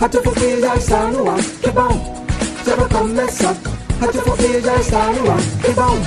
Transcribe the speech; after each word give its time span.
Radiofobia 0.00 0.60
já 0.60 0.76
está 0.76 1.06
no 1.08 1.30
ar, 1.30 1.36
que 1.36 1.70
bom, 1.70 2.24
já 2.66 2.74
vai 2.74 2.88
começar. 2.88 3.54
Radiofobia 4.00 4.60
já 4.62 4.76
está 4.76 5.12
no 5.12 5.30
ar, 5.30 5.40
que 5.62 5.72
bom, 5.72 5.98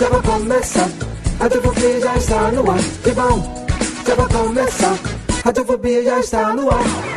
já 0.00 0.08
vai 0.08 0.22
começar. 0.22 0.88
Radiofobia 1.38 2.00
já 2.00 2.16
está 2.16 2.50
no 2.52 2.70
ar, 2.70 2.78
que 3.02 3.10
bom, 3.10 3.66
já 4.06 4.14
vai 4.14 4.28
começar. 4.28 4.98
Radiofobia 5.44 6.02
já 6.02 6.20
está 6.20 6.54
no. 6.54 7.09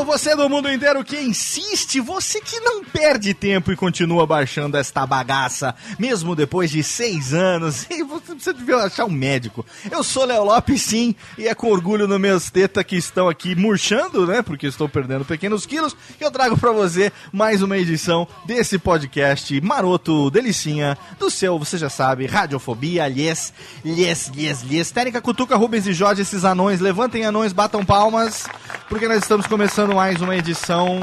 Desocupado, 0.00 0.04
você 0.04 0.34
do 0.34 0.48
mundo 0.48 0.70
inteiro 0.70 1.04
que 1.04 1.16
insiste, 1.20 2.00
você 2.00 2.40
que 2.40 2.58
não 2.60 2.84
perde 2.84 3.34
tempo 3.34 3.72
e 3.72 3.76
continua 3.76 4.26
baixando 4.26 4.76
esta 4.76 5.06
bagaça, 5.06 5.74
mesmo 5.98 6.34
depois 6.34 6.70
de 6.70 6.82
seis 6.82 7.32
anos, 7.34 7.86
e 7.90 8.02
você, 8.02 8.52
devia 8.52 8.76
achar 8.76 9.04
um 9.04 9.10
médico. 9.10 9.64
Eu 9.90 10.02
sou 10.02 10.24
Léo 10.24 10.44
Lopes, 10.44 10.82
sim, 10.82 11.14
e 11.38 11.46
é 11.46 11.54
com 11.54 11.70
orgulho 11.70 12.06
no 12.06 12.18
meus 12.18 12.50
tetas 12.50 12.84
que 12.84 12.96
estão 12.96 13.28
aqui 13.28 13.54
murchando, 13.54 14.26
né, 14.26 14.42
porque 14.42 14.66
estou 14.66 14.88
perdendo 14.88 15.24
pequenos 15.24 15.66
quilos, 15.66 15.96
que 16.18 16.24
eu 16.24 16.30
trago 16.30 16.56
para 16.56 16.72
você 16.72 17.12
mais 17.32 17.62
uma 17.62 17.78
edição 17.78 18.26
desse 18.44 18.78
podcast 18.78 19.60
maroto, 19.60 20.30
delicinha, 20.30 20.96
do 21.18 21.30
seu, 21.30 21.58
você 21.58 21.76
já 21.78 21.90
sabe, 21.90 22.26
radiofobia, 22.26 23.06
lhes, 23.08 23.52
lhes, 23.84 24.28
lhes, 24.28 24.62
lhes. 24.62 24.90
Técnica 24.90 25.20
Cutuca, 25.20 25.56
Rubens 25.56 25.86
e 25.86 25.92
Jorge, 25.92 26.22
esses 26.22 26.44
anões, 26.44 26.80
levantem 26.80 27.24
anões, 27.24 27.52
batam 27.52 27.84
palmas, 27.84 28.46
porque 28.88 29.08
nós 29.08 29.22
estamos 29.22 29.46
começando 29.46 29.89
mais 29.94 30.20
uma 30.20 30.36
edição. 30.36 31.00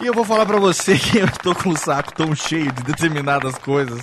E 0.00 0.06
eu 0.06 0.14
vou 0.14 0.24
falar 0.24 0.46
para 0.46 0.58
você 0.58 0.96
que 0.98 1.18
eu 1.18 1.28
tô 1.42 1.54
com 1.54 1.70
o 1.70 1.76
saco 1.76 2.12
tão 2.12 2.34
cheio 2.34 2.70
de 2.72 2.82
determinadas 2.82 3.56
coisas 3.58 4.00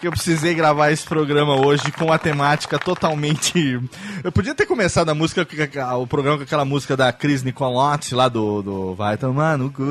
que 0.00 0.06
eu 0.06 0.12
precisei 0.12 0.54
gravar 0.54 0.90
esse 0.90 1.04
programa 1.04 1.54
hoje 1.56 1.90
com 1.92 2.12
a 2.12 2.18
temática 2.18 2.78
totalmente. 2.78 3.80
Eu 4.22 4.30
podia 4.30 4.54
ter 4.54 4.66
começado 4.66 5.08
a 5.08 5.14
música, 5.14 5.46
o 5.98 6.06
programa 6.06 6.36
com 6.36 6.44
aquela 6.44 6.64
música 6.64 6.94
da 6.94 7.10
Cris 7.12 7.42
Nicolotti 7.42 8.14
lá 8.14 8.28
do, 8.28 8.60
do 8.60 8.94
Vai 8.94 9.16
Tomar 9.16 9.56
no 9.56 9.70
Cu, 9.70 9.82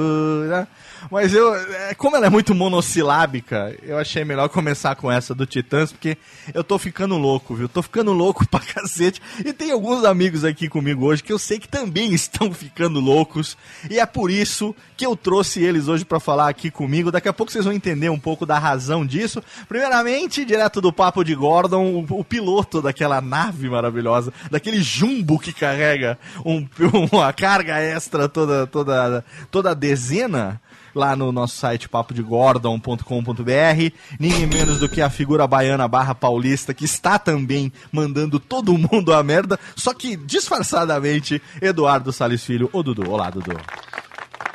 né? 0.47 0.67
Mas 1.11 1.33
eu, 1.33 1.53
é, 1.55 1.93
como 1.93 2.15
ela 2.15 2.27
é 2.27 2.29
muito 2.29 2.53
monossilábica, 2.53 3.75
eu 3.81 3.97
achei 3.97 4.23
melhor 4.23 4.49
começar 4.49 4.95
com 4.95 5.11
essa 5.11 5.33
do 5.33 5.45
Titãs, 5.45 5.91
porque 5.91 6.17
eu 6.53 6.63
tô 6.63 6.77
ficando 6.77 7.17
louco, 7.17 7.55
viu? 7.55 7.67
Tô 7.67 7.81
ficando 7.81 8.11
louco 8.11 8.45
pra 8.49 8.59
cacete. 8.59 9.21
E 9.45 9.53
tem 9.53 9.71
alguns 9.71 10.03
amigos 10.03 10.43
aqui 10.43 10.69
comigo 10.69 11.05
hoje 11.05 11.23
que 11.23 11.33
eu 11.33 11.39
sei 11.39 11.59
que 11.59 11.67
também 11.67 12.11
estão 12.15 12.53
ficando 12.53 12.99
loucos. 12.99 13.57
E 13.89 13.99
é 13.99 14.05
por 14.05 14.29
isso 14.29 14.75
que 14.95 15.05
eu 15.05 15.15
trouxe 15.15 15.61
eles 15.61 15.87
hoje 15.87 16.05
para 16.05 16.19
falar 16.19 16.49
aqui 16.49 16.71
comigo. 16.71 17.11
Daqui 17.11 17.27
a 17.27 17.33
pouco 17.33 17.51
vocês 17.51 17.65
vão 17.65 17.73
entender 17.73 18.09
um 18.09 18.19
pouco 18.19 18.45
da 18.45 18.57
razão 18.57 19.05
disso. 19.05 19.41
Primeiramente, 19.67 20.45
direto 20.45 20.81
do 20.81 20.93
Papo 20.93 21.23
de 21.23 21.35
Gordon, 21.35 22.05
o, 22.09 22.19
o 22.19 22.23
piloto 22.23 22.81
daquela 22.81 23.21
nave 23.21 23.69
maravilhosa, 23.69 24.33
daquele 24.49 24.81
jumbo 24.81 25.39
que 25.39 25.53
carrega 25.53 26.17
um, 26.45 26.67
uma 27.11 27.31
carga 27.33 27.79
extra 27.79 28.29
toda, 28.29 28.67
toda, 28.67 29.25
toda 29.51 29.75
dezena 29.75 30.61
lá 30.93 31.15
no 31.15 31.31
nosso 31.31 31.57
site 31.57 31.89
papodegordon.com.br. 31.89 33.95
Ninguém 34.19 34.47
menos 34.47 34.79
do 34.79 34.89
que 34.89 35.01
a 35.01 35.09
figura 35.09 35.47
baiana 35.47 35.87
barra 35.87 36.15
paulista, 36.15 36.73
que 36.73 36.85
está 36.85 37.17
também 37.17 37.71
mandando 37.91 38.39
todo 38.39 38.77
mundo 38.77 39.13
a 39.13 39.23
merda, 39.23 39.59
só 39.75 39.93
que 39.93 40.15
disfarçadamente, 40.15 41.41
Eduardo 41.61 42.11
Salles 42.11 42.43
Filho, 42.43 42.69
o 42.73 42.83
Dudu. 42.83 43.09
Olá, 43.09 43.29
Dudu. 43.29 43.57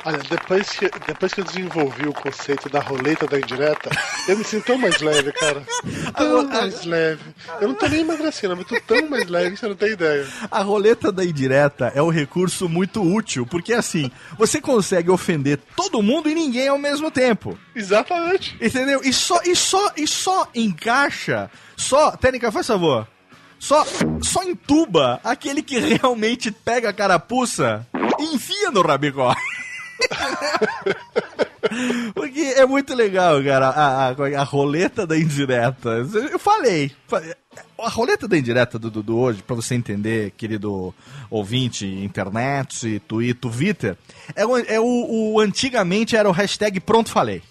Olha, 0.05 0.19
depois 0.29 0.69
que, 0.69 0.89
depois 1.05 1.33
que 1.33 1.41
eu 1.41 1.45
desenvolvi 1.45 2.07
o 2.07 2.13
conceito 2.13 2.69
da 2.69 2.79
roleta 2.79 3.27
da 3.27 3.37
indireta, 3.37 3.89
eu 4.27 4.37
me 4.37 4.43
sinto 4.43 4.65
tão 4.65 4.77
mais 4.77 4.99
leve, 5.01 5.31
cara. 5.33 5.63
Tão 6.15 6.47
mais 6.47 6.85
leve. 6.85 7.21
Eu 7.61 7.69
não 7.69 7.75
tô 7.75 7.87
nem 7.87 8.01
emagrecendo, 8.01 8.55
mas 8.55 8.65
tô 8.65 8.79
tão 8.81 9.09
mais 9.09 9.27
leve 9.27 9.51
que 9.51 9.57
você 9.57 9.67
não 9.67 9.75
tem 9.75 9.91
ideia. 9.91 10.27
A 10.51 10.61
roleta 10.61 11.11
da 11.11 11.23
indireta 11.23 11.91
é 11.95 12.01
um 12.01 12.09
recurso 12.09 12.67
muito 12.67 13.01
útil, 13.01 13.45
porque 13.45 13.73
assim, 13.73 14.11
você 14.37 14.59
consegue 14.59 15.09
ofender 15.09 15.59
todo 15.75 16.01
mundo 16.01 16.29
e 16.29 16.35
ninguém 16.35 16.67
ao 16.67 16.77
mesmo 16.77 17.09
tempo. 17.09 17.57
Exatamente. 17.75 18.57
Entendeu? 18.61 19.01
E 19.03 19.13
só, 19.13 19.41
e 19.43 19.55
só, 19.55 19.91
e 19.95 20.07
só 20.07 20.47
encaixa. 20.53 21.49
Só. 21.77 22.11
Técnica, 22.11 22.51
faz 22.51 22.67
favor. 22.67 23.07
Só, 23.59 23.85
só 24.23 24.43
entuba 24.43 25.19
aquele 25.23 25.61
que 25.61 25.77
realmente 25.97 26.51
pega 26.51 26.89
a 26.89 26.93
carapuça 26.93 27.85
e 28.17 28.35
enfia 28.35 28.71
no 28.71 28.81
rabicó. 28.81 29.33
Porque 32.13 32.39
é 32.39 32.65
muito 32.65 32.95
legal, 32.95 33.43
cara, 33.43 33.69
a, 33.69 34.09
a, 34.09 34.41
a, 34.41 34.43
roleta 34.43 35.05
da 35.05 35.17
indireta. 35.17 35.89
Eu 36.31 36.39
falei. 36.39 36.91
A 37.77 37.89
roleta 37.89 38.27
da 38.27 38.37
indireta 38.37 38.79
do 38.79 38.89
Dudu 38.89 39.17
hoje, 39.17 39.43
pra 39.43 39.55
você 39.55 39.75
entender, 39.75 40.31
querido 40.31 40.93
ouvinte, 41.29 41.85
internet, 41.85 43.01
Twitter, 43.07 43.51
Twitter, 43.51 43.97
é, 44.35 44.45
o, 44.45 44.57
é 44.57 44.79
o, 44.79 45.33
o, 45.33 45.39
antigamente 45.39 46.15
era 46.15 46.29
o 46.29 46.33
hashtag 46.33 46.79
pronto 46.79 47.09
falei. 47.09 47.41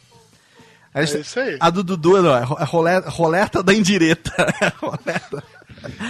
É 0.94 1.04
isso 1.04 1.38
aí. 1.38 1.56
A 1.60 1.70
do 1.70 1.84
Dudu 1.84 2.22
não, 2.22 2.34
é 2.34 2.42
a 2.42 2.64
roleta, 2.64 3.10
roleta 3.10 3.62
da 3.62 3.74
indireta. 3.74 4.32
roleta. 4.80 5.44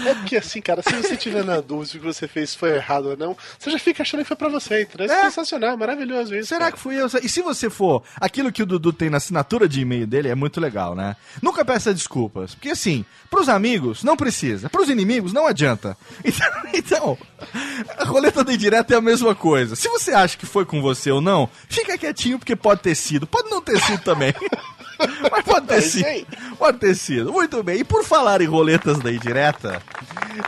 É 0.06 0.14
porque 0.14 0.36
assim, 0.36 0.60
cara, 0.60 0.82
se 0.82 0.92
você 0.92 1.16
tiver 1.16 1.44
na 1.44 1.60
dúvida 1.60 1.88
se 1.88 1.96
o 1.96 2.00
que 2.00 2.06
você 2.06 2.28
fez 2.28 2.54
foi 2.54 2.76
errado 2.76 3.10
ou 3.10 3.16
não, 3.16 3.36
você 3.58 3.70
já 3.70 3.78
fica 3.78 4.02
achando 4.02 4.20
que 4.20 4.28
foi 4.28 4.36
pra 4.36 4.48
você, 4.48 4.82
entendeu? 4.82 5.10
É, 5.10 5.20
é 5.20 5.24
sensacional, 5.24 5.70
é 5.70 5.76
maravilhoso 5.76 6.34
isso. 6.34 6.48
Será 6.48 6.66
cara. 6.66 6.72
que 6.72 6.78
fui 6.78 7.00
eu? 7.00 7.06
E 7.22 7.28
se 7.28 7.42
você 7.42 7.70
for, 7.70 8.02
aquilo 8.16 8.52
que 8.52 8.62
o 8.62 8.66
Dudu 8.66 8.92
tem 8.92 9.10
na 9.10 9.16
assinatura 9.16 9.68
de 9.68 9.80
e-mail 9.80 10.06
dele 10.06 10.28
é 10.28 10.34
muito 10.34 10.60
legal, 10.60 10.94
né? 10.94 11.16
Nunca 11.42 11.64
peça 11.64 11.94
desculpas. 11.94 12.54
Porque 12.54 12.70
assim, 12.70 13.04
pros 13.30 13.48
amigos, 13.48 14.02
não 14.02 14.16
precisa. 14.16 14.68
Pros 14.68 14.88
inimigos, 14.88 15.32
não 15.32 15.46
adianta. 15.46 15.96
Então, 16.78 17.18
então 17.18 17.18
a 17.96 18.04
roleta 18.04 18.44
da 18.44 18.52
indireta 18.52 18.94
é 18.94 18.96
a 18.96 19.00
mesma 19.00 19.34
coisa. 19.34 19.74
Se 19.74 19.88
você 19.88 20.12
acha 20.12 20.36
que 20.36 20.46
foi 20.46 20.64
com 20.64 20.80
você 20.80 21.10
ou 21.10 21.20
não, 21.20 21.48
fica 21.68 21.98
quietinho 21.98 22.38
porque 22.38 22.54
pode 22.54 22.82
ter 22.82 22.94
sido. 22.94 23.26
Pode 23.26 23.50
não 23.50 23.60
ter 23.60 23.80
sido 23.80 24.02
também. 24.02 24.32
Mas 25.30 25.44
pode 25.44 25.66
ter 25.66 25.82
sido. 25.82 26.26
Pode 26.58 26.78
ter 26.78 26.94
sido. 26.94 27.32
Muito 27.32 27.62
bem. 27.62 27.80
E 27.80 27.84
por 27.84 28.04
falar 28.04 28.40
em 28.40 28.46
roletas 28.46 28.98
da 28.98 29.12
indireta, 29.12 29.80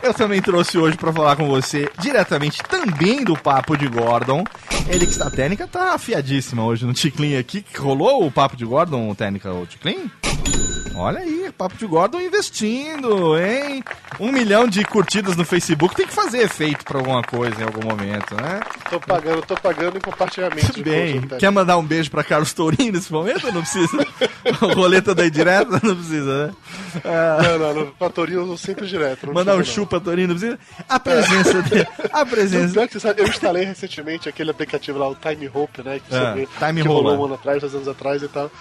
eu 0.03 0.13
também 0.13 0.41
trouxe 0.41 0.77
hoje 0.77 0.97
para 0.97 1.11
falar 1.13 1.35
com 1.35 1.47
você 1.47 1.89
diretamente 1.99 2.61
também 2.63 3.23
do 3.23 3.37
Papo 3.37 3.77
de 3.77 3.87
Gordon. 3.87 4.43
Ele 4.87 5.05
que 5.05 5.11
está 5.11 5.29
técnica, 5.29 5.67
tá 5.67 5.93
afiadíssima 5.93 6.63
hoje 6.63 6.85
no 6.85 6.93
Ticlin 6.93 7.37
aqui. 7.37 7.63
Rolou 7.77 8.25
o 8.25 8.31
Papo 8.31 8.55
de 8.55 8.65
Gordon, 8.65 9.13
técnica, 9.15 9.51
o 9.51 9.65
Ticlin? 9.65 10.09
Olha 10.95 11.19
aí, 11.19 11.51
Papo 11.57 11.77
de 11.77 11.85
Gordon 11.85 12.19
investindo, 12.19 13.37
hein? 13.37 13.83
Um 14.19 14.31
milhão 14.31 14.67
de 14.67 14.83
curtidas 14.83 15.35
no 15.35 15.45
Facebook 15.45 15.95
tem 15.95 16.05
que 16.05 16.13
fazer 16.13 16.39
efeito 16.39 16.83
pra 16.83 16.99
alguma 16.99 17.23
coisa 17.23 17.59
em 17.61 17.63
algum 17.63 17.87
momento, 17.87 18.35
né? 18.35 18.59
Tô 18.89 18.99
pagando, 18.99 19.41
tô 19.41 19.55
pagando 19.55 19.97
em 19.97 20.01
compartilhamento. 20.01 20.73
Tudo 20.73 20.83
bem. 20.83 21.21
Quer 21.39 21.49
mandar 21.49 21.77
um 21.77 21.83
beijo 21.83 22.11
pra 22.11 22.23
Carlos 22.23 22.53
Tourinho 22.53 22.91
nesse 22.91 23.11
momento? 23.11 23.51
Não 23.51 23.61
precisa. 23.61 24.05
Roleta 24.75 25.13
da 25.15 25.25
indireta? 25.25 25.79
Não 25.83 25.95
precisa, 25.95 26.47
né? 26.47 26.53
Não, 27.43 27.59
não, 27.59 27.73
não. 27.73 27.91
Pra 27.91 28.09
Torinho 28.09 28.41
eu 28.47 28.57
sempre 28.57 28.87
direto. 28.87 29.27
não 29.27 29.33
Mandar 29.33 29.55
um 29.55 29.63
chupa 29.63 29.99
Tourinho, 29.99 30.29
não 30.29 30.35
precisa. 30.35 30.59
A 30.89 30.99
presença 30.99 31.61
dele. 31.63 31.87
A 32.11 32.25
presença. 32.25 32.99
Sabe, 32.99 33.21
eu 33.21 33.27
instalei 33.27 33.63
recentemente 33.65 34.27
aquele 34.27 34.51
aplicativo 34.51 34.97
lá, 34.97 35.07
o 35.07 35.15
Time 35.15 35.49
Hope, 35.53 35.81
né? 35.83 35.99
Que, 35.99 36.15
Ah, 36.15 36.33
você 36.33 36.39
vê, 36.41 36.47
Time 36.65 36.81
que 36.81 36.87
rolou 36.87 37.17
um 37.17 37.25
ano 37.25 37.33
atrás, 37.35 37.61
dois 37.61 37.73
anos 37.75 37.87
atrás 37.87 38.21
e 38.21 38.27
tal. 38.27 38.51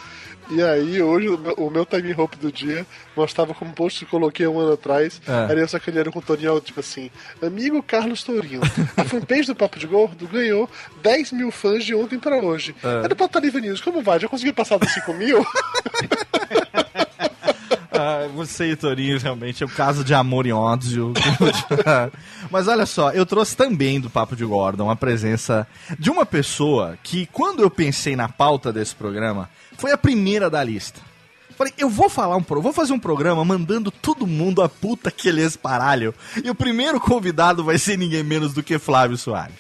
E 0.51 0.61
aí, 0.63 1.01
hoje, 1.01 1.29
o 1.29 1.71
meu, 1.71 1.87
Time 1.87 2.13
Hope 2.13 2.37
do 2.37 2.51
dia 2.51 2.85
mostrava 3.17 3.55
como 3.55 3.73
post 3.73 4.05
que 4.05 4.11
coloquei 4.11 4.47
um 4.47 4.59
ano 4.59 4.73
atrás. 4.73 5.23
Ah. 5.27 5.47
Era 5.49 5.61
eu 5.61 5.69
sacaneando 5.69 6.11
com 6.11 6.19
o 6.19 6.23
Torinho, 6.23 6.61
tipo 6.61 6.81
assim: 6.81 7.09
Amigo 7.41 7.81
Carlos 7.83 8.25
Tourinho, 8.25 8.61
a 8.97 9.05
fanpage 9.05 9.47
do 9.47 9.55
Papo 9.55 9.79
de 9.79 9.87
Gordo 9.87 10.27
ganhou 10.27 10.69
10 11.03 11.33
mil 11.33 11.51
fãs 11.53 11.85
de 11.85 11.95
ontem 11.95 12.19
pra 12.19 12.37
hoje. 12.37 12.75
É 13.05 13.07
do 13.07 13.15
Papo 13.15 13.39
Livre 13.39 13.61
News, 13.61 13.81
como 13.81 14.03
vai? 14.03 14.19
Já 14.19 14.29
consegui 14.29 14.53
passar 14.53 14.79
dos 14.79 14.93
5 14.93 15.15
mil? 15.15 15.45
Ah, 17.93 18.29
você 18.35 18.71
e 18.71 18.77
Torinho 18.77 19.19
realmente 19.19 19.63
é 19.63 19.67
um 19.67 19.71
caso 19.71 20.05
de 20.05 20.15
amor 20.15 20.47
e 20.47 20.53
ódio. 20.53 21.13
Mas 22.51 22.69
olha 22.69 22.87
só, 22.87 23.11
eu 23.11 23.27
trouxe 23.27 23.57
também 23.57 24.01
do 24.01 24.09
Papo 24.09 24.37
de 24.37 24.45
Gordon 24.45 24.89
a 24.89 24.97
presença 24.97 25.67
de 25.99 26.11
uma 26.11 26.25
pessoa 26.25 26.97
que, 27.03 27.27
quando 27.27 27.63
eu 27.63 27.71
pensei 27.71 28.15
na 28.15 28.29
pauta 28.29 28.73
desse 28.73 28.95
programa, 28.95 29.51
foi 29.77 29.91
a 29.91 29.99
primeira 29.99 30.49
da 30.49 30.63
lista. 30.63 31.01
Falei, 31.57 31.75
eu 31.77 31.91
vou 31.91 32.09
falar 32.09 32.37
um 32.37 32.43
pro, 32.43 32.63
vou 32.63 32.73
fazer 32.73 32.93
um 32.95 32.99
programa 32.99 33.45
mandando 33.45 33.91
todo 33.91 34.27
mundo 34.27 34.63
a 34.63 34.69
puta 34.69 35.11
que 35.11 35.29
ele 35.29 35.43
esparalho. 35.43 36.15
E 36.43 36.49
o 36.49 36.55
primeiro 36.55 36.99
convidado 36.99 37.63
vai 37.63 37.77
ser 37.77 37.99
ninguém 37.99 38.23
menos 38.23 38.55
do 38.55 38.63
que 38.63 38.79
Flávio 38.79 39.19
Soares. 39.19 39.57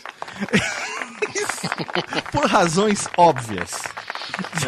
Por 2.32 2.46
razões 2.46 3.06
óbvias. 3.18 3.82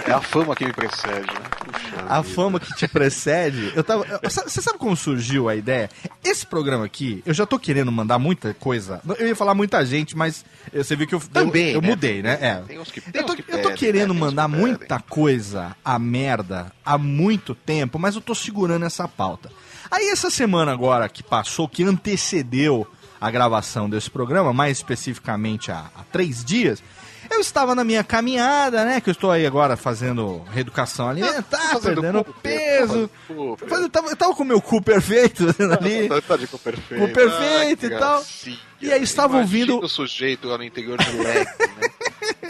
É 0.07 0.13
a 0.13 0.21
fama 0.21 0.55
que 0.57 0.65
me 0.65 0.73
precede, 0.73 1.27
né? 1.27 1.41
Puxa 1.59 2.07
A 2.09 2.21
vida. 2.21 2.35
fama 2.35 2.61
que 2.61 2.75
te 2.75 2.89
precede. 2.89 3.73
Eu 3.75 3.83
tava. 3.85 4.05
Você 4.23 4.61
sabe 4.63 4.79
como 4.79 4.97
surgiu 4.97 5.49
a 5.49 5.55
ideia? 5.57 5.89
Esse 6.25 6.47
programa 6.47 6.85
aqui, 6.85 7.23
eu 7.27 7.33
já 7.35 7.47
tô 7.47 7.59
querendo 7.59 7.91
mandar 7.93 8.19
muita 8.19 8.53
coisa. 8.55 9.01
Eu 9.19 9.29
ia 9.29 9.37
falar 9.37 9.55
muita 9.55 9.85
gente, 9.85 10.17
mas 10.17 10.45
você 10.73 10.95
viu 10.97 11.07
que 11.07 11.15
eu 11.15 11.21
Também, 11.21 11.69
eu, 11.69 11.75
eu 11.75 11.83
né? 11.83 11.89
mudei, 11.89 12.23
né? 12.23 12.39
É. 12.41 12.63
Tem 12.67 12.79
uns 12.79 12.91
que- 12.91 13.01
tem 13.01 13.21
eu, 13.21 13.27
tô, 13.27 13.35
que 13.35 13.43
eu 13.43 13.47
tô 13.59 13.69
pedem, 13.69 13.77
querendo 13.77 14.15
né? 14.15 14.21
Mandar 14.21 14.47
que 14.47 14.53
pedem. 14.53 14.67
muita 14.67 15.01
coisa 15.01 15.77
a 15.85 15.99
merda 15.99 16.73
há 16.85 16.97
muito 16.99 17.55
tempo, 17.55 17.99
mas 17.99 18.15
eu 18.15 18.21
tô 18.21 18.35
segurando 18.35 18.85
essa 18.85 19.07
pauta. 19.09 19.51
Aí 19.91 20.09
essa 20.09 20.31
semana 20.31 20.73
agora 20.73 21.09
que 21.09 21.23
passou, 21.23 21.69
que 21.69 21.83
antecedeu 21.85 22.87
a 23.21 23.31
gravação 23.31 23.89
desse 23.89 24.11
programa, 24.11 24.53
mais 24.53 24.79
especificamente 24.79 25.71
há, 25.71 25.91
há 25.95 26.03
três 26.11 26.45
dias, 26.45 26.83
eu 27.31 27.41
estava 27.41 27.75
na 27.75 27.85
minha 27.85 28.03
caminhada, 28.05 28.85
né? 28.85 29.01
Que 29.01 29.11
eu 29.11 29.13
estou 29.13 29.31
aí 29.31 29.47
agora 29.47 29.77
fazendo 29.77 30.43
reeducação 30.53 31.09
alimentar, 31.09 31.59
fazendo 31.75 32.01
perdendo 32.01 32.25
cu, 32.25 32.33
peso. 32.43 33.11
cu, 33.29 33.57
fazendo- 33.69 33.89
tava, 33.89 34.09
eu 34.09 34.17
tava 34.17 34.35
com 34.35 34.43
o 34.43 34.47
meu 34.47 34.61
cu 34.61 34.81
perfeito 34.83 35.45
ali. 35.81 36.09
Tá, 36.09 36.21
tá 36.21 36.37
de 36.37 36.47
cu 36.47 36.59
perfeito. 36.59 37.07
Cu 37.07 37.13
perfeito 37.13 37.81
que 37.81 37.87
e 37.87 37.99
tal. 37.99 38.17
gracinha. 38.19 38.59
E 38.81 38.93
aí 38.93 39.03
estava 39.03 39.39
ouvindo- 39.39 39.79
o 39.79 39.89
sujeito 39.89 40.49
lá 40.49 40.59
no 40.59 40.65
interior 40.65 40.99
de 40.99 41.11
Leque, 41.17 41.59
né? 41.81 41.89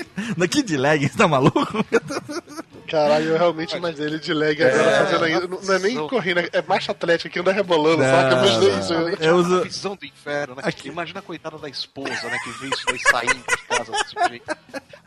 Daqui 0.36 0.62
de 0.62 0.76
leggings, 0.76 1.14
tá 1.16 1.26
maluco? 1.28 1.60
Caralho, 2.92 3.24
eu 3.30 3.38
realmente 3.38 3.74
imaginei 3.76 4.06
ele 4.06 4.18
de 4.18 4.34
leg 4.34 4.62
agora 4.62 4.98
fazendo 5.06 5.24
ainda. 5.24 5.48
Não, 5.48 5.60
não 5.62 5.74
é 5.74 5.78
nem 5.78 5.94
Não. 5.94 6.08
correndo, 6.08 6.40
é 6.52 6.62
marcha 6.68 6.92
atlética 6.92 7.30
que 7.30 7.38
anda 7.40 7.50
rebolando, 7.50 8.02
saca? 8.02 8.34
Eu 8.34 8.38
imaginei 8.44 8.70
não. 8.72 8.78
isso. 8.80 8.92
né? 9.00 9.16
Eu 9.20 9.36
uso- 9.36 9.60
A 9.60 9.62
visão 9.64 9.96
do 9.96 10.04
inferno, 10.04 10.54
né? 10.56 10.62
Aqui- 10.64 10.88
Imagina 10.88 11.20
a 11.20 11.22
coitada 11.22 11.56
da 11.56 11.68
esposa, 11.70 12.10
né? 12.28 12.38
Que 12.44 12.50
vê 12.50 12.66
isso 12.68 12.84
daí 12.86 12.98
saindo 13.00 13.34
de 13.34 13.56
casa 13.66 13.92
desse 13.92 14.10
sujeito. 14.10 14.56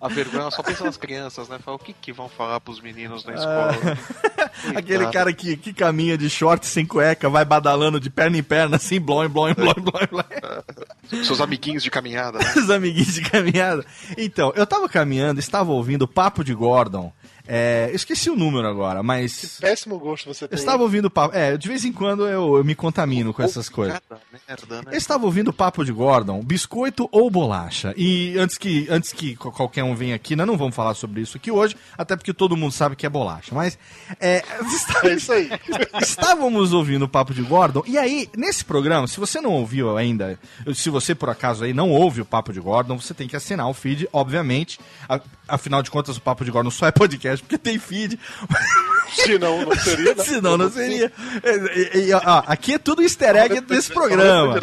A 0.01 0.07
vergonha 0.07 0.41
ela 0.41 0.51
só 0.51 0.61
pensa 0.63 0.83
nas 0.83 0.97
crianças, 0.97 1.47
né? 1.47 1.57
Fala, 1.63 1.77
o 1.77 1.79
que 1.79 1.93
que 1.93 2.11
vão 2.11 2.27
falar 2.27 2.59
pros 2.59 2.81
meninos 2.81 3.23
na 3.23 3.33
escola? 3.35 3.75
Aquele 4.75 5.05
Coitado. 5.05 5.11
cara 5.13 5.33
que, 5.33 5.55
que 5.55 5.73
caminha 5.73 6.17
de 6.17 6.29
short 6.29 6.65
sem 6.65 6.85
cueca, 6.85 7.29
vai 7.29 7.45
badalando 7.45 7.99
de 7.99 8.09
perna 8.09 8.37
em 8.37 8.43
perna, 8.43 8.77
assim, 8.77 8.99
blói, 8.99 9.27
blói, 9.27 9.53
blói, 9.53 9.73
blói, 9.75 10.07
blói. 10.07 11.23
Seus 11.23 11.39
amiguinhos 11.39 11.83
de 11.83 11.91
caminhada, 11.91 12.39
né? 12.39 12.53
Os 12.57 12.69
amiguinhos 12.69 13.13
de 13.13 13.21
caminhada. 13.21 13.85
Então, 14.17 14.51
eu 14.55 14.65
tava 14.65 14.89
caminhando, 14.89 15.39
estava 15.39 15.71
ouvindo 15.71 16.03
o 16.03 16.07
Papo 16.07 16.43
de 16.43 16.53
Gordon. 16.53 17.11
É, 17.47 17.87
eu 17.91 17.95
esqueci 17.95 18.29
o 18.29 18.35
número 18.35 18.67
agora, 18.67 19.03
mas. 19.03 19.57
Péssimo 19.61 19.97
gosto 19.99 20.25
você 20.33 20.45
Eu 20.45 20.49
tem. 20.49 20.57
estava 20.59 20.81
ouvindo 20.83 21.05
o 21.05 21.09
papo. 21.09 21.35
É, 21.35 21.55
de 21.57 21.67
vez 21.67 21.85
em 21.85 21.91
quando 21.91 22.27
eu, 22.27 22.57
eu 22.57 22.63
me 22.63 22.73
contamino 22.75 23.33
com 23.33 23.43
essas 23.43 23.69
coisas. 23.69 23.99
Merda, 24.47 24.81
né? 24.81 24.91
Eu 24.91 24.97
estava 24.97 25.25
ouvindo 25.25 25.49
o 25.49 25.53
papo 25.53 25.83
de 25.85 25.91
Gordon, 25.91 26.41
biscoito 26.43 27.07
ou 27.11 27.29
bolacha. 27.29 27.93
E 27.97 28.37
antes 28.37 28.57
que, 28.57 28.87
antes 28.89 29.11
que 29.13 29.35
qualquer 29.35 29.83
um 29.83 29.95
venha 29.95 30.15
aqui, 30.15 30.35
nós 30.35 30.47
não 30.47 30.57
vamos 30.57 30.75
falar 30.75 30.93
sobre 30.95 31.21
isso 31.21 31.37
aqui 31.37 31.51
hoje, 31.51 31.75
até 31.97 32.15
porque 32.15 32.33
todo 32.33 32.57
mundo 32.57 32.71
sabe 32.71 32.95
que 32.95 33.05
é 33.05 33.09
bolacha. 33.09 33.53
Mas 33.53 33.77
é, 34.19 34.43
É 35.03 35.13
isso 35.13 35.31
aí. 35.31 35.49
estávamos 36.01 36.73
ouvindo 36.73 37.05
o 37.05 37.09
papo 37.09 37.33
de 37.33 37.41
Gordon. 37.41 37.83
E 37.85 37.97
aí, 37.97 38.29
nesse 38.35 38.63
programa, 38.65 39.07
se 39.07 39.19
você 39.19 39.39
não 39.41 39.51
ouviu 39.51 39.97
ainda, 39.97 40.39
se 40.73 40.89
você 40.89 41.13
por 41.15 41.29
acaso 41.29 41.63
aí 41.63 41.73
não 41.73 41.91
ouve 41.91 42.21
o 42.21 42.25
papo 42.25 42.51
de 42.51 42.59
Gordon, 42.59 42.99
você 42.99 43.13
tem 43.13 43.27
que 43.27 43.35
assinar 43.35 43.67
o 43.69 43.73
feed, 43.73 44.07
obviamente. 44.11 44.79
A- 45.07 45.21
afinal 45.47 45.83
de 45.83 45.91
contas, 45.91 46.17
o 46.17 46.21
papo 46.21 46.43
de 46.43 46.51
Gordon 46.51 46.71
só 46.71 46.87
é 46.87 46.91
podcast 46.91 47.34
porque 47.41 47.57
tem 47.57 47.77
feed. 47.79 48.19
Se 49.15 49.37
não, 49.39 49.61
não 49.65 49.75
seria, 49.75 50.15
né? 50.15 50.23
Senão 50.25 50.57
não 50.57 50.69
seria. 50.69 51.11
E- 51.43 51.97
e- 51.99 52.09
e, 52.09 52.13
ó, 52.13 52.43
aqui 52.47 52.73
é 52.73 52.77
tudo 52.77 53.01
easter 53.01 53.35
egg 53.35 53.61
desse 53.61 53.89
programa. 53.93 54.59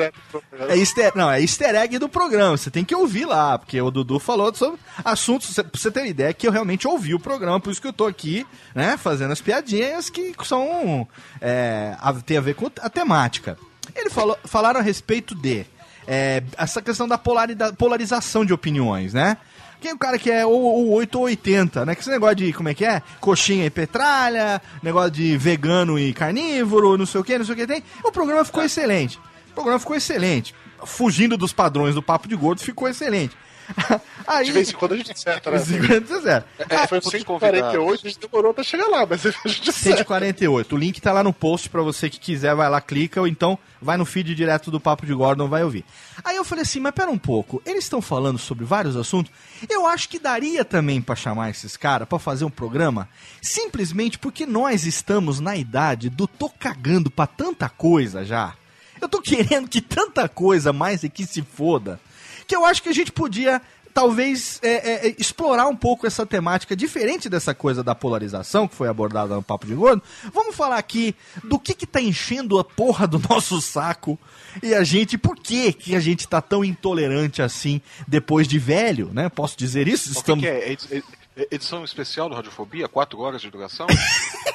É 0.69 0.77
easter, 0.77 1.13
não, 1.15 1.31
é 1.31 1.41
easter 1.41 1.75
egg 1.75 1.99
do 1.99 2.09
programa. 2.09 2.57
Você 2.57 2.71
tem 2.71 2.85
que 2.85 2.95
ouvir 2.95 3.25
lá, 3.25 3.57
porque 3.59 3.81
o 3.81 3.91
Dudu 3.91 4.19
falou 4.19 4.53
sobre 4.55 4.79
assuntos. 5.05 5.55
Pra 5.55 5.65
você 5.73 5.91
ter 5.91 6.05
ideia 6.07 6.35
que 6.35 6.47
eu 6.47 6.53
realmente 6.53 6.87
ouvi 6.87 7.15
o 7.15 7.21
programa, 7.21 7.61
por 7.61 7.71
isso 7.71 7.81
que 7.81 7.89
eu 7.89 7.93
tô 7.93 8.05
aqui, 8.05 8.47
né, 8.75 8.97
fazendo 8.99 9.31
as 9.33 9.41
piadinhas 9.41 10.11
que 10.11 10.35
são. 10.45 11.09
É, 11.41 11.97
tem 12.27 12.37
a 12.37 12.41
ver 12.41 12.55
com 12.55 12.71
a 12.81 12.91
temática. 12.91 13.57
Ele 13.95 14.11
falou, 14.11 14.37
falaram 14.45 14.81
a 14.81 14.83
respeito 14.83 15.35
de 15.35 15.65
é, 16.07 16.43
essa 16.59 16.83
questão 16.83 17.07
da 17.09 17.17
polarização 17.19 18.45
de 18.45 18.53
opiniões, 18.53 19.15
né? 19.15 19.37
Quem 19.83 19.91
é 19.91 19.95
o 19.95 19.99
cara 19.99 20.17
que 20.17 20.31
é 20.31 20.47
ou, 20.47 20.63
ou 20.63 20.91
8 20.93 21.19
ou 21.19 21.25
80, 21.25 21.85
né? 21.85 21.97
Que 21.97 22.03
esse 22.03 22.09
negócio 22.09 22.37
de, 22.37 22.53
como 22.53 22.69
é 22.69 22.75
que 22.75 22.85
é? 22.85 23.03
Coxinha 23.21 23.67
e 23.67 23.71
petralha, 23.71 24.63
negócio 24.81 25.11
de 25.11 25.37
vegano 25.37 25.99
e 25.99 26.13
carnívoro, 26.13 26.97
não 26.97 27.05
sei 27.05 27.21
o 27.21 27.25
que, 27.25 27.37
não 27.37 27.45
sei 27.45 27.55
o 27.55 27.57
que 27.57 27.67
tem. 27.67 27.83
O 28.05 28.13
programa 28.13 28.45
ficou 28.45 28.63
excelente. 28.63 29.19
O 29.51 29.55
programa 29.55 29.81
ficou 29.81 29.97
excelente. 29.97 30.55
Fugindo 30.85 31.37
dos 31.37 31.53
padrões 31.53 31.97
do 31.97 32.03
Papo 32.03 32.29
de 32.29 32.37
Gordo, 32.37 32.61
ficou 32.61 32.89
excelente. 32.89 33.37
Aí, 34.27 34.47
De 34.47 34.53
vez 34.53 34.71
em 34.71 34.75
quando 34.75 34.93
a 34.93 34.97
gente 34.97 35.13
acerta, 35.13 35.51
né? 35.51 35.59
de 35.59 35.65
vez 35.65 35.85
em 35.85 35.87
quando 35.87 36.07
você 36.09 36.21
zera. 36.21 36.47
Ah, 36.71 36.87
foi 36.87 37.01
Quantos 37.01 37.11
148, 37.11 38.07
a 38.07 38.09
gente 38.09 38.21
demorou 38.21 38.51
até 38.53 38.63
chegar 38.63 38.87
lá, 38.89 39.07
mas 39.09 39.25
a 39.27 39.31
gente 39.31 39.71
acerta. 39.71 39.99
148. 39.99 40.75
O 40.75 40.79
link 40.79 41.01
tá 41.01 41.13
lá 41.13 41.23
no 41.23 41.33
post 41.33 41.69
pra 41.69 41.83
você 41.83 42.09
que 42.09 42.21
quiser, 42.21 42.55
vai 42.55 42.69
lá, 42.69 42.81
clica, 42.81 43.21
ou 43.21 43.27
então 43.27 43.59
vai 43.81 43.97
no 43.97 44.05
feed 44.05 44.35
direto 44.35 44.71
do 44.71 44.79
Papo 44.81 45.05
de 45.05 45.13
Gordon, 45.13 45.49
vai 45.49 45.65
ouvir. 45.65 45.85
Aí 46.25 46.37
eu 46.37 46.45
falei 46.45 46.63
assim, 46.63 46.79
mas 46.81 46.93
pera 46.93 47.11
um 47.11 47.19
pouco, 47.19 47.61
eles 47.67 47.85
estão 47.85 48.01
falando 48.01 48.39
sobre 48.39 48.65
vários 48.65 48.97
assuntos, 48.97 49.33
eu 49.69 49.87
acho 49.87 50.09
que 50.09 50.19
daria 50.19 50.65
também 50.65 51.03
pra 51.03 51.17
chamar 51.17 51.51
esses 51.51 51.77
caras 51.77 52.07
pra 52.09 52.19
fazer 52.19 52.45
um 52.45 52.51
programa, 52.51 53.09
simplesmente 53.41 54.19
porque 54.19 54.47
nós 54.47 54.87
estamos 54.87 55.41
na 55.41 55.57
idade 55.57 56.09
do 56.09 56.27
tô 56.29 56.49
cagando 56.49 57.11
pra 57.11 57.27
tanta 57.27 57.69
coisa 57.69 58.25
já. 58.25 58.55
Eu 59.01 59.09
tô 59.09 59.21
querendo 59.21 59.69
que 59.69 59.81
tanta 59.81 60.29
coisa 60.29 60.73
mais 60.73 61.03
é 61.03 61.09
que 61.09 61.27
se 61.27 61.43
foda, 61.43 61.99
que 62.53 62.57
eu 62.57 62.67
acho 62.67 62.83
que 62.83 62.91
a 62.91 62.93
gente 62.93 63.11
podia 63.11 63.63
talvez 63.95 64.61
é, 64.63 64.69
é, 64.69 65.09
é, 65.09 65.15
explorar 65.19 65.69
um 65.69 65.75
pouco 65.77 66.07
essa 66.07 66.27
temática 66.27 66.77
diferente 66.77 67.31
dessa 67.31 67.55
coisa 67.55 67.83
da 67.83 67.95
polarização 67.95 68.69
que 68.69 68.75
foi 68.75 68.89
abordada 68.89 69.35
no 69.35 69.43
Papo 69.43 69.67
de 69.67 69.75
Gordo. 69.75 70.03
Vamos 70.35 70.55
falar 70.55 70.77
aqui 70.77 71.15
do 71.43 71.59
que 71.59 71.73
que 71.73 71.87
tá 71.87 71.99
enchendo 71.99 72.59
a 72.59 72.65
porra 72.65 73.07
do 73.07 73.19
nosso 73.27 73.59
saco 73.63 74.19
e 74.63 74.75
a 74.75 74.85
gente, 74.85 75.17
por 75.17 75.35
que 75.35 75.73
que 75.73 75.97
a 75.97 76.01
gente 76.01 76.29
tá 76.29 76.43
tão 76.43 76.63
intolerante 76.63 77.41
assim 77.41 77.81
depois 78.07 78.47
de 78.47 78.59
velho, 78.59 79.11
né? 79.15 79.31
Posso 79.31 79.57
dizer 79.57 79.89
isso? 79.89 80.11
Que, 80.11 80.19
Estamos... 80.19 80.45
que 80.45 80.51
edi- 80.51 81.05
é 81.35 81.49
Edição 81.51 81.83
especial 81.83 82.29
do 82.29 82.35
Radiofobia? 82.35 82.87
Quatro 82.87 83.19
horas 83.21 83.41
de 83.41 83.51
duração? 83.51 83.87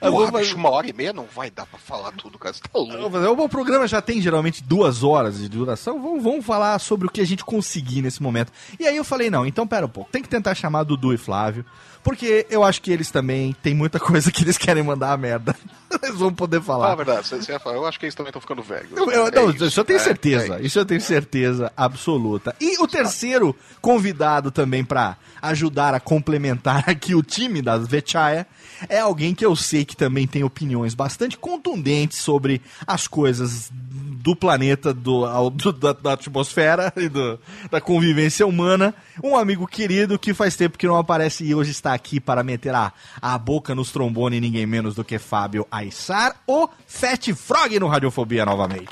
Porra, 0.00 0.38
bicho, 0.38 0.56
uma 0.56 0.70
hora 0.70 0.88
e 0.88 0.92
meia 0.92 1.12
não 1.12 1.24
vai 1.34 1.50
dar 1.50 1.66
pra 1.66 1.78
falar 1.78 2.12
tudo, 2.12 2.38
cara. 2.38 2.54
Você 2.54 2.60
tá 2.60 2.68
louco. 2.78 3.42
O 3.44 3.48
programa 3.48 3.86
já 3.86 4.00
tem 4.00 4.20
geralmente 4.20 4.62
duas 4.62 5.02
horas 5.02 5.38
de 5.38 5.48
duração. 5.48 6.00
Vamos, 6.00 6.22
vamos 6.22 6.44
falar 6.46 6.78
sobre 6.78 7.06
o 7.06 7.10
que 7.10 7.20
a 7.20 7.26
gente 7.26 7.44
conseguir 7.44 8.02
nesse 8.02 8.22
momento. 8.22 8.52
E 8.78 8.86
aí 8.86 8.96
eu 8.96 9.04
falei, 9.04 9.30
não, 9.30 9.46
então 9.46 9.66
pera 9.66 9.86
um 9.86 9.88
pouco. 9.88 10.10
Tem 10.10 10.22
que 10.22 10.28
tentar 10.28 10.54
chamar 10.54 10.84
Dudu 10.84 11.12
e 11.12 11.16
Flávio. 11.18 11.64
Porque 12.02 12.46
eu 12.50 12.62
acho 12.62 12.82
que 12.82 12.92
eles 12.92 13.10
também 13.10 13.56
têm 13.62 13.74
muita 13.74 13.98
coisa 13.98 14.30
que 14.30 14.42
eles 14.44 14.58
querem 14.58 14.82
mandar 14.82 15.12
a 15.12 15.16
merda. 15.16 15.56
Nós 16.02 16.14
vamos 16.16 16.34
poder 16.34 16.60
falar. 16.60 16.94
verdade, 16.96 17.26
você, 17.26 17.50
ia 17.52 17.58
falar, 17.58 17.76
eu 17.76 17.86
acho 17.86 17.98
que 17.98 18.04
eles 18.04 18.14
também 18.14 18.28
estão 18.28 18.42
ficando 18.42 18.62
velhos. 18.62 18.90
Eu- 18.94 19.10
eu- 19.10 19.26
É 19.28 19.30
não, 19.30 19.48
isso, 19.50 19.64
isso 19.64 19.80
eu 19.80 19.84
tenho 19.86 19.96
é, 19.98 20.02
certeza. 20.02 20.56
é 20.56 20.62
isso 20.62 20.78
eu 20.78 20.84
tenho 20.84 21.00
certeza 21.00 21.72
absoluta. 21.74 22.54
E 22.60 22.78
o 22.82 22.86
terceiro 22.86 23.56
convidado 23.80 24.50
também 24.50 24.84
pra 24.84 25.16
ajudar 25.40 25.94
a 25.94 26.00
complementar 26.00 26.84
aqui 26.90 27.14
o 27.14 27.22
time 27.22 27.62
das 27.62 27.86
Vechaya 27.88 28.46
é 28.88 28.98
alguém 29.00 29.34
que 29.34 29.44
eu 29.44 29.54
sei 29.56 29.84
que 29.84 29.96
também 29.96 30.26
tem 30.26 30.42
opiniões 30.44 30.94
bastante 30.94 31.36
contundentes 31.38 32.18
sobre 32.18 32.60
as 32.86 33.06
coisas 33.06 33.70
do 33.72 34.34
planeta, 34.34 34.92
do, 34.94 35.24
ao- 35.26 35.50
do- 35.50 35.72
da, 35.72 35.92
da 35.92 36.12
atmosfera 36.14 36.92
e 36.96 37.08
do- 37.08 37.38
da 37.70 37.80
convivência 37.80 38.46
humana. 38.46 38.94
Um 39.22 39.36
amigo 39.36 39.66
querido 39.66 40.18
que 40.18 40.32
faz 40.32 40.56
tempo 40.56 40.78
que 40.78 40.86
não 40.86 40.96
aparece 40.96 41.44
e 41.44 41.54
hoje 41.54 41.70
está 41.72 41.92
aqui 41.92 42.18
para 42.18 42.42
meter 42.42 42.74
a, 42.74 42.92
a 43.20 43.36
boca 43.36 43.74
nos 43.74 43.92
trombones, 43.92 44.40
ninguém 44.40 44.64
menos 44.66 44.94
do 44.94 45.04
que 45.04 45.18
Fábio 45.18 45.66
Aissar, 45.70 46.36
o 46.46 46.68
Fat 46.86 47.32
Frog 47.34 47.78
no 47.78 47.86
Radiofobia 47.86 48.46
novamente. 48.46 48.88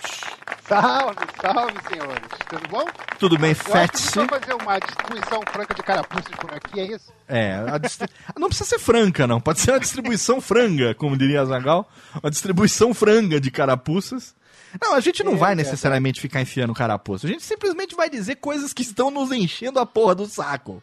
Salve, 0.69 1.17
salve, 1.41 1.75
senhores. 1.89 2.23
Tudo 2.49 2.69
bom? 2.69 2.85
Tudo 3.19 3.39
bem, 3.39 3.55
que 3.55 3.71
vai 3.71 4.41
fazer 4.41 4.55
uma 4.63 4.79
distribuição 4.79 5.41
franca 5.51 5.75
de 5.75 5.83
carapuças 5.83 6.35
por 6.41 6.53
aqui, 6.55 6.81
é 6.81 6.87
isso? 6.95 7.13
É, 7.35 7.79
distri- 7.79 8.09
não 8.39 8.49
precisa 8.49 8.69
ser 8.69 8.79
franca, 8.79 9.27
não. 9.27 9.41
Pode 9.41 9.61
ser 9.61 9.71
uma 9.73 9.81
distribuição 9.81 10.41
franga, 10.41 10.95
como 10.95 11.17
diria 11.17 11.45
Zagal. 11.45 11.91
Uma 12.23 12.31
distribuição 12.31 12.93
franga 12.93 13.41
de 13.41 13.51
carapuças. 13.51 14.35
Não, 14.81 14.95
a 14.95 15.01
gente 15.01 15.23
não 15.25 15.35
É, 15.35 15.37
vai 15.37 15.53
é, 15.53 15.57
necessariamente 15.57 16.21
ficar 16.21 16.41
enfiando 16.41 16.75
carapuça. 16.75 17.27
A 17.27 17.31
gente 17.31 17.43
simplesmente 17.43 17.95
vai 17.95 18.09
dizer 18.11 18.37
coisas 18.37 18.73
que 18.73 18.83
estão 18.83 19.11
nos 19.11 19.31
enchendo 19.33 19.79
a 19.79 19.87
porra 19.87 20.15
do 20.15 20.27
saco. 20.27 20.83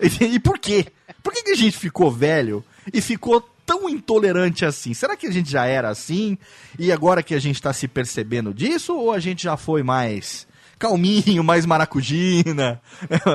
E, 0.00 0.24
e 0.24 0.38
por 0.40 0.58
quê? 0.58 0.86
Por 1.22 1.32
que, 1.32 1.42
que 1.42 1.50
a 1.50 1.56
gente 1.56 1.76
ficou 1.76 2.10
velho 2.10 2.64
e 2.92 3.00
ficou 3.00 3.40
tão 3.64 3.88
intolerante 3.88 4.64
assim? 4.64 4.94
Será 4.94 5.16
que 5.16 5.26
a 5.26 5.30
gente 5.30 5.50
já 5.50 5.66
era 5.66 5.88
assim 5.90 6.38
e 6.78 6.90
agora 6.92 7.22
que 7.22 7.34
a 7.34 7.38
gente 7.38 7.60
tá 7.60 7.72
se 7.72 7.86
percebendo 7.88 8.54
disso? 8.54 8.94
Ou 8.96 9.12
a 9.12 9.18
gente 9.18 9.42
já 9.44 9.56
foi 9.56 9.82
mais 9.82 10.46
calminho, 10.78 11.42
mais 11.44 11.66
maracujina? 11.66 12.80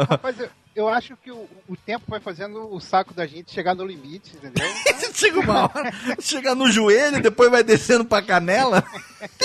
Rapaz, 0.09 0.39
eu, 0.39 0.49
eu 0.81 0.89
acho 0.89 1.15
que 1.15 1.31
o, 1.31 1.47
o 1.67 1.75
tempo 1.75 2.05
vai 2.07 2.19
fazendo 2.19 2.73
o 2.73 2.79
saco 2.79 3.13
da 3.13 3.25
gente 3.27 3.51
chegar 3.51 3.75
no 3.75 3.85
limite, 3.85 4.35
entendeu? 4.35 4.67
Chega 5.13 5.39
uma 5.39 5.63
hora, 5.63 5.91
chega 6.19 6.55
no 6.55 6.71
joelho, 6.71 7.21
depois 7.21 7.51
vai 7.51 7.63
descendo 7.63 8.03
pra 8.05 8.21
canela. 8.21 8.83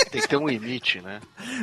Tem 0.09 0.21
que 0.21 0.27
ter 0.27 0.37
um 0.37 0.47
limite, 0.47 1.01
né? 1.01 1.19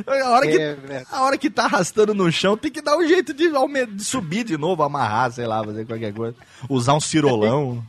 A 0.07 0.29
hora, 0.29 0.47
que, 0.47 0.57
É, 0.57 1.05
a 1.11 1.21
hora 1.23 1.37
que 1.37 1.49
tá 1.49 1.65
arrastando 1.65 2.13
no 2.13 2.31
chão, 2.31 2.55
tem 2.55 2.71
que 2.71 2.81
dar 2.81 2.95
um 2.97 3.05
jeito 3.05 3.33
de, 3.33 3.49
de 3.87 4.03
subir 4.03 4.43
de 4.45 4.57
novo, 4.57 4.83
amarrar, 4.83 5.31
sei 5.31 5.47
lá, 5.47 5.63
fazer 5.63 5.85
qualquer 5.85 6.13
coisa. 6.13 6.35
Usar 6.69 6.93
um 6.93 6.99
cirolão. 6.99 7.83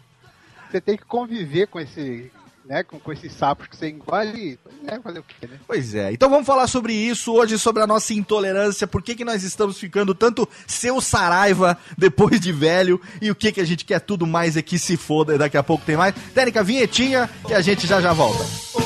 Você 0.71 0.81
tem 0.81 0.97
que 0.97 1.05
conviver 1.05 1.69
com 1.69 1.79
esse, 1.79 2.33
né, 2.69 2.83
com, 2.83 2.99
com 2.99 3.13
esses 3.13 3.33
sapos 3.33 3.67
que 3.67 3.77
você 3.77 3.89
engole, 3.89 4.59
né, 4.83 5.01
fazer 5.03 5.21
o 5.21 5.23
quê, 5.23 5.47
né? 5.47 5.59
Pois 5.67 5.95
é. 5.95 6.13
Então 6.13 6.29
vamos 6.29 6.47
falar 6.47 6.67
sobre 6.67 6.93
isso 6.93 7.33
hoje, 7.33 7.59
sobre 7.59 7.83
a 7.83 7.87
nossa 7.87 8.13
intolerância, 8.13 8.87
por 8.87 9.03
que, 9.03 9.15
que 9.15 9.25
nós 9.25 9.43
estamos 9.43 9.79
ficando 9.79 10.15
tanto 10.15 10.49
seu 10.67 11.01
saraiva 11.01 11.79
depois 11.97 12.41
de 12.41 12.53
velho 12.53 13.01
e 13.21 13.31
o 13.31 13.35
que, 13.35 13.53
que 13.53 13.61
a 13.61 13.65
gente 13.65 13.85
quer 13.85 14.01
tudo 14.01 14.27
mais 14.27 14.57
é 14.57 14.63
que 14.63 14.79
se 14.79 14.97
foda 14.97 15.39
daqui 15.39 15.57
a 15.57 15.63
pouco 15.63 15.85
tem 15.85 15.97
mais. 15.97 16.15
Técnica, 16.35 16.63
vinhetinha 16.63 17.31
e 17.49 17.55
a 17.55 17.61
gente 17.61 17.87
já 17.87 18.01
já 18.01 18.13
volta. 18.13 18.86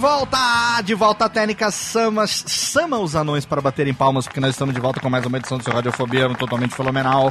volta! 0.00 0.80
De 0.82 0.94
volta 0.94 1.26
à 1.26 1.28
técnica 1.28 1.70
Sama, 1.70 2.26
Sama 2.26 2.98
os 2.98 3.14
anões 3.14 3.44
para 3.44 3.60
baterem 3.60 3.92
palmas, 3.92 4.24
porque 4.24 4.40
nós 4.40 4.52
estamos 4.52 4.74
de 4.74 4.80
volta 4.80 4.98
com 4.98 5.10
mais 5.10 5.26
uma 5.26 5.36
edição 5.36 5.58
do 5.58 5.64
seu 5.64 5.74
Radiofobia, 5.74 6.26
um 6.26 6.34
totalmente 6.34 6.74
fenomenal, 6.74 7.30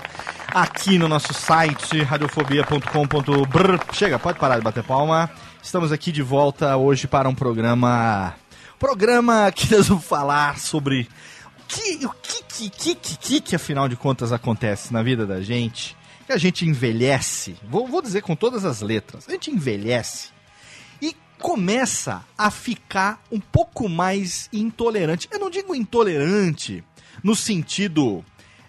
aqui 0.54 1.00
no 1.00 1.08
nosso 1.08 1.34
site, 1.34 2.04
radiofobia.com.br. 2.04 3.92
Chega, 3.92 4.20
pode 4.20 4.38
parar 4.38 4.58
de 4.58 4.62
bater 4.62 4.84
palma. 4.84 5.32
Estamos 5.64 5.92
aqui 5.92 6.12
de 6.12 6.22
volta 6.22 6.78
hoje 6.78 7.08
para 7.08 7.28
um 7.28 7.34
programa. 7.34 8.36
Programa 8.78 9.52
que 9.52 9.74
nós 9.76 9.88
vamos 9.88 10.06
falar 10.06 10.60
sobre 10.60 11.10
o 11.58 11.68
que, 11.68 12.06
o 12.06 12.14
que, 12.22 12.70
que, 12.70 12.70
que, 12.70 12.96
que, 12.96 13.42
que, 13.42 13.56
afinal 13.56 13.90
de 13.90 13.96
contas, 13.96 14.32
acontece 14.32 14.94
na 14.94 15.02
vida 15.02 15.26
da 15.26 15.42
gente. 15.42 15.98
Que 16.28 16.34
a 16.34 16.38
gente 16.38 16.68
envelhece, 16.68 17.56
vou, 17.68 17.88
vou 17.88 18.00
dizer 18.00 18.22
com 18.22 18.36
todas 18.36 18.64
as 18.64 18.82
letras, 18.82 19.28
a 19.28 19.32
gente 19.32 19.50
envelhece 19.50 20.38
começa 21.42 22.24
a 22.38 22.52
ficar 22.52 23.22
um 23.32 23.40
pouco 23.40 23.88
mais 23.90 24.50
intolerante. 24.54 25.28
Eu 25.32 25.40
não 25.40 25.50
digo 25.50 25.74
intolerante 25.76 26.84
no 27.24 27.36
sentido 27.36 28.24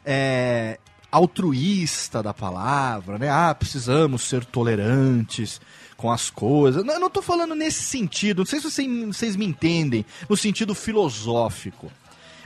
é, 0.04 0.78
altruísta 1.10 2.22
da 2.22 2.32
palavra, 2.34 3.18
né? 3.18 3.28
Ah, 3.28 3.54
precisamos 3.54 4.22
ser 4.22 4.44
tolerantes 4.44 5.60
com 5.96 6.10
as 6.10 6.30
coisas. 6.30 6.84
Não, 6.84 6.94
eu 6.94 7.00
não 7.00 7.10
tô 7.10 7.20
falando 7.22 7.54
nesse 7.54 7.82
sentido, 7.82 8.38
não 8.38 8.46
sei 8.46 8.60
se 8.60 8.70
vocês, 8.70 9.06
vocês 9.06 9.36
me 9.36 9.44
entendem, 9.46 10.04
no 10.28 10.36
sentido 10.36 10.74
filosófico. 10.74 11.90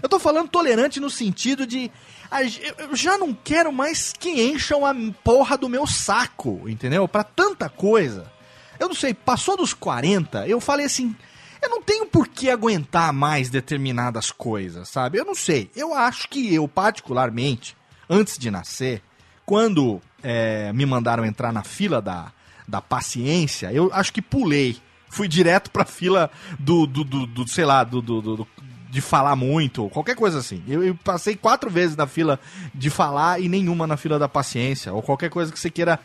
Eu 0.02 0.08
tô 0.08 0.18
falando 0.18 0.48
tolerante 0.48 1.00
no 1.00 1.08
sentido 1.08 1.66
de. 1.66 1.90
a 2.30 2.44
ge- 2.44 2.74
Eu 2.76 2.94
já 2.94 3.16
não 3.16 3.32
quero 3.32 3.72
mais 3.72 4.12
que 4.12 4.28
encham 4.42 4.84
a 4.84 4.94
porra 5.22 5.56
do 5.56 5.68
meu 5.68 5.86
saco, 5.86 6.68
entendeu? 6.68 7.08
Pra 7.08 7.24
tanta 7.24 7.68
coisa. 7.70 8.30
Eu 8.78 8.88
não 8.88 8.94
sei, 8.94 9.14
passou 9.14 9.56
dos 9.56 9.72
40, 9.74 10.46
eu 10.46 10.60
falei 10.60 10.86
assim. 10.86 11.14
Eu 11.62 11.70
não 11.70 11.80
tenho 11.82 12.04
por 12.06 12.28
que 12.28 12.50
aguentar 12.50 13.12
mais 13.12 13.48
determinadas 13.48 14.30
coisas, 14.30 14.88
sabe? 14.88 15.18
Eu 15.18 15.24
não 15.24 15.34
sei. 15.34 15.70
Eu 15.74 15.94
acho 15.94 16.28
que 16.28 16.52
eu, 16.54 16.68
particularmente, 16.68 17.74
antes 18.08 18.36
de 18.38 18.50
nascer, 18.50 19.02
quando 19.46 20.00
é, 20.22 20.72
me 20.74 20.84
mandaram 20.84 21.24
entrar 21.24 21.52
na 21.52 21.62
fila 21.62 22.02
da, 22.02 22.30
da 22.68 22.82
paciência, 22.82 23.72
eu 23.72 23.90
acho 23.94 24.12
que 24.12 24.20
pulei. 24.20 24.76
Fui 25.08 25.26
direto 25.28 25.70
pra 25.70 25.84
fila 25.84 26.30
do, 26.58 26.86
do, 26.86 27.04
do, 27.04 27.26
do, 27.26 27.48
sei 27.48 27.64
lá, 27.64 27.82
do, 27.84 28.02
do, 28.02 28.20
do- 28.20 28.48
de 28.90 29.00
falar 29.00 29.34
muito, 29.34 29.88
qualquer 29.88 30.14
coisa 30.14 30.38
assim. 30.38 30.62
Eu, 30.68 30.82
eu 30.84 30.94
passei 30.94 31.34
quatro 31.34 31.68
vezes 31.70 31.96
na 31.96 32.06
fila 32.06 32.38
de 32.74 32.90
falar 32.90 33.40
e 33.40 33.48
nenhuma 33.48 33.86
na 33.88 33.96
fila 33.96 34.18
da 34.20 34.28
paciência, 34.28 34.92
ou 34.92 35.02
qualquer 35.02 35.30
coisa 35.30 35.50
que 35.52 35.58
você 35.58 35.68
queira 35.70 35.98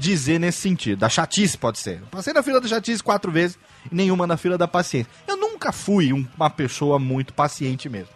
dizer 0.00 0.38
nesse 0.40 0.58
sentido. 0.58 0.98
Da 1.00 1.08
chatice 1.08 1.56
pode 1.58 1.78
ser. 1.78 2.00
Passei 2.10 2.32
na 2.32 2.42
fila 2.42 2.60
da 2.60 2.66
chatice 2.68 3.02
quatro 3.02 3.30
vezes 3.30 3.58
e 3.90 3.94
nenhuma 3.94 4.26
na 4.26 4.36
fila 4.36 4.56
da 4.58 4.66
paciência. 4.66 5.10
Eu 5.28 5.36
nunca 5.36 5.70
fui 5.72 6.12
um- 6.12 6.26
uma 6.36 6.50
pessoa 6.50 6.98
muito 6.98 7.32
paciente 7.34 7.88
mesmo. 7.88 8.08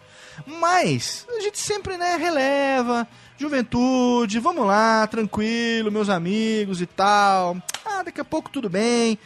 Mas 0.59 1.25
a 1.29 1.39
gente 1.39 1.57
sempre, 1.57 1.97
né, 1.97 2.17
releva. 2.17 3.07
Juventude, 3.37 4.39
vamos 4.39 4.65
lá, 4.65 5.07
tranquilo, 5.07 5.91
meus 5.91 6.09
amigos 6.09 6.81
e 6.81 6.85
tal. 6.85 7.57
Ah, 7.85 8.03
daqui 8.03 8.19
a 8.19 8.25
pouco 8.25 8.49
tudo 8.49 8.69
bem. 8.69 9.17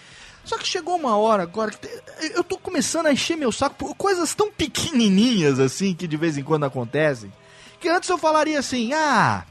Só 0.46 0.58
que 0.58 0.68
chegou 0.68 0.96
uma 0.96 1.16
hora 1.18 1.44
agora 1.44 1.72
que 1.72 1.88
eu 2.36 2.44
tô 2.44 2.58
começando 2.58 3.06
a 3.08 3.14
encher 3.14 3.36
meu 3.38 3.52
saco 3.52 3.76
por 3.76 3.96
coisas 3.96 4.34
tão 4.34 4.52
pequenininhas 4.52 5.60
assim 5.60 5.94
que 5.94 6.08
de 6.08 6.18
vez 6.18 6.38
em 6.38 6.44
quando 6.44 6.64
acontecem. 6.66 7.32
Que 7.80 7.88
antes 7.90 8.10
eu 8.10 8.18
falaria 8.18 8.58
assim: 8.60 8.92
ah, 8.94 9.46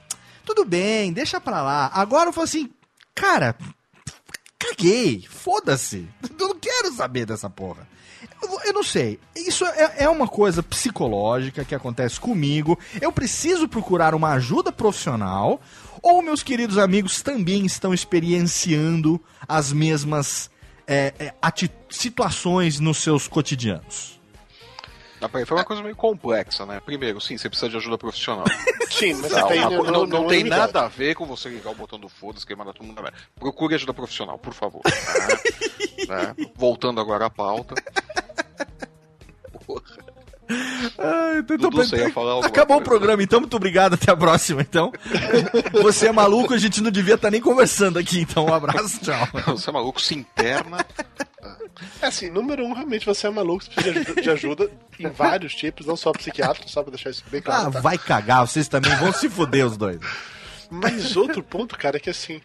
tudo 0.44 0.64
bem, 0.64 1.12
deixa 1.12 1.40
pra 1.40 1.62
lá. 1.62 1.90
Agora 1.94 2.28
eu 2.28 2.32
falo 2.32 2.44
assim: 2.44 2.68
cara, 3.18 3.56
caguei, 4.56 5.24
foda-se. 5.28 6.08
Eu 6.38 6.48
não 6.48 6.58
quero 6.58 6.92
saber 6.92 7.26
dessa 7.26 7.50
porra. 7.50 7.88
Eu, 8.64 8.72
não 8.72 8.84
sei. 8.84 9.18
Isso 9.34 9.66
é, 9.66 10.04
é 10.04 10.08
uma 10.08 10.28
coisa 10.28 10.62
psicológica 10.62 11.64
que 11.64 11.74
acontece 11.74 12.20
comigo. 12.20 12.78
Eu 13.00 13.10
preciso 13.10 13.66
procurar 13.66 14.14
uma 14.14 14.30
ajuda 14.30 14.70
profissional. 14.70 15.60
Ou 16.00 16.22
meus 16.22 16.44
queridos 16.44 16.78
amigos 16.78 17.20
também 17.20 17.66
estão 17.66 17.92
experienciando 17.92 19.20
as 19.48 19.72
mesmas 19.72 20.48
é, 20.86 21.12
é, 21.18 21.34
situações 21.90 22.78
nos 22.78 22.98
seus 22.98 23.26
cotidianos. 23.26 24.17
Ah, 25.20 25.28
Foi 25.28 25.56
uma 25.56 25.64
coisa 25.64 25.82
meio 25.82 25.96
complexa, 25.96 26.64
né? 26.64 26.80
Primeiro, 26.84 27.20
sim, 27.20 27.36
você 27.36 27.48
precisa 27.48 27.68
de 27.68 27.76
ajuda 27.76 27.98
profissional. 27.98 28.44
Sim, 28.88 29.14
mas 29.14 29.30
Não, 29.32 29.48
tem, 29.48 29.60
uma 29.60 29.76
co- 29.84 29.90
não, 29.90 30.06
não 30.06 30.26
tem 30.26 30.44
nada 30.44 30.82
a 30.84 30.88
ver 30.88 31.14
com 31.14 31.26
você 31.26 31.48
ligar 31.50 31.70
o 31.70 31.74
botão 31.74 31.98
do 32.00 32.08
foda-se, 32.08 32.46
que 32.46 32.54
manda 32.56 32.72
todo 32.72 32.86
mundo 32.86 32.96
na 32.96 33.02
merda. 33.02 33.18
Procure 33.38 33.74
ajuda 33.74 33.92
profissional, 33.92 34.38
por 34.38 34.54
favor. 34.54 34.80
né? 34.84 35.38
Né? 36.08 36.34
Voltando 36.56 37.00
agora 37.00 37.26
à 37.26 37.30
pauta. 37.30 37.74
Porra. 39.66 39.82
Dudu, 41.58 41.84
falar 42.14 42.30
alguma 42.32 42.46
Acabou 42.48 42.76
o 42.76 42.80
coisa? 42.80 42.90
programa, 42.90 43.22
então. 43.22 43.40
Muito 43.40 43.54
obrigado. 43.56 43.94
Até 43.94 44.10
a 44.10 44.16
próxima, 44.16 44.62
então. 44.62 44.90
Você 45.82 46.08
é 46.08 46.12
maluco, 46.12 46.54
a 46.54 46.58
gente 46.58 46.80
não 46.80 46.90
devia 46.90 47.16
estar 47.16 47.30
nem 47.30 47.40
conversando 47.42 47.98
aqui. 47.98 48.20
Então, 48.20 48.46
um 48.46 48.54
abraço, 48.54 49.00
tchau. 49.00 49.28
Você 49.48 49.68
é 49.68 49.72
maluco, 49.72 50.00
se 50.00 50.14
interna. 50.14 50.78
É 52.02 52.06
assim, 52.06 52.30
número 52.30 52.64
um, 52.64 52.72
realmente 52.72 53.04
você 53.06 53.26
é 53.26 53.30
maluco, 53.30 53.64
você 53.64 53.70
precisa 53.70 54.20
de 54.20 54.30
ajuda, 54.30 54.70
em 54.98 55.08
vários 55.08 55.54
tipos, 55.54 55.86
não 55.86 55.96
só 55.96 56.12
psiquiátrico, 56.12 56.68
só 56.70 56.82
pra 56.82 56.90
deixar 56.90 57.10
isso 57.10 57.24
bem 57.30 57.40
Ah, 57.40 57.44
claro. 57.44 57.72
tá? 57.72 57.80
vai 57.80 57.98
cagar. 57.98 58.46
Vocês 58.46 58.68
também 58.68 58.94
vão 58.96 59.12
se 59.12 59.28
fuder, 59.28 59.66
os 59.66 59.76
dois. 59.76 59.98
Mas 60.70 61.16
outro 61.16 61.42
ponto, 61.42 61.76
cara, 61.78 61.96
é 61.96 62.00
que 62.00 62.10
assim, 62.10 62.40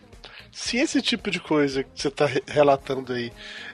se 0.52 0.78
esse 0.78 1.02
tipo 1.02 1.30
de 1.32 1.40
coisa 1.40 1.84
que 1.84 1.90
você 2.02 2.10
tá 2.12 2.26
re- 2.26 2.44
relatando 2.48 3.12
aí 3.14 3.32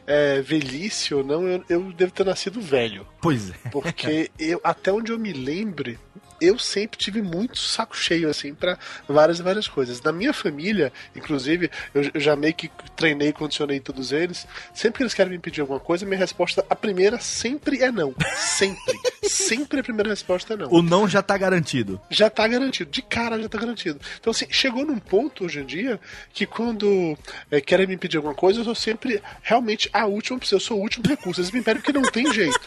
é 0.07 0.41
velhice 0.41 1.13
ou 1.13 1.24
não, 1.24 1.48
eu, 1.48 1.63
eu 1.69 1.81
devo 1.93 2.12
ter 2.12 2.25
nascido 2.25 2.59
velho. 2.62 3.05
Pois 3.21 3.50
é. 3.51 3.53
Porque 3.71 4.31
eu, 4.39 4.59
até 4.63 4.91
onde 4.91 5.12
eu 5.12 5.19
me 5.19 5.31
lembre, 5.33 6.00
eu 6.41 6.58
sempre 6.58 6.98
tive 6.98 7.22
muito 7.22 7.58
saco 7.58 7.96
cheio, 7.96 8.29
assim, 8.29 8.53
pra 8.53 8.77
várias 9.08 9.39
e 9.39 9.43
várias 9.43 9.67
coisas. 9.67 10.01
Na 10.01 10.12
minha 10.12 10.34
família, 10.34 10.91
inclusive, 11.15 11.69
eu, 11.93 12.10
eu 12.13 12.19
já 12.19 12.36
meio 12.36 12.53
que 12.53 12.69
treinei 12.96 13.29
e 13.29 13.34
condicionei 13.34 13.79
todos 13.79 14.12
eles. 14.12 14.48
Sempre 14.74 14.98
que 14.98 15.03
eles 15.03 15.13
querem 15.13 15.34
me 15.34 15.39
pedir 15.39 15.62
alguma 15.62 15.79
coisa, 15.79 16.05
minha 16.05 16.17
resposta, 16.19 16.65
a 16.69 16.75
primeira, 16.75 17.19
sempre 17.19 17.81
é 17.81 17.91
não. 17.91 18.13
Sempre. 18.36 19.00
sempre 19.24 19.79
a 19.79 19.84
primeira 19.84 20.10
resposta 20.10 20.53
é 20.53 20.58
não 20.58 20.72
O 20.72 20.81
não 20.81 21.08
já 21.08 21.22
tá 21.22 21.38
garantido. 21.38 22.00
já 22.10 22.29
tá 22.29 22.48
garantido, 22.48 22.89
de 22.89 23.01
cara 23.01 23.39
já 23.41 23.50
tá 23.50 23.58
garantido. 23.58 24.00
Então, 24.19 24.31
assim, 24.31 24.46
chegou 24.50 24.86
num 24.86 25.00
ponto 25.00 25.46
hoje 25.46 25.60
em 25.60 25.65
dia 25.65 26.00
que 26.34 26.46
quando 26.46 27.17
é, 27.51 27.62
querem 27.62 27.88
me 27.88 27.98
pedir 27.98 28.17
alguma 28.17 28.36
coisa, 28.36 28.60
eu 28.60 28.63
sou 28.63 28.75
sempre 28.75 29.22
realmente 29.41 29.89
a 29.93 30.05
última 30.05 30.38
opção, 30.38 30.58
eu 30.58 30.62
sou 30.62 30.77
o 30.77 30.81
último 30.81 31.08
recurso. 31.08 31.41
Eles 31.41 31.51
me 31.51 31.62
pedem 31.62 31.81
porque 31.81 31.98
não 31.98 32.10
tem 32.10 32.31
jeito. 32.34 32.60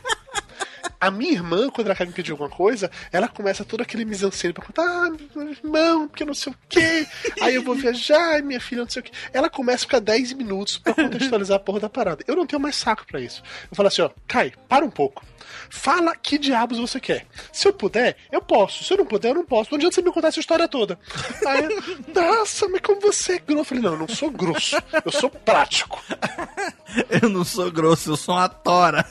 A 1.01 1.11
minha 1.11 1.33
irmã, 1.33 1.69
quando 1.71 1.89
ela 1.89 1.97
quer 1.97 2.07
me 2.07 2.13
pedir 2.13 2.33
alguma 2.33 2.49
coisa, 2.49 2.91
ela 3.11 3.29
começa 3.29 3.65
todo 3.65 3.81
aquele 3.81 4.05
mise-en-scène 4.05 4.53
pra 4.53 4.65
contar, 4.65 4.83
ah, 4.83 5.11
meu 5.35 5.49
irmão, 5.51 6.09
porque 6.09 6.25
não 6.25 6.35
sei 6.35 6.53
o 6.53 6.57
quê, 6.69 7.07
aí 7.41 7.55
eu 7.55 7.63
vou 7.63 7.75
viajar, 7.75 8.43
minha 8.43 8.61
filha, 8.61 8.83
não 8.83 8.91
sei 8.91 9.01
o 9.01 9.05
quê. 9.05 9.13
Ela 9.33 9.51
começa 9.51 9.79
a 9.85 9.87
ficar 9.87 10.01
10 10.01 10.33
minutos 10.35 10.79
pra 10.79 10.95
contextualizar 10.95 11.57
a 11.57 11.61
porra 11.61 11.81
da 11.81 11.89
parada. 11.89 12.25
Eu 12.27 12.37
não 12.37 12.47
tenho 12.47 12.61
mais 12.61 12.77
saco 12.77 13.07
pra 13.07 13.21
isso. 13.21 13.43
Eu 13.71 13.77
falo 13.77 13.89
assim, 13.89 14.03
ó, 14.03 14.11
Kai, 14.27 14.53
para 14.69 14.85
um 14.85 14.91
pouco. 14.91 15.25
Fala 15.69 16.15
que 16.15 16.39
diabos 16.39 16.79
você 16.79 17.01
quer. 17.01 17.27
Se 17.53 17.67
eu 17.67 17.73
puder, 17.73 18.17
eu 18.31 18.41
posso. 18.41 18.85
Se 18.85 18.93
eu 18.93 18.99
não 18.99 19.07
puder, 19.07 19.31
eu 19.31 19.35
não 19.35 19.45
posso. 19.45 19.71
Não 19.71 19.77
adianta 19.77 19.95
você 19.95 20.03
me 20.03 20.13
contar 20.13 20.29
essa 20.29 20.41
história 20.41 20.69
toda. 20.69 20.99
Aí, 21.47 21.69
nossa, 22.15 22.69
mas 22.69 22.81
como 22.81 23.01
você 23.01 23.35
é 23.35 23.39
grosso? 23.39 23.61
Eu 23.61 23.65
falei, 23.65 23.83
não, 23.83 23.93
eu 23.93 23.99
não 23.99 24.09
sou 24.09 24.31
grosso. 24.31 24.77
Eu 25.05 25.13
sou 25.13 25.31
prático. 25.31 26.03
Eu 27.23 27.31
não 27.31 27.43
sou 27.43 27.71
grosso, 27.71 28.11
eu 28.11 28.17
sou 28.19 28.35
uma 28.35 28.51
tora. 28.51 29.07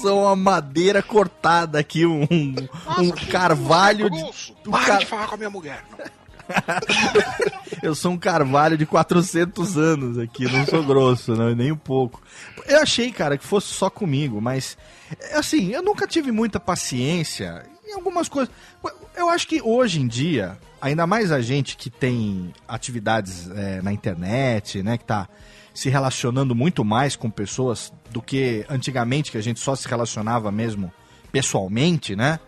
Sou 0.00 0.22
uma 0.24 0.36
madeira 0.36 1.02
cortada 1.02 1.78
aqui, 1.78 2.04
um, 2.06 2.22
um 2.98 3.10
carvalho 3.30 4.10
de. 4.10 4.22
um 4.66 4.70
Para 4.70 4.84
car- 4.84 4.98
de 4.98 5.06
falar 5.06 5.26
com 5.26 5.34
a 5.34 5.38
minha 5.38 5.50
mulher. 5.50 5.84
Eu 7.82 7.94
sou 7.94 8.12
um 8.12 8.18
carvalho 8.18 8.76
de 8.78 8.86
400 8.86 9.76
anos 9.76 10.18
aqui, 10.18 10.44
não 10.44 10.64
sou 10.66 10.82
grosso, 10.84 11.34
não, 11.34 11.54
nem 11.54 11.72
um 11.72 11.76
pouco. 11.76 12.22
Eu 12.66 12.80
achei, 12.80 13.10
cara, 13.12 13.36
que 13.36 13.44
fosse 13.44 13.68
só 13.72 13.90
comigo, 13.90 14.40
mas 14.40 14.76
assim, 15.34 15.72
eu 15.72 15.82
nunca 15.82 16.06
tive 16.06 16.30
muita 16.32 16.58
paciência 16.60 17.64
em 17.86 17.92
algumas 17.94 18.28
coisas. 18.28 18.52
Eu 19.16 19.28
acho 19.28 19.46
que 19.46 19.60
hoje 19.62 20.00
em 20.00 20.06
dia, 20.06 20.56
ainda 20.80 21.06
mais 21.06 21.32
a 21.32 21.40
gente 21.40 21.76
que 21.76 21.90
tem 21.90 22.52
atividades 22.68 23.48
é, 23.50 23.80
na 23.82 23.92
internet, 23.92 24.82
né, 24.82 24.98
que 24.98 25.04
tá 25.04 25.28
se 25.76 25.90
relacionando 25.90 26.54
muito 26.54 26.82
mais 26.84 27.14
com 27.16 27.28
pessoas 27.30 27.92
do 28.10 28.22
que 28.22 28.64
antigamente, 28.68 29.30
que 29.30 29.36
a 29.38 29.42
gente 29.42 29.60
só 29.60 29.76
se 29.76 29.86
relacionava 29.86 30.50
mesmo 30.50 30.90
pessoalmente, 31.30 32.16
né? 32.16 32.40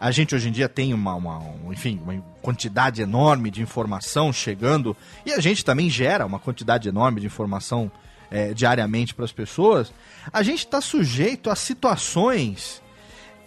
A 0.00 0.10
gente 0.10 0.34
hoje 0.34 0.48
em 0.48 0.52
dia 0.52 0.68
tem 0.68 0.92
uma, 0.92 1.14
uma- 1.14 1.38
um, 1.38 1.72
enfim, 1.72 2.00
uma 2.02 2.20
quantidade 2.42 3.00
enorme 3.00 3.50
de 3.50 3.62
informação 3.62 4.32
chegando 4.32 4.96
e 5.24 5.32
a 5.32 5.40
gente 5.40 5.64
também 5.64 5.88
gera 5.88 6.26
uma 6.26 6.38
quantidade 6.40 6.88
enorme 6.88 7.20
de 7.20 7.26
informação 7.26 7.90
é, 8.30 8.52
diariamente 8.52 9.14
para 9.14 9.24
as 9.24 9.32
pessoas. 9.32 9.92
A 10.32 10.42
gente 10.42 10.58
está 10.66 10.80
sujeito 10.80 11.48
a 11.48 11.54
situações 11.54 12.82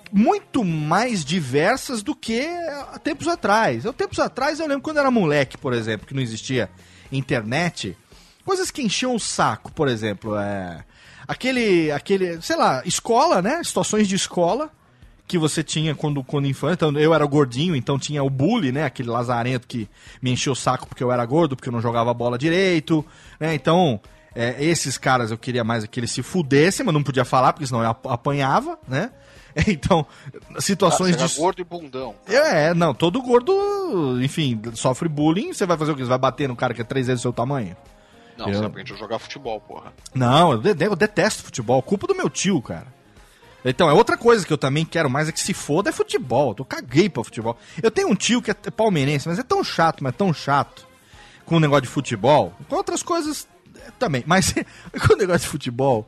muito 0.09 0.63
mais 0.63 1.25
diversas 1.25 2.01
do 2.01 2.15
que 2.15 2.39
há 2.93 2.97
tempos 2.97 3.27
atrás. 3.27 3.85
Há 3.85 3.91
tempos 3.91 4.19
atrás 4.19 4.59
eu 4.61 4.67
lembro 4.67 4.81
quando 4.83 4.99
era 4.99 5.11
moleque, 5.11 5.57
por 5.57 5.73
exemplo, 5.73 6.07
que 6.07 6.13
não 6.13 6.21
existia 6.21 6.69
internet, 7.11 7.95
coisas 8.47 8.71
que 8.71 8.81
enchiam 8.81 9.13
o 9.13 9.19
saco, 9.19 9.71
por 9.71 9.87
exemplo, 9.87 10.35
é 10.37 10.83
aquele 11.27 11.91
aquele, 11.91 12.41
sei 12.41 12.55
lá, 12.55 12.81
escola, 12.85 13.41
né? 13.41 13.61
Situações 13.63 14.07
de 14.07 14.15
escola 14.15 14.71
que 15.27 15.37
você 15.37 15.61
tinha 15.61 15.93
quando, 15.93 16.23
quando 16.23 16.47
infante. 16.47 16.75
Então, 16.75 16.91
eu 16.97 17.13
era 17.13 17.25
gordinho, 17.25 17.75
então 17.75 17.99
tinha 17.99 18.23
o 18.23 18.29
bully, 18.29 18.71
né? 18.71 18.85
Aquele 18.85 19.09
lazarento 19.09 19.67
que 19.67 19.89
me 20.21 20.31
encheu 20.31 20.53
o 20.53 20.55
saco 20.55 20.87
porque 20.87 21.03
eu 21.03 21.11
era 21.11 21.25
gordo, 21.25 21.55
porque 21.55 21.67
eu 21.67 21.73
não 21.73 21.81
jogava 21.81 22.13
bola 22.13 22.37
direito, 22.37 23.05
né? 23.39 23.53
Então, 23.53 23.99
é, 24.33 24.55
esses 24.63 24.97
caras 24.97 25.29
eu 25.29 25.37
queria 25.37 25.63
mais 25.65 25.85
que 25.85 25.99
eles 25.99 26.11
se 26.11 26.23
fudessem, 26.23 26.85
mas 26.85 26.93
não 26.93 27.03
podia 27.03 27.25
falar, 27.25 27.51
porque 27.51 27.67
senão 27.67 27.81
eu 27.83 27.89
ap- 27.89 28.07
apanhava, 28.07 28.79
né? 28.87 29.11
Então, 29.67 30.05
situações 30.59 31.15
era 31.15 31.27
de. 31.27 31.35
gordo 31.35 31.59
e 31.59 31.63
bundão. 31.63 32.13
É, 32.27 32.75
não, 32.75 32.93
todo 32.93 33.19
gordo, 33.23 34.19
enfim, 34.21 34.61
sofre 34.75 35.09
bullying, 35.09 35.51
você 35.51 35.65
vai 35.65 35.75
fazer 35.75 35.91
o 35.91 35.95
quê? 35.95 36.03
Você 36.03 36.09
vai 36.09 36.17
bater 36.19 36.47
no 36.47 36.55
cara 36.55 36.75
que 36.75 36.81
é 36.81 36.83
três 36.83 37.07
vezes 37.07 37.21
o 37.21 37.23
seu 37.23 37.33
tamanho? 37.33 37.75
Não, 38.37 38.47
Eu- 38.49 38.59
você 38.59 38.65
aprende 38.65 38.93
a 38.93 38.95
jogar 38.95 39.19
futebol, 39.19 39.59
porra. 39.61 39.91
Não, 40.13 40.51
eu, 40.53 40.57
de- 40.75 40.85
eu 40.85 40.95
detesto 40.95 41.43
futebol. 41.43 41.81
Culpa 41.81 42.05
do 42.07 42.15
meu 42.15 42.29
tio, 42.29 42.61
cara. 42.61 42.87
Então, 43.65 43.89
é 43.89 43.93
outra 43.93 44.15
coisa 44.15 44.45
que 44.45 44.53
eu 44.53 44.57
também 44.57 44.85
quero 44.85 45.09
mais 45.09 45.27
é 45.27 45.31
que 45.31 45.39
se 45.39 45.53
foda 45.53 45.89
é 45.89 45.93
futebol. 45.93 46.55
Eu 46.57 46.63
caguei 46.63 47.09
pra 47.09 47.23
futebol. 47.23 47.57
Eu 47.81 47.89
tenho 47.91 48.07
um 48.09 48.15
tio 48.15 48.41
que 48.41 48.51
é 48.51 48.53
palmeirense, 48.53 49.27
mas 49.27 49.39
é 49.39 49.43
tão 49.43 49.63
chato, 49.63 50.03
mas 50.03 50.13
é 50.13 50.17
tão 50.17 50.33
chato 50.33 50.87
com 51.45 51.55
o 51.57 51.59
negócio 51.59 51.81
de 51.83 51.87
futebol. 51.89 52.53
Com 52.69 52.75
outras 52.75 53.01
coisas 53.03 53.47
eh, 53.75 53.91
também. 53.99 54.23
Mas 54.25 54.53
com 55.07 55.13
o 55.13 55.17
negócio 55.17 55.41
de 55.41 55.47
futebol, 55.47 56.07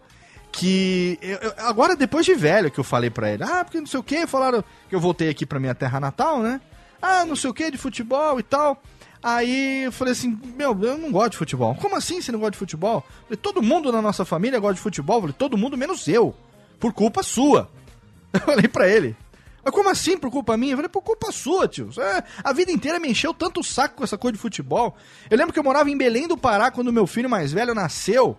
que 0.51 1.17
eu- 1.21 1.37
eu- 1.37 1.53
agora 1.57 1.95
depois 1.95 2.25
de 2.25 2.33
velho 2.33 2.71
que 2.71 2.79
eu 2.79 2.83
falei 2.83 3.09
pra 3.09 3.29
ele, 3.31 3.43
ah, 3.43 3.63
porque 3.65 3.79
não 3.79 3.87
sei 3.87 3.99
o 3.99 4.03
que, 4.03 4.25
falaram 4.27 4.63
que 4.87 4.95
eu 4.95 4.99
voltei 4.99 5.29
aqui 5.29 5.45
pra 5.45 5.59
minha 5.59 5.75
terra 5.75 5.99
natal, 5.99 6.39
né? 6.41 6.61
Ah, 7.01 7.25
não 7.25 7.35
sei 7.35 7.49
o 7.49 7.53
que 7.53 7.69
de 7.71 7.77
futebol 7.77 8.39
e 8.39 8.43
tal. 8.43 8.81
Aí 9.21 9.83
eu 9.83 9.91
falei 9.91 10.13
assim, 10.13 10.39
meu, 10.55 10.77
eu 10.81 10.97
não 10.97 11.11
gosto 11.11 11.31
de 11.31 11.37
futebol. 11.37 11.75
Como 11.75 11.95
assim 11.95 12.21
você 12.21 12.31
não 12.31 12.39
gosta 12.39 12.51
de 12.51 12.57
futebol? 12.57 13.05
Falei, 13.23 13.37
todo 13.37 13.61
mundo 13.61 13.91
na 13.91 14.01
nossa 14.01 14.23
família 14.23 14.59
gosta 14.59 14.75
de 14.75 14.81
futebol. 14.81 15.19
Falei, 15.21 15.35
todo 15.37 15.57
mundo 15.57 15.77
menos 15.77 16.07
eu. 16.07 16.33
Por 16.79 16.93
culpa 16.93 17.21
sua. 17.21 17.69
Eu 18.31 18.39
falei 18.41 18.67
pra 18.67 18.87
ele. 18.87 19.15
Mas 19.63 19.73
como 19.73 19.89
assim 19.89 20.17
por 20.17 20.29
culpa 20.29 20.55
minha? 20.55 20.73
Eu 20.73 20.77
falei, 20.77 20.89
por 20.89 21.01
culpa 21.01 21.31
sua, 21.31 21.67
tio. 21.67 21.89
É, 21.99 22.23
a 22.43 22.53
vida 22.53 22.71
inteira 22.71 22.99
me 22.99 23.09
encheu 23.09 23.33
tanto 23.33 23.59
o 23.59 23.63
saco 23.63 23.95
com 23.95 24.03
essa 24.03 24.17
coisa 24.17 24.33
de 24.33 24.39
futebol. 24.39 24.95
Eu 25.29 25.37
lembro 25.37 25.51
que 25.51 25.59
eu 25.59 25.63
morava 25.63 25.89
em 25.89 25.97
Belém 25.97 26.27
do 26.27 26.37
Pará 26.37 26.71
quando 26.71 26.93
meu 26.93 27.07
filho 27.07 27.29
mais 27.29 27.51
velho 27.51 27.73
nasceu. 27.73 28.37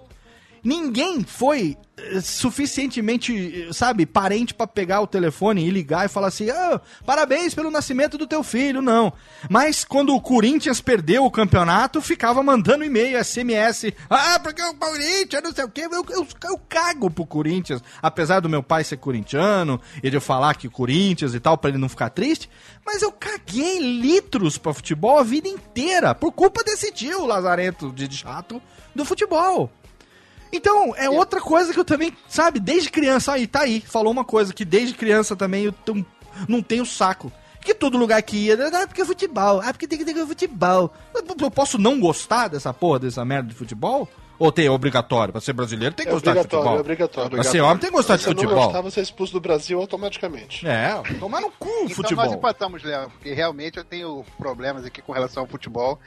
Ninguém 0.62 1.24
foi 1.24 1.76
eh, 1.96 2.20
suficientemente, 2.20 3.68
eh, 3.68 3.72
sabe, 3.72 4.04
parente 4.04 4.52
pra 4.54 4.66
pegar 4.66 5.00
o 5.00 5.06
telefone 5.06 5.66
e 5.66 5.70
ligar 5.70 6.04
e 6.04 6.08
falar 6.08 6.28
assim: 6.28 6.50
ah, 6.50 6.80
parabéns 7.04 7.54
pelo 7.54 7.70
nascimento 7.70 8.18
do 8.18 8.26
teu 8.26 8.42
filho, 8.42 8.82
não. 8.82 9.12
Mas 9.48 9.84
quando 9.84 10.14
o 10.14 10.20
Corinthians 10.20 10.80
perdeu 10.80 11.24
o 11.24 11.30
campeonato, 11.30 12.00
ficava 12.00 12.42
mandando 12.42 12.84
e-mail, 12.84 13.22
SMS: 13.22 13.92
ah, 14.08 14.38
porque 14.40 14.62
o 14.62 14.74
Corinthians, 14.74 15.42
não 15.42 15.52
sei 15.52 15.64
o 15.64 15.70
quê. 15.70 15.88
Eu, 15.90 16.04
eu, 16.10 16.26
eu 16.44 16.60
cago 16.68 17.10
pro 17.10 17.26
Corinthians, 17.26 17.82
apesar 18.02 18.40
do 18.40 18.48
meu 18.48 18.62
pai 18.62 18.84
ser 18.84 18.98
corintiano 18.98 19.80
e 20.02 20.10
de 20.10 20.16
eu 20.16 20.20
falar 20.20 20.54
que 20.56 20.68
Corinthians 20.68 21.34
e 21.34 21.40
tal, 21.40 21.56
pra 21.56 21.70
ele 21.70 21.78
não 21.78 21.88
ficar 21.88 22.10
triste. 22.10 22.50
Mas 22.84 23.02
eu 23.02 23.12
caguei 23.12 23.78
litros 23.78 24.58
pra 24.58 24.74
futebol 24.74 25.18
a 25.18 25.22
vida 25.22 25.48
inteira, 25.48 26.14
por 26.14 26.32
culpa 26.32 26.62
desse 26.64 26.92
tio 26.92 27.24
lazarento 27.26 27.92
de 27.92 28.10
chato 28.14 28.60
do 28.94 29.04
futebol. 29.04 29.70
Então, 30.52 30.94
é 30.96 31.08
outra 31.08 31.40
coisa 31.40 31.72
que 31.72 31.78
eu 31.78 31.84
também, 31.84 32.12
sabe, 32.28 32.58
desde 32.58 32.90
criança, 32.90 33.32
aí, 33.32 33.46
tá 33.46 33.60
aí, 33.60 33.80
falou 33.80 34.12
uma 34.12 34.24
coisa 34.24 34.52
que 34.52 34.64
desde 34.64 34.94
criança 34.94 35.36
também 35.36 35.64
eu 35.64 35.72
tão- 35.72 36.04
não 36.48 36.62
tenho 36.62 36.84
saco. 36.84 37.30
Que 37.62 37.74
todo 37.74 37.98
lugar 37.98 38.20
que 38.22 38.36
ia, 38.36 38.54
ah, 38.54 38.86
porque 38.86 39.02
é 39.02 39.04
futebol, 39.04 39.60
ah, 39.62 39.72
porque 39.72 39.86
tem 39.86 39.98
que 39.98 40.04
ter 40.04 40.14
futebol. 40.26 40.92
Eu, 41.14 41.22
eu 41.42 41.50
posso 41.50 41.76
não 41.78 42.00
gostar 42.00 42.48
dessa 42.48 42.72
porra, 42.72 42.98
dessa 43.00 43.24
merda 43.24 43.48
de 43.50 43.54
futebol? 43.54 44.08
Ou 44.38 44.50
tem 44.50 44.64
é 44.66 44.70
obrigatório? 44.70 45.32
Pra 45.32 45.40
ser 45.42 45.52
brasileiro 45.52 45.94
tem 45.94 46.06
que 46.06 46.10
É 46.10 46.14
gostar 46.14 46.32
de 46.32 46.38
obrigatório, 46.38 46.62
futebol. 46.64 46.78
é 46.78 46.80
obrigatório. 46.80 47.30
Pra 47.32 47.42
ser 47.44 47.60
homem 47.60 47.76
tem 47.76 47.90
que 47.90 47.96
gostar 47.96 48.16
de 48.16 48.22
Se 48.22 48.28
você 48.28 48.34
não 48.34 48.42
futebol. 48.42 48.64
gostar, 48.64 48.80
você 48.80 49.00
é 49.00 49.02
expulso 49.02 49.34
do 49.34 49.40
Brasil 49.40 49.78
automaticamente. 49.78 50.66
É, 50.66 50.94
tomar 51.18 51.42
no 51.42 51.50
cu 51.50 51.68
o 51.68 51.70
Então 51.70 51.84
nós 51.88 51.94
futebol. 51.96 52.32
empatamos, 52.34 52.82
Léo, 52.82 53.10
porque 53.10 53.34
realmente 53.34 53.76
eu 53.76 53.84
tenho 53.84 54.24
problemas 54.38 54.86
aqui 54.86 55.02
com 55.02 55.12
relação 55.12 55.42
ao 55.42 55.46
futebol. 55.46 56.00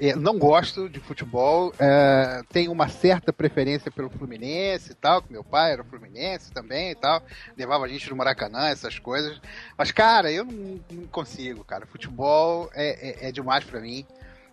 É, 0.00 0.14
não 0.14 0.38
gosto 0.38 0.88
de 0.88 1.00
futebol, 1.00 1.72
é, 1.78 2.42
tenho 2.50 2.70
uma 2.70 2.88
certa 2.88 3.32
preferência 3.32 3.90
pelo 3.90 4.08
Fluminense 4.08 4.92
e 4.92 4.94
tal, 4.94 5.20
que 5.20 5.32
meu 5.32 5.42
pai 5.42 5.72
era 5.72 5.82
Fluminense 5.82 6.52
também 6.52 6.92
e 6.92 6.94
tal, 6.94 7.20
levava 7.56 7.84
a 7.84 7.88
gente 7.88 8.08
no 8.08 8.16
Maracanã, 8.16 8.68
essas 8.68 8.98
coisas. 8.98 9.40
Mas, 9.76 9.90
cara, 9.90 10.30
eu 10.30 10.44
não, 10.44 10.80
não 10.90 11.06
consigo, 11.08 11.64
cara. 11.64 11.84
Futebol 11.86 12.70
é, 12.74 13.26
é- 13.26 13.28
é 13.28 13.32
demais 13.32 13.64
pra 13.64 13.80
mim. 13.80 14.06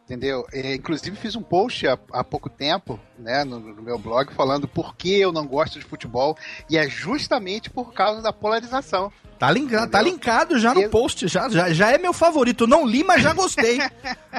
Entendeu? 0.03 0.45
É, 0.53 0.75
inclusive 0.75 1.15
fiz 1.17 1.35
um 1.35 1.41
post 1.41 1.87
há, 1.87 1.97
há 2.11 2.23
pouco 2.23 2.47
tempo, 2.47 2.99
né, 3.17 3.43
no, 3.43 3.59
no 3.59 3.81
meu 3.81 3.97
blog, 3.97 4.31
falando 4.35 4.67
por 4.67 4.95
que 4.95 5.19
eu 5.19 5.31
não 5.31 5.47
gosto 5.47 5.79
de 5.79 5.85
futebol, 5.85 6.37
e 6.69 6.77
é 6.77 6.87
justamente 6.87 7.71
por 7.71 7.91
causa 7.91 8.21
da 8.21 8.31
polarização. 8.31 9.11
Tá 9.37 9.51
linkado, 9.51 9.91
tá 9.91 10.01
linkado 10.01 10.57
já 10.59 10.73
no 10.73 10.81
Eu- 10.83 10.89
post, 10.89 11.27
já, 11.27 11.49
já, 11.49 11.71
já 11.73 11.91
é 11.91 11.97
meu 11.97 12.13
favorito. 12.13 12.65
Não 12.65 12.85
li, 12.85 13.03
mas 13.03 13.21
já 13.21 13.33
gostei. 13.33 13.79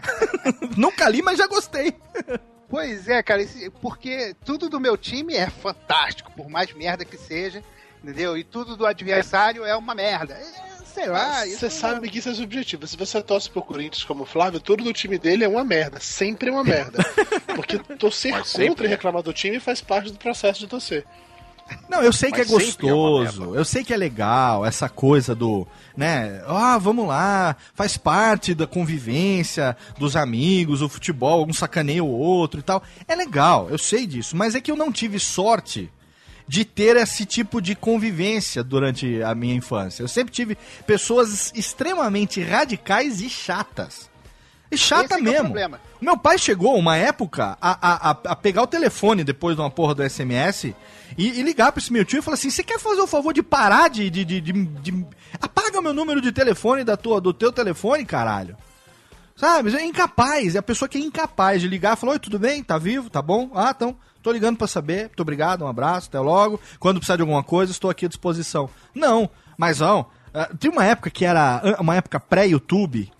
Nunca 0.76 1.08
li, 1.08 1.22
mas 1.22 1.38
já 1.38 1.46
gostei. 1.46 1.94
Pois 2.68 3.08
é, 3.08 3.22
cara, 3.22 3.46
porque 3.80 4.34
tudo 4.44 4.68
do 4.68 4.80
meu 4.80 4.96
time 4.96 5.34
é 5.34 5.48
fantástico, 5.48 6.32
por 6.32 6.48
mais 6.48 6.72
merda 6.72 7.04
que 7.04 7.16
seja, 7.16 7.62
entendeu? 8.02 8.36
E 8.36 8.42
tudo 8.42 8.76
do 8.76 8.86
adversário 8.86 9.64
é 9.64 9.76
uma 9.76 9.94
merda. 9.94 10.34
É, 10.34 10.84
sei 10.92 11.06
lá, 11.08 11.44
Você 11.46 11.70
sabe 11.70 12.08
que 12.10 12.18
isso 12.18 12.28
é 12.30 12.34
subjetivo. 12.34 12.86
Se 12.86 12.96
você 12.96 13.22
torce 13.22 13.50
pro 13.50 13.62
Corinthians 13.62 14.02
como 14.02 14.22
o 14.24 14.26
Flávio, 14.26 14.58
tudo 14.60 14.82
do 14.82 14.92
time 14.92 15.18
dele 15.18 15.44
é 15.44 15.48
uma 15.48 15.62
merda. 15.62 16.00
Sempre 16.00 16.48
é 16.48 16.52
uma 16.52 16.64
merda. 16.64 16.98
Porque 17.54 17.78
torcer 17.96 18.32
contra 18.32 18.46
sempre 18.48 18.86
e 18.86 18.88
reclamar 18.88 19.22
do 19.22 19.32
time 19.32 19.60
faz 19.60 19.80
parte 19.80 20.10
do 20.10 20.18
processo 20.18 20.58
de 20.60 20.66
torcer. 20.66 21.04
Não, 21.88 22.02
eu 22.02 22.12
sei 22.12 22.30
que 22.30 22.40
é 22.40 22.44
Mas 22.44 22.48
sempre 22.48 22.88
é 22.88 22.94
uma 22.94 23.20
gostoso, 23.20 23.54
eu 23.54 23.64
sei 23.64 23.82
que 23.82 23.92
é 23.92 23.96
legal, 23.96 24.64
essa 24.64 24.88
coisa 24.88 25.34
do, 25.34 25.66
né, 25.96 26.42
ah, 26.46 26.78
vamos 26.78 27.06
lá, 27.06 27.56
faz 27.74 27.96
parte 27.96 28.54
da 28.54 28.66
convivência 28.66 29.76
dos 29.98 30.14
amigos, 30.14 30.82
o 30.82 30.88
futebol, 30.88 31.46
um 31.48 31.52
sacaneia 31.52 32.04
o 32.04 32.08
outro 32.08 32.60
e 32.60 32.62
tal. 32.62 32.82
É 33.08 33.14
legal, 33.14 33.68
eu 33.70 33.78
sei 33.78 34.06
disso, 34.06 34.36
mas 34.36 34.54
é 34.54 34.60
que 34.60 34.70
eu 34.70 34.76
não 34.76 34.92
tive 34.92 35.18
sorte 35.18 35.90
de 36.48 36.64
ter 36.64 36.96
esse 36.96 37.26
tipo 37.26 37.60
de 37.60 37.74
convivência 37.74 38.62
durante 38.62 39.22
a 39.22 39.34
minha 39.34 39.54
infância. 39.54 40.02
Eu 40.02 40.08
sempre 40.08 40.32
tive 40.32 40.56
pessoas 40.86 41.52
extremamente 41.54 42.40
radicais 42.40 43.20
e 43.20 43.28
chatas. 43.28 44.08
E 44.70 44.76
chata 44.76 45.04
Esse 45.04 45.14
é 45.14 45.16
que 45.18 45.36
é 45.36 45.42
o 45.42 45.50
mesmo. 45.50 45.78
Meu 46.00 46.16
pai 46.16 46.38
chegou 46.38 46.76
uma 46.76 46.96
época 46.96 47.56
a, 47.60 48.10
a, 48.10 48.10
a 48.10 48.36
pegar 48.36 48.62
o 48.62 48.66
telefone 48.66 49.24
depois 49.24 49.56
de 49.56 49.62
uma 49.62 49.70
porra 49.70 49.94
do 49.94 50.08
SMS 50.08 50.74
e, 51.16 51.38
e 51.40 51.42
ligar 51.42 51.72
pra 51.72 51.80
esse 51.80 51.92
meu 51.92 52.04
tio 52.04 52.18
e 52.18 52.22
falar 52.22 52.34
assim: 52.34 52.50
você 52.50 52.62
quer 52.62 52.78
fazer 52.78 53.00
o 53.00 53.06
favor 53.06 53.32
de 53.32 53.42
parar 53.42 53.88
de, 53.88 54.08
de, 54.10 54.24
de, 54.24 54.40
de- 54.40 55.06
Apaga 55.40 55.80
meu 55.82 55.92
número 55.92 56.20
de 56.20 56.32
telefone 56.32 56.82
da 56.84 56.96
tua, 56.96 57.20
do 57.20 57.32
teu 57.32 57.52
telefone, 57.52 58.04
caralho. 58.04 58.56
Sabe? 59.36 59.74
É 59.76 59.84
incapaz. 59.84 60.54
É 60.54 60.58
a 60.58 60.62
pessoa 60.62 60.88
que 60.88 60.96
é 60.96 61.00
incapaz 61.00 61.60
de 61.60 61.68
ligar 61.68 61.96
e 61.96 62.00
falar: 62.00 62.12
Oi, 62.12 62.18
tudo 62.18 62.38
bem? 62.38 62.62
Tá 62.62 62.78
vivo? 62.78 63.10
Tá 63.10 63.20
bom? 63.20 63.50
Ah, 63.54 63.72
então. 63.76 63.96
Tô 64.22 64.32
ligando 64.32 64.56
pra 64.56 64.66
saber. 64.66 65.02
Muito 65.02 65.20
obrigado, 65.20 65.64
um 65.64 65.68
abraço, 65.68 66.08
até 66.08 66.18
logo. 66.18 66.60
Quando 66.80 66.96
precisar 66.96 67.14
de 67.16 67.22
alguma 67.22 67.44
coisa, 67.44 67.70
estou 67.70 67.88
aqui 67.90 68.06
à 68.06 68.08
disposição. 68.08 68.68
Não, 68.94 69.30
mas 69.56 69.78
não. 69.78 70.06
Ah, 70.34 70.48
Tem 70.58 70.68
uma 70.70 70.84
época 70.84 71.10
que 71.10 71.24
era 71.24 71.62
uma 71.78 71.94
época 71.94 72.18
pré-YouTube, 72.18 73.12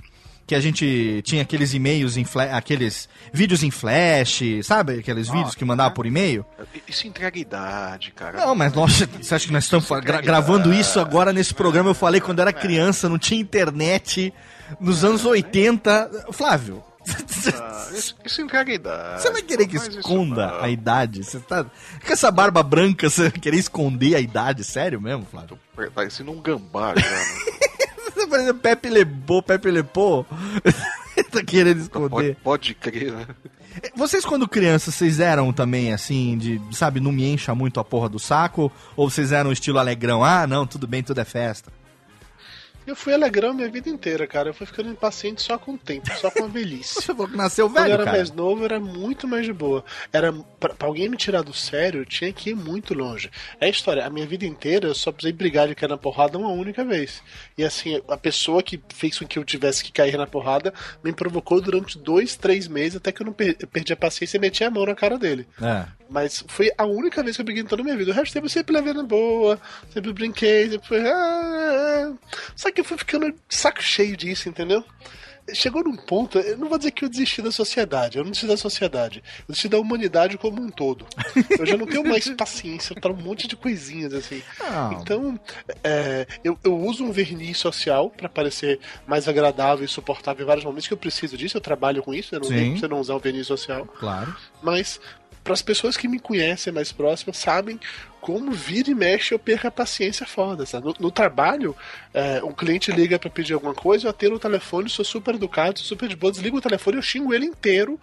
que 0.47 0.55
a 0.55 0.61
gente 0.61 1.23
tinha 1.25 1.43
aqueles 1.43 1.75
e-mails 1.75 2.17
em 2.17 2.25
flash, 2.25 2.53
aqueles 2.53 3.09
vídeos 3.33 3.63
em 3.63 3.71
flash, 3.71 4.43
sabe? 4.63 5.01
Aqueles 5.01 5.29
vídeos 5.29 5.55
que 5.55 5.65
mandava 5.65 5.91
por 5.93 6.07
e-mail. 6.07 6.47
Isso 6.87 7.07
entrega 7.07 7.39
idade, 7.39 8.13
cara. 8.13 8.39
Não, 8.47 8.55
mas 8.55 8.73
nossa, 8.73 9.07
você 9.07 9.35
acha 9.35 9.47
que 9.47 9.53
nós 9.53 9.65
estamos 9.65 9.89
gra- 10.05 10.21
gravando 10.21 10.73
isso 10.73 11.01
agora 11.01 11.33
nesse 11.33 11.53
programa? 11.53 11.91
Eu 11.91 11.95
falei 11.95 12.21
quando 12.21 12.41
era 12.41 12.53
criança, 12.53 13.09
não 13.09 13.19
tinha 13.19 13.41
internet. 13.41 14.33
Nos 14.81 15.05
anos 15.05 15.25
80. 15.25 16.27
Flávio, 16.33 16.83
Ah, 17.61 17.89
isso, 17.93 18.17
isso 18.25 18.43
entrega 18.43 18.73
idade. 18.73 19.23
você 19.23 19.31
vai 19.31 19.43
querer 19.43 19.67
que 19.69 19.77
esconda 19.77 20.61
a 20.61 20.69
idade? 20.69 21.23
Você 21.23 21.39
tá. 21.39 21.65
Com 21.65 22.13
essa 22.13 22.31
barba 22.33 22.63
branca, 22.65 23.09
você 23.09 23.23
vai 23.31 23.41
querer 23.41 23.59
esconder 23.59 24.17
a 24.17 24.21
idade? 24.21 24.65
Sério 24.65 25.01
mesmo, 25.01 25.25
Flávio? 25.31 25.59
Tô 25.77 25.91
parecendo 25.93 26.33
um 26.33 26.41
gambá 26.41 26.95
já, 26.97 27.09
né? 27.09 27.25
Parecendo 28.37 28.55
Pepe 28.55 28.91
Lebô, 28.91 29.43
Pepe 29.43 29.71
Lepô. 29.71 30.25
tá 31.33 31.43
querendo 31.43 31.81
esconder. 31.81 32.11
Pode, 32.11 32.35
pode 32.43 32.75
crer, 32.75 33.13
né? 33.13 33.27
Vocês, 33.95 34.25
quando 34.27 34.47
crianças, 34.47 34.95
vocês 34.95 35.21
eram 35.21 35.53
também 35.53 35.93
assim, 35.93 36.37
de, 36.37 36.61
sabe, 36.73 37.01
não 37.01 37.13
me 37.13 37.27
encha 37.27 37.55
muito 37.55 37.81
a 37.81 37.85
porra 37.85 38.09
do 38.09 38.19
saco? 38.19 38.71
Ou 38.95 39.09
vocês 39.09 39.33
eram 39.33 39.53
estilo 39.53 39.79
alegrão? 39.79 40.23
Ah, 40.23 40.47
não, 40.47 40.67
tudo 40.67 40.87
bem, 40.87 41.03
tudo 41.03 41.21
é 41.21 41.25
festa. 41.25 41.73
Eu 42.87 42.95
fui 42.95 43.13
alegrão 43.13 43.53
minha 43.53 43.69
vida 43.69 43.89
inteira, 43.89 44.27
cara. 44.27 44.51
Eu 44.51 44.55
fui 44.55 44.67
ficando 44.67 44.89
impaciente 44.91 45.43
só 45.43 45.59
com 45.59 45.73
o 45.75 45.79
tempo, 45.79 46.09
só 46.19 46.31
com 46.31 46.45
a 46.45 46.47
velhice. 46.47 46.95
Você 47.03 47.07
falou 47.15 47.29
que 47.29 47.37
nasceu 47.37 47.69
Quando 47.69 47.77
eu 47.79 47.83
velho, 47.83 47.95
era 47.95 48.05
cara. 48.05 48.17
mais 48.17 48.31
novo, 48.31 48.65
era 48.65 48.79
muito 48.81 49.27
mais 49.27 49.45
de 49.45 49.53
boa. 49.53 49.85
Era 50.13 50.33
pra, 50.61 50.75
pra 50.75 50.87
alguém 50.89 51.09
me 51.09 51.17
tirar 51.17 51.43
do 51.43 51.53
sério, 51.53 52.01
eu 52.03 52.07
tinha 52.07 52.33
que 52.33 52.51
ir 52.51 52.55
muito 52.55 52.95
longe. 52.95 53.31
É 53.61 53.67
a 53.67 53.69
história, 53.69 54.07
a 54.07 54.11
minha 54.11 54.27
vida 54.27 54.45
inteira 54.47 54.89
eu 54.89 54.95
só 54.95 55.11
precisei 55.11 55.33
brigar 55.33 55.67
de 55.69 55.75
cair 55.75 55.89
na 55.89 55.99
porrada 55.99 56.39
uma 56.39 56.51
única 56.51 56.85
vez. 56.85 57.23
E 57.59 57.65
assim, 57.65 58.01
a 58.09 58.17
pessoa 58.17 58.63
que 58.63 58.81
fez 58.95 59.19
com 59.19 59.27
que 59.27 59.39
eu 59.39 59.45
tivesse 59.45 59.83
que 59.83 59.91
cair 59.93 60.17
na 60.17 60.27
porrada 60.27 60.73
me 61.03 61.13
provocou 61.13 61.61
durante 61.61 61.99
dois, 61.99 62.37
três 62.37 62.69
meses, 62.69 62.97
até 62.97 63.11
que 63.11 63.23
eu 63.23 63.27
não 63.27 63.33
per- 63.33 63.57
eu 63.59 63.67
perdi 63.67 63.93
a 63.93 63.97
paciência 63.97 64.37
e 64.37 64.41
meti 64.41 64.63
a 64.63 64.71
mão 64.71 64.87
na 64.87 64.95
cara 64.95 65.19
dele. 65.19 65.47
É. 65.61 65.87
Mas 66.09 66.45
foi 66.47 66.71
a 66.79 66.85
única 66.85 67.21
vez 67.23 67.35
que 67.37 67.41
eu 67.43 67.45
briguei 67.45 67.65
em 67.65 67.67
toda 67.67 67.83
a 67.83 67.85
minha 67.85 67.97
vida. 67.97 68.13
O 68.13 68.15
resto 68.15 68.31
do 68.31 68.35
tempo 68.35 68.47
eu 68.47 68.51
sempre 68.51 68.77
levei 68.77 68.93
na 68.93 69.03
boa, 69.03 69.59
sempre 69.93 70.13
brinquei, 70.13 70.71
sempre 70.71 70.87
foi. 70.87 71.01
"Ah, 71.09 72.13
ah". 72.13 72.13
Só 72.55 72.71
que 72.71 72.76
eu 72.81 72.85
fui 72.85 72.99
ficando 72.99 73.35
saco 73.49 73.83
cheio 73.83 74.17
disso, 74.17 74.49
entendeu? 74.49 74.85
Chegou 75.55 75.85
num 75.85 75.95
ponto, 75.95 76.41
eu 76.41 76.59
não 76.59 76.69
vou 76.69 76.77
dizer 76.77 76.91
que 76.91 77.05
eu 77.05 77.09
desisti 77.09 77.41
da 77.41 77.53
sociedade, 77.53 78.19
eu 78.19 78.25
não 78.25 78.33
desisti 78.33 78.49
da 78.49 78.57
sociedade, 78.57 79.23
eu 79.41 79.45
desisti 79.49 79.69
da 79.69 79.79
humanidade 79.79 80.37
como 80.37 80.61
um 80.61 80.69
todo. 80.69 81.07
Eu 81.57 81.65
já 81.65 81.77
não 81.77 81.87
tenho 81.87 82.03
mais 82.03 82.29
paciência 82.35 82.97
para 83.01 83.13
um 83.13 83.17
monte 83.17 83.47
de 83.47 83.55
coisinhas 83.55 84.13
assim. 84.13 84.43
Não. 84.59 84.93
Então, 84.95 85.41
é, 85.85 86.27
eu, 86.43 86.59
eu 86.65 86.77
uso 86.77 87.05
um 87.05 87.13
verniz 87.13 87.59
social 87.59 88.11
para 88.11 88.29
parecer 88.29 88.81
mais 89.07 89.29
agradável 89.29 89.85
e 89.85 89.89
suportável 89.89 90.43
em 90.43 90.47
vários 90.47 90.65
momentos 90.65 90.89
que 90.89 90.95
eu 90.95 90.99
preciso 90.99 91.37
disso, 91.37 91.57
eu 91.57 91.61
trabalho 91.61 92.03
com 92.03 92.13
isso, 92.13 92.35
eu 92.35 92.41
não 92.41 92.49
Sim. 92.49 92.55
tenho 92.55 92.71
pra 92.73 92.81
você 92.81 92.89
não 92.89 93.01
usar 93.01 93.15
um 93.15 93.21
verniz 93.21 93.47
social. 93.47 93.87
Claro. 94.01 94.37
Mas 94.61 95.01
para 95.47 95.55
as 95.55 95.63
pessoas 95.63 95.97
que 95.97 96.09
me 96.09 96.19
conhecem 96.19 96.73
mais 96.73 96.91
próximas, 96.91 97.37
sabem 97.37 97.79
como 98.21 98.51
vira 98.51 98.91
e 98.91 98.95
mexe 98.97 99.33
eu 99.33 99.39
perco 99.39 99.69
a 99.69 99.71
paciência 99.71 100.27
foda. 100.27 100.65
No, 100.81 100.93
no 100.99 101.11
trabalho, 101.13 101.77
é, 102.13 102.43
um 102.43 102.51
cliente 102.51 102.91
liga 102.91 103.17
para 103.17 103.31
pedir 103.31 103.55
alguma 103.55 103.73
coisa, 103.73 104.07
eu 104.07 104.11
atendo 104.11 104.35
o 104.35 104.41
telefone, 104.41 104.91
sou 104.91 105.05
super 105.05 105.37
educado, 105.37 105.79
sou 105.79 105.87
super 105.87 106.09
de 106.09 106.17
boa, 106.17 106.33
desligo 106.33 106.57
o 106.57 106.61
telefone 106.61 106.97
eu 106.97 107.03
xingo 107.03 107.33
ele 107.33 107.47
inteiro 107.47 107.97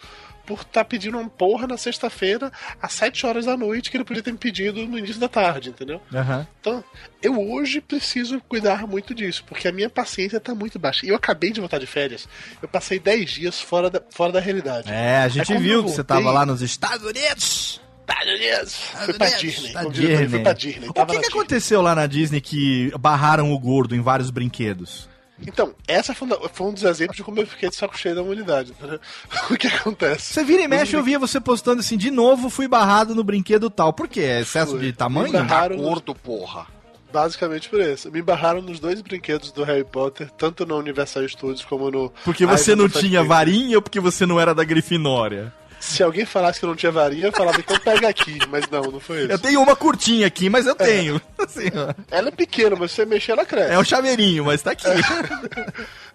por 0.46 0.60
estar 0.62 0.84
pedindo 0.86 1.18
uma 1.18 1.30
porra 1.30 1.66
na 1.68 1.78
sexta-feira 1.78 2.52
às 2.82 2.92
7 2.94 3.26
horas 3.26 3.46
da 3.46 3.56
noite 3.56 3.90
que 3.90 3.98
ele 3.98 4.04
podia 4.04 4.22
ter 4.22 4.32
me 4.32 4.38
pedido 4.38 4.86
no 4.86 4.98
início 4.98 5.20
da 5.20 5.30
tarde, 5.30 5.70
entendeu? 5.70 6.02
Aham. 6.14 6.46
Então, 6.60 6.84
eu 7.22 7.40
hoje 7.52 7.80
preciso 7.80 8.42
cuidar 8.48 8.86
muito 8.88 9.14
disso, 9.16 9.44
porque 9.48 9.68
a 9.68 9.72
minha 9.72 9.90
paciência 9.90 10.40
tá 10.40 10.54
muito 10.54 10.78
baixa. 10.78 11.06
E 11.06 11.10
eu 11.10 11.16
acabei 11.16 11.52
de 11.52 11.60
voltar 11.60 11.80
de 11.80 11.86
férias. 11.88 12.28
Eu 12.62 12.68
passei 12.68 13.00
10 13.00 13.32
dias 13.32 13.62
fora 13.62 13.90
da, 13.90 14.02
fora 14.10 14.34
da 14.34 14.40
realidade. 14.40 14.92
É, 14.92 15.18
a 15.20 15.28
gente 15.30 15.54
Aí 15.54 15.60
viu 15.60 15.74
eu 15.76 15.84
que 15.84 15.90
você 15.92 15.98
voltei- 16.04 16.18
tava 16.18 16.32
lá 16.32 16.46
nos 16.46 16.62
Estados 16.62 17.06
Unidos. 17.06 17.82
Estados 18.02 18.34
Unidos. 18.34 18.74
Fui 19.06 19.14
pra 19.14 19.28
Unidos, 19.28 19.42
Disney. 19.42 19.90
Disney. 19.92 20.28
Fui 20.30 20.40
pra 20.42 20.54
Disney. 20.54 20.90
O 20.90 20.94
que, 20.94 21.20
que 21.20 21.26
aconteceu 21.28 21.82
lá 21.82 21.96
na 21.96 22.06
Disney 22.06 22.42
que 22.42 22.92
barraram 23.00 23.52
o 23.54 23.58
gordo 23.58 23.96
em 23.96 24.02
vários 24.02 24.30
brinquedos? 24.30 25.08
Então, 25.46 25.74
essa 25.88 26.14
foi, 26.14 26.28
um 26.62 26.74
dos 26.74 26.84
exemplos 26.84 27.18
de 27.18 27.24
como 27.24 27.40
eu 27.40 27.48
fiquei 27.48 27.70
de 27.70 27.76
saco 27.76 27.98
cheio 27.98 28.16
da 28.16 28.22
humanidade. 28.22 28.74
o 29.50 29.58
que 29.58 29.68
acontece? 29.68 30.34
Você 30.34 30.44
vira 30.44 30.62
e 30.62 30.68
mexe, 30.68 30.94
Os 30.96 31.00
eu 31.00 31.04
via 31.04 31.20
você 31.20 31.42
postando 31.42 31.80
assim, 31.80 31.98
de 31.98 32.12
novo 32.12 32.50
fui 32.50 32.68
barrado 32.68 33.16
no 33.16 33.24
brinquedo 33.24 33.70
tal. 33.70 33.92
Por 33.92 34.08
quê? 34.08 34.22
É 34.22 34.42
Excesso 34.42 34.72
Foi. 34.72 34.80
de 34.80 34.94
tamanho? 34.94 35.34
Me 35.34 35.40
barraram 35.40 35.76
nos- 35.76 35.86
Gordo, 35.86 36.16
porra. 36.16 36.68
Basicamente 37.12 37.70
por 37.70 37.80
isso. 37.80 38.12
Me 38.12 38.22
barraram 38.24 38.62
nos 38.62 38.80
dois 38.80 39.00
brinquedos 39.02 39.52
do 39.52 39.64
Harry 39.64 39.84
Potter, 39.84 40.32
tanto 40.32 40.66
no 40.66 40.78
Universal 40.78 41.28
Studios 41.30 41.64
como 41.64 41.92
no. 41.92 42.12
Porque 42.26 42.44
você 42.46 42.76
não 42.76 42.90
tinha 42.90 43.24
varinha 43.24 43.78
ou 43.78 43.82
porque 43.84 44.00
você 44.00 44.26
não 44.26 44.40
era 44.40 44.56
da 44.56 44.64
Grifinória? 44.64 45.54
Se 45.84 46.02
alguém 46.02 46.26
falasse 46.26 46.60
que 46.60 46.66
eu 46.66 46.70
não 46.70 46.76
tinha 46.76 46.92
varinha, 46.92 47.26
eu 47.26 47.32
falava, 47.32 47.60
então 47.60 47.78
pega 47.80 48.08
aqui. 48.08 48.40
Mas 48.50 48.68
não, 48.70 48.84
não 48.84 49.00
foi 49.00 49.24
Eu 49.24 49.28
isso. 49.30 49.40
tenho 49.40 49.62
uma 49.62 49.76
curtinha 49.76 50.26
aqui, 50.26 50.50
mas 50.50 50.66
eu 50.66 50.76
tenho. 50.76 51.22
Assim, 51.38 51.68
ó. 51.76 51.94
Ela 52.10 52.30
é 52.30 52.32
pequena, 52.32 52.76
mas 52.78 52.92
se 52.92 52.96
você 52.98 53.06
mexer, 53.06 53.34
ela 53.34 53.46
cresce. 53.46 53.72
é 53.74 53.78
um 53.78 53.84
chaveirinho, 53.84 54.46
mas 54.46 54.62
tá 54.62 54.72
aqui. 54.72 54.88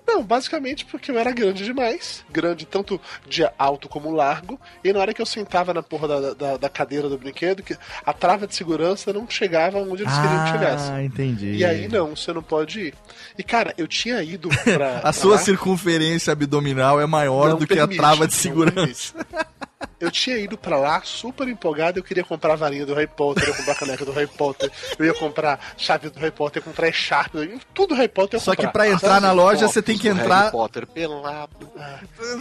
Não, 0.09 0.25
basicamente 0.25 0.87
porque 0.87 1.11
eu 1.11 1.19
era 1.19 1.31
grande 1.31 1.67
demais. 1.67 2.25
Grande 2.31 2.65
tanto 2.65 2.99
de 3.29 3.47
alto 3.59 3.91
como 3.91 4.11
largo. 4.11 4.59
E 4.83 4.91
na 4.91 5.01
hora 5.01 5.13
que 5.13 5.21
eu 5.21 5.27
sentava 5.27 5.75
na 5.75 5.83
porra 5.83 6.09
da, 6.09 6.33
da, 6.33 6.57
da 6.57 6.69
cadeira 6.71 7.11
do 7.11 7.19
brinquedo, 7.19 7.63
que 7.63 7.77
a 8.07 8.13
trava 8.15 8.47
de 8.47 8.55
segurança 8.55 9.13
não 9.13 9.29
chegava 9.29 9.79
onde 9.79 10.05
eles 10.05 10.15
queriam 10.15 10.45
que 10.45 10.51
chegasse. 10.53 10.91
Ah, 10.91 11.05
entendi. 11.05 11.53
E 11.57 11.63
aí 11.63 11.89
não, 11.89 12.17
você 12.17 12.33
não 12.33 12.43
pode 12.43 12.81
ir. 12.81 12.95
E 13.37 13.43
cara, 13.43 13.75
eu 13.77 13.87
tinha 13.87 14.23
ido 14.23 14.49
pra. 14.65 14.97
A 14.99 15.01
pra 15.03 15.13
sua 15.13 15.33
lá, 15.33 15.39
circunferência 15.39 16.33
abdominal 16.33 16.99
é 16.99 17.07
maior 17.07 17.51
não 17.51 17.59
do 17.59 17.67
que 17.67 17.75
a 17.75 17.87
permite, 17.87 17.99
trava 17.99 18.27
de 18.27 18.35
segurança. 18.35 19.15
Eu 20.01 20.11
tinha 20.11 20.37
ido 20.39 20.57
pra 20.59 20.77
lá 20.77 21.01
super 21.05 21.47
empolgado, 21.49 21.99
eu 21.99 22.03
queria 22.03 22.25
comprar 22.25 22.55
a 22.55 22.57
varinha 22.57 22.85
do 22.85 22.95
Harry 22.95 23.07
Potter, 23.07 23.45
eu 23.45 23.51
ia 23.51 23.57
comprar 23.57 23.73
a 23.73 23.77
caneca 23.77 24.05
do 24.05 24.13
Harry 24.13 24.27
Potter, 24.27 24.71
eu 24.99 25.05
ia 25.07 25.15
comprar 25.15 25.75
chave 25.77 26.09
do 26.11 26.19
Harry 26.19 26.33
Potter, 26.33 26.61
eu 26.61 26.67
ia 26.67 26.73
comprar 26.73 26.93
Sharp, 26.93 27.35
tudo 27.75 27.95
Harry 27.95 28.09
Potter 28.09 28.37
eu 28.37 28.41
ia 28.41 28.45
Só 28.45 28.51
que 28.53 28.57
comprar. 28.59 28.73
pra 28.73 28.89
entrar 28.89 29.21
na 29.21 29.31
loja 29.33 29.69
você 29.69 29.81
tem 29.83 29.97
que 29.97 30.09
entrar. 30.09 30.39
Harry 30.41 30.51
Potter 30.53 30.87
pelado. 30.87 31.71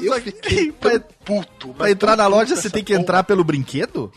Eu 0.02 0.14
Só 0.14 0.20
que- 0.20 0.32
fiquei 0.32 0.72
pra, 0.80 1.00
puto. 1.00 1.70
pra 1.76 1.92
entrar 1.92 2.16
na 2.16 2.26
loja 2.28 2.56
você 2.56 2.70
tem 2.70 2.84
que 2.84 2.94
entrar 2.94 3.24
pelo 3.24 3.44
brinquedo? 3.44 4.12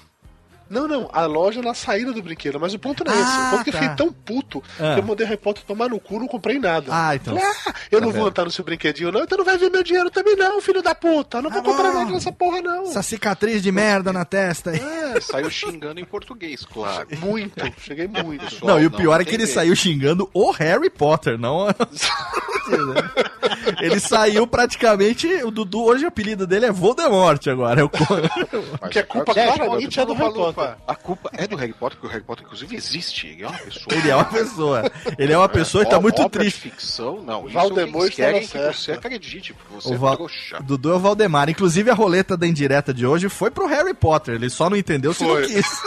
Não, 0.70 0.87
não, 0.87 1.11
a 1.12 1.26
loja 1.26 1.61
na 1.61 1.74
saída 1.74 2.12
do 2.12 2.22
brinquedo, 2.22 2.61
mas 2.61 2.72
o 2.72 2.78
ponto 2.78 3.02
não 3.04 3.12
é 3.12 3.16
Ah, 3.16 3.20
esse. 3.20 3.38
O 3.38 3.50
ponto 3.50 3.61
é 3.61 3.64
que 3.64 3.70
eu 3.70 3.72
tá. 3.72 3.78
fiquei 3.80 3.96
tão 3.96 4.12
puto 4.12 4.62
Ah. 4.78 4.94
que 4.94 5.00
eu 5.00 5.02
mandei 5.02 5.26
o 5.26 5.28
Harry 5.28 5.40
Potter 5.40 5.64
tomar 5.64 5.88
no 5.88 5.98
cu, 5.98 6.20
não 6.20 6.28
comprei 6.28 6.61
nada. 6.61 6.87
Ah, 6.90 7.16
então. 7.16 7.37
Falei, 7.37 7.50
ah, 7.66 7.74
eu 7.90 8.00
não 8.00 8.09
Tá 8.09 8.12
vou 8.14 8.24
vendo? 8.24 8.28
entrar 8.28 8.44
no 8.44 8.50
seu 8.52 8.64
brinquedinho, 8.64 9.11
não, 9.11 9.22
então 9.22 9.37
não 9.37 9.44
vai 9.44 9.59
ver 9.59 9.68
meu 9.68 9.83
dinheiro 9.83 10.09
também, 10.11 10.37
não, 10.37 10.61
filho 10.61 10.80
da 10.80 10.94
puta. 10.94 11.42
Não 11.42 11.50
vou 11.50 11.61
Ah, 11.61 11.64
comprar 11.64 11.92
nada 11.92 12.11
nessa 12.12 12.30
porra, 12.30 12.62
não. 12.62 12.85
Essa 12.85 13.02
cicatriz 13.02 13.61
de 13.62 13.72
merda 13.72 14.12
na 14.12 14.24
testa 14.24 14.70
aí. 14.70 14.80
É, 14.80 15.20
Saiu 15.20 15.50
xingando 15.50 15.98
em 15.98 16.04
português, 16.04 16.64
claro. 16.64 17.09
muito, 17.18 17.61
cheguei 17.80 18.06
muito. 18.06 18.44
Pessoal, 18.44 18.76
Não, 18.76 18.80
e 18.80 18.87
o 18.87 18.90
não 18.90 18.96
pior 18.98 19.20
é 19.20 19.24
que 19.24 19.35
ele 19.35 19.48
saiu 19.48 19.74
xingando 19.74 20.30
o 20.33 20.52
Harry 20.52 20.88
Potter, 20.88 21.37
não. 21.37 21.68
a- 21.68 21.74
ele 23.80 24.00
saiu 24.00 24.46
praticamente. 24.46 25.26
O 25.44 25.50
Dudu, 25.50 25.85
hoje 25.85 26.04
o 26.04 26.09
apelido 26.09 26.46
dele 26.46 26.66
é 26.66 26.72
Voldemort 26.72 27.44
agora. 27.48 27.80
É 27.80 27.85
o 27.85 27.90
Que 28.90 28.98
a 29.00 29.04
culpa 29.04 29.35
claramente 29.35 29.98
é 29.98 30.06
do 30.06 30.14
Harry 30.14 30.33
Lufa. 30.35 30.60
Potter. 30.68 30.77
A 30.87 30.94
culpa 30.94 31.31
é 31.35 31.46
do 31.46 31.57
Harry 31.57 31.73
Potter, 31.73 31.99
porque 31.99 32.07
o 32.07 32.11
Harry 32.11 32.25
Potter, 32.25 32.44
inclusive, 32.44 32.77
existe. 32.77 33.27
Ele 33.29 33.42
é 33.42 33.46
uma 33.49 33.59
pessoa. 33.59 33.87
Ele 33.96 34.11
é 34.11 34.14
uma 34.16 34.25
pessoa. 34.25 34.92
Ele 35.18 35.33
é 35.33 35.38
uma 35.38 35.49
pessoa 35.49 35.85
que 35.85 35.90
tá 35.90 35.99
Ó- 35.99 36.01
muito 36.01 36.29
triste. 36.29 36.61
ficção, 36.61 37.23
não. 37.23 37.49
Isso 37.49 37.59
eles 37.59 38.14
querem 38.14 38.40
estava 38.42 38.70
que 38.70 38.77
certo. 38.77 38.77
você 38.77 38.92
acredite, 38.92 39.53
porque 39.55 39.75
você 39.75 39.88
O 39.90 39.94
é 39.94 39.99
Val- 39.99 40.16
trouxa. 40.16 40.61
Dudu 40.62 40.90
é 40.90 40.94
o 40.94 40.99
Valdemar. 40.99 41.49
Inclusive, 41.49 41.90
a 41.90 41.94
roleta 41.94 42.37
da 42.37 42.46
indireta 42.46 42.92
de 42.94 43.07
hoje 43.07 43.29
foi 43.29 43.51
pro 43.51 43.66
Harry 43.66 43.94
Potter. 43.94 44.35
Ele 44.35 44.51
só 44.51 44.68
não 44.70 44.77
entendeu 44.77 45.12
se 45.12 45.25
Foi. 45.25 45.40
não 45.42 45.49
quis. 45.49 45.66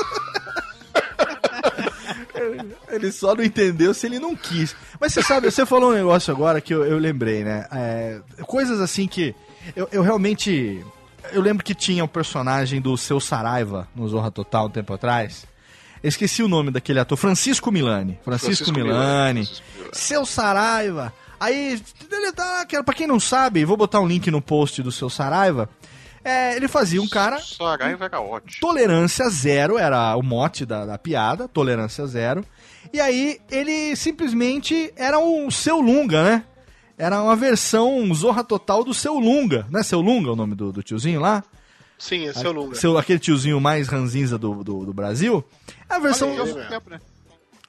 ele 2.89 3.11
só 3.11 3.35
não 3.35 3.43
entendeu 3.43 3.93
se 3.93 4.05
ele 4.05 4.19
não 4.19 4.35
quis. 4.35 4.75
Mas 4.99 5.13
você 5.13 5.21
sabe, 5.23 5.49
você 5.49 5.65
falou 5.65 5.91
um 5.91 5.95
negócio 5.95 6.33
agora 6.33 6.61
que 6.61 6.73
eu, 6.73 6.83
eu 6.85 6.97
lembrei, 6.97 7.43
né? 7.43 7.67
É, 7.71 8.19
coisas 8.45 8.79
assim 8.79 9.07
que 9.07 9.35
eu, 9.75 9.87
eu 9.91 10.01
realmente. 10.01 10.83
Eu 11.31 11.41
lembro 11.41 11.63
que 11.63 11.73
tinha 11.73 12.03
o 12.03 12.07
personagem 12.07 12.81
do 12.81 12.97
Seu 12.97 13.19
Saraiva 13.19 13.87
no 13.95 14.07
Zorra 14.07 14.29
Total 14.29 14.67
um 14.67 14.69
tempo 14.69 14.93
atrás. 14.93 15.45
Eu 16.01 16.09
esqueci 16.09 16.43
o 16.43 16.49
nome 16.49 16.69
daquele 16.69 16.99
ator, 16.99 17.17
Francisco 17.17 17.71
Milani. 17.71 18.19
Francisco, 18.23 18.65
Francisco 18.65 18.73
Milani. 18.73 19.41
Milani. 19.41 19.49
Seu 19.93 20.25
Saraiva. 20.25 21.13
Aí, 21.39 21.81
ele 22.11 22.31
tá, 22.33 22.65
pra 22.85 22.93
quem 22.93 23.07
não 23.07 23.19
sabe, 23.19 23.65
vou 23.65 23.77
botar 23.77 23.99
um 23.99 24.07
link 24.07 24.29
no 24.29 24.41
post 24.41 24.83
do 24.83 24.91
Seu 24.91 25.09
Saraiva. 25.09 25.69
É, 26.23 26.55
ele 26.55 26.67
fazia 26.67 27.01
um 27.01 27.07
cara. 27.07 27.39
Saraiva 27.39 28.05
era 28.05 28.21
ótimo. 28.21 28.61
Tolerância 28.61 29.29
zero 29.29 29.77
era 29.77 30.15
o 30.15 30.21
mote 30.21 30.65
da, 30.65 30.85
da 30.85 30.97
piada, 30.97 31.47
tolerância 31.47 32.05
zero. 32.07 32.45
E 32.93 32.99
aí 33.01 33.39
ele 33.51 33.95
simplesmente 33.95 34.93
era 34.95 35.19
um 35.19 35.51
seu 35.51 35.79
Lunga, 35.79 36.23
né? 36.23 36.43
Era 37.03 37.21
uma 37.21 37.35
versão 37.35 38.13
zorra 38.13 38.45
total 38.45 38.81
do 38.81 38.93
seu 38.93 39.15
Lunga, 39.15 39.67
né? 39.69 39.83
Seu 39.83 39.99
Lunga 39.99 40.29
é 40.29 40.31
o 40.31 40.35
nome 40.37 40.55
do, 40.55 40.71
do 40.71 40.81
tiozinho 40.81 41.19
lá? 41.19 41.43
Sim, 41.99 42.27
é 42.27 42.47
o 42.47 42.51
Lunga. 42.53 42.75
Seu, 42.75 42.97
aquele 42.97 43.19
tiozinho 43.19 43.59
mais 43.59 43.89
ranzinza 43.89 44.37
do, 44.37 44.63
do, 44.63 44.85
do 44.85 44.93
Brasil. 44.93 45.43
A 45.89 45.99
versão, 45.99 46.29
aí, 46.31 46.53
né? 46.53 47.01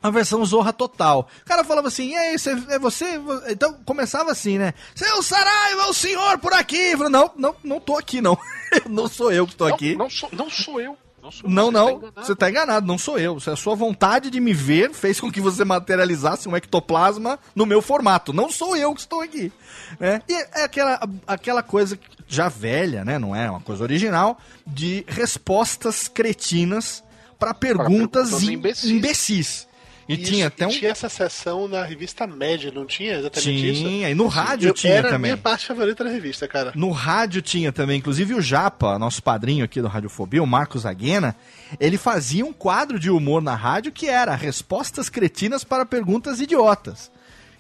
a 0.01 0.11
versão 0.11 0.45
zorra 0.45 0.73
total. 0.73 1.29
O 1.43 1.45
cara 1.47 1.65
falava 1.65 1.89
assim, 1.89 2.11
e 2.11 2.17
aí, 2.17 2.37
é 2.69 2.79
você? 2.79 3.21
Então 3.49 3.75
começava 3.85 4.31
assim, 4.31 4.57
né? 4.57 4.73
Seu 4.95 5.21
Saraiva, 5.21 5.89
o 5.89 5.95
senhor 5.95 6.39
por 6.39 6.53
aqui. 6.53 6.93
Eu 6.93 6.99
falei, 6.99 7.13
não, 7.13 7.31
não, 7.37 7.57
não 7.65 7.81
tô 7.81 7.97
aqui, 7.97 8.21
não. 8.21 8.39
não 8.89 9.09
sou 9.09 9.33
eu 9.33 9.47
que 9.47 9.55
estou 9.55 9.69
Não, 9.69 9.75
aqui. 9.75 9.97
Não, 9.97 10.09
sou, 10.09 10.29
não 10.33 10.49
sou 10.49 10.81
eu. 10.81 10.97
Não, 11.25 11.31
sou 11.31 11.49
Não, 11.51 11.65
você, 11.67 11.73
não, 11.73 11.87
tá 11.87 11.93
enganado. 11.97 12.27
você 12.27 12.37
tá 12.37 12.51
enganado, 12.51 12.87
não 12.87 12.99
sou 12.99 13.19
eu. 13.19 13.39
A 13.47 13.57
sua 13.57 13.75
vontade 13.75 14.31
de 14.31 14.41
me 14.41 14.53
ver 14.53 14.93
fez 14.93 15.19
com 15.19 15.31
que 15.33 15.41
você 15.41 15.65
materializasse 15.65 16.49
um 16.49 16.57
ectoplasma 16.57 17.39
no 17.55 17.65
meu 17.65 17.81
formato. 17.81 18.33
Não 18.33 18.51
sou 18.51 18.77
eu 18.77 18.95
que 18.95 19.01
estou 19.01 19.21
aqui. 19.23 19.51
Né? 19.99 20.21
E 20.29 20.33
é 20.35 20.65
aquela, 20.65 21.01
aquela 21.27 21.63
coisa 21.63 21.99
já 22.29 22.49
velha, 22.49 23.05
né? 23.05 23.19
Não 23.19 23.35
é 23.35 23.51
uma 23.51 23.61
coisa 23.61 23.83
original, 23.83 24.39
de 24.67 25.05
respostas 25.09 26.09
cretinas 26.09 27.03
para 27.39 27.55
perguntas, 27.55 28.31
perguntas 28.31 28.43
im- 28.43 28.53
imbecis. 28.55 28.91
imbecis. 28.91 29.69
E 30.09 30.17
tinha 30.17 30.49
até 30.49 30.67
um. 30.67 30.71
tinha 30.71 30.91
essa 30.91 31.09
sessão 31.09 31.67
na 31.67 31.83
revista 31.83 32.27
Média, 32.27 32.71
não 32.71 32.85
tinha 32.85 33.15
exatamente 33.15 33.71
isso? 33.73 33.83
Tinha, 33.83 34.11
e 34.11 34.15
no 34.15 34.27
rádio 34.27 34.69
Eu- 34.69 34.75
tinha 34.75 34.93
era 34.95 35.09
a 35.09 35.11
também. 35.13 35.31
minha 35.33 35.37
parte 35.43 35.67
favorita 35.67 36.05
da 36.05 36.11
revista, 36.11 36.47
cara. 36.47 36.73
No 36.75 36.91
rádio 36.91 37.41
tinha 37.41 37.73
também, 37.73 37.99
inclusive 37.99 38.35
o 38.35 38.41
Japa, 38.43 38.99
nosso 38.99 39.23
padrinho 39.23 39.65
aqui 39.65 39.81
do 39.81 39.89
Radiofobia, 39.89 40.43
o 40.43 40.47
Marcos 40.47 40.85
Aguena, 40.85 41.35
ele 41.81 41.97
fazia 41.97 42.45
um 42.45 42.53
quadro 42.53 42.99
de 43.01 43.11
humor 43.11 43.41
na 43.41 43.55
rádio 43.55 43.93
que 43.93 44.09
era 44.09 44.35
respostas 44.35 45.09
cretinas 45.09 45.65
para 45.65 45.87
perguntas 45.87 46.41
idiotas. 46.41 47.11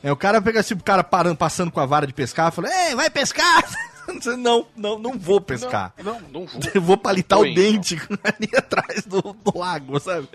É, 0.02 0.12
o 0.12 0.16
cara 0.16 0.42
pega 0.42 0.61
assim, 0.61 0.74
o 0.74 0.83
cara 0.83 1.02
parando, 1.02 1.37
passando 1.37 1.70
com 1.70 1.80
a 1.80 1.87
vara 1.87 2.07
de 2.07 2.12
pescar, 2.12 2.52
fala, 2.52 2.68
ei, 2.88 2.94
vai 2.94 3.09
pescar! 3.09 3.64
Não, 4.38 4.66
não, 4.76 4.98
não 4.98 5.18
vou 5.18 5.40
pescar. 5.40 5.92
Não, 6.02 6.20
não 6.32 6.46
vou. 6.46 6.60
Eu 6.74 6.80
vou 6.82 6.96
palitar 6.96 7.38
o 7.38 7.42
Oi, 7.42 7.54
dente 7.54 7.96
ali 8.22 8.50
atrás 8.56 9.04
do, 9.06 9.20
do 9.20 9.58
lago, 9.58 9.98
sabe? 10.00 10.28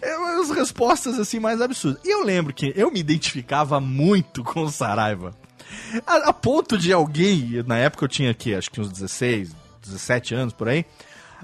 É 0.00 0.16
umas 0.16 0.50
respostas 0.50 1.18
assim 1.18 1.38
mais 1.38 1.60
absurdas. 1.60 2.00
E 2.04 2.10
eu 2.10 2.24
lembro 2.24 2.52
que 2.52 2.72
eu 2.76 2.90
me 2.90 3.00
identificava 3.00 3.80
muito 3.80 4.42
com 4.42 4.62
o 4.62 4.70
Saraiva. 4.70 5.34
A, 6.06 6.28
a 6.28 6.32
ponto 6.32 6.78
de 6.78 6.92
alguém, 6.92 7.62
na 7.66 7.78
época 7.78 8.04
eu 8.04 8.08
tinha 8.08 8.30
aqui, 8.30 8.54
acho 8.54 8.70
que 8.70 8.80
uns 8.80 8.90
16, 8.90 9.54
17 9.82 10.34
anos 10.34 10.52
por 10.52 10.68
aí, 10.68 10.84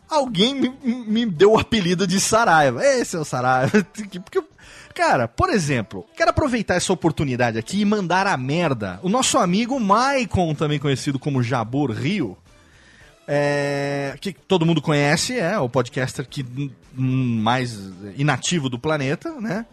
alguém 0.09 0.54
me, 0.54 0.68
me 0.85 1.26
deu 1.26 1.52
o 1.52 1.59
apelido 1.59 2.06
de 2.06 2.20
Saraiva. 2.20 2.85
Esse 2.85 3.16
é 3.16 3.18
o 3.18 3.24
Saraiva. 3.24 3.85
Porque, 4.24 4.42
cara, 5.00 5.26
por 5.26 5.48
exemplo, 5.48 6.04
quero 6.14 6.28
aproveitar 6.28 6.74
essa 6.74 6.92
oportunidade 6.92 7.56
aqui 7.58 7.80
e 7.80 7.84
mandar 7.86 8.26
a 8.26 8.36
merda. 8.36 9.00
O 9.02 9.08
nosso 9.08 9.38
amigo 9.38 9.80
Maicon, 9.80 10.54
também 10.54 10.78
conhecido 10.78 11.18
como 11.18 11.42
Jabur 11.42 11.90
Rio, 11.90 12.36
é, 13.26 14.14
que 14.20 14.34
todo 14.34 14.66
mundo 14.66 14.82
conhece, 14.82 15.38
é 15.38 15.58
o 15.58 15.70
podcaster 15.70 16.28
que 16.28 16.44
hum, 16.98 17.40
mais 17.40 17.78
inativo 18.14 18.68
do 18.68 18.78
planeta, 18.78 19.32
né? 19.40 19.64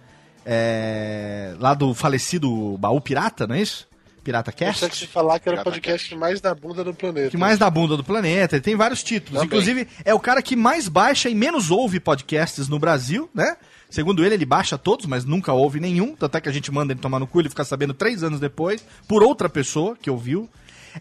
É, 0.45 1.53
lá 1.59 1.73
do 1.73 1.93
falecido 1.93 2.77
Baú 2.77 3.01
Pirata, 3.01 3.45
não 3.45 3.55
é 3.55 3.61
isso? 3.61 3.85
Pirata 4.23 4.51
Eu 4.51 4.55
Cast. 4.55 4.89
que 4.89 4.95
te 4.95 5.07
falar 5.07 5.39
que 5.39 5.49
era 5.49 5.59
o 5.59 5.63
podcast 5.63 6.15
mais 6.15 6.39
da 6.39 6.55
bunda 6.55 6.85
do 6.85 6.93
planeta. 6.93 7.31
Que 7.31 7.37
mais 7.37 7.59
da 7.59 7.69
bunda 7.69 7.97
do 7.97 8.03
planeta, 8.03 8.55
ele 8.55 8.63
tem 8.63 8.77
vários 8.77 9.03
títulos. 9.03 9.41
Também. 9.41 9.45
Inclusive, 9.47 9.89
é 10.05 10.13
o 10.13 10.19
cara 10.21 10.41
que 10.41 10.55
mais 10.55 10.87
baixa 10.87 11.29
e 11.29 11.35
menos 11.35 11.69
ouve 11.69 11.99
podcasts 11.99 12.69
no 12.69 12.79
Brasil, 12.79 13.29
né? 13.35 13.57
Segundo 13.89 14.23
ele, 14.25 14.35
ele 14.35 14.45
baixa 14.45 14.77
todos, 14.77 15.05
mas 15.05 15.23
nunca 15.25 15.53
ouve 15.53 15.79
nenhum. 15.79 16.15
Tanto 16.15 16.37
é 16.37 16.41
que 16.41 16.49
a 16.49 16.51
gente 16.51 16.71
manda 16.71 16.93
ele 16.93 16.99
tomar 16.99 17.19
no 17.19 17.27
cu, 17.27 17.39
ele 17.39 17.49
fica 17.49 17.63
sabendo 17.63 17.93
três 17.93 18.21
anos 18.23 18.39
depois, 18.39 18.83
por 19.07 19.23
outra 19.23 19.47
pessoa 19.47 19.95
que 20.01 20.09
ouviu. 20.09 20.49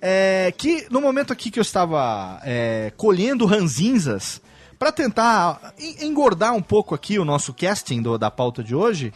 É, 0.00 0.52
que 0.56 0.86
no 0.90 1.00
momento 1.00 1.32
aqui 1.32 1.50
que 1.50 1.58
eu 1.58 1.62
estava 1.62 2.40
é, 2.44 2.92
colhendo 2.96 3.44
ranzinzas, 3.46 4.40
para 4.78 4.92
tentar 4.92 5.72
en- 5.78 6.06
engordar 6.06 6.54
um 6.54 6.60
pouco 6.62 6.94
aqui 6.94 7.18
o 7.18 7.24
nosso 7.24 7.52
casting 7.54 8.02
do- 8.02 8.18
da 8.18 8.30
pauta 8.30 8.62
de 8.62 8.74
hoje, 8.74 9.12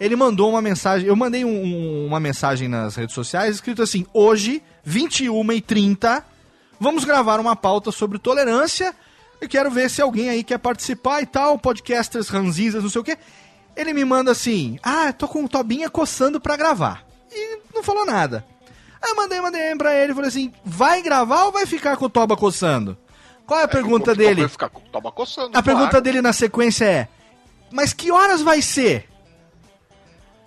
ele 0.00 0.16
mandou 0.16 0.48
uma 0.50 0.62
mensagem. 0.62 1.06
Eu 1.06 1.14
mandei 1.14 1.44
um- 1.44 2.06
uma 2.06 2.18
mensagem 2.18 2.68
nas 2.68 2.96
redes 2.96 3.14
sociais 3.14 3.54
escrito 3.56 3.82
assim: 3.82 4.06
hoje, 4.14 4.62
21h30, 4.84 6.22
vamos 6.80 7.04
gravar 7.04 7.38
uma 7.40 7.54
pauta 7.54 7.92
sobre 7.92 8.18
tolerância. 8.18 8.94
Eu 9.40 9.48
quero 9.48 9.70
ver 9.70 9.90
se 9.90 10.00
alguém 10.00 10.28
aí 10.30 10.42
quer 10.42 10.58
participar 10.58 11.20
e 11.22 11.26
tal, 11.26 11.58
podcasters, 11.58 12.28
ranzinzas, 12.28 12.82
não 12.82 12.90
sei 12.90 13.00
o 13.00 13.04
quê. 13.04 13.18
Ele 13.76 13.92
me 13.92 14.04
manda 14.04 14.30
assim: 14.30 14.78
ah, 14.82 15.12
tô 15.12 15.26
com 15.28 15.44
o 15.44 15.48
Tobinha 15.48 15.90
coçando 15.90 16.40
pra 16.40 16.56
gravar. 16.56 17.04
E 17.32 17.58
não 17.74 17.82
falou 17.82 18.06
nada. 18.06 18.44
Aí 19.02 19.10
eu 19.10 19.16
mandei 19.16 19.38
uma 19.38 19.50
DM 19.50 19.76
pra 19.76 19.94
ele 19.94 20.12
e 20.12 20.14
falei 20.14 20.28
assim: 20.28 20.52
vai 20.64 21.02
gravar 21.02 21.44
ou 21.44 21.52
vai 21.52 21.66
ficar 21.66 21.96
com 21.96 22.06
o 22.06 22.10
Toba 22.10 22.36
coçando? 22.36 22.96
Qual 23.46 23.60
é 23.60 23.64
a 23.64 23.68
pergunta 23.68 24.14
Vai 24.14 24.16
dele? 24.16 24.48
ficar, 24.48 24.70
toma 24.90 25.12
coçando. 25.12 25.48
A 25.48 25.62
claro. 25.62 25.64
pergunta 25.64 26.00
dele 26.00 26.22
na 26.22 26.32
sequência 26.32 26.84
é: 26.86 27.08
Mas 27.70 27.92
que 27.92 28.10
horas 28.10 28.40
vai 28.40 28.62
ser? 28.62 29.08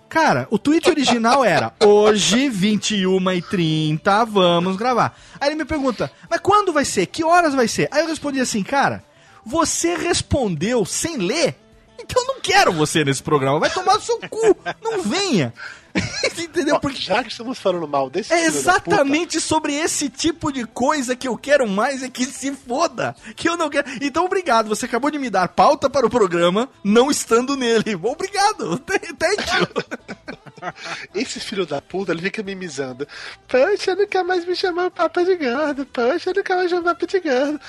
Cara, 0.08 0.48
o 0.50 0.58
tweet 0.58 0.88
original 0.88 1.44
era 1.44 1.72
hoje, 1.84 2.48
21h30, 2.48 4.26
vamos 4.26 4.76
gravar. 4.76 5.18
Aí 5.38 5.48
ele 5.50 5.56
me 5.56 5.64
pergunta, 5.66 6.10
mas 6.30 6.40
quando 6.40 6.72
vai 6.72 6.84
ser? 6.84 7.06
Que 7.06 7.22
horas 7.22 7.54
vai 7.54 7.68
ser? 7.68 7.88
Aí 7.90 8.00
eu 8.00 8.08
respondi 8.08 8.40
assim, 8.40 8.62
cara, 8.62 9.04
você 9.44 9.96
respondeu 9.96 10.84
sem 10.86 11.18
ler? 11.18 11.56
Então 12.00 12.22
eu 12.22 12.34
não 12.34 12.40
quero 12.40 12.72
você 12.72 13.04
nesse 13.04 13.22
programa. 13.22 13.58
Vai 13.58 13.70
tomar 13.70 13.94
no 13.96 14.00
seu 14.00 14.18
cu. 14.30 14.56
Não 14.80 15.02
venha. 15.02 15.52
Entendeu? 16.38 16.80
Porque 16.80 17.00
Já 17.00 17.22
que 17.22 17.30
estamos 17.30 17.58
falando 17.58 17.88
mal 17.88 18.10
desse 18.10 18.32
é 18.32 18.46
exatamente 18.46 19.40
sobre 19.40 19.74
esse 19.74 20.08
tipo 20.08 20.52
de 20.52 20.64
coisa 20.64 21.16
que 21.16 21.28
eu 21.28 21.36
quero 21.36 21.68
mais 21.68 22.02
é 22.02 22.08
que 22.08 22.24
se 22.24 22.52
foda. 22.52 23.14
Que 23.36 23.48
eu 23.48 23.56
não 23.56 23.68
quero. 23.68 23.88
Então, 24.00 24.24
obrigado. 24.24 24.68
Você 24.68 24.86
acabou 24.86 25.10
de 25.10 25.18
me 25.18 25.30
dar 25.30 25.48
pauta 25.48 25.88
para 25.88 26.06
o 26.06 26.10
programa, 26.10 26.68
não 26.82 27.10
estando 27.10 27.56
nele. 27.56 27.94
Obrigado. 28.02 28.78
Thank 29.18 29.42
you. 29.58 30.38
Esse 31.14 31.40
filho 31.40 31.66
da 31.66 31.80
puta, 31.80 32.12
ele 32.12 32.22
fica 32.22 32.42
mimizando. 32.42 33.06
Poxa, 33.46 33.94
nunca 33.94 34.24
mais 34.24 34.44
me 34.44 34.54
chamou 34.54 34.90
Papa 34.90 35.24
de 35.24 35.36
Gordo. 35.36 35.86
Poxa, 35.86 36.32
nunca 36.34 36.56
mais 36.56 36.70
chamou 36.70 36.84
Papa 36.84 37.06
de 37.06 37.20
Gordo. 37.20 37.60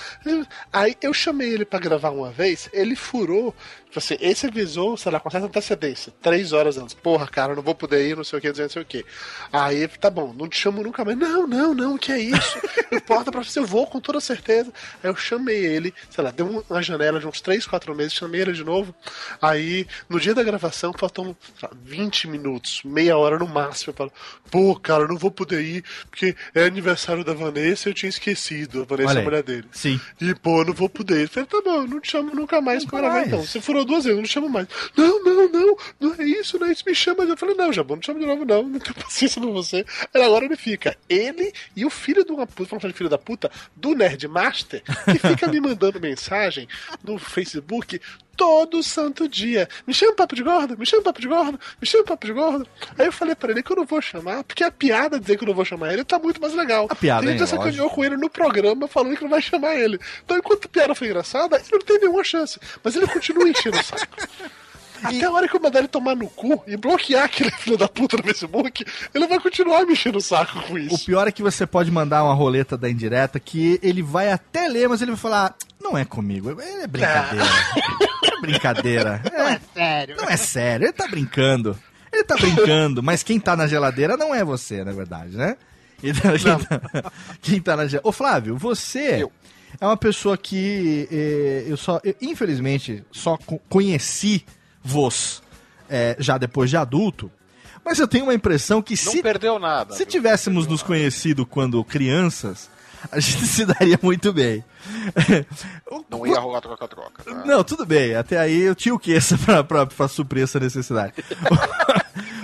Aí 0.71 0.95
eu 1.02 1.13
chamei 1.13 1.54
ele 1.54 1.65
pra 1.65 1.80
gravar 1.80 2.10
uma 2.10 2.32
vez, 2.32 2.69
ele 2.73 2.95
furou. 2.95 3.54
Tipo 3.89 3.97
assim, 3.97 4.17
esse 4.21 4.45
avisou, 4.45 4.95
sei 4.95 5.12
lá, 5.12 5.19
com 5.19 5.32
certa 5.32 5.47
antecedência, 5.47 6.13
três 6.21 6.54
horas 6.54 6.78
antes. 6.78 6.93
Porra, 6.93 7.28
cara, 7.28 7.56
não 7.56 7.63
vou 7.63 7.73
poder 7.73 8.08
ir, 8.08 8.15
não 8.15 8.23
sei 8.23 8.38
o 8.38 8.41
que, 8.41 8.47
não 8.49 8.69
sei 8.69 8.82
o 8.84 8.86
que. 8.86 9.04
Aí, 9.52 9.88
tá 9.88 10.12
bom, 10.12 10.32
não 10.32 10.47
te 10.47 10.60
chamo 10.60 10.84
nunca 10.84 11.04
mais. 11.04 11.17
Não, 11.17 11.47
não, 11.47 11.73
não, 11.73 11.97
que 11.97 12.12
é 12.12 12.19
isso? 12.19 12.60
Importa 12.93 13.32
pra 13.32 13.43
você, 13.43 13.58
eu 13.58 13.65
vou 13.65 13.88
com 13.88 13.99
toda 13.99 14.21
certeza. 14.21 14.71
Aí 15.04 15.10
eu 15.10 15.15
chamei 15.15 15.65
ele, 15.65 15.91
sei 16.08 16.23
lá, 16.23 16.30
deu 16.30 16.63
uma 16.69 16.84
janela 16.84 17.19
de 17.19 17.25
uns 17.25 17.41
três, 17.41 17.65
quatro 17.65 17.95
meses, 17.95 18.13
chamei 18.13 18.41
ele 18.41 18.54
de 18.54 18.63
novo. 18.63 18.93
Aí, 19.41 19.88
no 20.08 20.19
dia 20.19 20.36
da 20.36 20.43
gravação, 20.43 20.93
faltam 20.93 21.36
sei 21.60 21.67
lá, 21.67 21.75
20 21.84 22.28
minutos, 22.28 22.79
meia 22.84 23.18
hora 23.18 23.38
no 23.38 23.48
máximo. 23.48 23.92
Eu 23.92 23.96
falo, 23.96 24.13
pô, 24.50 24.76
cara, 24.76 25.04
eu 25.04 25.08
não 25.08 25.18
vou 25.18 25.32
poder 25.32 25.62
ir, 25.62 25.84
porque 26.10 26.36
é 26.54 26.63
aniversário 26.65 27.24
da 27.24 27.34
Vanessa 27.34 27.88
e 27.88 27.92
eu 27.92 27.94
tinha 27.94 28.10
esquecido. 28.10 28.82
A 28.82 28.86
Vanessa 28.86 29.10
Olha 29.12 29.20
é 29.20 29.22
a 29.22 29.26
mulher 29.26 29.44
dele. 29.44 29.65
Sim. 29.72 30.00
E, 30.20 30.34
pô, 30.36 30.62
eu 30.62 30.65
não 30.65 30.74
vou 30.74 30.89
poder. 30.89 31.24
Eu 31.24 31.30
falei, 31.30 31.48
tá 31.48 31.62
bom, 31.63 31.76
eu 31.76 31.88
não 31.88 32.00
te 32.00 32.12
chamo 32.12 32.34
nunca 32.34 32.62
mais 32.62 32.86
pra 32.86 33.00
gravar 33.00 33.26
então. 33.26 33.44
Você 33.44 33.62
furou 33.62 33.86
duas 33.86 34.04
vezes, 34.04 34.12
eu 34.12 34.22
não 34.22 34.24
te 34.24 34.34
chamo 34.34 34.50
mais. 34.50 34.68
Não, 34.96 35.24
não, 35.24 35.50
não, 35.50 35.78
não 36.00 36.15
é 36.18 36.24
isso, 36.24 36.60
não 36.60 36.68
é 36.68 36.72
isso, 36.72 36.84
me 36.86 36.96
chama. 36.96 37.24
Eu 37.24 37.38
falei, 37.38 37.56
não, 37.56 37.72
Jabão, 37.72 37.96
não 37.96 38.02
te 38.02 38.08
chamo 38.08 38.20
de 38.20 38.26
novo, 38.26 38.46
não. 38.46 38.63
Não 38.63 38.80
tenho 38.80 38.96
paciência 39.02 39.42
com 39.42 39.52
você. 39.54 39.86
Aí 40.13 40.24
agora 40.24 40.46
ele 40.46 40.58
fica, 40.58 40.96
ele 41.08 41.54
e 41.76 41.86
o 41.86 41.89
filho 41.89 42.24
de 42.26 42.32
uma 42.32 42.48
puta, 42.48 42.80
falar 42.80 42.92
de 42.92 42.98
filho 42.98 43.10
da 43.10 43.18
puta, 43.18 43.52
do 43.76 43.94
Nerd 43.94 44.28
Master, 44.28 44.84
que 45.06 45.20
fica 45.20 45.48
me 45.48 45.60
mandando 45.60 46.00
mensagem 46.02 46.68
no 47.04 47.18
Facebook 47.18 48.00
todo 48.39 48.82
santo 48.82 49.28
dia. 49.28 49.67
Me 49.86 49.93
chama 49.93 50.13
papo 50.13 50.34
de 50.34 50.41
gordo, 50.41 50.78
me 50.78 50.86
chama 50.86 51.04
papo 51.04 51.19
de 51.19 51.28
gordo, 51.28 51.60
me 51.82 51.86
chama 51.86 52.06
papo 52.06 52.25
de 52.25 52.32
gordo. 52.32 52.65
Aí 52.97 53.06
eu 53.06 53.12
falei 53.12 53.36
pra 53.36 53.52
ele 53.52 53.62
que 53.62 53.69
eu 53.69 53.75
não 53.75 53.86
vou 53.86 54.02
chamar, 54.02 54.45
porque 54.45 54.63
a 54.63 54.71
piada 54.71 55.19
dizer 55.19 55.38
que 55.38 55.43
eu 55.43 55.47
não 55.47 55.54
vou 55.54 55.65
chamar 55.65 55.91
ele 55.91 56.06
tá 56.06 56.17
muito 56.17 56.39
mais 56.39 56.54
legal. 56.54 56.88
A 56.89 56.95
piada, 56.95 57.30
hein, 57.30 57.38
já 57.38 57.45
sacaneou 57.45 57.89
com 57.89 58.06
ele 58.06 58.15
no 58.15 58.30
programa 58.30 58.88
falando 58.88 59.17
que 59.17 59.23
não 59.23 59.30
vai 59.30 59.41
chamar 59.41 59.75
ele. 59.75 59.99
Então, 60.23 60.38
enquanto 60.38 60.67
a 60.67 60.69
piada 60.69 60.95
foi 60.95 61.08
engraçada, 61.08 61.58
ele 61.58 61.67
não 61.69 61.80
tem 61.80 61.99
nenhuma 61.99 62.23
chance. 62.23 62.58
Mas 62.82 62.95
ele 62.95 63.08
continua 63.08 63.49
enchendo 63.49 63.78
o 63.78 63.84
saco. 63.84 64.08
Até 65.04 65.26
a 65.26 65.32
hora 65.32 65.48
que 65.48 65.56
eu 65.56 65.60
mandar 65.62 65.80
ele 65.80 65.88
tomar 65.88 66.16
no 66.16 66.28
cu 66.28 66.64
e 66.68 66.76
bloquear 66.78 67.26
aquele 67.26 67.52
filho 67.52 67.78
da 67.78 67.88
puta 67.88 68.18
no 68.18 68.24
Facebook, 68.24 68.86
ele 69.14 69.28
vai 69.28 69.40
continuar 69.40 69.86
me 69.86 69.94
enchendo 69.94 70.18
o 70.18 70.22
saco 70.22 70.62
com 70.64 70.74
O 70.74 70.78
isso. 70.78 71.06
pior 71.06 71.28
é 71.28 71.32
que 71.32 71.42
você 71.44 71.66
pode 71.66 71.90
mandar 71.92 72.24
uma 72.24 72.34
roleta 72.34 72.78
da 72.78 72.90
indireta 72.90 73.40
que 73.40 73.80
ele 73.84 74.02
vai 74.02 74.32
até 74.32 74.68
ler, 74.68 74.88
mas 74.90 75.02
ele 75.02 75.12
vai 75.12 75.20
falar: 75.20 75.56
não 75.82 75.98
é 75.98 76.04
comigo, 76.06 76.50
é 76.62 76.88
brincadeira. 76.88 77.46
É 78.26 78.42
brincadeira. 78.42 79.22
É, 79.34 79.60
Sério. 79.74 80.16
não 80.18 80.26
é 80.30 80.38
sério, 80.38 80.86
ele 80.86 80.94
tá 80.94 81.08
brincando. 81.08 81.78
Ele 82.12 82.24
tá 82.24 82.36
brincando, 82.36 83.04
mas 83.04 83.22
quem 83.24 83.40
tá 83.40 83.56
na 83.56 83.68
geladeira 83.68 84.18
não 84.18 84.34
é 84.34 84.44
você, 84.44 84.84
na 84.84 84.92
verdade, 84.92 85.38
né? 85.38 85.56
Então, 86.04 86.32
quem, 86.38 86.58
tá, 86.58 87.12
quem 87.42 87.62
tá 87.62 87.72
na 87.76 87.84
geladeira. 87.84 88.02
Ô, 88.08 88.12
Flávio, 88.12 88.58
você 88.58 89.22
Eu. 89.24 89.32
é 89.80 89.86
uma 89.86 89.98
pessoa 89.98 90.38
que 90.38 91.08
eh, 91.12 91.66
eu 91.68 91.78
só, 91.78 92.00
eu, 92.04 92.16
infelizmente, 92.22 93.04
só 93.12 93.38
co- 93.38 93.60
conheci 93.70 94.44
vos 94.84 95.42
eh, 95.89 96.15
já 96.20 96.38
depois 96.38 96.70
de 96.70 96.78
adulto. 96.78 97.32
Mas 97.84 97.98
eu 97.98 98.08
tenho 98.08 98.26
uma 98.26 98.34
impressão 98.34 98.82
que 98.82 98.94
Não 99.06 99.12
se 99.12 99.22
perdeu 99.22 99.58
nada. 99.58 99.96
se 99.96 100.06
tivéssemos 100.06 100.68
nos 100.68 100.84
perdeu 100.84 100.84
conhecido 100.84 101.46
quando 101.46 101.84
crianças, 101.84 102.70
a 103.12 103.20
gente 103.20 103.46
se 103.48 103.65
daria 103.65 103.98
muito 104.02 104.32
bem. 104.34 104.63
Nada. 105.15 105.46
Não 106.10 106.26
ia 106.28 106.39
rolar 106.39 106.62
troca-troca. 106.62 107.24
tá? 107.24 107.46
Não, 107.46 107.63
tudo 107.63 107.86
bem. 107.86 108.15
Até 108.15 108.38
aí 108.39 108.62
eu 108.62 108.76
tinha 108.76 108.94
o 108.94 109.00
que 109.00 109.12
pra, 109.38 109.63
pra, 109.63 109.86
pra 109.86 110.08
suprir 110.08 110.44
essa 110.44 110.60
necessidade. 110.60 111.13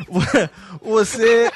Você. 0.81 1.51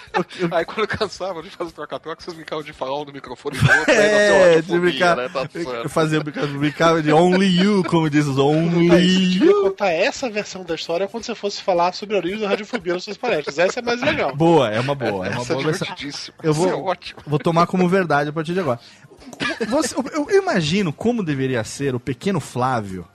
Aí 0.52 0.66
quando 0.66 0.80
eu 0.80 0.88
cansava 0.88 1.42
de 1.44 1.50
fazer 1.50 1.72
troca-troca, 1.72 2.22
vocês 2.22 2.36
brincavam 2.36 2.64
de 2.64 2.74
falar 2.74 3.00
um 3.00 3.06
no 3.06 3.14
microfone 3.14 3.58
do 3.58 3.64
outro. 3.72 3.92
aí 3.92 3.98
É, 3.98 4.30
nasceu 4.58 4.58
a 4.58 4.62
de 4.62 4.80
brincar. 4.80 5.16
né? 5.18 5.30
Tá. 5.30 5.90
Fazer 5.90 6.24
brincar, 6.24 6.48
brincar 6.48 7.02
de 7.02 7.12
Only 7.12 7.48
You, 7.62 7.84
como 7.84 8.10
diz 8.10 8.26
os 8.26 8.38
Only 8.38 9.38
You. 9.38 9.64
contar 9.64 9.90
essa 9.92 10.30
versão 10.30 10.64
da 10.64 10.76
história 10.76 11.08
quando 11.08 11.24
você 11.24 11.36
fosse 11.36 11.62
falar 11.62 11.94
sobre 11.94 12.16
a 12.16 12.20
origem 12.20 12.40
da 12.40 12.48
radiofobia 12.50 12.94
nas 12.94 13.04
suas 13.04 13.18
palestras. 13.18 13.60
Essa 13.60 13.80
é 13.80 13.84
mais 13.84 14.02
legal. 14.02 14.36
Boa, 14.36 14.70
é 14.70 14.80
uma 14.80 14.96
boa. 14.96 15.28
É 15.28 15.30
uma 15.32 15.42
Essa 15.42 15.54
é 15.54 15.56
boa 15.56 15.66
versão. 15.68 15.88
Eu 16.44 16.54
vou- 16.54 16.68
Isso 16.68 16.76
é 16.76 16.80
ótimo. 16.80 17.22
Vou 17.28 17.40
tomar 17.40 17.68
como 17.68 17.88
verdade 17.88 18.30
a 18.30 18.34
partir 18.34 18.54
de 18.54 18.60
agora. 18.60 18.80
Você- 19.68 19.96
eu, 19.96 20.28
eu 20.30 20.42
imagino 20.42 20.92
como 20.92 21.24
deveria 21.24 21.64
ser 21.64 21.94
o 21.96 22.00
pequeno 22.00 22.40
Flávio. 22.40 23.08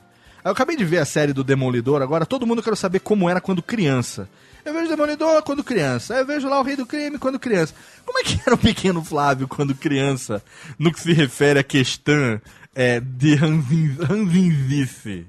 Eu 0.45 0.51
acabei 0.51 0.77
de 0.77 0.85
ver 0.85 0.99
a 0.99 1.05
série 1.07 1.33
do 1.33 1.43
Demolidor, 1.43 2.03
agora 2.03 2.27
todo 2.27 2.47
mundo 2.47 2.63
quer 2.63 2.77
saber 2.77 3.01
como 3.01 3.31
era 3.31 3.41
quando 3.41 3.63
criança. 3.63 4.29
Eu 4.65 4.73
vejo 4.75 4.87
o 4.87 4.89
Demolidor 4.91 5.43
quando 5.43 5.65
criança, 5.65 6.15
eu 6.15 6.27
vejo 6.27 6.49
lá 6.49 6.61
o 6.61 6.63
Rei 6.63 6.77
do 6.77 6.85
Crime 6.87 7.19
quando 7.19 7.39
criança. 7.39 7.75
Como 8.05 8.19
é 8.19 8.23
que 8.23 8.39
era 8.45 8.55
o 8.55 8.59
pequeno 8.59 9.03
Flávio 9.03 9.49
quando 9.49 9.75
criança, 9.75 10.43
no 10.79 10.93
que 10.93 11.01
se 11.01 11.13
refere 11.13 11.59
à 11.59 11.63
questão 11.65 12.41
é, 12.75 13.01
de 13.01 13.35
ranzin- 13.35 13.97
ranzinzice? 14.03 15.27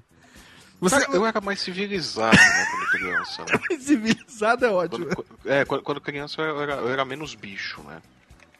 Você 0.81 0.99
Cara, 0.99 1.11
eu 1.15 1.25
era 1.25 1.39
mais 1.39 1.61
civilizado, 1.61 2.35
né, 2.35 2.65
quando 2.69 2.89
criança. 2.91 3.41
Né? 3.43 3.77
civilizado 3.79 4.65
é 4.65 4.69
ótimo. 4.69 5.05
Quando, 5.07 5.25
é, 5.45 5.65
quando, 5.65 5.81
quando 5.81 6.01
criança 6.01 6.41
eu 6.41 6.61
era, 6.61 6.73
eu 6.75 6.89
era 6.89 7.05
menos 7.05 7.33
bicho, 7.35 7.81
né? 7.83 8.01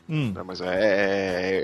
Hum. 0.07 0.31
Né, 0.35 0.43
Mas 0.45 0.61
é, 0.61 0.67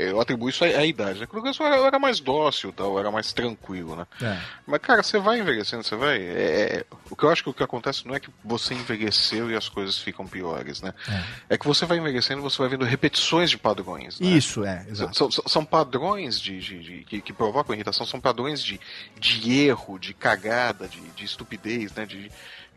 é- 0.05 0.11
eu 0.11 0.19
atribuo 0.19 0.49
isso 0.49 0.63
à, 0.63 0.67
à 0.67 0.85
idade, 0.85 1.19
né? 1.19 1.25
Quando 1.27 1.45
eu 1.47 1.65
era, 1.65 1.77
eu 1.77 1.85
era 1.85 1.99
mais 1.99 2.19
dócil, 2.19 2.71
tal, 2.71 2.93
eu 2.93 2.99
era 2.99 3.11
mais 3.11 3.31
tranquilo, 3.33 3.95
né? 3.95 4.07
É. 4.21 4.37
Mas, 4.65 4.79
cara, 4.81 5.03
você 5.03 5.19
vai 5.19 5.39
envelhecendo, 5.39 5.83
você 5.83 5.95
vai. 5.95 6.17
é, 6.19 6.85
o 7.09 7.15
que 7.15 7.23
eu 7.23 7.29
acho 7.29 7.43
que 7.43 7.49
o 7.49 7.53
que 7.53 7.61
acontece 7.63 8.07
não 8.07 8.15
é 8.15 8.19
que 8.19 8.29
você 8.43 8.73
envelheceu 8.73 9.49
e 9.51 9.55
as 9.55 9.69
coisas 9.69 9.97
ficam 9.97 10.25
piores, 10.27 10.81
né? 10.81 10.93
É, 11.49 11.57
que 11.57 11.67
você 11.67 11.85
vai 11.85 11.97
envelhecendo 11.97 12.39
e 12.41 12.43
você 12.43 12.57
vai 12.57 12.69
vendo 12.69 12.83
repetições 12.85 13.49
de 13.49 13.57
padrões. 13.57 14.19
Né? 14.19 14.27
Isso, 14.27 14.63
é, 14.65 14.85
exato. 14.89 15.15
São, 15.15 15.29
são- 15.31 15.43
são 15.47 15.65
padrões 15.65 16.39
de, 16.39 16.59
de- 16.59 16.79
de- 16.83 17.03
que, 17.05 17.21
que 17.21 17.33
provocam 17.33 17.75
irritação, 17.75 18.05
são 18.05 18.19
padrões 18.19 18.63
de, 18.63 18.79
de 19.19 19.59
erro, 19.59 19.99
de 19.99 20.13
cagada, 20.13 20.87
de, 20.87 20.99
de 20.99 21.25
estupidez, 21.25 21.93
né? 21.93 22.05
De, 22.05 22.31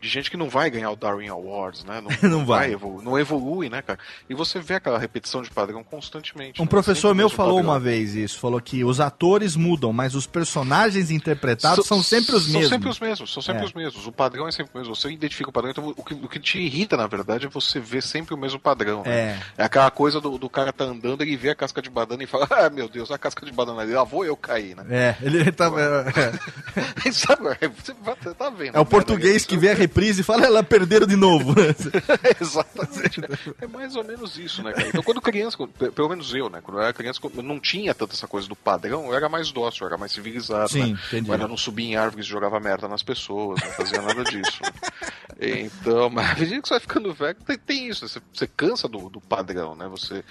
de 0.05 0.11
gente 0.11 0.29
que 0.29 0.37
não 0.37 0.47
vai 0.47 0.69
ganhar 0.69 0.91
o 0.91 0.95
Darwin 0.95 1.27
Awards, 1.29 1.83
né? 1.83 2.01
Não 2.21 2.45
vai. 2.45 2.71
evolu- 2.73 3.01
não 3.01 3.17
evolui, 3.17 3.69
né, 3.69 3.81
cara? 3.81 3.97
E 4.29 4.35
você 4.35 4.59
vê 4.59 4.75
aquela 4.75 4.99
repetição 4.99 5.41
de 5.41 5.49
padrão 5.49 5.83
constantemente. 5.83 6.61
Um 6.61 6.65
né? 6.65 6.69
professor 6.69 7.09
Sempre 7.09 7.17
meu 7.17 7.29
falou 7.29 7.55
padrão. 7.55 7.71
uma 7.71 7.79
vez 7.79 8.13
isso, 8.13 8.39
falou 8.39 8.61
que 8.61 8.83
os 8.83 8.99
atores 8.99 9.55
mudam, 9.55 9.91
mas 9.91 10.13
os 10.13 10.27
personagens 10.27 11.09
interpretados 11.09 11.87
são 11.87 12.03
sempre 12.03 12.35
os 12.35 12.43
São 12.43 12.53
mesmos. 12.53 12.69
sempre 12.69 12.89
os 12.89 12.99
mesmos, 12.99 13.33
são 13.33 13.41
sempre 13.41 13.63
É. 13.63 13.65
os 13.65 13.73
mesmos. 13.73 14.05
O 14.05 14.11
padrão 14.11 14.47
é 14.47 14.51
sempre 14.51 14.71
o 14.75 14.77
mesmo. 14.77 14.95
Você 14.95 15.09
identifica 15.09 15.49
o 15.49 15.53
padrão, 15.53 15.71
então 15.71 15.93
o 15.97 16.03
que, 16.03 16.13
o 16.13 16.29
que 16.29 16.39
te 16.39 16.59
irrita, 16.59 16.95
na 16.95 17.07
verdade, 17.07 17.47
é 17.47 17.49
você 17.49 17.79
ver 17.79 18.03
sempre 18.03 18.33
o 18.35 18.37
mesmo 18.37 18.59
padrão. 18.59 19.01
né? 19.03 19.11
É. 19.11 19.39
É 19.57 19.63
aquela 19.65 19.89
coisa 19.89 20.21
do, 20.21 20.37
do 20.37 20.49
cara 20.49 20.71
tá 20.71 20.83
andando, 20.83 21.21
ele 21.23 21.35
vê 21.35 21.49
a 21.49 21.55
casca 21.55 21.81
de 21.81 21.89
banana 21.89 22.23
e 22.23 22.27
fala, 22.27 22.47
ah, 22.51 22.69
meu 22.69 22.87
Deus, 22.87 23.09
a 23.09 23.17
casca 23.17 23.45
de 23.45 23.51
banana 23.51 23.81
ali, 23.81 23.93
lá 23.93 24.03
vou 24.03 24.23
eu 24.23 24.37
cair, 24.37 24.75
né? 24.75 24.83
É, 24.89 25.15
ele 25.21 25.51
tá. 25.51 25.65
É, 25.65 27.11
Sabe, 27.11 27.43
você, 27.75 27.93
vai- 28.03 28.15
você 28.21 28.33
tá 28.33 28.49
vendo. 28.49 28.75
é 28.75 28.79
o 28.79 28.85
português 28.85 29.45
que 29.45 29.57
vê 29.57 29.69
a 29.69 29.73
reprise 29.95 30.21
e 30.21 30.23
fala, 30.23 30.45
ela 30.45 30.61
perderam 30.61 31.07
de 31.07 31.15
novo. 31.15 31.55
Exatamente. 32.39 33.21
É 33.61 33.65
mais 33.65 33.95
ou 33.95 34.03
menos 34.03 34.37
isso, 34.37 34.61
né, 34.61 34.73
cara? 34.73 34.89
Então, 34.89 35.01
quando 35.01 35.21
criança, 35.21 35.57
pelo 35.95 36.09
menos 36.09 36.33
eu, 36.33 36.49
né? 36.49 36.59
Quando 36.61 36.77
eu 36.77 36.83
era 36.83 36.93
criança, 36.93 37.19
eu 37.23 37.41
não 37.41 37.59
tinha 37.59 37.95
tanta 37.95 38.13
essa 38.13 38.27
coisa 38.27 38.47
do 38.47 38.55
padrão, 38.55 39.05
eu 39.05 39.13
era 39.13 39.29
mais 39.29 39.51
dócil, 39.51 39.83
eu 39.83 39.87
era 39.87 39.97
mais 39.97 40.11
civilizado. 40.11 40.69
Sim, 40.69 40.93
né? 40.93 40.99
entendi. 41.07 41.29
Eu 41.29 41.33
ainda 41.33 41.47
não 41.47 41.57
subia 41.57 41.85
em 41.85 41.95
árvores 41.95 42.25
e 42.25 42.29
jogava 42.29 42.59
merda 42.59 42.87
nas 42.89 43.01
pessoas, 43.01 43.61
não 43.63 43.71
fazia 43.71 44.01
nada 44.01 44.23
disso. 44.25 44.59
né? 44.61 45.61
Então, 45.61 46.09
mas 46.11 46.31
à 46.31 46.35
medida 46.35 46.61
que 46.61 46.67
você 46.67 46.73
vai 46.73 46.81
ficando 46.81 47.13
velho, 47.13 47.37
tem, 47.45 47.57
tem 47.57 47.87
isso, 47.87 48.03
né? 48.03 48.09
você, 48.09 48.21
você 48.33 48.47
cansa 48.47 48.87
do, 48.89 49.09
do 49.09 49.21
padrão, 49.21 49.75
né? 49.75 49.87
Você. 49.87 50.23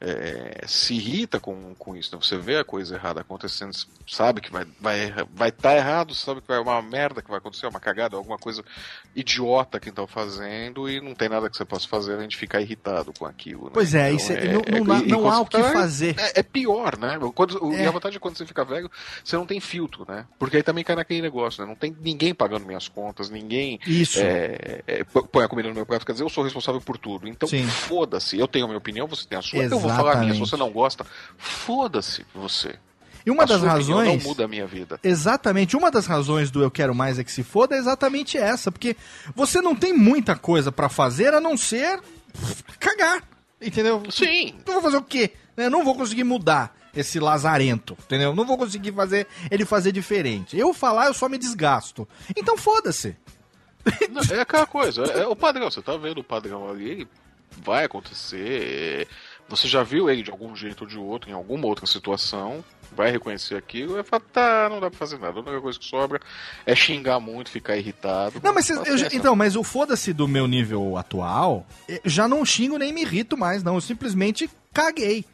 É, 0.00 0.64
se 0.66 0.94
irrita 0.94 1.38
com, 1.40 1.74
com 1.74 1.96
isso, 1.96 2.14
né? 2.14 2.20
Você 2.22 2.36
vê 2.36 2.58
a 2.58 2.64
coisa 2.64 2.94
errada 2.96 3.20
acontecendo, 3.20 3.72
sabe 4.06 4.40
que 4.40 4.50
vai 4.50 4.64
vai 4.80 5.12
vai 5.34 5.48
estar 5.48 5.74
errado, 5.76 6.14
sabe 6.14 6.40
que 6.40 6.48
vai 6.48 6.58
uma 6.58 6.80
merda 6.82 7.22
que 7.22 7.28
vai 7.28 7.38
acontecer, 7.38 7.66
uma 7.66 7.80
cagada, 7.80 8.16
alguma 8.16 8.38
coisa 8.38 8.62
idiota 9.14 9.78
que 9.78 9.88
estão 9.88 10.06
fazendo 10.06 10.88
e 10.88 11.00
não 11.00 11.14
tem 11.14 11.28
nada 11.28 11.48
que 11.48 11.56
você 11.56 11.64
possa 11.64 11.86
fazer 11.88 12.14
além 12.14 12.28
de 12.28 12.36
ficar 12.36 12.60
irritado 12.60 13.12
com 13.18 13.26
aquilo. 13.26 13.64
né? 13.64 13.70
Pois 13.72 13.94
é, 13.94 14.06
Então, 14.12 14.16
isso 14.16 14.32
é- 14.32 14.52
não- 14.52 14.62
não 14.86 14.98
e- 14.98 15.04
e 15.04 15.06
não 15.08 15.30
há 15.30 15.40
o 15.40 15.46
que 15.46 15.56
tá- 15.58 15.72
fazer. 15.72 16.14
É, 16.18 16.40
é 16.40 16.42
pior, 16.42 16.98
né? 16.98 17.18
Quando, 17.34 17.74
É. 17.74 17.84
E 17.84 17.86
a 17.86 17.90
vantagem 17.90 18.16
é 18.16 18.20
quando 18.20 18.36
você 18.36 18.46
fica 18.46 18.64
velho, 18.64 18.90
você 19.22 19.36
não 19.36 19.46
tem 19.46 19.60
filtro, 19.60 20.04
né? 20.08 20.26
Porque 20.38 20.56
aí 20.56 20.62
também 20.62 20.82
cai 20.84 20.96
naquele 20.96 21.22
negócio, 21.22 21.62
né? 21.62 21.68
Não 21.68 21.74
tem 21.76 21.94
ninguém 22.00 22.34
pagando 22.34 22.66
minhas 22.66 22.88
contas, 22.88 23.30
ninguém 23.30 23.78
Isso. 23.86 24.18
é, 24.20 24.82
é, 24.86 25.04
põe- 25.04 25.44
a 25.44 25.48
comida 25.48 25.68
no 25.68 25.74
meu 25.74 25.86
prato, 25.86 26.04
quer 26.06 26.12
dizer, 26.12 26.24
eu 26.24 26.28
sou 26.28 26.42
responsável 26.44 26.80
por 26.80 26.98
tudo. 26.98 27.28
Então, 27.28 27.48
foda-se. 27.68 28.38
Eu 28.38 28.48
tenho 28.48 28.64
a 28.64 28.68
minha 28.68 28.78
opinião, 28.78 29.06
você 29.06 29.26
tem 29.26 29.38
a 29.38 29.42
sua. 29.42 29.58
Eu 29.62 29.78
vou 29.88 29.96
falar 29.96 30.16
minha. 30.16 30.34
Se 30.34 30.40
você 30.40 30.56
não 30.56 30.70
gosta, 30.70 31.06
foda-se 31.36 32.24
você. 32.34 32.78
E 33.26 33.30
uma 33.30 33.44
a 33.44 33.46
das 33.46 33.62
razões. 33.62 34.22
não 34.22 34.28
muda 34.28 34.44
a 34.44 34.48
minha 34.48 34.66
vida. 34.66 35.00
Exatamente, 35.02 35.76
uma 35.76 35.90
das 35.90 36.06
razões 36.06 36.50
do 36.50 36.62
eu 36.62 36.70
quero 36.70 36.94
mais 36.94 37.18
é 37.18 37.24
que 37.24 37.32
se 37.32 37.42
foda 37.42 37.74
é 37.74 37.78
exatamente 37.78 38.36
essa, 38.36 38.70
porque 38.70 38.96
você 39.34 39.62
não 39.62 39.74
tem 39.74 39.92
muita 39.92 40.36
coisa 40.36 40.70
pra 40.70 40.88
fazer 40.88 41.32
a 41.32 41.40
não 41.40 41.56
ser 41.56 42.00
cagar, 42.78 43.22
entendeu? 43.60 44.02
Sim. 44.10 44.54
Eu 44.66 44.74
vou 44.74 44.82
fazer 44.82 44.96
o 44.98 45.02
quê? 45.02 45.32
Eu 45.56 45.70
não 45.70 45.84
vou 45.84 45.94
conseguir 45.94 46.24
mudar 46.24 46.76
esse 46.94 47.18
lazarento, 47.18 47.96
entendeu? 48.04 48.34
Não 48.34 48.44
vou 48.44 48.58
conseguir 48.58 48.92
fazer 48.92 49.26
ele 49.50 49.64
fazer 49.64 49.90
diferente. 49.90 50.56
Eu 50.56 50.74
falar, 50.74 51.06
eu 51.06 51.14
só 51.14 51.28
me 51.28 51.38
desgasto. 51.38 52.06
Então 52.36 52.56
foda-se. 52.58 53.16
Não, 54.10 54.22
é 54.36 54.40
aquela 54.40 54.66
coisa, 54.66 55.04
é, 55.04 55.20
é 55.20 55.26
o 55.26 55.36
padrão, 55.36 55.70
você 55.70 55.82
tá 55.82 55.96
vendo 55.96 56.18
o 56.18 56.24
padrão 56.24 56.70
ali, 56.70 57.06
vai 57.62 57.84
acontecer. 57.84 58.38
é, 59.02 59.06
Você 59.48 59.68
já 59.68 59.82
viu 59.82 60.08
ele 60.10 60.22
de 60.22 60.30
algum 60.30 60.56
jeito 60.56 60.82
ou 60.82 60.86
de 60.88 60.98
outro, 60.98 61.30
em 61.30 61.32
alguma 61.34 61.66
outra 61.66 61.86
situação, 61.86 62.64
vai 62.96 63.10
reconhecer 63.10 63.56
aquilo 63.56 63.92
e 63.92 63.94
vai 63.96 64.02
falar, 64.04 64.22
tá, 64.32 64.68
não 64.70 64.80
dá 64.80 64.88
pra 64.88 64.98
fazer 64.98 65.18
nada. 65.18 65.38
A 65.38 65.42
única 65.42 65.60
coisa 65.60 65.78
que 65.78 65.84
sobra 65.84 66.20
é 66.64 66.74
xingar 66.74 67.20
muito, 67.20 67.50
ficar 67.50 67.76
irritado. 67.76 68.40
Não, 68.42 68.54
mas 68.54 68.66
já- 68.66 68.76
Paciência. 68.76 69.16
então, 69.16 69.36
mas 69.36 69.54
o 69.54 69.62
foda-se 69.62 70.12
do 70.12 70.26
meu 70.26 70.46
nível 70.46 70.96
atual, 70.96 71.66
eu 71.88 72.00
já 72.04 72.26
não 72.26 72.44
xingo 72.44 72.78
nem 72.78 72.92
me 72.92 73.02
irrito 73.02 73.36
mais, 73.36 73.62
não. 73.62 73.74
Eu 73.74 73.80
simplesmente 73.80 74.48
caguei. 74.72 75.24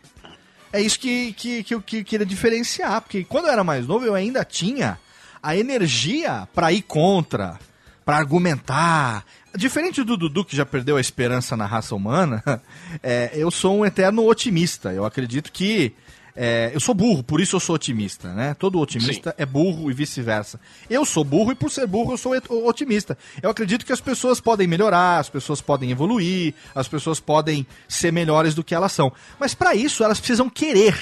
É 0.72 0.80
isso 0.80 0.98
que, 0.98 1.32
que, 1.34 1.62
que 1.64 1.74
eu 1.74 1.80
que- 1.82 2.04
queria 2.04 2.26
diferenciar, 2.26 3.00
porque 3.00 3.24
quando 3.24 3.46
eu 3.46 3.52
era 3.52 3.62
mais 3.64 3.86
novo, 3.86 4.04
eu 4.06 4.14
ainda 4.14 4.44
tinha 4.44 4.98
a 5.42 5.56
energia 5.56 6.48
pra 6.54 6.72
ir 6.72 6.82
contra, 6.82 7.58
pra 8.04 8.16
argumentar. 8.16 9.24
Diferente 9.56 10.04
do 10.04 10.16
Dudu, 10.16 10.44
que 10.44 10.54
já 10.54 10.64
perdeu 10.64 10.96
a 10.96 11.00
esperança 11.00 11.56
na 11.56 11.66
raça 11.66 11.94
humana, 11.94 12.42
é, 13.02 13.30
eu 13.34 13.50
sou 13.50 13.78
um 13.78 13.84
eterno 13.84 14.26
otimista. 14.26 14.92
Eu 14.92 15.04
acredito 15.04 15.50
que. 15.50 15.92
é, 16.36 16.70
eu 16.72 16.78
sou 16.78 16.94
burro, 16.94 17.22
por 17.22 17.40
isso 17.40 17.56
eu 17.56 17.60
sou 17.60 17.74
otimista, 17.74 18.32
né? 18.32 18.54
Todo 18.54 18.78
otimista 18.78 19.34
é 19.36 19.44
burro 19.44 19.90
e 19.90 19.94
vice-versa. 19.94 20.60
Eu 20.88 21.04
sou 21.04 21.24
burro 21.24 21.50
e 21.50 21.56
por 21.56 21.70
ser 21.70 21.86
burro 21.86 22.12
eu 22.12 22.16
sou 22.16 22.32
otimista. 22.64 23.18
Eu 23.42 23.50
acredito 23.50 23.84
que 23.84 23.92
as 23.92 24.00
pessoas 24.00 24.40
podem 24.40 24.68
melhorar, 24.68 25.18
as 25.18 25.28
pessoas 25.28 25.60
podem 25.60 25.90
evoluir, 25.90 26.54
as 26.72 26.86
pessoas 26.86 27.18
podem 27.18 27.66
ser 27.88 28.12
melhores 28.12 28.54
do 28.54 28.62
que 28.62 28.74
elas 28.74 28.92
são. 28.92 29.12
Mas 29.38 29.52
para 29.52 29.74
isso 29.74 30.04
elas 30.04 30.20
precisam 30.20 30.48
querer. 30.48 30.96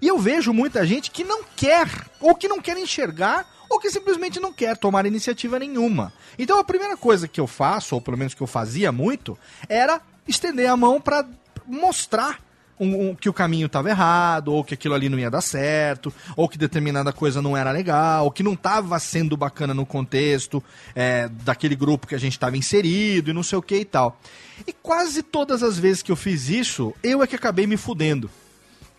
E 0.00 0.06
eu 0.08 0.18
vejo 0.18 0.52
muita 0.52 0.86
gente 0.86 1.10
que 1.10 1.24
não 1.24 1.42
quer, 1.56 1.88
ou 2.20 2.34
que 2.34 2.46
não 2.46 2.60
quer 2.60 2.76
enxergar, 2.76 3.46
ou 3.74 3.80
que 3.80 3.90
simplesmente 3.90 4.38
não 4.38 4.52
quer 4.52 4.76
tomar 4.76 5.04
iniciativa 5.04 5.58
nenhuma. 5.58 6.12
Então 6.38 6.58
a 6.60 6.64
primeira 6.64 6.96
coisa 6.96 7.26
que 7.26 7.40
eu 7.40 7.46
faço, 7.46 7.96
ou 7.96 8.00
pelo 8.00 8.16
menos 8.16 8.32
que 8.32 8.40
eu 8.40 8.46
fazia 8.46 8.92
muito, 8.92 9.36
era 9.68 10.00
estender 10.28 10.70
a 10.70 10.76
mão 10.76 11.00
para 11.00 11.26
mostrar 11.66 12.38
um- 12.78 13.10
um- 13.10 13.14
que 13.14 13.28
o 13.28 13.32
caminho 13.32 13.66
estava 13.66 13.88
errado, 13.90 14.52
ou 14.52 14.64
que 14.64 14.74
aquilo 14.74 14.94
ali 14.94 15.08
não 15.08 15.18
ia 15.18 15.30
dar 15.30 15.40
certo, 15.40 16.12
ou 16.36 16.48
que 16.48 16.58
determinada 16.58 17.12
coisa 17.12 17.40
não 17.42 17.56
era 17.56 17.70
legal, 17.70 18.24
ou 18.24 18.30
que 18.30 18.42
não 18.42 18.54
estava 18.54 18.98
sendo 18.98 19.36
bacana 19.36 19.72
no 19.74 19.84
contexto 19.86 20.62
é, 20.94 21.28
daquele 21.28 21.74
grupo 21.76 22.06
que 22.06 22.14
a 22.14 22.18
gente 22.18 22.32
estava 22.32 22.56
inserido 22.56 23.30
e 23.30 23.32
não 23.32 23.42
sei 23.42 23.58
o 23.58 23.62
que 23.62 23.76
e 23.76 23.84
tal. 23.84 24.18
E 24.66 24.72
quase 24.72 25.22
todas 25.22 25.62
as 25.64 25.78
vezes 25.78 26.02
que 26.02 26.12
eu 26.12 26.16
fiz 26.16 26.48
isso, 26.48 26.92
eu 27.02 27.22
é 27.22 27.26
que 27.26 27.34
acabei 27.36 27.66
me 27.66 27.76
fudendo. 27.76 28.30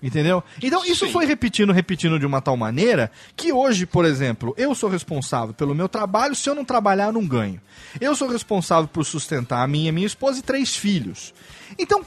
Entendeu? 0.04 0.44
Então 0.62 0.86
isso 0.86 1.06
Sim. 1.08 1.12
foi 1.12 1.26
repetindo, 1.26 1.72
repetindo 1.74 2.20
de 2.20 2.26
uma 2.26 2.42
tal 2.42 2.56
maneira 2.56 3.12
que 3.36 3.52
hoje, 3.52 3.86
por 3.86 4.06
exemplo, 4.06 4.54
eu 4.58 4.76
sou 4.76 4.90
responsável 4.90 5.54
pelo 5.54 5.74
meu 5.74 5.90
trabalho, 5.90 6.36
se 6.36 6.50
eu 6.50 6.54
não 6.54 6.66
trabalhar, 6.66 7.06
eu 7.06 7.14
não 7.14 7.26
ganho. 7.26 7.60
Eu 8.00 8.16
sou 8.16 8.28
responsável 8.28 8.88
por 8.88 9.04
sustentar 9.04 9.64
a 9.64 9.68
minha, 9.68 9.92
minha 9.92 10.06
esposa 10.06 10.40
e 10.40 10.44
três 10.44 10.76
filhos. 10.76 11.34
Então, 11.80 12.06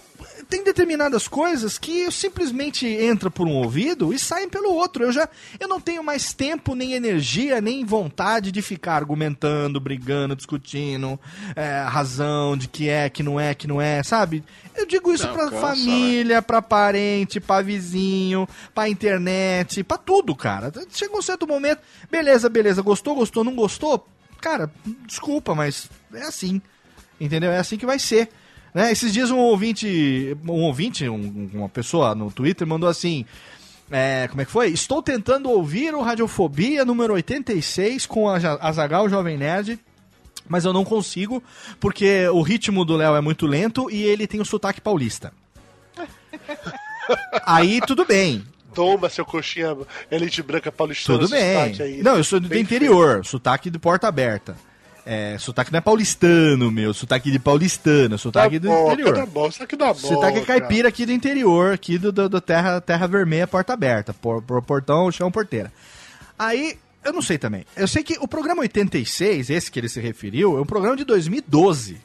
tem 0.49 0.65
determinadas 0.65 1.29
coisas 1.29 1.79
que 1.79 2.01
eu 2.01 2.11
simplesmente 2.11 2.87
entra 2.87 3.31
por 3.31 3.47
um 3.47 3.57
ouvido 3.57 4.13
e 4.13 4.19
saem 4.19 4.49
pelo 4.49 4.73
outro. 4.73 5.05
Eu 5.05 5.13
já 5.13 5.29
eu 5.61 5.69
não 5.69 5.81
tenho 5.81 6.03
mais 6.03 6.33
tempo, 6.33 6.75
nem 6.75 6.95
energia, 6.95 7.61
nem 7.61 7.85
vontade 7.85 8.51
de 8.51 8.63
ficar 8.63 8.95
argumentando, 8.95 9.79
brigando, 9.79 10.35
discutindo, 10.35 11.21
é, 11.55 11.83
razão 11.83 12.57
de 12.57 12.67
que 12.67 12.89
é, 12.89 13.11
que 13.11 13.23
não 13.23 13.39
é, 13.39 13.55
que 13.55 13.67
não 13.67 13.81
é, 13.81 14.03
sabe? 14.03 14.43
Eu 14.75 14.87
digo 14.87 15.13
isso 15.13 15.27
Não, 15.27 15.35
pra 15.35 15.51
cansa, 15.51 15.61
família, 15.61 16.41
pra 16.41 16.63
parente, 16.63 17.41
pra 17.41 17.61
vizinho, 17.61 18.49
pra 18.75 18.89
internet, 18.89 19.85
pra 19.85 19.99
tudo, 19.99 20.35
cara. 20.35 20.73
Chega 20.91 21.17
um 21.17 21.23
certo 21.23 21.47
momento, 21.47 21.81
beleza, 22.11 22.49
beleza, 22.49 22.81
gostou, 22.81 23.15
gostou, 23.15 23.45
não 23.45 23.55
gostou? 23.55 24.07
Cara, 24.41 24.71
desculpa, 25.07 25.55
mas 25.55 25.91
é 26.15 26.23
assim. 26.23 26.63
Entendeu? 27.21 27.51
É 27.51 27.59
assim 27.59 27.77
que 27.77 27.87
vai 27.87 27.99
ser. 27.99 28.31
Né? 28.75 28.93
Esses 28.93 29.13
dias 29.13 29.31
um 29.31 29.39
ouvinte, 29.39 30.37
um 30.47 30.63
ouvinte, 30.65 31.09
um- 31.09 31.51
uma 31.55 31.69
pessoa 31.69 32.15
no 32.15 32.31
Twitter 32.31 32.67
mandou 32.67 32.89
assim: 32.89 33.25
é, 33.91 34.27
como 34.29 34.41
é 34.41 34.45
que 34.45 34.51
foi? 34.51 34.69
Estou 34.69 35.03
tentando 35.03 35.51
ouvir 35.51 35.95
o 35.95 36.03
Radiofobia 36.03 36.85
número 36.85 37.15
86 37.15 38.07
com 38.07 38.29
a 38.29 38.37
Azagal 38.61 39.09
Jovem 39.09 39.37
Nerd. 39.39 39.79
Mas 40.51 40.65
eu 40.65 40.73
não 40.73 40.83
consigo, 40.83 41.43
porque 41.79 42.27
o 42.29 42.41
ritmo 42.41 42.83
do 42.83 42.97
Léo 42.97 43.15
é 43.15 43.21
muito 43.21 43.47
lento 43.47 43.91
e 43.91 44.03
ele 44.03 44.27
tem 44.27 44.41
o 44.41 44.47
sotaque 44.47 44.81
paulista. 44.81 45.31
Aí 47.45 47.81
tudo 47.87 48.05
bem, 48.05 48.45
Toma, 48.75 49.09
seu 49.09 49.25
coxinha 49.25 49.77
elite 50.11 50.43
branca 50.43 50.71
paulistana. 50.71 51.19
tudo 51.19 51.31
bem. 51.31 52.03
Não, 52.03 52.17
eu 52.17 52.25
sou 52.25 52.39
do 52.39 52.49
Bem 52.49 52.61
interior, 52.63 53.25
sotaque 53.25 53.71
de 53.71 53.79
porta 53.79 54.07
aberta. 54.09 54.57
É, 55.11 55.39
sotaque 55.39 55.73
não 55.73 55.79
é 55.79 55.81
paulistano, 55.81 56.71
meu, 56.71 56.93
sotaque 56.93 57.31
de 57.31 57.39
paulistano, 57.39 58.11
Tá 58.11 58.19
sotaque 58.19 58.59
do 58.59 58.69
bom, 58.69 58.93
interior. 58.93 59.15
tá 59.15 59.25
bom, 59.25 59.49
isso 59.49 59.63
aqui 59.63 59.75
dá 59.75 59.87
bom. 59.87 59.95
Sotaque 59.95 60.39
é 60.41 60.45
caipira 60.45 60.89
aqui 60.91 61.07
do 61.07 61.13
interior, 61.13 61.73
aqui 61.73 61.97
do, 61.97 62.13
do, 62.13 62.29
do 62.29 62.41
terra, 62.43 62.79
terra 62.79 63.07
Vermelha, 63.07 63.47
porta 63.47 63.73
aberta. 63.73 64.13
Por, 64.13 64.43
por- 64.43 64.61
portão, 64.61 65.11
chão, 65.11 65.31
porteira. 65.31 65.73
Aí, 66.39 66.77
eu 67.03 67.11
não 67.11 67.23
sei 67.23 67.39
também. 67.39 67.65
Eu 67.75 67.89
sei 67.89 68.03
que 68.03 68.19
o 68.21 68.29
programa 68.29 68.61
86, 68.61 69.49
esse 69.49 69.71
que 69.71 69.81
ele 69.81 69.89
se 69.89 69.99
referiu, 69.99 70.59
é 70.59 70.61
um 70.61 70.67
programa 70.67 70.95
de 70.95 71.05
2012. 71.05 71.97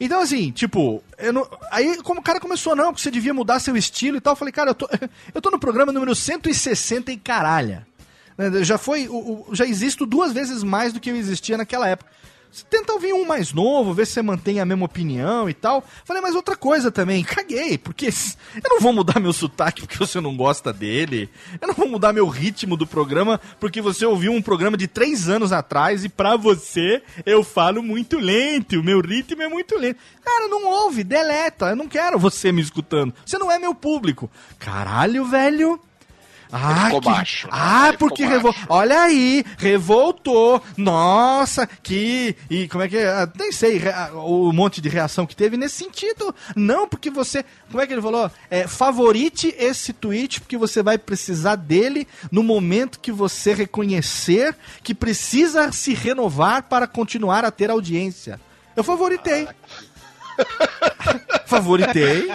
Então, 0.00 0.22
assim, 0.22 0.50
tipo, 0.52 1.02
não- 1.34 1.46
aí 1.70 2.02
como 2.02 2.20
o 2.20 2.22
cara 2.22 2.40
começou, 2.40 2.74
não, 2.74 2.94
que 2.94 3.00
você 3.02 3.10
devia 3.10 3.34
mudar 3.34 3.60
seu 3.60 3.76
estilo 3.76 4.16
e 4.16 4.20
tal, 4.22 4.32
eu 4.32 4.36
falei, 4.36 4.52
cara, 4.52 4.70
eu 4.70 4.74
tô, 4.74 4.88
eu 5.34 5.42
tô 5.42 5.50
no 5.50 5.58
programa 5.60 5.92
número 5.92 6.14
160 6.14 7.12
e 7.12 7.18
caralha. 7.18 7.86
Né, 8.36 8.64
Já 8.64 8.78
foi, 8.78 9.08
já 9.52 9.66
existo 9.66 10.06
duas 10.06 10.32
vezes 10.32 10.62
mais 10.62 10.92
do 10.92 11.00
que 11.00 11.10
eu 11.10 11.16
existia 11.16 11.56
naquela 11.56 11.88
época. 11.88 12.10
Você 12.52 12.64
tenta 12.68 12.92
ouvir 12.92 13.12
um 13.12 13.24
mais 13.24 13.52
novo, 13.52 13.94
ver 13.94 14.06
se 14.06 14.14
você 14.14 14.22
mantém 14.22 14.58
a 14.58 14.64
mesma 14.64 14.84
opinião 14.84 15.48
e 15.48 15.54
tal. 15.54 15.84
Falei, 16.04 16.20
mas 16.20 16.34
outra 16.34 16.56
coisa 16.56 16.90
também, 16.90 17.22
caguei, 17.22 17.78
porque 17.78 18.06
eu 18.64 18.70
não 18.70 18.80
vou 18.80 18.92
mudar 18.92 19.20
meu 19.20 19.32
sotaque 19.32 19.82
porque 19.82 19.96
você 19.96 20.20
não 20.20 20.36
gosta 20.36 20.72
dele. 20.72 21.30
Eu 21.60 21.68
não 21.68 21.74
vou 21.74 21.88
mudar 21.88 22.12
meu 22.12 22.26
ritmo 22.26 22.76
do 22.76 22.88
programa 22.88 23.40
porque 23.60 23.80
você 23.80 24.04
ouviu 24.04 24.32
um 24.32 24.42
programa 24.42 24.76
de 24.76 24.88
três 24.88 25.28
anos 25.28 25.52
atrás 25.52 26.04
e 26.04 26.08
pra 26.08 26.34
você 26.34 27.02
eu 27.24 27.44
falo 27.44 27.84
muito 27.84 28.18
lento, 28.18 28.80
o 28.80 28.82
meu 28.82 29.00
ritmo 29.00 29.42
é 29.42 29.48
muito 29.48 29.78
lento. 29.78 30.00
Cara, 30.24 30.48
não 30.48 30.66
ouve, 30.66 31.04
deleta, 31.04 31.66
eu 31.66 31.76
não 31.76 31.86
quero 31.86 32.18
você 32.18 32.50
me 32.50 32.60
escutando. 32.60 33.14
Você 33.24 33.38
não 33.38 33.50
é 33.50 33.60
meu 33.60 33.76
público. 33.76 34.28
Caralho, 34.58 35.24
velho. 35.24 35.80
Ah, 36.52 36.84
ficou 36.86 37.00
que... 37.00 37.08
baixo, 37.08 37.46
né? 37.46 37.52
ah 37.54 37.88
Ele 37.88 37.98
porque 37.98 38.24
revol... 38.24 38.54
Olha 38.68 39.00
aí, 39.02 39.44
revoltou. 39.58 40.62
Nossa, 40.76 41.66
que. 41.82 42.36
E 42.48 42.68
como 42.68 42.84
é 42.84 42.88
que 42.88 42.96
é? 42.96 43.08
Ah, 43.08 43.28
Nem 43.38 43.52
sei 43.52 43.78
re- 43.78 43.90
ah, 43.90 44.10
o 44.14 44.52
monte 44.52 44.80
de 44.80 44.88
reação 44.88 45.26
que 45.26 45.36
teve 45.36 45.56
nesse 45.56 45.76
sentido. 45.76 46.34
Não, 46.56 46.88
porque 46.88 47.10
você. 47.10 47.44
Como 47.70 47.82
é 47.82 47.86
que 47.86 47.92
ele 47.92 48.02
falou? 48.02 48.30
É, 48.50 48.66
favorite 48.66 49.54
esse 49.58 49.92
tweet, 49.92 50.40
porque 50.40 50.56
você 50.56 50.82
vai 50.82 50.98
precisar 50.98 51.56
dele 51.56 52.06
no 52.30 52.42
momento 52.42 53.00
que 53.00 53.12
você 53.12 53.54
reconhecer 53.54 54.56
que 54.82 54.94
precisa 54.94 55.70
se 55.72 55.94
renovar 55.94 56.64
para 56.64 56.86
continuar 56.86 57.44
a 57.44 57.50
ter 57.50 57.70
audiência. 57.70 58.40
Eu 58.76 58.84
favoritei. 58.84 59.48
favoritei. 61.46 62.30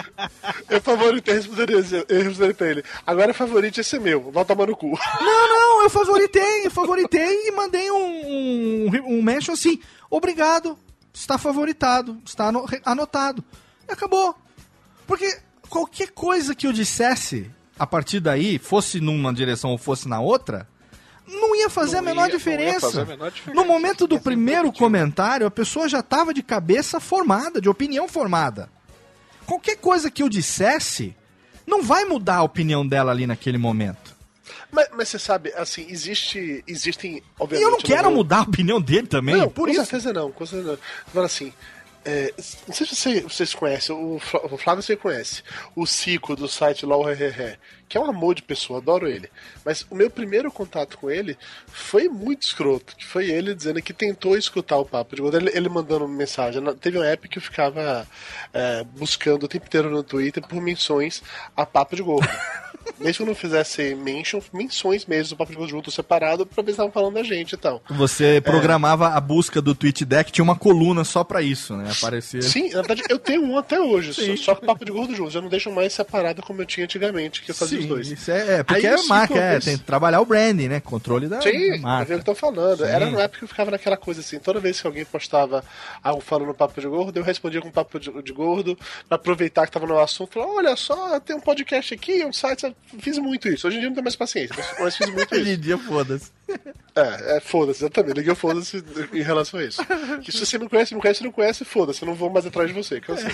Eu 0.68 0.80
favoritei, 0.80 1.34
responderia, 1.34 1.76
eu 2.08 2.22
responderia 2.22 2.54
pra 2.54 2.66
ele. 2.68 2.84
Agora 3.06 3.34
favorite 3.34 3.80
esse 3.80 3.98
meu, 3.98 4.30
vai 4.30 4.44
tomar 4.44 4.66
no 4.66 4.76
cu. 4.76 4.98
Não, 5.20 5.48
não, 5.48 5.82
eu 5.82 5.90
favoritei, 5.90 6.66
eu 6.66 6.70
favoritei 6.70 7.48
e 7.48 7.52
mandei 7.52 7.90
um, 7.90 8.86
um, 8.86 9.18
um 9.18 9.22
mention 9.22 9.52
assim. 9.52 9.80
Obrigado, 10.10 10.78
está 11.12 11.38
favoritado, 11.38 12.20
está 12.24 12.52
anotado. 12.84 13.42
E 13.88 13.92
acabou. 13.92 14.34
Porque 15.06 15.38
qualquer 15.68 16.10
coisa 16.10 16.54
que 16.54 16.66
eu 16.66 16.72
dissesse 16.72 17.50
a 17.78 17.86
partir 17.86 18.20
daí, 18.20 18.58
fosse 18.58 19.00
numa 19.00 19.32
direção 19.32 19.70
ou 19.70 19.78
fosse 19.78 20.08
na 20.08 20.20
outra, 20.20 20.66
não 21.26 21.54
ia 21.56 21.68
fazer, 21.68 21.92
Não 21.94 21.98
a, 22.00 22.02
menor 22.02 22.14
ia- 22.22 22.26
não 22.26 22.32
ia 22.32 22.36
diferença. 22.38 22.80
fazer 22.80 23.00
a 23.00 23.04
menor 23.04 23.30
diferença. 23.30 23.60
No 23.60 23.66
momento 23.66 24.06
do 24.06 24.20
primeiro 24.20 24.72
comentário, 24.72 25.46
a 25.46 25.50
pessoa 25.50 25.88
já 25.88 26.00
estava 26.00 26.32
de 26.32 26.42
cabeça 26.42 27.00
formada, 27.00 27.60
de 27.60 27.68
opinião 27.68 28.08
formada. 28.08 28.68
Qualquer 29.46 29.76
coisa 29.76 30.10
que 30.10 30.22
eu 30.22 30.28
dissesse, 30.28 31.14
não 31.66 31.82
vai 31.82 32.04
mudar 32.04 32.36
a 32.36 32.42
opinião 32.42 32.86
dela 32.86 33.12
ali 33.12 33.26
naquele 33.26 33.58
momento. 33.58 34.14
Mas, 34.70 34.88
mas 34.96 35.08
você 35.08 35.18
sabe, 35.18 35.52
assim, 35.56 35.86
existe, 35.88 36.62
existem, 36.66 37.22
E 37.52 37.54
eu 37.62 37.70
não 37.70 37.78
quero 37.78 38.10
mudar 38.10 38.38
a 38.38 38.42
opinião 38.42 38.80
dele 38.80 39.06
também, 39.06 39.36
Não, 39.36 39.48
por 39.48 39.66
com 39.66 39.72
isso. 39.72 39.80
certeza 39.84 40.12
não, 40.12 40.30
com 40.32 40.44
certeza 40.44 40.72
não. 40.72 40.78
Agora 41.08 41.26
assim, 41.26 41.52
é, 42.04 42.32
não 42.66 42.74
sei 42.74 42.86
se 42.86 42.96
você- 42.96 43.20
vocês 43.22 43.54
conhecem, 43.54 43.94
o, 43.94 44.18
Flávio 44.58 44.82
você 44.82 44.96
conhece, 44.96 45.42
o 45.74 45.86
Cico 45.86 46.34
do 46.36 46.48
site 46.48 46.84
Hehehe, 46.84 47.56
que 47.88 47.96
é 47.96 48.00
um 48.00 48.10
amor 48.10 48.34
de 48.34 48.42
pessoa, 48.42 48.78
adoro 48.78 49.06
ele. 49.06 49.30
Mas 49.64 49.86
o 49.90 49.94
meu 49.94 50.10
primeiro 50.10 50.50
contato 50.50 50.98
com 50.98 51.10
ele 51.10 51.36
foi 51.66 52.08
muito 52.08 52.42
escroto, 52.42 52.96
que 52.96 53.04
foi 53.04 53.30
ele 53.30 53.54
dizendo 53.54 53.80
que 53.80 53.92
tentou 53.92 54.36
escutar 54.36 54.78
o 54.78 54.84
papo 54.84 55.14
de 55.14 55.22
gordo, 55.22 55.36
ele, 55.36 55.50
ele 55.54 55.68
mandando 55.68 56.06
mensagem. 56.08 56.62
Teve 56.76 56.98
uma 56.98 57.06
época 57.06 57.28
que 57.28 57.38
eu 57.38 57.42
ficava 57.42 58.06
é, 58.52 58.84
buscando 58.84 59.44
o 59.44 59.48
tempo 59.48 59.66
inteiro 59.66 59.90
no 59.90 60.02
Twitter 60.02 60.46
por 60.46 60.60
menções 60.60 61.22
a 61.56 61.64
papo 61.64 61.96
de 61.96 62.02
gordo. 62.02 62.28
mesmo 62.98 63.16
que 63.16 63.22
eu 63.22 63.26
não 63.26 63.34
fizesse 63.34 63.94
mention, 63.94 64.40
menções 64.52 65.06
mesmo 65.06 65.30
do 65.30 65.36
Papo 65.36 65.52
de 65.52 65.58
Gordo 65.58 65.70
junto 65.70 65.90
separado 65.90 66.46
pra 66.46 66.62
ver 66.62 66.68
se 66.68 66.72
estavam 66.72 66.92
falando 66.92 67.14
da 67.14 67.22
gente 67.22 67.52
e 67.52 67.56
tal. 67.56 67.82
Você 67.90 68.40
programava 68.44 69.08
a 69.08 69.20
busca 69.20 69.60
do 69.60 69.74
Tweet 69.74 70.04
Deck, 70.04 70.32
tinha 70.32 70.42
uma 70.44 70.56
coluna 70.56 71.04
só 71.04 71.24
pra 71.24 71.42
isso, 71.42 71.76
né? 71.76 71.90
Aparecer. 71.90 72.42
Sim, 72.42 72.70
na 72.70 72.82
verdade 72.82 73.02
eu 73.08 73.18
tenho 73.18 73.42
um 73.42 73.58
até 73.58 73.80
hoje, 73.80 74.14
Sim. 74.14 74.36
só, 74.36 74.44
só 74.44 74.54
com 74.54 74.66
Papo 74.66 74.84
de 74.84 74.92
Gordo 74.92 75.14
junto. 75.14 75.30
Já 75.30 75.40
não 75.40 75.48
deixo 75.48 75.70
mais 75.70 75.92
separado 75.92 76.42
como 76.42 76.62
eu 76.62 76.66
tinha 76.66 76.84
antigamente, 76.84 77.42
que 77.42 77.50
eu 77.50 77.54
fazia 77.54 77.78
os 77.78 77.84
Sim, 77.84 77.88
dois. 77.88 78.10
Isso 78.10 78.30
é, 78.30 78.56
é, 78.56 78.62
porque 78.62 78.86
Aí 78.86 78.92
é 78.92 78.94
eu 78.94 79.06
marca, 79.06 79.38
é, 79.38 79.58
tem 79.58 79.76
que 79.76 79.84
trabalhar 79.84 80.20
o 80.20 80.26
branding, 80.26 80.68
né? 80.68 80.80
Controle 80.80 81.28
da, 81.28 81.36
da 81.36 81.42
Sim, 81.42 81.72
é 81.72 81.78
marca. 81.78 82.04
o 82.04 82.06
que 82.06 82.12
eu 82.12 82.24
tô 82.24 82.34
falando. 82.34 82.78
Sim. 82.78 82.90
Era 82.90 83.10
na 83.10 83.22
época 83.22 83.38
que 83.38 83.44
eu 83.44 83.48
ficava 83.48 83.70
naquela 83.70 83.96
coisa 83.96 84.20
assim, 84.20 84.38
toda 84.38 84.60
vez 84.60 84.80
que 84.80 84.86
alguém 84.86 85.04
postava 85.04 85.64
algo 86.02 86.20
falando 86.20 86.54
papo 86.54 86.80
de 86.80 86.86
gordo, 86.86 87.18
eu 87.18 87.22
respondia 87.22 87.60
com 87.60 87.70
papo 87.70 87.98
de, 87.98 88.10
de 88.22 88.32
gordo, 88.32 88.76
pra 89.08 89.16
aproveitar 89.16 89.66
que 89.66 89.72
tava 89.72 89.86
no 89.86 89.98
assunto, 89.98 90.34
falar, 90.34 90.46
olha 90.46 90.76
só, 90.76 91.18
tem 91.20 91.36
um 91.36 91.40
podcast 91.40 91.94
aqui, 91.94 92.24
um 92.24 92.32
site, 92.32 92.62
sabe? 92.62 92.75
Fiz 92.98 93.18
muito 93.18 93.48
isso. 93.48 93.66
Hoje 93.66 93.76
em 93.76 93.80
dia 93.80 93.88
não 93.88 93.94
tenho 93.94 94.04
mais 94.04 94.16
paciência, 94.16 94.54
mas, 94.78 94.96
fiz 94.96 95.08
muito 95.10 95.34
Hoje 95.34 95.42
isso. 95.42 95.52
em 95.52 95.60
dia, 95.60 95.78
foda-se. 95.78 96.30
É, 96.94 97.36
é 97.36 97.40
foda-se, 97.40 97.80
exatamente. 97.80 98.16
Liguei 98.16 98.32
o 98.32 98.36
foda-se 98.36 98.82
em 99.12 99.22
relação 99.22 99.60
a 99.60 99.64
isso. 99.64 99.82
Que 100.22 100.32
se 100.32 100.44
você 100.44 100.58
não 100.58 100.68
conhece, 100.68 100.94
não 100.94 101.00
conhece, 101.00 101.22
não 101.22 101.32
conhece, 101.32 101.64
foda-se, 101.64 102.02
eu 102.02 102.06
não 102.06 102.14
vou 102.14 102.30
mais 102.30 102.46
atrás 102.46 102.68
de 102.68 102.74
você, 102.74 103.00
que 103.00 103.08
eu 103.08 103.16
sei. 103.16 103.30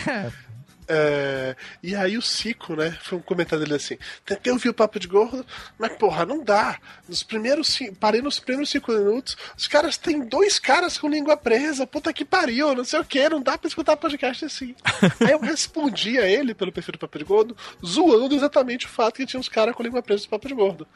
É, 0.94 1.56
e 1.82 1.94
aí 1.96 2.18
o 2.18 2.22
Cico, 2.22 2.76
né, 2.76 2.94
foi 3.02 3.16
um 3.16 3.22
comentário 3.22 3.64
dele 3.64 3.76
assim, 3.76 3.96
tentei 4.26 4.52
ouvir 4.52 4.68
o 4.68 4.74
papo 4.74 5.00
de 5.00 5.08
gordo, 5.08 5.44
mas 5.78 5.90
porra, 5.96 6.26
não 6.26 6.44
dá. 6.44 6.78
Nos 7.08 7.22
primeiros 7.22 7.78
parei 7.98 8.20
nos 8.20 8.38
primeiros 8.38 8.68
cinco 8.68 8.92
minutos, 8.92 9.34
os 9.56 9.66
caras 9.66 9.96
têm 9.96 10.20
dois 10.20 10.58
caras 10.58 10.98
com 10.98 11.08
língua 11.08 11.34
presa, 11.34 11.86
puta 11.86 12.12
que 12.12 12.26
pariu, 12.26 12.74
não 12.74 12.84
sei 12.84 13.00
o 13.00 13.04
que, 13.06 13.26
não 13.26 13.40
dá 13.40 13.56
pra 13.56 13.68
escutar 13.68 13.96
podcast 13.96 14.44
assim. 14.44 14.74
aí 15.20 15.30
eu 15.32 15.40
respondi 15.40 16.18
a 16.18 16.26
ele 16.26 16.52
pelo 16.52 16.70
perfil 16.70 16.92
do 16.92 16.98
Papo 16.98 17.18
de 17.18 17.24
Gordo, 17.24 17.56
zoando 17.84 18.34
exatamente 18.34 18.84
o 18.84 18.90
fato 18.90 19.14
que 19.14 19.24
tinha 19.24 19.40
uns 19.40 19.48
caras 19.48 19.74
com 19.74 19.82
língua 19.82 20.02
presa 20.02 20.24
no 20.24 20.28
Papo 20.30 20.46
de 20.46 20.54
Gordo. 20.54 20.86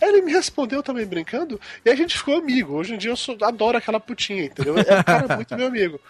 Aí 0.00 0.08
ele 0.08 0.22
me 0.22 0.32
respondeu 0.32 0.82
também 0.82 1.06
brincando, 1.06 1.60
e 1.84 1.90
a 1.90 1.94
gente 1.94 2.18
ficou 2.18 2.36
amigo. 2.36 2.74
Hoje 2.74 2.94
em 2.94 2.98
dia 2.98 3.10
eu 3.10 3.16
sou- 3.16 3.36
adoro 3.42 3.78
aquela 3.78 4.00
putinha, 4.00 4.44
entendeu? 4.46 4.76
É 4.78 4.98
um 4.98 5.02
cara 5.04 5.36
muito 5.36 5.56
meu 5.56 5.66
amigo. 5.68 6.00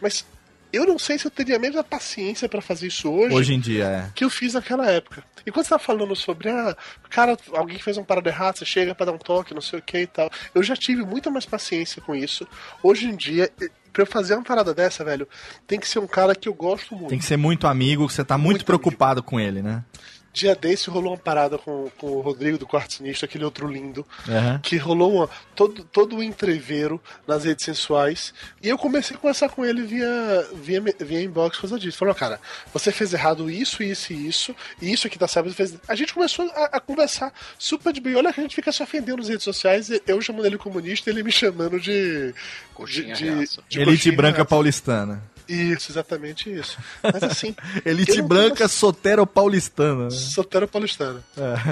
Mas 0.00 0.24
eu 0.72 0.86
não 0.86 0.98
sei 0.98 1.18
se 1.18 1.26
eu 1.26 1.30
teria 1.30 1.56
a 1.56 1.58
mesma 1.58 1.82
paciência 1.82 2.48
pra 2.48 2.60
fazer 2.60 2.88
isso 2.88 3.10
hoje, 3.10 3.34
Hoje 3.34 3.54
em 3.54 3.60
dia, 3.60 3.84
é. 3.84 4.10
que 4.14 4.24
eu 4.24 4.30
fiz 4.30 4.54
naquela 4.54 4.88
época. 4.90 5.24
E 5.46 5.50
quando 5.50 5.64
você 5.64 5.70
tá 5.70 5.78
falando 5.78 6.14
sobre, 6.14 6.50
ah, 6.50 6.76
cara, 7.08 7.36
alguém 7.52 7.78
fez 7.78 7.96
uma 7.96 8.04
parada 8.04 8.28
errada, 8.28 8.58
você 8.58 8.64
chega 8.64 8.94
pra 8.94 9.06
dar 9.06 9.12
um 9.12 9.18
toque, 9.18 9.54
não 9.54 9.62
sei 9.62 9.78
o 9.78 9.82
que 9.82 9.98
e 9.98 10.06
tal. 10.06 10.30
Eu 10.54 10.62
já 10.62 10.76
tive 10.76 11.02
muito 11.04 11.30
mais 11.30 11.46
paciência 11.46 12.02
com 12.02 12.14
isso. 12.14 12.46
Hoje 12.82 13.06
em 13.06 13.16
dia, 13.16 13.50
pra 13.92 14.02
eu 14.02 14.06
fazer 14.06 14.34
uma 14.34 14.44
parada 14.44 14.74
dessa, 14.74 15.04
velho, 15.04 15.26
tem 15.66 15.80
que 15.80 15.88
ser 15.88 16.00
um 16.00 16.06
cara 16.06 16.34
que 16.34 16.48
eu 16.48 16.54
gosto 16.54 16.94
muito. 16.94 17.08
Tem 17.08 17.18
que 17.18 17.24
ser 17.24 17.36
muito 17.36 17.66
amigo, 17.66 18.06
que 18.06 18.12
você 18.12 18.24
tá 18.24 18.36
muito, 18.36 18.58
Muito 18.58 18.64
preocupado 18.66 19.22
com 19.22 19.40
ele, 19.40 19.62
né? 19.62 19.82
Dia 20.32 20.54
desse 20.54 20.90
rolou 20.90 21.12
uma 21.12 21.18
parada 21.18 21.58
com, 21.58 21.90
com 21.98 22.06
o 22.08 22.20
Rodrigo 22.20 22.58
do 22.58 22.66
Quarto 22.66 22.94
Sinistro, 22.94 23.24
aquele 23.24 23.44
outro 23.44 23.66
lindo, 23.66 24.06
Aham. 24.28 24.60
que 24.62 24.76
rolou 24.76 25.14
uma, 25.16 25.30
todo, 25.54 25.82
todo 25.84 26.16
o 26.16 26.22
entreveiro 26.22 27.00
nas 27.26 27.44
redes 27.44 27.64
sensuais. 27.64 28.32
E 28.62 28.68
eu 28.68 28.78
comecei 28.78 29.16
a 29.16 29.18
conversar 29.18 29.48
com 29.48 29.64
ele 29.64 29.82
via, 29.82 30.48
via, 30.54 30.82
via 31.00 31.22
inbox 31.22 31.56
por 31.56 31.62
causa 31.62 31.78
disso. 31.78 31.98
Falou, 31.98 32.14
cara, 32.14 32.40
você 32.72 32.92
fez 32.92 33.12
errado 33.12 33.50
isso, 33.50 33.82
isso 33.82 34.12
e 34.12 34.28
isso, 34.28 34.54
e 34.80 34.92
isso 34.92 35.06
aqui 35.06 35.18
tá 35.18 35.26
certo. 35.26 35.52
Fez... 35.52 35.76
A 35.88 35.94
gente 35.94 36.14
começou 36.14 36.50
a, 36.54 36.76
a 36.76 36.80
conversar 36.80 37.32
super 37.58 37.92
de 37.92 38.00
bem. 38.00 38.14
Olha 38.14 38.32
que 38.32 38.40
a 38.40 38.42
gente 38.42 38.54
fica 38.54 38.70
se 38.70 38.82
ofendendo 38.82 39.18
nas 39.18 39.28
redes 39.28 39.44
sociais, 39.44 39.90
eu 40.06 40.20
chamando 40.20 40.46
ele 40.46 40.58
comunista 40.58 41.10
e 41.10 41.12
ele 41.12 41.22
me 41.22 41.32
chamando 41.32 41.80
de. 41.80 42.34
Coxinha 42.74 43.14
de, 43.14 43.24
de, 43.24 43.30
reaça. 43.30 43.62
de 43.68 43.80
Elite 43.80 44.10
branca 44.12 44.38
reaça. 44.38 44.48
paulistana. 44.48 45.22
Isso, 45.48 45.90
exatamente 45.92 46.52
isso. 46.52 46.78
Mas 47.02 47.22
assim. 47.22 47.54
Elite 47.84 48.20
branca 48.20 48.56
tenho 48.56 48.68
sotero 48.68 49.26
paulistana. 49.26 50.04
né? 50.04 50.10
Solteiro 50.10 50.68
paulistano. 50.68 51.24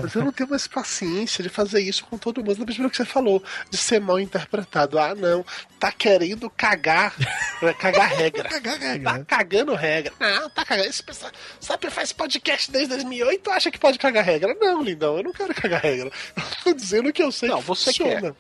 Mas 0.03 0.15
eu 0.15 0.25
não 0.25 0.33
tenho 0.33 0.49
mais 0.49 0.67
paciência 0.67 1.43
de 1.43 1.49
fazer 1.49 1.81
isso 1.81 2.05
com 2.07 2.17
todo 2.17 2.43
mundo. 2.43 2.59
Não 2.59 2.67
pelo 2.67 2.91
que 2.91 2.97
você 2.97 3.05
falou, 3.05 3.43
de 3.71 3.77
ser 3.77 4.01
mal 4.01 4.19
interpretado. 4.19 4.99
Ah, 4.99 5.15
não, 5.15 5.45
tá 5.79 5.93
querendo 5.93 6.49
cagar, 6.51 7.15
né, 7.61 7.73
cagar 7.75 8.09
regra. 8.09 8.49
Cagar 8.57 8.79
regra. 8.79 9.13
Tá 9.19 9.25
cagando 9.25 9.75
regra. 9.75 10.13
Não, 10.19 10.49
tá 10.51 10.65
cagando. 10.65 10.89
Esse 10.89 11.03
pessoal, 11.03 11.31
sabe, 11.61 11.91
faz 11.91 12.13
podcast 12.13 12.71
desde 12.71 12.89
2008, 12.95 13.51
acha 13.51 13.71
que 13.71 13.79
pode 13.79 13.99
cagar 13.99 14.25
regra? 14.25 14.55
Não, 14.59 14.83
lindão, 14.83 15.19
eu 15.19 15.25
não 15.25 15.33
quero 15.33 15.55
cagar 15.55 15.83
regra. 15.83 16.11
Eu 16.37 16.43
tô 16.65 16.73
dizendo 16.75 17.13
que 17.13 17.23
eu 17.23 17.31
sei 17.31 17.49
Não, 17.49 17.61
que 17.61 17.67
você 17.67 17.93
funciona. 17.93 18.35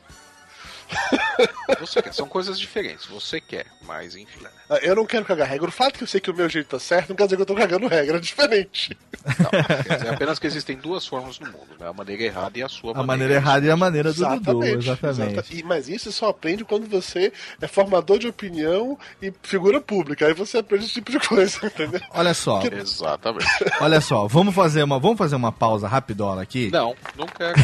Você 1.81 2.01
quer, 2.01 2.13
são 2.15 2.27
coisas 2.29 2.59
diferentes. 2.59 3.07
Você 3.07 3.41
quer, 3.41 3.67
mas 3.83 4.15
enfim. 4.17 4.41
Ah, 4.71 4.79
Eu 4.83 4.97
não 4.97 5.05
quero 5.07 5.25
cagar 5.25 5.47
regra. 5.49 5.69
O 5.69 5.73
fato 5.73 5.99
que 5.99 6.05
eu 6.05 6.07
sei 6.07 6.21
que 6.21 6.31
o 6.31 6.35
meu 6.35 6.49
jeito 6.49 6.69
tá 6.69 6.79
certo 6.79 7.11
não 7.11 7.17
quer 7.17 7.25
dizer 7.25 7.37
que 7.37 7.43
eu 7.43 7.47
tô 7.47 7.55
cagando 7.55 7.87
regra, 7.87 8.17
é 8.17 8.21
diferente. 8.21 8.97
Não, 9.39 9.51
quer 9.83 9.97
dizer 9.99 10.09
apenas 10.15 10.39
que 10.39 10.47
existem 10.47 10.77
duas 10.77 11.07
formas 11.07 11.39
no 11.39 11.47
mundo, 11.47 11.69
né? 11.79 11.87
A 11.89 11.93
maneira 11.93 12.23
errada 12.23 12.59
e 12.59 12.63
a 12.63 12.69
sua 12.69 12.99
A 12.99 13.03
maneira 13.03 13.35
errada 13.35 13.67
e 13.67 13.71
a 13.71 13.77
maneira 13.77 14.13
do 14.13 14.37
Dudu, 14.41 14.65
exatamente. 14.65 15.33
exata- 15.33 15.55
E, 15.55 15.63
mas 15.63 15.89
isso 15.89 16.11
você 16.11 16.13
só 16.19 16.29
aprende 16.29 16.65
quando 16.65 16.87
você 16.89 17.33
é 17.61 17.67
formador 17.67 18.19
de 18.19 18.29
opinião 18.29 18.99
e 19.21 19.33
figura 19.43 19.81
pública. 19.81 20.27
Aí 20.27 20.33
você 20.35 20.59
aprende 20.59 20.85
esse 20.85 20.95
tipo 20.95 21.11
de 21.11 21.19
coisa, 21.21 21.59
entendeu? 21.67 22.01
Olha 22.13 22.33
só, 22.35 22.63
Exatamente. 22.63 23.47
olha 23.81 24.01
só, 24.01 24.27
vamos 24.27 24.55
fazer 24.55 24.83
uma, 24.83 24.99
vamos 24.99 25.19
fazer 25.19 25.37
uma 25.37 25.53
pausa 25.53 25.87
rapidola 25.89 26.43
aqui. 26.43 26.71
Não, 26.73 26.95
não 27.17 27.27
quero. 27.27 27.55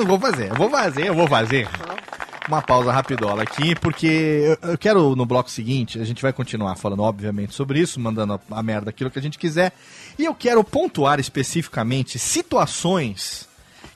Vou 0.06 0.18
fazer, 0.18 0.50
eu 0.50 0.54
vou 0.54 0.70
fazer, 0.70 1.06
eu 1.08 1.14
vou 1.14 1.28
fazer. 1.28 1.68
Uma 2.50 2.60
pausa 2.60 2.90
rapidola 2.90 3.44
aqui, 3.44 3.76
porque 3.76 4.56
eu 4.60 4.70
eu 4.72 4.76
quero 4.76 5.14
no 5.14 5.24
bloco 5.24 5.48
seguinte, 5.48 6.00
a 6.00 6.04
gente 6.04 6.20
vai 6.20 6.32
continuar 6.32 6.74
falando, 6.74 7.04
obviamente, 7.04 7.54
sobre 7.54 7.78
isso, 7.78 8.00
mandando 8.00 8.32
a, 8.32 8.40
a 8.58 8.60
merda 8.60 8.90
aquilo 8.90 9.08
que 9.08 9.20
a 9.20 9.22
gente 9.22 9.38
quiser. 9.38 9.72
E 10.18 10.24
eu 10.24 10.34
quero 10.34 10.64
pontuar 10.64 11.20
especificamente 11.20 12.18
situações 12.18 13.48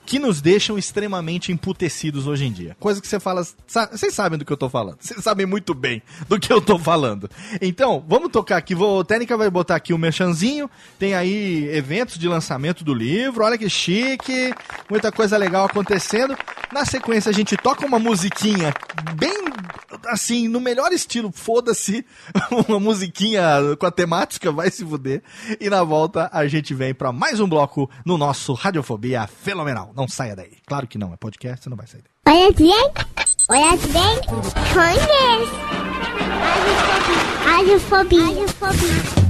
que 0.05 0.19
nos 0.19 0.41
deixam 0.41 0.77
extremamente 0.77 1.51
emputecidos 1.51 2.27
hoje 2.27 2.45
em 2.45 2.51
dia. 2.51 2.75
Coisa 2.79 3.01
que 3.01 3.07
você 3.07 3.19
fala. 3.19 3.45
Vocês 3.67 4.13
sabem 4.13 4.37
do 4.37 4.45
que 4.45 4.53
eu 4.53 4.57
tô 4.57 4.69
falando. 4.69 4.97
Vocês 4.99 5.23
sabem 5.23 5.45
muito 5.45 5.73
bem 5.73 6.01
do 6.27 6.39
que 6.39 6.51
eu 6.51 6.61
tô 6.61 6.77
falando. 6.77 7.29
Então, 7.61 8.03
vamos 8.07 8.31
tocar 8.31 8.57
aqui. 8.57 8.75
Vou, 8.75 8.99
o 8.99 9.03
Técnica 9.03 9.35
vai 9.35 9.49
botar 9.49 9.75
aqui 9.75 9.93
o 9.93 9.97
merchanzinho. 9.97 10.69
Tem 10.99 11.15
aí 11.15 11.67
eventos 11.69 12.17
de 12.17 12.27
lançamento 12.27 12.83
do 12.83 12.93
livro. 12.93 13.43
Olha 13.43 13.57
que 13.57 13.69
chique. 13.69 14.53
Muita 14.89 15.11
coisa 15.11 15.37
legal 15.37 15.65
acontecendo. 15.65 16.37
Na 16.71 16.85
sequência, 16.85 17.29
a 17.29 17.33
gente 17.33 17.55
toca 17.57 17.85
uma 17.85 17.99
musiquinha 17.99 18.73
bem 19.15 19.45
assim, 20.07 20.47
no 20.47 20.59
melhor 20.59 20.91
estilo, 20.91 21.31
foda-se, 21.31 22.05
uma 22.67 22.79
musiquinha 22.79 23.43
com 23.79 23.85
a 23.85 23.91
temática, 23.91 24.51
vai 24.51 24.69
se 24.69 24.85
fuder. 24.85 25.23
E 25.59 25.69
na 25.69 25.83
volta 25.83 26.29
a 26.31 26.47
gente 26.47 26.73
vem 26.73 26.93
pra 26.93 27.11
mais 27.11 27.39
um 27.39 27.47
bloco 27.47 27.89
no 28.05 28.17
nosso 28.17 28.53
Radiofobia 28.53 29.27
Fenomenal. 29.27 29.91
Não 29.95 30.07
saia 30.07 30.35
daí. 30.35 30.57
Claro 30.65 30.87
que 30.87 30.97
não, 30.97 31.13
é 31.13 31.17
podcast, 31.17 31.63
você 31.63 31.69
não 31.69 31.77
vai 31.77 31.87
sair 31.87 32.01
daí. 32.01 32.35
Olha 32.35 32.51
bem, 32.51 32.91
olha 33.49 33.77
bem, 33.77 34.21
conhece. 34.73 35.55
Radiofobia. 37.45 38.25
Radiofobia. 38.25 39.24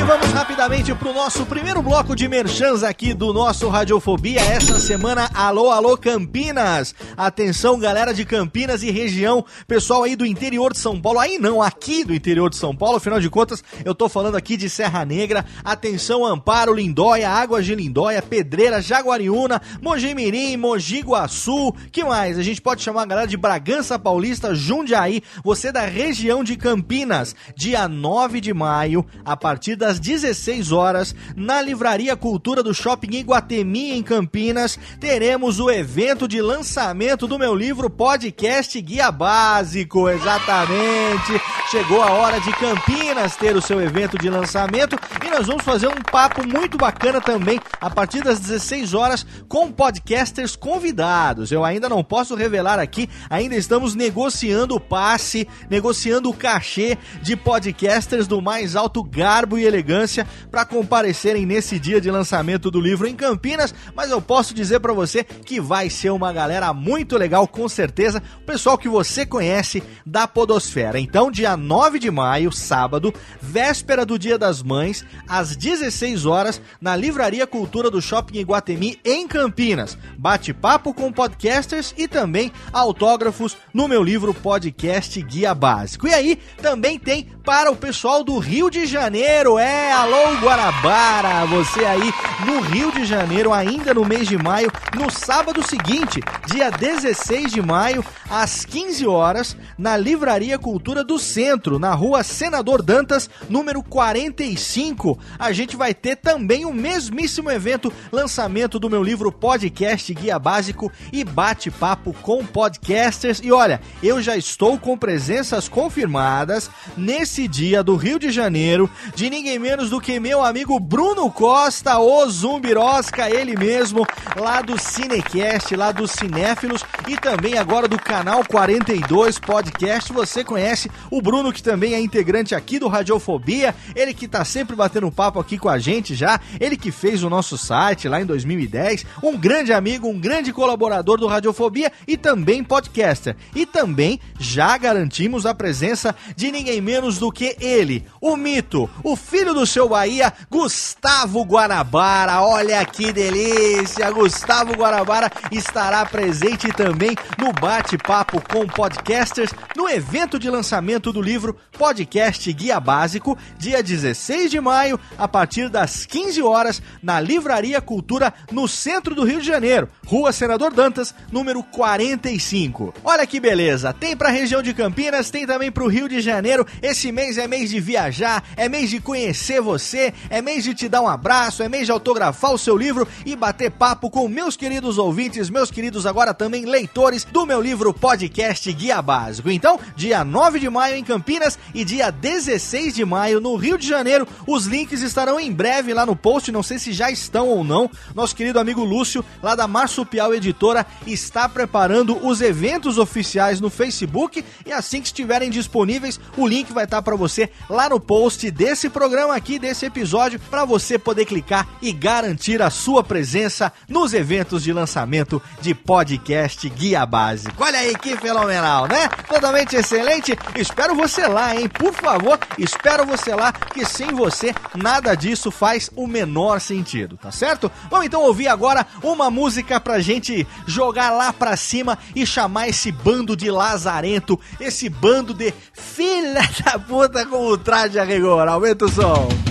E 0.00 0.02
vamos 0.02 0.30
rapidamente 0.30 0.94
pro 0.94 1.12
nosso 1.12 1.44
primeiro 1.44 1.82
bloco 1.82 2.16
de 2.16 2.26
merchans 2.26 2.82
aqui 2.82 3.12
do 3.12 3.34
nosso 3.34 3.68
Radiofobia. 3.68 4.40
Essa 4.40 4.80
semana, 4.80 5.28
alô, 5.34 5.70
alô, 5.70 5.94
Campinas. 5.94 6.94
Atenção, 7.14 7.78
galera 7.78 8.14
de 8.14 8.24
Campinas 8.24 8.82
e 8.82 8.90
região, 8.90 9.44
pessoal 9.68 10.04
aí 10.04 10.16
do 10.16 10.24
interior 10.24 10.72
de 10.72 10.78
São 10.78 10.98
Paulo. 10.98 11.18
Aí 11.18 11.38
não, 11.38 11.60
aqui 11.60 12.02
do 12.02 12.14
interior 12.14 12.48
de 12.48 12.56
São 12.56 12.74
Paulo, 12.74 12.96
afinal 12.96 13.20
de 13.20 13.28
contas, 13.28 13.62
eu 13.84 13.94
tô 13.94 14.08
falando 14.08 14.36
aqui 14.36 14.56
de 14.56 14.70
Serra 14.70 15.04
Negra. 15.04 15.44
Atenção, 15.62 16.24
Amparo, 16.24 16.72
Lindóia, 16.72 17.28
Águas 17.28 17.66
de 17.66 17.74
Lindóia, 17.74 18.22
Pedreira, 18.22 18.80
Jaguariúna, 18.80 19.60
Mojimirim, 19.82 20.56
Mogi 20.56 21.00
Guaçu. 21.00 21.74
Que 21.92 22.02
mais? 22.04 22.38
A 22.38 22.42
gente 22.42 22.62
pode 22.62 22.82
chamar 22.82 23.02
a 23.02 23.06
galera 23.06 23.28
de 23.28 23.36
Bragança 23.36 23.98
Paulista, 23.98 24.54
Jundiaí. 24.54 25.22
Você 25.44 25.70
da 25.70 25.82
região 25.82 26.42
de 26.42 26.56
Campinas, 26.56 27.36
dia 27.54 27.86
9 27.86 28.40
de 28.40 28.54
maio, 28.54 29.04
a 29.26 29.36
partir 29.36 29.76
das 29.76 29.89
16 29.98 30.72
horas, 30.72 31.14
na 31.34 31.60
Livraria 31.60 32.16
Cultura 32.16 32.62
do 32.62 32.74
Shopping 32.74 33.16
Iguatemi, 33.16 33.92
em 33.92 34.02
Campinas, 34.02 34.78
teremos 35.00 35.58
o 35.58 35.70
evento 35.70 36.28
de 36.28 36.40
lançamento 36.40 37.26
do 37.26 37.38
meu 37.38 37.54
livro 37.54 37.88
Podcast 37.88 38.80
Guia 38.80 39.10
Básico. 39.10 40.08
Exatamente. 40.08 41.40
Chegou 41.70 42.02
a 42.02 42.10
hora 42.10 42.40
de 42.40 42.52
Campinas 42.52 43.36
ter 43.36 43.56
o 43.56 43.62
seu 43.62 43.80
evento 43.80 44.18
de 44.18 44.28
lançamento 44.28 44.98
e 45.24 45.30
nós 45.30 45.46
vamos 45.46 45.64
fazer 45.64 45.88
um 45.88 46.02
papo 46.02 46.46
muito 46.46 46.76
bacana 46.76 47.20
também 47.20 47.60
a 47.80 47.88
partir 47.88 48.22
das 48.22 48.40
16 48.40 48.94
horas 48.94 49.26
com 49.48 49.72
podcasters 49.72 50.54
convidados. 50.56 51.50
Eu 51.50 51.64
ainda 51.64 51.88
não 51.88 52.04
posso 52.04 52.34
revelar 52.34 52.78
aqui, 52.78 53.08
ainda 53.28 53.54
estamos 53.54 53.94
negociando 53.94 54.74
o 54.74 54.80
passe, 54.80 55.48
negociando 55.68 56.28
o 56.28 56.34
cachê 56.34 56.98
de 57.22 57.36
podcasters 57.36 58.26
do 58.26 58.42
mais 58.42 58.76
alto 58.76 59.02
garbo 59.02 59.58
e 59.58 59.64
elegância 59.64 59.79
antecedência 59.80 60.26
para 60.50 60.64
comparecerem 60.64 61.46
nesse 61.46 61.78
dia 61.78 62.00
de 62.00 62.10
lançamento 62.10 62.70
do 62.70 62.80
livro 62.80 63.06
em 63.06 63.14
Campinas, 63.14 63.74
mas 63.94 64.10
eu 64.10 64.20
posso 64.20 64.54
dizer 64.54 64.80
para 64.80 64.92
você 64.92 65.24
que 65.24 65.60
vai 65.60 65.88
ser 65.88 66.10
uma 66.10 66.32
galera 66.32 66.72
muito 66.72 67.16
legal, 67.16 67.46
com 67.46 67.68
certeza, 67.68 68.22
o 68.38 68.44
pessoal 68.44 68.76
que 68.76 68.88
você 68.88 69.24
conhece 69.24 69.82
da 70.04 70.26
Podosfera. 70.26 70.98
Então, 70.98 71.30
dia 71.30 71.56
9 71.56 71.98
de 71.98 72.10
maio, 72.10 72.52
sábado, 72.52 73.12
véspera 73.40 74.04
do 74.04 74.18
Dia 74.18 74.38
das 74.38 74.62
Mães, 74.62 75.04
às 75.28 75.56
16 75.56 76.26
horas, 76.26 76.60
na 76.80 76.96
Livraria 76.96 77.46
Cultura 77.46 77.90
do 77.90 78.02
Shopping 78.02 78.38
Iguatemi, 78.38 78.98
em 79.04 79.26
Campinas. 79.26 79.96
Bate-papo 80.18 80.92
com 80.92 81.12
podcasters 81.12 81.94
e 81.96 82.08
também 82.08 82.52
autógrafos 82.72 83.56
no 83.72 83.88
meu 83.88 84.02
livro 84.02 84.34
Podcast 84.34 85.20
Guia 85.22 85.54
Básico. 85.54 86.08
E 86.08 86.14
aí, 86.14 86.38
também 86.60 86.98
tem 86.98 87.28
para 87.44 87.70
o 87.70 87.76
pessoal 87.76 88.22
do 88.22 88.38
Rio 88.38 88.70
de 88.70 88.86
Janeiro. 88.86 89.58
É, 89.58 89.92
alô 89.92 90.36
Guarabara, 90.40 91.44
você 91.46 91.84
aí 91.84 92.12
no 92.44 92.60
Rio 92.60 92.92
de 92.92 93.04
Janeiro, 93.04 93.52
ainda 93.52 93.92
no 93.94 94.04
mês 94.04 94.28
de 94.28 94.36
maio, 94.36 94.70
no 94.96 95.10
sábado 95.10 95.62
seguinte, 95.66 96.20
dia 96.46 96.70
16 96.70 97.52
de 97.52 97.62
maio, 97.62 98.04
às 98.28 98.64
15 98.64 99.06
horas, 99.06 99.56
na 99.76 99.96
Livraria 99.96 100.58
Cultura 100.58 101.04
do 101.04 101.18
Centro, 101.18 101.78
na 101.78 101.94
rua 101.94 102.22
Senador 102.22 102.82
Dantas, 102.82 103.28
número 103.48 103.82
45. 103.82 105.18
A 105.38 105.52
gente 105.52 105.76
vai 105.76 105.94
ter 105.94 106.16
também 106.16 106.64
o 106.64 106.72
mesmíssimo 106.72 107.50
evento, 107.50 107.92
lançamento 108.12 108.78
do 108.78 108.90
meu 108.90 109.02
livro 109.02 109.32
Podcast 109.32 110.12
Guia 110.14 110.38
Básico 110.38 110.90
e 111.12 111.24
bate-papo 111.24 112.14
com 112.22 112.44
podcasters. 112.44 113.40
E 113.42 113.52
olha, 113.52 113.80
eu 114.02 114.20
já 114.22 114.36
estou 114.36 114.78
com 114.78 114.96
presenças 114.96 115.68
confirmadas 115.68 116.70
nesse 116.96 117.39
dia 117.48 117.82
do 117.82 117.96
Rio 117.96 118.18
de 118.18 118.30
Janeiro, 118.30 118.90
de 119.14 119.30
ninguém 119.30 119.58
menos 119.58 119.90
do 119.90 120.00
que 120.00 120.18
meu 120.18 120.44
amigo 120.44 120.78
Bruno 120.80 121.30
Costa, 121.30 121.98
o 121.98 122.28
Zumbirosca, 122.28 123.30
ele 123.30 123.56
mesmo, 123.56 124.06
lá 124.36 124.60
do 124.62 124.78
Cinecast, 124.78 125.76
lá 125.76 125.92
dos 125.92 126.10
Cinéfilos 126.10 126.84
e 127.06 127.16
também 127.16 127.56
agora 127.56 127.86
do 127.86 127.98
canal 127.98 128.42
42 128.44 129.38
Podcast. 129.38 130.12
Você 130.12 130.42
conhece 130.42 130.90
o 131.10 131.22
Bruno, 131.22 131.52
que 131.52 131.62
também 131.62 131.94
é 131.94 132.00
integrante 132.00 132.54
aqui 132.54 132.78
do 132.78 132.88
Radiofobia, 132.88 133.74
ele 133.94 134.12
que 134.12 134.26
tá 134.26 134.44
sempre 134.44 134.74
batendo 134.74 135.10
papo 135.10 135.38
aqui 135.38 135.58
com 135.58 135.68
a 135.68 135.78
gente 135.78 136.14
já, 136.14 136.40
ele 136.58 136.76
que 136.76 136.90
fez 136.90 137.22
o 137.22 137.30
nosso 137.30 137.56
site 137.56 138.08
lá 138.08 138.20
em 138.20 138.26
2010, 138.26 139.06
um 139.22 139.36
grande 139.36 139.72
amigo, 139.72 140.08
um 140.08 140.18
grande 140.18 140.52
colaborador 140.52 141.18
do 141.18 141.26
Radiofobia 141.26 141.92
e 142.06 142.16
também 142.16 142.64
podcaster. 142.64 143.36
E 143.54 143.66
também 143.66 144.18
já 144.38 144.76
garantimos 144.78 145.46
a 145.46 145.54
presença 145.54 146.14
de 146.34 146.50
ninguém 146.50 146.80
menos 146.80 147.18
do 147.20 147.30
que 147.30 147.54
ele, 147.60 148.04
o 148.20 148.34
mito, 148.34 148.88
o 149.04 149.14
filho 149.14 149.52
do 149.52 149.66
seu 149.66 149.90
Bahia, 149.90 150.32
Gustavo 150.50 151.44
Guanabara. 151.44 152.40
Olha 152.40 152.84
que 152.86 153.12
delícia! 153.12 154.10
Gustavo 154.10 154.72
Guanabara 154.72 155.30
estará 155.52 156.04
presente 156.06 156.72
também 156.72 157.14
no 157.38 157.52
bate-papo 157.52 158.40
com 158.40 158.66
podcasters 158.66 159.50
no 159.76 159.88
evento 159.88 160.38
de 160.38 160.48
lançamento 160.48 161.12
do 161.12 161.20
livro 161.20 161.56
Podcast 161.72 162.50
Guia 162.52 162.80
Básico, 162.80 163.36
dia 163.58 163.82
16 163.82 164.50
de 164.50 164.60
maio, 164.60 164.98
a 165.18 165.28
partir 165.28 165.68
das 165.68 166.06
15 166.06 166.42
horas, 166.42 166.82
na 167.02 167.20
Livraria 167.20 167.80
Cultura, 167.82 168.32
no 168.50 168.66
centro 168.66 169.14
do 169.14 169.24
Rio 169.24 169.40
de 169.40 169.46
Janeiro, 169.46 169.88
Rua 170.06 170.32
Senador 170.32 170.72
Dantas, 170.72 171.14
número 171.30 171.62
45. 171.62 172.94
Olha 173.04 173.26
que 173.26 173.38
beleza! 173.38 173.92
Tem 173.92 174.16
pra 174.16 174.30
região 174.30 174.62
de 174.62 174.72
Campinas, 174.72 175.30
tem 175.30 175.46
também 175.46 175.70
pro 175.70 175.86
Rio 175.86 176.08
de 176.08 176.20
Janeiro. 176.22 176.66
Esse 176.80 177.09
mês 177.12 177.38
é 177.38 177.46
mês 177.46 177.70
de 177.70 177.80
viajar, 177.80 178.42
é 178.56 178.68
mês 178.68 178.90
de 178.90 179.00
conhecer 179.00 179.60
você, 179.60 180.12
é 180.28 180.40
mês 180.42 180.64
de 180.64 180.74
te 180.74 180.88
dar 180.88 181.00
um 181.00 181.08
abraço, 181.08 181.62
é 181.62 181.68
mês 181.68 181.86
de 181.86 181.92
autografar 181.92 182.52
o 182.52 182.58
seu 182.58 182.76
livro 182.76 183.06
e 183.24 183.34
bater 183.36 183.70
papo 183.70 184.10
com 184.10 184.28
meus 184.28 184.56
queridos 184.56 184.98
ouvintes, 184.98 185.50
meus 185.50 185.70
queridos 185.70 186.06
agora 186.06 186.34
também 186.34 186.64
leitores 186.64 187.24
do 187.24 187.46
meu 187.46 187.60
livro 187.60 187.92
Podcast 187.92 188.72
Guia 188.72 189.00
Básico. 189.02 189.50
Então, 189.50 189.78
dia 189.96 190.24
9 190.24 190.58
de 190.58 190.70
maio 190.70 190.96
em 190.96 191.04
Campinas 191.04 191.58
e 191.74 191.84
dia 191.84 192.10
16 192.10 192.94
de 192.94 193.04
maio 193.04 193.40
no 193.40 193.56
Rio 193.56 193.78
de 193.78 193.86
Janeiro. 193.86 194.26
Os 194.46 194.66
links 194.66 195.02
estarão 195.02 195.38
em 195.38 195.52
breve 195.52 195.94
lá 195.94 196.04
no 196.04 196.16
post, 196.16 196.52
não 196.52 196.62
sei 196.62 196.78
se 196.78 196.92
já 196.92 197.10
estão 197.10 197.48
ou 197.48 197.64
não. 197.64 197.90
Nosso 198.14 198.34
querido 198.36 198.58
amigo 198.58 198.84
Lúcio, 198.84 199.24
lá 199.42 199.54
da 199.54 199.66
Marsupial 199.66 200.34
Editora, 200.34 200.86
está 201.06 201.48
preparando 201.48 202.26
os 202.26 202.40
eventos 202.40 202.98
oficiais 202.98 203.60
no 203.60 203.70
Facebook 203.70 204.44
e 204.64 204.72
assim 204.72 205.00
que 205.00 205.06
estiverem 205.06 205.50
disponíveis, 205.50 206.20
o 206.36 206.46
link 206.46 206.72
vai 206.72 206.84
estar 206.84 206.99
para 207.02 207.16
você 207.16 207.50
lá 207.68 207.88
no 207.88 208.00
post 208.00 208.50
desse 208.50 208.88
programa 208.88 209.34
aqui, 209.34 209.58
desse 209.58 209.86
episódio, 209.86 210.40
para 210.50 210.64
você 210.64 210.98
poder 210.98 211.24
clicar 211.24 211.66
e 211.80 211.92
garantir 211.92 212.60
a 212.62 212.70
sua 212.70 213.02
presença 213.02 213.72
nos 213.88 214.12
eventos 214.12 214.62
de 214.62 214.72
lançamento 214.72 215.42
de 215.60 215.74
podcast 215.74 216.68
Guia 216.68 217.04
Básico. 217.06 217.62
Olha 217.62 217.78
aí 217.78 217.96
que 217.96 218.16
fenomenal, 218.16 218.86
né? 218.86 219.08
Totalmente 219.28 219.76
excelente. 219.76 220.36
Espero 220.56 220.94
você 220.94 221.26
lá, 221.26 221.54
hein? 221.54 221.68
Por 221.68 221.92
favor, 221.92 222.38
espero 222.58 223.06
você 223.06 223.34
lá, 223.34 223.52
que 223.52 223.84
sem 223.84 224.08
você 224.08 224.54
nada 224.74 225.14
disso 225.14 225.50
faz 225.50 225.90
o 225.94 226.06
menor 226.06 226.60
sentido, 226.60 227.16
tá 227.16 227.30
certo? 227.30 227.70
Vamos 227.90 228.06
então 228.06 228.22
ouvir 228.22 228.48
agora 228.48 228.86
uma 229.02 229.30
música 229.30 229.80
pra 229.80 230.00
gente 230.00 230.46
jogar 230.66 231.10
lá 231.10 231.32
pra 231.32 231.56
cima 231.56 231.98
e 232.14 232.26
chamar 232.26 232.68
esse 232.68 232.92
bando 232.92 233.36
de 233.36 233.50
lazarento, 233.50 234.38
esse 234.58 234.88
bando 234.88 235.32
de 235.34 235.52
filha 235.72 236.42
da 236.64 236.76
puta 236.90 237.24
com 237.24 237.46
o 237.46 237.56
traje 237.56 238.00
a 238.00 238.04
rigor. 238.04 238.48
Aumenta 238.48 238.84
o 238.84 238.88
som. 238.88 239.49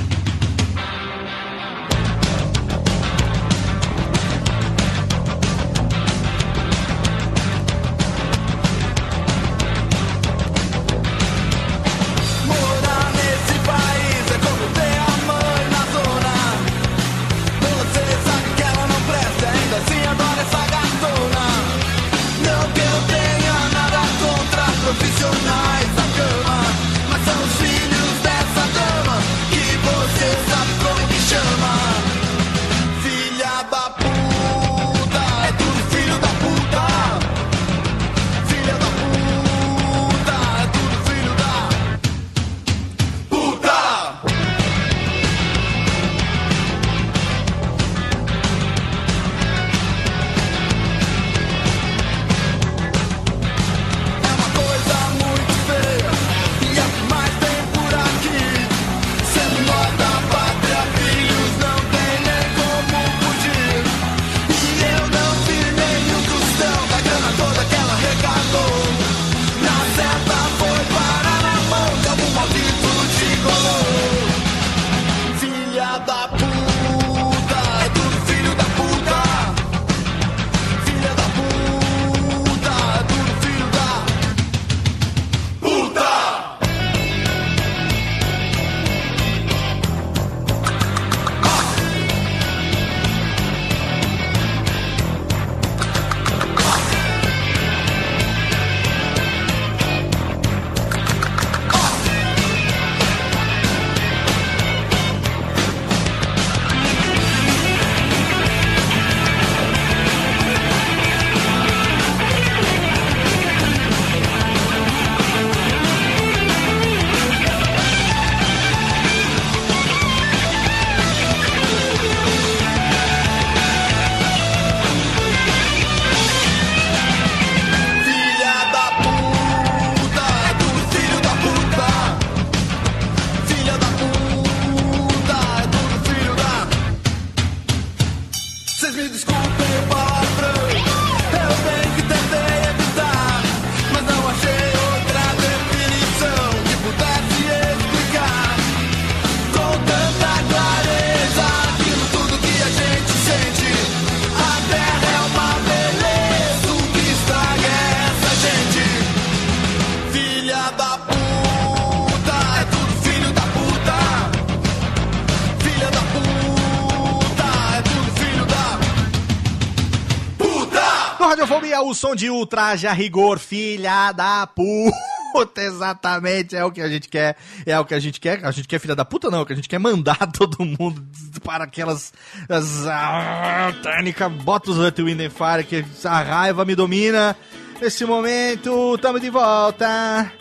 O 171.89 171.95
som 171.95 172.15
de 172.15 172.29
ultraje 172.29 172.85
a 172.85 172.93
rigor, 172.93 173.39
filha 173.39 174.11
da 174.11 174.45
puta, 174.45 175.59
exatamente, 175.61 176.55
é 176.55 176.63
o 176.63 176.71
que 176.71 176.81
a 176.81 176.87
gente 176.87 177.09
quer, 177.09 177.35
é 177.65 177.79
o 177.79 177.85
que 177.85 177.95
a 177.95 177.99
gente 177.99 178.19
quer, 178.19 178.45
a 178.45 178.51
gente 178.51 178.67
quer 178.67 178.79
filha 178.79 178.95
da 178.95 179.03
puta 179.03 179.29
não, 179.31 179.39
é 179.39 179.41
o 179.41 179.45
que 179.45 179.53
a 179.53 179.55
gente 179.55 179.67
quer 179.67 179.79
mandar 179.79 180.19
todo 180.31 180.63
mundo 180.63 181.03
para 181.43 181.63
aquelas, 181.63 182.13
as, 182.47 182.85
ah, 182.85 183.73
técnica, 183.81 184.29
bota 184.29 184.69
os 184.69 184.77
Hut 184.77 185.01
Wind 185.01 185.31
Fire, 185.31 185.63
que 185.63 185.83
a 186.05 186.21
raiva 186.21 186.63
me 186.63 186.75
domina, 186.75 187.35
nesse 187.81 188.05
momento, 188.05 188.97
tamo 188.99 189.19
de 189.19 189.31
volta, 189.31 190.31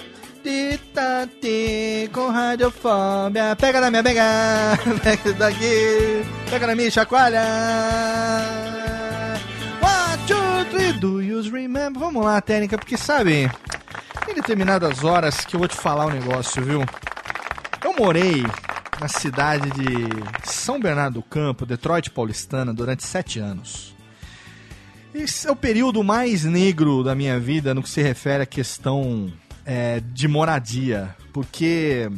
Titati, 0.42 2.10
com 2.12 2.28
radiofobia, 2.28 3.56
pega 3.58 3.80
na 3.80 3.90
minha, 3.90 4.02
pega, 4.02 4.22
pega 5.02 5.32
daqui, 5.32 6.24
pega 6.50 6.66
na 6.66 6.74
minha, 6.74 6.90
chacoalha, 6.90 7.40
you 11.46 11.52
remember? 11.52 11.98
Vamos 11.98 12.24
lá, 12.24 12.40
técnica, 12.40 12.78
porque 12.78 12.96
sabe, 12.96 13.50
tem 14.24 14.34
determinadas 14.34 15.04
horas 15.04 15.44
que 15.44 15.56
eu 15.56 15.58
vou 15.58 15.68
te 15.68 15.76
falar 15.76 16.06
um 16.06 16.10
negócio, 16.10 16.62
viu? 16.62 16.80
Eu 17.84 17.94
morei 17.96 18.44
na 19.00 19.08
cidade 19.08 19.70
de 19.70 20.50
São 20.50 20.80
Bernardo 20.80 21.14
do 21.14 21.22
Campo, 21.22 21.64
Detroit 21.64 22.10
paulistana, 22.10 22.74
durante 22.74 23.04
sete 23.04 23.38
anos. 23.38 23.94
Esse 25.14 25.48
é 25.48 25.50
o 25.50 25.56
período 25.56 26.04
mais 26.04 26.44
negro 26.44 27.02
da 27.02 27.14
minha 27.14 27.38
vida 27.40 27.74
no 27.74 27.82
que 27.82 27.88
se 27.88 28.02
refere 28.02 28.42
à 28.42 28.46
questão 28.46 29.32
é, 29.64 30.00
de 30.00 30.28
moradia. 30.28 31.16
Porque 31.32 32.10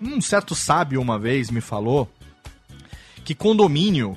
um 0.00 0.20
certo 0.20 0.54
sábio 0.54 1.00
uma 1.00 1.18
vez 1.18 1.50
me 1.50 1.60
falou 1.60 2.10
que 3.24 3.34
condomínio 3.34 4.16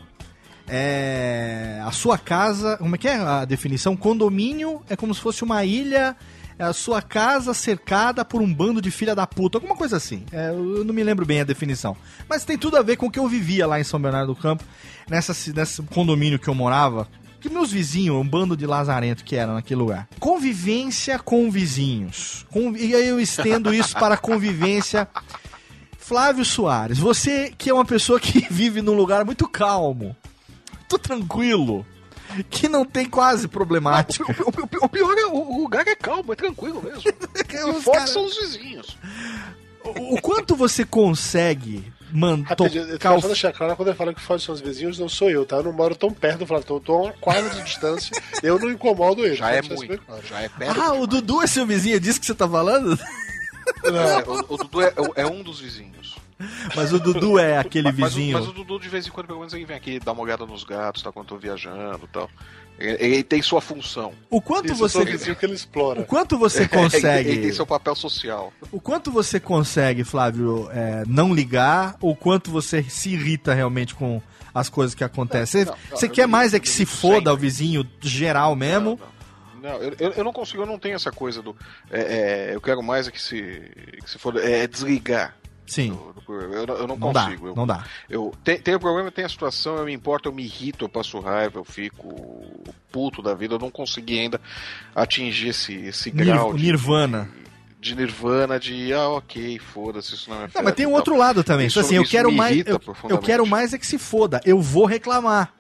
é 0.70 1.82
a 1.84 1.92
sua 1.92 2.18
casa. 2.18 2.78
Como 2.78 2.96
é 2.96 2.98
que 2.98 3.08
é 3.08 3.16
a 3.16 3.44
definição? 3.46 3.98
Condomínio 3.98 4.82
é 4.90 4.96
como 4.96 5.14
se 5.14 5.22
fosse 5.22 5.44
uma 5.44 5.66
ilha. 5.66 6.16
É 6.58 6.64
a 6.66 6.74
sua 6.74 7.02
casa 7.02 7.54
cercada 7.54 8.26
por 8.26 8.42
um 8.42 8.54
bando 8.54 8.82
de 8.82 8.92
filha 8.92 9.16
da 9.16 9.26
puta, 9.26 9.58
alguma 9.58 9.78
coisa 9.78 9.96
assim. 9.96 10.26
É, 10.30 10.50
eu 10.50 10.84
não 10.84 10.94
me 10.94 11.02
lembro 11.02 11.26
bem 11.26 11.40
a 11.40 11.46
definição. 11.46 11.96
Mas 12.28 12.44
tem 12.44 12.58
tudo 12.58 12.76
a 12.76 12.82
ver 12.82 12.98
com 12.98 13.06
o 13.06 13.12
que 13.12 13.18
eu 13.18 13.28
vivia 13.30 13.66
lá 13.66 13.80
em 13.80 13.84
São 13.86 13.98
Bernardo 13.98 14.34
do 14.34 14.36
Campo, 14.36 14.66
nessa, 15.10 15.34
nesse 15.54 15.82
condomínio 15.84 16.38
que 16.38 16.50
eu 16.50 16.54
morava. 16.54 17.08
Que 17.40 17.50
meus 17.50 17.72
vizinhos, 17.72 18.18
um 18.18 18.28
bando 18.28 18.58
de 18.58 18.66
lazarento 18.66 19.24
que 19.24 19.38
era 19.38 19.54
naquele 19.54 19.80
lugar. 19.80 20.10
Convivência 20.20 21.18
com 21.18 21.50
vizinhos. 21.50 22.46
E 22.78 22.94
aí 22.94 23.08
eu 23.08 23.22
estendo 23.22 23.74
isso 23.74 23.96
para 23.96 24.18
convivência 24.18 25.08
Flávio 25.98 26.44
Soares, 26.44 26.98
você 26.98 27.54
que 27.56 27.70
é 27.70 27.74
uma 27.74 27.86
pessoa 27.86 28.20
que 28.20 28.48
vive 28.52 28.82
num 28.82 28.96
lugar 28.96 29.24
muito 29.24 29.48
calmo, 29.48 30.16
muito 30.90 30.98
tranquilo, 31.00 31.86
que 32.50 32.68
não 32.68 32.84
tem 32.84 33.06
quase 33.08 33.48
problemática. 33.48 34.24
O, 34.44 34.50
o- 34.50 34.86
o 34.86 34.90
pior 34.90 35.16
é 35.18 35.26
o, 35.28 35.34
o 35.36 35.62
lugar 35.62 35.88
é 35.88 35.96
calmo, 35.96 36.34
é 36.34 36.36
tranquilo 36.36 36.82
mesmo. 36.82 37.02
Os 37.70 37.78
O 37.78 37.82
forte 37.82 37.98
cara- 38.00 38.08
são 38.08 38.26
os 38.26 38.36
vizinhos. 38.38 38.98
o, 39.84 40.16
o 40.16 40.22
quanto 40.22 40.56
você 40.56 40.84
consegue 40.86 41.92
man, 42.12 42.42
Rapidinho, 42.44 42.84
eu 42.86 42.92
tocar 42.94 43.12
tô 43.12 43.18
o... 43.18 43.22
só 43.22 43.28
deixar 43.28 43.52
claro, 43.54 43.76
quando 43.76 43.90
eu 43.90 43.96
falo 43.96 44.14
que 44.16 44.22
fode 44.22 44.42
são 44.44 44.56
os 44.56 44.62
vizinhos, 44.62 44.98
não 44.98 45.08
sou 45.08 45.30
eu, 45.30 45.46
tá? 45.46 45.58
Eu 45.58 45.64
não 45.64 45.72
moro 45.74 45.96
tão 45.96 46.10
perto 46.12 46.40
do 46.40 46.48
Flávio, 46.48 46.66
eu 46.70 46.80
tô 46.80 46.94
a 46.96 47.02
uma 47.04 47.14
quadra 47.14 47.50
de 47.52 47.62
distância, 47.64 48.12
eu 48.42 48.58
não 48.58 48.70
incomodo 48.72 49.24
ele. 49.26 49.36
Já 49.36 49.46
só 49.46 49.52
é 49.52 49.62
pra 49.62 49.76
muito. 49.76 49.92
saber, 49.94 50.06
claro. 50.06 50.24
Já 50.28 50.42
é 50.42 50.50
perto. 50.50 50.82
Ah, 50.82 50.94
o 50.94 51.06
Dudu 51.06 51.42
é 51.44 51.48
seu 51.48 51.66
vizinho, 51.68 51.96
é 51.98 52.00
disso 52.00 52.20
que 52.20 52.26
você 52.26 52.34
tá 52.36 52.48
falando? 52.50 52.98
É, 53.84 54.30
o, 54.30 54.54
o 54.54 54.58
Dudu 54.58 54.82
é, 54.82 54.94
é 55.16 55.26
um 55.28 55.44
dos 55.44 55.60
vizinhos. 55.60 55.99
Mas 56.76 56.94
o 56.94 57.00
Dudu 57.00 57.38
é 57.38 57.58
aquele 57.58 57.86
Mas, 57.92 57.98
mas 58.00 58.14
o- 58.14 58.16
vizinho... 58.18 58.38
mas 58.40 58.48
o 58.48 58.54
Dudu, 58.54 58.80
de 58.80 58.88
vez 58.90 59.06
em 59.06 59.10
quando, 59.12 59.28
pelo 59.28 59.40
menos, 59.40 59.54
ele 59.54 59.66
vem 59.66 59.76
aqui 59.76 60.00
dar 60.00 60.14
uma 60.14 60.22
olhada 60.22 60.46
nos 60.46 60.64
gatos, 60.64 61.02
tá? 61.04 61.12
Quando 61.12 61.26
eu 61.26 61.30
tô 61.30 61.38
viajando 61.38 62.06
e 62.06 62.08
tal. 62.08 62.30
Ele, 62.80 62.98
ele 63.16 63.24
tem 63.24 63.42
sua 63.42 63.60
função. 63.60 64.14
O 64.30 64.42
quanto 64.42 64.68
Isso, 64.72 64.78
você... 64.78 65.04
vizinho 65.04 65.36
que 65.36 65.46
ele 65.46 65.54
explora. 65.56 66.00
O 66.02 66.06
quanto 66.06 66.38
você 66.38 66.60
Ele, 66.64 66.70
ele 66.72 66.82
consegue... 66.84 67.38
tem 67.40 67.52
seu 67.54 67.68
papel 67.68 67.94
social. 67.94 68.54
O 68.72 68.80
quanto 68.80 69.12
você 69.12 69.38
consegue, 69.40 70.06
Flávio, 70.06 70.70
é, 70.72 71.04
não 71.06 71.34
ligar 71.34 71.98
ou 72.00 72.16
quanto 72.16 72.50
você 72.50 72.82
se 72.84 73.10
irrita 73.10 73.54
realmente 73.54 73.94
com 73.94 74.22
as 74.54 74.70
coisas 74.70 74.96
que 74.96 75.04
acontecem? 75.04 75.66
Você, 75.66 75.70
Não, 75.70 75.78
não, 75.92 75.98
você 75.98 76.08
quer 76.08 76.22
não 76.22 76.30
mais 76.30 76.54
é 76.54 76.60
que 76.60 76.70
eu 76.70 76.72
se 76.74 76.86
foda 76.86 77.16
sempre. 77.16 77.32
o 77.32 77.38
vizinho 77.38 77.86
geral 78.00 78.56
mesmo? 78.56 78.92
Não, 78.92 78.98
não. 78.98 79.20
Não, 79.62 79.84
eu, 79.84 79.94
eu- 80.00 80.12
eu 80.14 80.24
não 80.24 80.32
consigo, 80.32 80.62
eu 80.64 80.66
não 80.66 80.80
tenho 80.80 80.96
essa 80.96 81.12
coisa 81.12 81.42
do. 81.42 81.54
é, 81.92 82.00
é, 82.52 82.56
eu 82.56 82.62
quero 82.62 82.82
mais 82.82 83.10
é 83.10 83.12
que 83.12 83.22
se, 83.22 83.36
que 84.02 84.10
se 84.10 84.18
for. 84.18 84.38
É, 84.38 84.66
desligar. 84.66 85.36
Sim, 85.70 85.90
do- 85.92 86.14
do 86.14 86.22
programa. 86.22 86.56
eu, 86.56 86.68
não- 86.68 86.76
eu 86.76 86.88
não, 86.88 86.98
não 86.98 87.12
dá, 87.14 87.24
consigo. 87.26 87.48
eu, 87.48 87.56
não 87.56 87.68
dá. 87.68 87.84
Eu, 88.10 88.34
tem, 88.44 88.60
tem 88.60 88.76
o 88.76 88.80
problema, 88.80 89.12
tem 89.12 89.24
a 89.26 89.30
situação, 89.30 89.78
eu 89.78 89.86
me 89.86 89.94
importo, 89.94 90.28
eu 90.30 90.34
me 90.34 90.44
irrito, 90.44 90.86
eu 90.86 90.90
passo 90.90 91.20
raiva, 91.20 91.60
eu 91.60 91.64
fico 91.64 92.64
puto 92.92 93.22
da 93.22 93.34
vida, 93.34 93.56
eu 93.56 93.60
não 93.60 93.70
consegui 93.72 94.20
ainda 94.20 94.42
atingir 94.96 95.50
esse, 95.50 95.74
esse 95.76 96.12
Nir- 96.12 96.26
grau 96.26 96.54
de, 96.54 96.64
nirvana. 96.64 97.30
de 97.80 97.96
nirvana, 97.96 98.60
de 98.60 98.94
ah, 98.94 99.10
ok, 99.10 99.60
foda-se, 99.60 100.16
isso 100.16 100.30
não 100.30 100.44
é 100.44 100.50
Não, 100.54 100.64
mas 100.64 100.74
tem 100.74 100.86
um 100.86 100.94
outro 100.94 101.16
lado 101.18 101.44
também. 101.44 101.68
Isso- 101.68 101.80
Isso, 101.80 101.88
assim, 101.88 101.96
eu 101.96 102.06
quero 102.06 102.32
mais, 102.32 102.58
eu, 102.66 102.80
eu 103.10 103.18
quero 103.20 103.46
mais 103.46 103.74
é 103.74 103.78
que 103.78 103.88
se 103.88 103.98
foda. 103.98 104.42
Eu 104.46 104.60
vou 104.62 104.86
reclamar. 104.86 105.54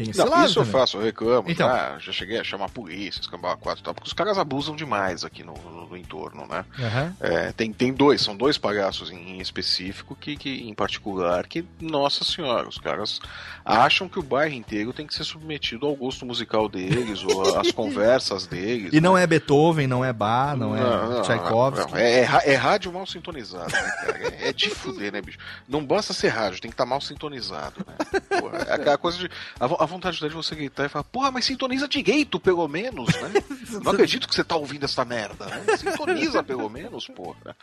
Tem 0.00 0.08
esse 0.10 0.18
Não, 0.18 0.30
lado 0.30 0.46
isso 0.48 0.58
eu 0.58 0.64
também. 0.64 0.80
faço, 0.80 0.96
eu 0.96 1.02
reclamo. 1.02 1.50
Então. 1.50 1.68
Ah, 1.68 1.96
já 2.00 2.10
cheguei 2.10 2.38
a 2.40 2.44
chamar 2.44 2.64
a 2.66 2.68
polícia, 2.70 3.20
escambar 3.20 3.54
quatro 3.58 3.82
e 3.82 3.84
tal, 3.84 3.92
porque 3.94 4.06
os 4.08 4.14
caras 4.14 4.38
abusam 4.38 4.74
demais 4.74 5.24
aqui 5.26 5.44
no, 5.44 5.52
no- 5.52 5.86
no 5.90 5.96
entorno, 5.96 6.46
né? 6.46 6.64
Aham. 6.78 7.14
É, 7.20 7.52
tem, 7.52 7.70
tem 7.72 7.92
dois, 7.92 8.22
são 8.22 8.34
dois 8.34 8.56
palhaços 8.56 9.10
em, 9.10 9.36
em 9.36 9.40
específico 9.40 10.16
que, 10.16 10.36
que, 10.36 10.68
em 10.68 10.72
particular, 10.72 11.46
que, 11.46 11.64
nossa 11.80 12.24
senhora, 12.24 12.66
os 12.66 12.78
caras 12.78 13.20
acham 13.64 14.08
que 14.08 14.18
o 14.18 14.22
bairro 14.22 14.54
inteiro 14.54 14.92
tem 14.92 15.06
que 15.06 15.14
ser 15.14 15.24
submetido 15.24 15.84
ao 15.86 15.94
gosto 15.94 16.24
musical 16.24 16.68
deles, 16.68 17.22
ou 17.22 17.58
às 17.58 17.70
conversas 17.72 18.46
deles. 18.46 18.92
E 18.94 19.00
não 19.00 19.18
é 19.18 19.26
Beethoven, 19.26 19.86
não 19.86 20.02
é 20.04 20.12
Bach, 20.12 20.56
não, 20.56 20.74
é 20.76 21.22
Tchaikovsky. 21.22 21.90
não, 21.92 21.98
é, 21.98 22.20
é 22.20 22.50
é 22.52 22.54
rádio 22.54 22.92
mal 22.92 23.06
sintonizado, 23.06 23.70
né, 23.72 23.90
cara? 24.00 24.18
É, 24.40 24.48
é 24.48 24.52
de 24.52 24.70
fuder, 24.70 25.12
né, 25.12 25.20
bicho? 25.20 25.38
Não 25.68 25.84
basta 25.84 26.12
ser 26.14 26.28
rádio, 26.28 26.60
tem 26.60 26.70
que 26.70 26.74
estar 26.74 26.86
mal 26.86 27.00
sintonizado, 27.00 27.84
né? 27.86 28.20
Porra, 28.40 28.58
é 28.68 28.72
aquela 28.74 28.96
coisa 28.98 29.18
de. 29.18 29.28
A, 29.58 29.64
a 29.64 29.86
vontade 29.90 30.18
de 30.18 30.28
você 30.28 30.54
gritar 30.54 30.86
e 30.86 30.88
falar, 30.88 31.04
porra, 31.04 31.30
mas 31.30 31.44
sintoniza 31.44 31.86
direito, 31.86 32.40
pelo 32.40 32.66
menos, 32.68 33.08
né? 33.20 33.32
Não 33.82 33.92
acredito 33.92 34.28
que 34.28 34.34
você 34.34 34.42
tá 34.44 34.56
ouvindo 34.56 34.84
essa 34.84 35.04
merda, 35.04 35.46
né? 35.46 35.76
Sintoniza 35.76 36.42
pelo 36.42 36.68
menos, 36.68 37.06
porra. 37.08 37.56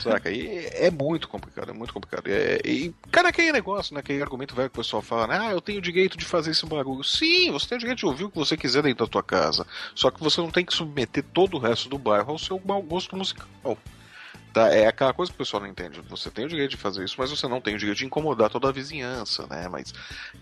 Saca? 0.00 0.30
E 0.30 0.66
é 0.72 0.90
muito 0.90 1.28
complicado, 1.28 1.70
é 1.70 1.74
muito 1.74 1.92
complicado. 1.92 2.26
É- 2.28 2.60
e, 2.64 2.94
cara, 3.10 3.28
aquele 3.28 3.52
negócio, 3.52 3.94
né? 3.94 4.00
Aquele 4.00 4.22
argumento 4.22 4.54
velho 4.54 4.70
que 4.70 4.78
o 4.78 4.82
pessoal 4.82 5.02
fala, 5.02 5.26
né? 5.26 5.38
Ah, 5.40 5.50
eu 5.52 5.60
tenho 5.60 5.78
o 5.78 5.82
direito 5.82 6.16
de 6.16 6.24
fazer 6.24 6.50
esse 6.52 6.64
barulho. 6.66 7.02
Sim, 7.02 7.50
você 7.50 7.66
tem 7.68 7.76
o 7.76 7.80
direito 7.80 7.98
de 7.98 8.06
ouvir 8.06 8.24
o 8.24 8.30
que 8.30 8.38
você 8.38 8.56
quiser 8.56 8.82
dentro 8.82 9.04
da 9.06 9.10
tua 9.10 9.22
casa. 9.22 9.66
Só 9.94 10.10
que 10.10 10.22
você 10.22 10.40
não 10.40 10.50
tem 10.50 10.64
que 10.64 10.74
submeter 10.74 11.24
todo 11.32 11.56
o 11.56 11.60
resto 11.60 11.88
do 11.88 11.98
bairro 11.98 12.32
ao 12.32 12.38
seu 12.38 12.60
mau 12.64 12.82
gosto 12.82 13.16
musical. 13.16 13.78
Tá? 14.54 14.68
É 14.72 14.86
aquela 14.86 15.12
coisa 15.12 15.32
que 15.32 15.34
o 15.34 15.38
pessoal 15.38 15.60
não 15.60 15.68
entende. 15.68 16.00
Você 16.08 16.30
tem 16.30 16.44
o 16.44 16.48
direito 16.48 16.70
de 16.70 16.76
fazer 16.76 17.04
isso, 17.04 17.16
mas 17.18 17.28
você 17.28 17.48
não 17.48 17.60
tem 17.60 17.74
o 17.74 17.78
direito 17.78 17.98
de 17.98 18.06
incomodar 18.06 18.48
toda 18.48 18.68
a 18.68 18.72
vizinhança, 18.72 19.48
né? 19.48 19.68
Mas 19.68 19.92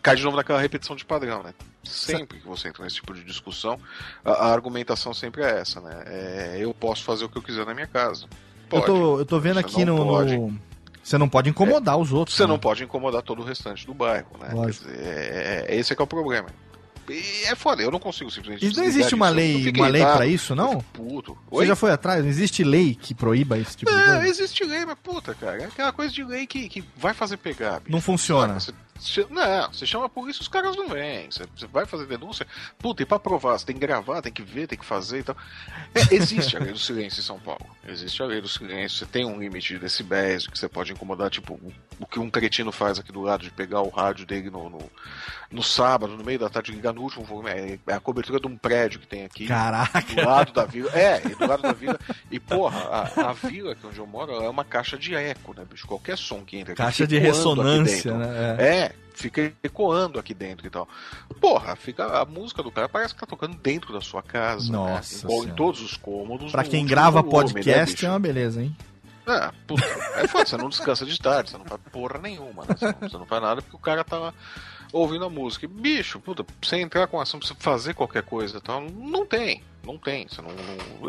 cai 0.02 0.14
de 0.14 0.22
novo 0.22 0.36
naquela 0.36 0.60
repetição 0.60 0.94
de 0.94 1.02
padrão, 1.02 1.42
né? 1.42 1.54
Sempre 1.82 2.38
que 2.38 2.46
você 2.46 2.68
entra 2.68 2.84
nesse 2.84 2.96
tipo 2.96 3.14
de 3.14 3.24
discussão, 3.24 3.80
a, 4.22 4.32
a 4.32 4.52
argumentação 4.52 5.14
sempre 5.14 5.42
é 5.42 5.60
essa, 5.60 5.80
né? 5.80 6.02
É, 6.04 6.56
eu 6.60 6.74
posso 6.74 7.02
fazer 7.04 7.24
o 7.24 7.28
que 7.30 7.38
eu 7.38 7.42
quiser 7.42 7.64
na 7.64 7.72
minha 7.72 7.86
casa. 7.86 8.24
Eu 8.24 8.28
Pode. 8.68 8.84
tô, 8.86 9.18
eu 9.20 9.24
tô 9.24 9.40
vendo 9.40 9.54
Você 9.54 9.60
aqui 9.60 9.84
no, 9.86 9.96
pode. 9.96 10.36
no- 10.36 10.58
Você 11.02 11.16
não 11.16 11.28
pode 11.28 11.48
incomodar 11.48 11.96
os 11.96 12.12
outros. 12.12 12.36
Você 12.36 12.42
né? 12.42 12.48
não 12.50 12.58
pode 12.58 12.84
incomodar 12.84 13.22
todo 13.22 13.40
o 13.40 13.44
restante 13.44 13.86
do 13.86 13.94
bairro, 13.94 14.28
né? 14.38 14.50
Dizer, 14.66 15.00
é, 15.00 15.66
é- 15.70 15.74
esse 15.74 15.90
é 15.92 15.96
que 15.96 16.02
é 16.02 16.04
o 16.04 16.06
problema. 16.06 16.48
E 17.12 17.44
é 17.44 17.54
foda, 17.54 17.82
eu 17.82 17.90
não 17.90 17.98
consigo 17.98 18.30
simplesmente. 18.30 18.66
E 18.66 18.76
não 18.76 18.84
existe 18.84 19.14
uma 19.14 19.28
eu 19.28 19.34
lei, 19.34 19.72
uma 19.76 19.88
lei 19.88 20.02
pra 20.02 20.26
isso, 20.26 20.54
não? 20.54 20.80
Puto. 20.92 21.36
Você 21.50 21.56
Oi? 21.60 21.66
já 21.66 21.76
foi 21.76 21.90
atrás? 21.90 22.22
Não 22.22 22.28
existe 22.30 22.64
lei 22.64 22.94
que 22.94 23.14
proíba 23.14 23.58
esse 23.58 23.76
tipo 23.76 23.90
de 23.90 23.96
Não, 23.96 24.04
coisa? 24.04 24.28
existe 24.28 24.64
lei, 24.64 24.84
mas 24.84 24.96
puta, 25.02 25.34
cara. 25.34 25.62
É 25.62 25.64
aquela 25.66 25.92
coisa 25.92 26.12
de 26.12 26.24
lei 26.24 26.46
que, 26.46 26.68
que 26.68 26.84
vai 26.96 27.12
fazer 27.14 27.36
pegar. 27.36 27.80
bicho. 27.80 27.92
Não 27.92 28.00
funciona. 28.00 28.58
Saca? 28.58 28.78
Não, 29.30 29.72
você 29.72 29.86
chama 29.86 30.06
a 30.06 30.08
polícia, 30.08 30.42
os 30.42 30.48
caras 30.48 30.76
não 30.76 30.88
vêm. 30.88 31.30
Você, 31.30 31.44
você 31.56 31.66
vai 31.66 31.86
fazer 31.86 32.06
denúncia. 32.06 32.46
Puta, 32.78 33.02
e 33.02 33.06
pra 33.06 33.18
provar, 33.18 33.58
você 33.58 33.66
tem 33.66 33.74
que 33.74 33.80
gravar, 33.80 34.22
tem 34.22 34.32
que 34.32 34.42
ver, 34.42 34.66
tem 34.66 34.78
que 34.78 34.84
fazer 34.84 35.20
e 35.20 35.22
tal. 35.22 35.36
É, 35.94 36.14
existe 36.14 36.56
a 36.56 36.60
lei 36.60 36.72
do 36.72 36.78
silêncio 36.78 37.20
em 37.20 37.24
São 37.24 37.38
Paulo. 37.38 37.66
Existe 37.86 38.22
a 38.22 38.26
lei 38.26 38.40
do 38.40 38.48
silêncio. 38.48 38.98
Você 38.98 39.06
tem 39.06 39.24
um 39.24 39.38
limite 39.38 39.74
de 39.74 39.78
decibéis 39.80 40.46
que 40.46 40.58
você 40.58 40.68
pode 40.68 40.92
incomodar, 40.92 41.30
tipo, 41.30 41.60
o, 41.98 42.06
que 42.06 42.18
um 42.18 42.30
cretino 42.30 42.70
faz 42.70 42.98
aqui 42.98 43.12
do 43.12 43.22
lado 43.22 43.42
de 43.42 43.50
pegar 43.50 43.82
o 43.82 43.88
rádio 43.88 44.24
dele 44.24 44.50
no, 44.50 44.70
no, 44.70 44.90
no 45.50 45.62
sábado, 45.62 46.16
no 46.16 46.24
meio 46.24 46.38
da 46.38 46.48
tarde, 46.48 46.72
ligar 46.72 46.92
no 46.92 47.02
último 47.02 47.24
volume. 47.24 47.50
É, 47.50 47.78
é 47.86 47.94
a 47.94 48.00
cobertura 48.00 48.38
de 48.38 48.46
um 48.46 48.56
prédio 48.56 49.00
que 49.00 49.06
tem 49.06 49.24
aqui. 49.24 49.46
Caraca. 49.46 50.02
Do 50.02 50.24
lado 50.24 50.52
da 50.52 50.64
vila. 50.64 50.90
É, 50.92 51.22
e 51.24 51.34
do 51.34 51.46
lado 51.46 51.62
da 51.62 51.72
vila. 51.72 51.98
E, 52.30 52.38
porra, 52.38 52.78
a, 52.88 53.30
a 53.30 53.32
vila 53.32 53.72
aqui 53.72 53.86
onde 53.86 53.98
eu 53.98 54.06
moro 54.06 54.32
é 54.32 54.48
uma 54.48 54.64
caixa 54.64 54.96
de 54.96 55.14
eco, 55.14 55.54
né, 55.54 55.64
bicho? 55.68 55.86
Qualquer 55.86 56.16
som 56.16 56.44
que 56.44 56.56
entra 56.56 56.72
aqui 56.72 56.82
Caixa 56.82 56.96
fica 56.96 57.08
de 57.08 57.18
ressonância, 57.18 58.16
né? 58.16 58.56
É. 58.58 58.66
É, 58.66 58.91
fica 59.14 59.52
ecoando 59.62 60.18
aqui 60.18 60.34
dentro 60.34 60.66
e 60.66 60.70
tal. 60.70 60.88
Porra, 61.40 61.76
fica 61.76 62.20
a 62.20 62.24
música 62.24 62.62
do 62.62 62.70
cara 62.70 62.88
parece 62.88 63.14
que 63.14 63.20
tá 63.20 63.26
tocando 63.26 63.56
dentro 63.56 63.92
da 63.92 64.00
sua 64.00 64.22
casa. 64.22 64.70
Nossa 64.72 65.26
né? 65.26 65.34
em, 65.34 65.44
em 65.44 65.54
todos 65.54 65.80
os 65.80 65.96
cômodos. 65.96 66.52
Pra 66.52 66.64
quem 66.64 66.84
grava 66.84 67.22
né, 67.22 67.30
podcast 67.30 67.94
bicho? 67.94 68.06
é 68.06 68.10
uma 68.10 68.20
beleza, 68.20 68.62
hein? 68.62 68.76
É, 69.26 69.52
puta, 69.68 69.84
é 70.16 70.26
foda, 70.26 70.46
você 70.46 70.56
não 70.56 70.68
descansa 70.68 71.06
de 71.06 71.16
tarde, 71.16 71.50
você 71.50 71.58
não 71.58 71.64
faz 71.64 71.80
porra 71.92 72.18
nenhuma, 72.18 72.64
né? 72.64 72.74
Você 72.76 72.86
não, 72.86 72.94
você 73.08 73.18
não 73.18 73.26
faz 73.26 73.42
nada 73.42 73.62
porque 73.62 73.76
o 73.76 73.78
cara 73.78 74.02
tá 74.02 74.34
ouvindo 74.92 75.24
a 75.24 75.30
música. 75.30 75.66
Bicho, 75.68 76.20
puta, 76.20 76.44
pra 76.44 76.54
você 76.62 76.76
entrar 76.76 77.06
com 77.06 77.20
ação, 77.20 77.40
pra 77.40 77.48
você 77.48 77.54
fazer 77.58 77.94
qualquer 77.94 78.22
coisa 78.22 78.58
e 78.58 78.60
tal, 78.60 78.82
não 78.82 79.24
tem. 79.26 79.62
Não 79.84 79.98
tem. 79.98 80.28
Você 80.28 80.40
não, 80.40 80.50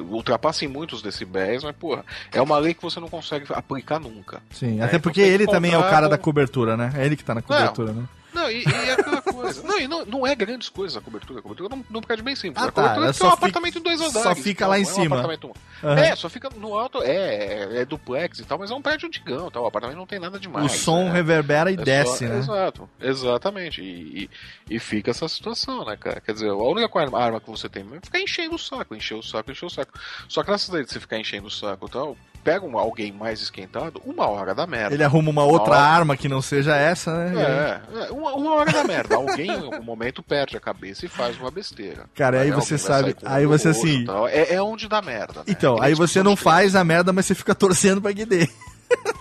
não 0.02 0.04
ultrapassa 0.12 0.66
em 0.66 0.68
muitos 0.68 1.02
decibéis, 1.02 1.64
mas, 1.64 1.76
porra, 1.76 2.04
é 2.32 2.42
uma 2.42 2.58
lei 2.58 2.74
que 2.74 2.82
você 2.82 3.00
não 3.00 3.08
consegue 3.08 3.46
aplicar 3.54 4.00
nunca. 4.00 4.42
Sim, 4.52 4.80
É, 4.80 4.84
até 4.84 4.96
então 4.98 5.02
porque 5.02 5.22
que 5.24 5.28
ele 5.30 5.46
também 5.46 5.74
é 5.74 5.78
o 5.78 5.82
cara 5.84 6.10
da 6.10 6.18
com- 6.18 6.24
cobertura, 6.24 6.76
né? 6.76 6.92
É 6.98 7.06
ele 7.06 7.16
que 7.16 7.24
tá 7.24 7.36
na 7.36 7.42
cobertura, 7.44 7.94
né? 7.94 8.04
Não, 8.34 8.50
e, 8.50 8.64
e 8.64 8.90
é 8.90 8.94
aquela 8.94 9.22
coisa. 9.22 9.64
Não, 9.64 9.80
e 9.80 9.88
não, 9.88 10.06
não 10.06 10.28
é 10.28 10.34
grandes 10.36 10.70
coisas 10.70 10.98
a 10.98 11.02
cobertura. 11.02 11.40
A 11.40 11.42
cobertura 11.42 11.70
não, 11.76 11.86
não 11.90 12.02
prédio 12.02 12.24
bem 12.26 12.36
simples. 12.36 12.64
Ah, 12.64 12.68
a 12.68 12.72
tá, 12.72 12.82
cobertura 12.82 13.08
é 13.08 13.10
é 13.10 13.14
só 13.14 13.28
um 13.28 13.30
fi- 13.30 13.36
apartamento 13.36 13.78
em 13.78 13.82
dois 13.82 14.02
andares. 14.02 14.22
só 14.24 14.36
fica 14.36 14.50
então, 14.66 14.70
lá 14.70 14.80
em 14.80 14.84
é 14.84 14.86
um 14.86 14.90
cima. 14.90 15.16
apartamento- 15.20 15.52
Aham. 15.84 16.00
É, 16.00 16.16
só 16.16 16.30
fica 16.30 16.50
no 16.56 16.78
alto. 16.78 17.02
É, 17.04 17.16
é, 17.16 17.78
é 17.82 17.86
duplex 17.86 18.40
e 18.40 18.46
tal, 18.46 18.58
mas 18.58 18.72
é 18.72 18.74
um 18.74 18.82
prédio 18.82 19.08
antigão. 19.08 19.52
Tal, 19.52 19.64
o 19.64 19.68
apartamento 19.68 19.98
não 19.98 20.08
tem 20.08 20.20
nada 20.20 20.40
demais. 20.40 20.66
o 20.74 20.78
som 20.78 21.06
né? 21.06 21.12
reverbera 21.14 21.70
e 21.72 21.76
É 21.76 21.78
só- 21.78 21.84
desce, 21.84 22.26
né? 22.26 22.38
Exato, 22.40 22.90
exatamente. 23.00 23.82
E, 23.82 24.30
e, 24.70 24.76
e 24.76 24.80
fica 24.80 25.12
essa 25.12 25.28
situação, 25.28 25.86
né, 25.86 25.96
cara? 25.98 26.22
Quer 26.22 26.34
dizer, 26.34 26.50
a 26.50 26.56
única 26.56 27.00
arma, 27.00 27.20
arma 27.20 27.40
que 27.42 27.50
você 27.50 27.68
tem 27.70 27.84
é 27.94 28.00
ficar 28.02 28.20
enchendo 28.20 28.56
o 28.56 28.60
saco, 28.60 28.96
encher 28.96 29.16
o 29.16 29.24
saco, 29.24 29.52
encher 29.52 29.66
o 29.66 29.70
saco. 29.70 29.94
Só 30.28 30.44
que 30.44 30.52
nessa 30.52 30.72
daí 30.72 30.84
de 30.86 30.92
você 30.92 31.00
ficar 31.00 31.18
enchendo 31.20 31.48
o 31.48 31.52
saco 31.52 31.86
e 31.88 31.90
tal, 31.92 32.18
pega 32.44 32.66
um, 32.66 32.78
alguém 32.78 33.12
mais 33.12 33.42
esquentado, 33.42 34.02
uma 34.06 34.28
hora 34.28 34.54
da 34.54 34.68
merda. 34.68 34.94
Ele 34.94 35.04
arruma 35.04 35.30
uma 35.30 35.44
outra 35.44 35.72
hora- 35.74 35.82
arma 35.82 36.18
que 36.18 36.28
não 36.28 36.42
seja 36.42 36.76
essa, 36.76 37.14
né? 37.30 37.42
É, 37.42 38.06
é, 38.08 38.12
uma, 38.12 38.34
uma 38.34 38.56
hora 38.56 38.72
da 38.72 38.84
merda. 38.84 39.16
Alguém 39.16 39.48
em 39.48 39.66
algum 39.66 39.84
momento 39.84 40.22
perde 40.22 40.58
a 40.58 40.60
cabeça 40.60 41.06
e 41.06 41.10
faz 41.10 41.38
uma 41.40 41.50
besteira. 41.50 42.06
Cara, 42.16 42.42
aí 42.42 42.52
alguém 42.52 42.66
você 42.66 42.78
sabe- 42.78 43.16
aí 43.26 43.46
você 43.46 43.70
assim- 43.70 44.06
tal. 44.06 44.28
É, 44.28 44.54
é 44.54 44.62
onde 44.62 44.88
dá 44.88 45.02
merda. 45.02 45.40
Né? 45.40 45.46
Então, 45.48 45.76
nem 45.76 45.84
aí 45.86 45.94
você 45.94 46.22
não 46.22 46.36
faz 46.36 46.76
a 46.76 46.84
merda, 46.84 47.14
mas 47.14 47.26
você 47.26 47.36
fica 47.36 47.56
torcendo 47.56 48.02
pra 48.02 48.14
que 48.14 48.26
dê. 48.26 48.50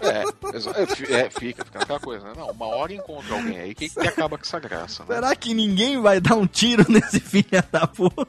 É, 0.02 0.22
é, 0.24 0.82
é, 1.22 1.30
fica, 1.30 1.64
fica 1.64 1.78
aquela 1.80 1.98
coisa, 2.00 2.24
né? 2.26 2.32
Não, 2.36 2.50
uma 2.50 2.66
hora 2.66 2.92
encontra 2.92 3.34
alguém 3.34 3.58
aí 3.58 3.74
que, 3.74 3.88
que 3.88 4.06
acaba 4.06 4.36
com 4.36 4.44
essa 4.44 4.60
graça, 4.60 5.02
né? 5.08 5.14
Será 5.14 5.34
que 5.34 5.54
ninguém 5.54 5.98
vai 6.00 6.20
dar 6.20 6.36
um 6.36 6.46
tiro 6.46 6.84
nesse 6.90 7.20
filho 7.20 7.46
da 7.70 7.86
puta? 7.86 8.26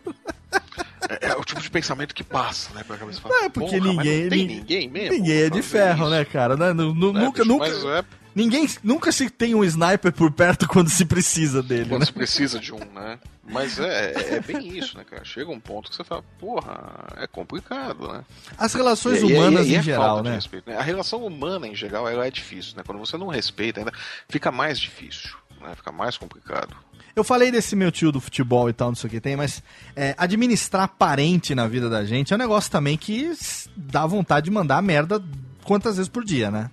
É, 1.09 1.27
é 1.29 1.35
o 1.35 1.43
tipo 1.43 1.61
de 1.61 1.69
pensamento 1.69 2.13
que 2.13 2.23
passa, 2.23 2.73
né, 2.73 2.83
pra 2.83 2.97
cabeça. 2.97 3.21
Não, 3.23 3.43
é 3.45 3.49
porque 3.49 3.79
ninguém- 3.79 4.23
Não 4.23 4.29
tem 4.29 4.47
nin- 4.47 4.55
ninguém 4.57 4.89
mesmo. 4.89 5.15
Ninguém 5.17 5.41
é 5.43 5.49
de 5.49 5.61
ferro, 5.61 6.03
isso, 6.03 6.09
né, 6.11 6.25
cara? 6.25 6.55
Né? 6.55 6.73
Nu- 6.73 6.93
nu- 6.93 7.13
né, 7.13 7.19
nunca, 7.21 7.43
bicho? 7.43 7.53
nunca. 7.53 7.67
É 7.67 8.03
Ninguém 8.35 8.67
nunca 8.83 9.11
se 9.11 9.29
tem 9.29 9.53
um 9.53 9.63
sniper 9.63 10.11
por 10.11 10.31
perto 10.31 10.67
quando 10.67 10.89
se 10.89 11.05
precisa 11.05 11.61
dele, 11.61 11.85
quando 11.89 11.99
né? 11.99 12.05
você 12.07 12.11
precisa 12.11 12.59
de 12.59 12.73
um, 12.73 12.79
né? 12.79 13.19
Mas 13.47 13.77
é, 13.77 14.11
é, 14.13 14.33
é 14.35 14.39
bem 14.39 14.75
isso, 14.75 14.97
né, 14.97 15.03
cara? 15.07 15.23
Chega 15.23 15.51
um 15.51 15.59
ponto 15.59 15.87
que 15.89 15.95
você 15.95 16.03
fala, 16.03 16.23
porra, 16.39 17.05
é 17.17 17.27
complicado, 17.27 18.07
né? 18.11 18.23
As 18.57 18.73
relações 18.73 19.21
E- 19.21 19.25
e- 19.27 19.33
humanas 19.35 19.67
e 19.67 19.75
é 19.75 19.79
em 19.79 19.83
geral, 19.83 20.23
né? 20.23 20.33
respeito, 20.33 20.67
né? 20.67 20.77
A 20.77 20.81
relação 20.81 21.23
humana 21.23 21.67
em 21.67 21.75
geral 21.75 22.09
ela 22.09 22.25
é 22.25 22.31
difícil, 22.31 22.73
né? 22.75 22.81
Quando 22.83 22.97
você 22.97 23.17
não 23.17 23.27
respeita 23.27 23.81
ainda, 23.81 23.91
fica 24.27 24.51
mais 24.51 24.79
difícil, 24.79 25.29
né? 25.63 25.73
Fica 25.75 25.91
mais 25.91 26.17
complicado. 26.17 26.75
Eu 27.15 27.23
falei 27.23 27.51
desse 27.51 27.75
meu 27.75 27.91
tio 27.91 28.11
do 28.11 28.19
futebol 28.19 28.69
e 28.69 28.73
tal, 28.73 28.89
não 28.89 28.95
sei 28.95 29.07
o 29.07 29.11
que 29.11 29.21
tem, 29.21 29.35
mas 29.35 29.61
é, 29.95 30.15
administrar 30.17 30.87
parente 30.87 31.53
na 31.53 31.67
vida 31.67 31.89
da 31.89 32.03
gente 32.05 32.33
é 32.33 32.35
um 32.35 32.39
negócio 32.39 32.71
também 32.71 32.97
que 32.97 33.31
dá 33.75 34.05
vontade 34.05 34.45
de 34.45 34.51
mandar 34.51 34.81
merda 34.81 35.23
quantas 35.63 35.97
vezes 35.97 36.09
por 36.09 36.23
dia, 36.23 36.49
né? 36.51 36.69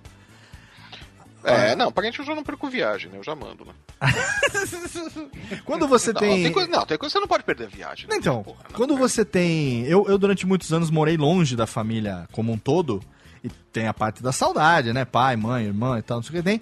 É, 1.43 1.75
não, 1.75 1.91
parente 1.91 2.19
eu 2.19 2.25
já 2.25 2.35
não 2.35 2.43
perco 2.43 2.69
viagem, 2.69 3.09
né? 3.11 3.17
Eu 3.17 3.23
já 3.23 3.35
mando, 3.35 3.65
né? 3.65 3.73
Quando 5.65 5.87
você 5.87 6.13
Não, 6.13 6.19
tem. 6.19 6.43
tem 6.43 6.51
coisa, 6.51 6.69
não, 6.69 6.85
tem 6.85 6.97
coisa 6.97 7.13
que 7.13 7.17
você 7.17 7.19
não 7.19 7.27
pode 7.27 7.43
perder 7.43 7.67
viagem. 7.67 8.07
Né? 8.07 8.15
Então, 8.17 8.43
Porra, 8.43 8.59
não, 8.69 8.75
quando 8.75 8.93
cara. 8.93 9.07
você 9.07 9.25
tem. 9.25 9.83
Eu, 9.85 10.05
eu, 10.07 10.17
durante 10.17 10.45
muitos 10.45 10.71
anos, 10.71 10.91
morei 10.91 11.17
longe 11.17 11.55
da 11.55 11.65
família 11.65 12.27
como 12.31 12.51
um 12.51 12.57
todo. 12.57 13.01
E 13.43 13.49
tem 13.73 13.87
a 13.87 13.93
parte 13.93 14.21
da 14.21 14.31
saudade, 14.31 14.93
né? 14.93 15.03
Pai, 15.03 15.35
mãe, 15.35 15.65
irmã 15.65 15.97
e 15.97 16.03
tal, 16.03 16.17
não 16.17 16.23
sei 16.23 16.29
o 16.29 16.33
que 16.37 16.43
tem. 16.47 16.61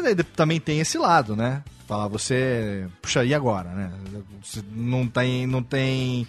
Mas 0.00 0.06
aí 0.06 0.24
também 0.24 0.58
tem 0.58 0.80
esse 0.80 0.96
lado, 0.96 1.36
né? 1.36 1.62
Falar, 1.86 2.08
você. 2.08 2.86
Puxa, 3.02 3.24
e 3.24 3.34
agora, 3.34 3.68
né? 3.70 3.92
Você 4.42 4.62
não 4.72 5.06
tem. 5.06 5.46
Não 5.46 5.62
tem 5.62 6.26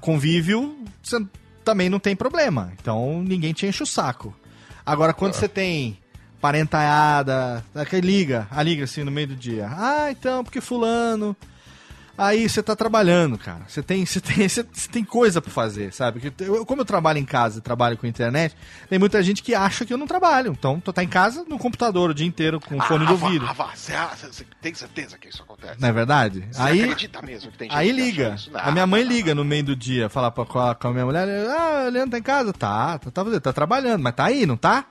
convívio, 0.00 0.76
você 1.02 1.24
também 1.64 1.88
não 1.88 1.98
tem 1.98 2.16
problema. 2.16 2.72
Então 2.80 3.22
ninguém 3.22 3.52
te 3.52 3.66
enche 3.66 3.82
o 3.82 3.86
saco. 3.86 4.34
Agora, 4.84 5.12
quando 5.12 5.34
você 5.34 5.48
tem 5.48 5.98
parentaiada, 6.40 7.64
que 7.88 8.00
liga, 8.00 8.46
a 8.50 8.62
liga 8.62 8.84
assim 8.84 9.02
no 9.02 9.10
meio 9.10 9.28
do 9.28 9.36
dia. 9.36 9.68
Ah, 9.70 10.10
então, 10.10 10.44
porque 10.44 10.60
fulano. 10.60 11.36
Aí 12.18 12.48
você 12.48 12.62
tá 12.62 12.74
trabalhando, 12.74 13.36
cara. 13.36 13.60
Você 13.68 13.82
tem, 13.82 14.06
você 14.06 14.20
tem, 14.20 14.48
você 14.48 14.62
tem 14.90 15.04
coisa 15.04 15.42
pra 15.42 15.50
fazer, 15.50 15.92
sabe? 15.92 16.32
Eu- 16.40 16.64
como 16.64 16.80
eu 16.80 16.84
trabalho 16.86 17.18
em 17.18 17.24
casa 17.24 17.58
e 17.58 17.60
trabalho 17.60 17.96
com 17.98 18.06
internet, 18.06 18.56
tem 18.88 18.98
muita 18.98 19.22
gente 19.22 19.42
que 19.42 19.54
acha 19.54 19.84
que 19.84 19.92
eu 19.92 19.98
não 19.98 20.06
trabalho. 20.06 20.50
Então, 20.52 20.80
tu 20.80 20.92
tá 20.92 21.02
em 21.04 21.08
casa 21.08 21.44
no 21.46 21.58
computador 21.58 22.10
o 22.10 22.14
dia 22.14 22.26
inteiro 22.26 22.58
com 22.58 22.78
o 22.78 22.82
fone 22.82 23.04
ah, 23.04 23.08
do 23.08 23.16
vá, 23.16 23.26
ouvido. 23.26 23.46
ah, 23.46 23.52
você, 23.74 23.92
ah, 23.92 24.10
tem 24.62 24.72
certeza 24.74 25.18
que 25.18 25.28
isso 25.28 25.42
acontece? 25.42 25.80
Não 25.80 25.88
é 25.88 25.92
verdade? 25.92 26.44
Você 26.50 26.62
Aí, 26.62 26.82
acredita 26.82 27.20
mesmo 27.20 27.52
que 27.52 27.58
tem 27.58 27.68
gente 27.70 27.78
aí 27.78 27.92
liga. 27.92 28.36
Não, 28.50 28.60
A 28.60 28.70
minha 28.72 28.86
mãe 28.86 29.02
liga 29.02 29.34
no 29.34 29.44
meio 29.44 29.64
do 29.64 29.76
dia, 29.76 30.08
falar 30.08 30.30
pra, 30.30 30.44
com, 30.46 30.58
a, 30.58 30.74
com 30.74 30.88
a 30.88 30.92
minha 30.92 31.04
mulher, 31.04 31.28
ah, 31.50 31.84
o 31.86 31.90
Leandro 31.90 32.12
tá 32.12 32.18
em 32.18 32.22
casa? 32.22 32.52
Tá, 32.52 32.98
tá, 32.98 33.10
tá, 33.10 33.40
tá 33.40 33.52
trabalhando, 33.52 34.02
mas 34.02 34.14
tá 34.14 34.24
aí, 34.24 34.46
não 34.46 34.56
tá? 34.56 34.86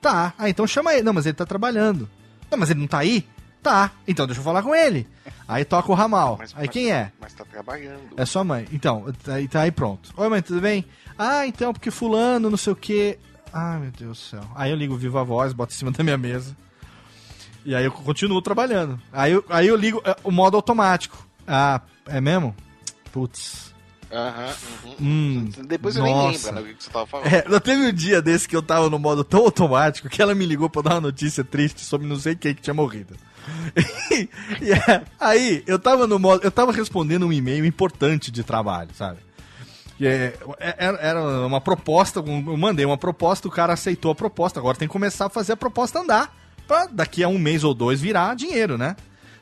Tá. 0.00 0.34
Ah, 0.38 0.48
então 0.50 0.66
chama 0.66 0.92
ele. 0.92 1.02
Não, 1.02 1.12
mas 1.14 1.24
ele 1.26 1.34
tá 1.34 1.46
trabalhando. 1.46 2.08
Não, 2.50 2.58
mas 2.58 2.70
ele 2.70 2.80
não 2.80 2.86
tá 2.86 2.98
aí? 2.98 3.26
Tá. 3.66 3.90
Então 4.06 4.26
deixa 4.26 4.38
eu 4.40 4.44
falar 4.44 4.62
com 4.62 4.72
ele. 4.72 5.08
Aí 5.48 5.64
toca 5.64 5.90
o 5.90 5.94
ramal. 5.94 6.36
Mas- 6.38 6.52
Aí 6.54 6.66
mas- 6.66 6.70
quem 6.70 6.92
é? 6.92 7.10
Mas 7.20 7.34
tá 7.34 7.44
trabalhando. 7.44 8.00
É 8.16 8.24
sua 8.24 8.44
mãe. 8.44 8.64
Então, 8.72 9.12
aí 9.26 9.48
tá 9.48 9.62
aí 9.62 9.72
pronto. 9.72 10.12
Oi, 10.16 10.28
mãe, 10.28 10.40
tudo 10.40 10.60
bem? 10.60 10.84
Ah, 11.18 11.44
então, 11.48 11.72
porque 11.72 11.90
fulano, 11.90 12.48
não 12.48 12.56
sei 12.56 12.72
o 12.72 12.76
quê. 12.76 13.18
Ah, 13.52 13.76
meu 13.80 13.90
Deus 13.90 14.18
do 14.18 14.22
céu. 14.22 14.40
Aí 14.54 14.70
eu 14.70 14.76
ligo 14.76 14.96
viva 14.96 15.24
voz, 15.24 15.52
boto 15.52 15.74
em 15.74 15.76
cima 15.76 15.90
da 15.90 16.04
minha 16.04 16.16
mesa. 16.16 16.56
E 17.64 17.74
aí 17.74 17.84
eu 17.84 17.90
continuo 17.90 18.40
trabalhando. 18.40 19.00
Aí 19.12 19.32
eu, 19.32 19.44
aí 19.48 19.66
eu 19.66 19.74
ligo 19.74 20.00
é, 20.04 20.14
o 20.22 20.30
modo 20.30 20.56
automático. 20.56 21.26
Ah, 21.44 21.80
é 22.06 22.20
mesmo? 22.20 22.54
Putz. 23.10 23.74
Aham, 24.12 24.54
uhum. 24.84 24.94
Hum, 25.00 25.50
Depois 25.66 25.96
nem 25.96 26.14
nossa. 26.14 26.50
lembra 26.50 26.62
né, 26.62 26.70
o 26.70 26.74
que 26.76 26.84
você 26.84 26.90
tava 26.90 27.06
falando. 27.08 27.26
É, 27.26 27.44
não 27.48 27.58
teve 27.58 27.82
um 27.82 27.92
dia 27.92 28.22
desse 28.22 28.48
que 28.48 28.54
eu 28.54 28.62
tava 28.62 28.88
no 28.88 28.98
modo 29.00 29.24
tão 29.24 29.40
automático 29.40 30.08
que 30.08 30.22
ela 30.22 30.36
me 30.36 30.46
ligou 30.46 30.70
pra 30.70 30.82
dar 30.82 30.94
uma 30.94 31.00
notícia 31.00 31.42
triste 31.42 31.80
sobre 31.80 32.06
não 32.06 32.14
sei 32.14 32.36
quem 32.36 32.54
que 32.54 32.62
tinha 32.62 32.72
morrido. 32.72 33.16
e 34.60 34.72
é, 34.72 35.02
aí, 35.20 35.62
eu 35.66 35.78
tava 35.78 36.06
no 36.06 36.18
modo. 36.18 36.42
Eu 36.44 36.50
tava 36.50 36.72
respondendo 36.72 37.26
um 37.26 37.32
e-mail 37.32 37.64
importante 37.64 38.30
de 38.30 38.42
trabalho, 38.42 38.90
sabe? 38.94 39.18
E 39.98 40.06
é, 40.06 40.34
é- 40.58 40.76
era, 41.00 41.22
uma 41.46 41.60
proposta, 41.60 42.20
eu 42.20 42.56
mandei 42.56 42.84
uma 42.84 42.98
proposta, 42.98 43.48
o 43.48 43.50
cara 43.50 43.72
aceitou 43.72 44.10
a 44.10 44.14
proposta. 44.14 44.60
Agora 44.60 44.76
tem 44.76 44.88
que 44.88 44.92
começar 44.92 45.26
a 45.26 45.30
fazer 45.30 45.52
a 45.52 45.56
proposta 45.56 46.00
andar. 46.00 46.34
Pra 46.66 46.86
daqui 46.86 47.22
a 47.22 47.28
um 47.28 47.38
mês 47.38 47.62
ou 47.62 47.72
dois 47.72 48.00
virar 48.00 48.34
dinheiro, 48.34 48.76
né? 48.76 48.96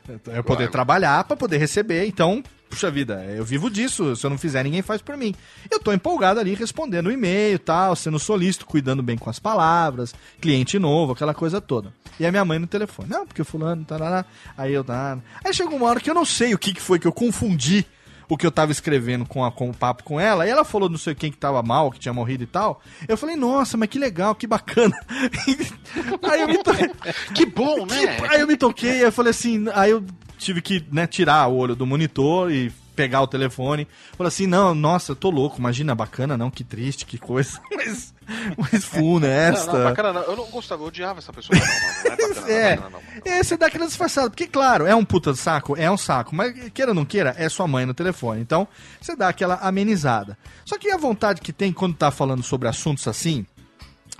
Eu 0.07 0.43
poder 0.43 0.43
Claro. 0.43 0.71
trabalhar 0.71 1.23
pra 1.23 1.35
poder 1.35 1.57
receber. 1.57 2.05
Então, 2.05 2.43
puxa 2.69 2.91
vida, 2.91 3.23
eu 3.25 3.45
vivo 3.45 3.69
disso. 3.69 4.15
Se 4.15 4.25
eu 4.25 4.29
não 4.29 4.37
fizer, 4.37 4.63
ninguém 4.63 4.81
faz 4.81 5.01
por 5.01 5.15
mim. 5.15 5.33
Eu 5.69 5.79
tô 5.79 5.93
empolgado 5.93 6.39
ali 6.39 6.53
respondendo 6.53 7.07
o 7.07 7.11
e-mail 7.11 7.57
tal, 7.59 7.95
sendo 7.95 8.19
solícito, 8.19 8.65
cuidando 8.65 9.01
bem 9.01 9.17
com 9.17 9.29
as 9.29 9.39
palavras, 9.39 10.13
cliente 10.41 10.77
novo, 10.77 11.13
aquela 11.13 11.33
coisa 11.33 11.61
toda. 11.61 11.93
E 12.19 12.25
a 12.25 12.31
minha 12.31 12.45
mãe 12.45 12.59
no 12.59 12.67
telefone. 12.67 13.09
Não, 13.09 13.25
porque 13.25 13.43
fulano, 13.43 13.83
tarará. 13.85 14.25
Aí 14.57 14.73
eu, 14.73 14.83
tá. 14.83 15.17
Aí 15.43 15.53
chegou 15.53 15.77
uma 15.77 15.87
hora 15.87 15.99
que 15.99 16.09
eu 16.09 16.15
não 16.15 16.25
sei 16.25 16.53
o 16.53 16.57
que, 16.57 16.73
que 16.73 16.81
foi 16.81 16.99
que 16.99 17.07
eu 17.07 17.13
confundi 17.13 17.85
o 18.27 18.37
que 18.37 18.45
eu 18.45 18.51
tava 18.51 18.71
escrevendo 18.71 19.25
com, 19.25 19.43
a, 19.43 19.51
com 19.51 19.69
o 19.69 19.73
papo 19.73 20.03
com 20.03 20.19
ela, 20.19 20.45
e 20.45 20.49
ela 20.49 20.65
falou 20.65 20.89
não 20.89 20.97
sei 20.97 21.13
quem 21.13 21.31
que 21.31 21.37
tava 21.37 21.61
mal, 21.61 21.91
que 21.91 21.99
tinha 21.99 22.13
morrido 22.13 22.43
e 22.43 22.47
tal. 22.47 22.81
Eu 23.07 23.17
falei, 23.17 23.35
nossa, 23.35 23.77
mas 23.77 23.89
que 23.89 23.99
legal, 23.99 24.35
que 24.35 24.47
bacana. 24.47 24.95
aí 26.23 26.41
eu 26.41 26.47
me 26.47 26.57
to... 26.57 26.71
Que 27.33 27.45
bom, 27.45 27.85
né? 27.87 28.17
Aí 28.29 28.41
eu 28.41 28.47
me 28.47 28.57
toquei, 28.57 28.91
aí 28.91 29.01
eu 29.01 29.11
falei 29.11 29.31
assim, 29.31 29.65
aí 29.73 29.91
eu 29.91 30.03
tive 30.45 30.61
que 30.61 30.85
né, 30.91 31.07
tirar 31.07 31.47
o 31.47 31.55
olho 31.57 31.75
do 31.75 31.85
monitor 31.85 32.51
e 32.51 32.71
pegar 32.95 33.21
o 33.21 33.27
telefone. 33.27 33.87
Fala 34.15 34.27
assim, 34.29 34.47
não, 34.47 34.73
nossa, 34.73 35.15
tô 35.15 35.29
louco, 35.29 35.57
imagina, 35.59 35.93
bacana 35.93 36.37
não, 36.37 36.49
que 36.49 36.63
triste, 36.63 37.05
que 37.05 37.17
coisa. 37.17 37.59
Mas, 37.75 38.15
mas 38.57 38.83
funesta. 38.83 39.71
Não, 39.71 39.79
não, 39.79 39.83
bacana 39.83 40.13
não. 40.13 40.21
Eu 40.23 40.35
não 40.35 40.45
gostava, 40.45 40.81
eu 40.81 40.87
odiava 40.87 41.19
essa 41.19 41.31
pessoa. 41.31 41.59
Não, 41.59 41.65
não, 41.67 41.75
não 41.75 42.11
é 42.11 42.17
bacana, 42.17 42.41
não, 42.41 42.49
É, 42.49 42.75
bacana, 42.75 42.89
não. 43.23 43.31
é, 43.31 43.43
você 43.43 43.55
dá 43.57 43.65
aquela 43.67 43.85
disfarçada. 43.85 44.29
Porque, 44.31 44.47
claro, 44.47 44.87
é 44.87 44.95
um 44.95 45.05
puta 45.05 45.31
de 45.31 45.37
saco, 45.37 45.75
é 45.77 45.91
um 45.91 45.97
saco. 45.97 46.35
Mas, 46.35 46.69
queira 46.73 46.89
ou 46.89 46.95
não 46.95 47.05
queira, 47.05 47.35
é 47.37 47.47
sua 47.49 47.67
mãe 47.67 47.85
no 47.85 47.93
telefone. 47.93 48.41
Então, 48.41 48.67
você 48.99 49.15
dá 49.15 49.27
aquela 49.29 49.55
amenizada. 49.55 50.35
Só 50.65 50.75
que 50.79 50.89
a 50.89 50.97
vontade 50.97 51.39
que 51.41 51.53
tem 51.53 51.71
quando 51.71 51.95
tá 51.95 52.09
falando 52.09 52.41
sobre 52.41 52.67
assuntos 52.67 53.07
assim, 53.07 53.45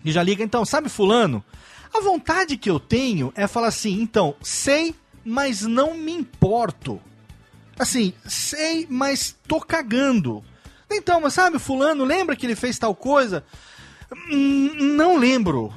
e 0.04 0.12
já 0.12 0.22
liga, 0.22 0.44
então, 0.44 0.64
sabe 0.64 0.88
fulano? 0.88 1.44
A 1.92 2.00
vontade 2.02 2.58
que 2.58 2.70
eu 2.70 2.80
tenho 2.80 3.34
é 3.36 3.48
falar 3.48 3.68
assim, 3.70 4.00
então, 4.02 4.36
sei, 4.44 4.94
mas 5.26 5.62
não 5.64 5.98
me 5.98 6.12
importo. 6.14 7.02
Assim, 7.78 8.14
sei, 8.26 8.88
mas 8.90 9.36
tô 9.48 9.60
cagando. 9.60 10.44
Então, 10.90 11.20
mas 11.20 11.34
sabe, 11.34 11.60
fulano, 11.60 12.06
lembra 12.06 12.36
que 12.36 12.46
ele 12.46 12.56
fez 12.56 12.78
tal 12.80 12.96
coisa? 12.96 13.44
Hum, 14.32 14.94
Não 14.96 15.18
lembro. 15.18 15.74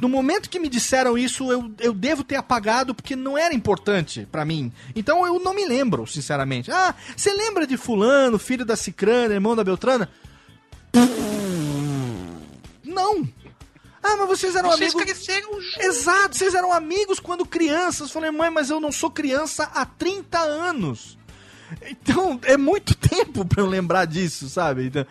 No 0.00 0.08
momento 0.08 0.50
que 0.50 0.60
me 0.60 0.68
disseram 0.68 1.16
isso, 1.16 1.50
eu, 1.50 1.72
eu 1.80 1.92
devo 1.94 2.22
ter 2.22 2.36
apagado 2.36 2.94
porque 2.94 3.16
não 3.16 3.36
era 3.38 3.54
importante 3.54 4.28
pra 4.30 4.44
mim. 4.44 4.70
Então 4.94 5.26
eu 5.26 5.40
não 5.40 5.54
me 5.54 5.66
lembro, 5.66 6.06
sinceramente. 6.06 6.70
Ah, 6.70 6.94
você 7.16 7.32
lembra 7.32 7.66
de 7.66 7.76
fulano, 7.78 8.38
filho 8.38 8.64
da 8.66 8.76
Cicrana, 8.76 9.34
irmão 9.34 9.56
da 9.56 9.64
Beltrana? 9.64 10.08
Não. 12.84 13.26
Ah, 14.02 14.16
mas 14.16 14.28
vocês 14.28 14.56
eram 14.56 14.70
Vocês 14.70 14.94
amigos. 14.94 15.12
cresceram 15.14 15.52
juntos. 15.60 15.76
Exato, 15.78 16.36
vocês 16.36 16.54
eram 16.54 16.72
amigos 16.72 17.20
quando 17.20 17.44
crianças. 17.44 18.08
Eu 18.08 18.08
Falei, 18.08 18.30
mãe, 18.30 18.50
mas 18.50 18.70
eu 18.70 18.80
não 18.80 18.90
sou 18.90 19.10
criança 19.10 19.64
há 19.74 19.84
30 19.84 20.38
anos. 20.38 21.18
Então, 21.88 22.40
é 22.44 22.56
muito 22.56 22.94
tempo 22.96 23.44
pra 23.44 23.62
eu 23.62 23.66
lembrar 23.66 24.04
disso, 24.06 24.48
sabe? 24.48 24.86
Então, 24.86 25.06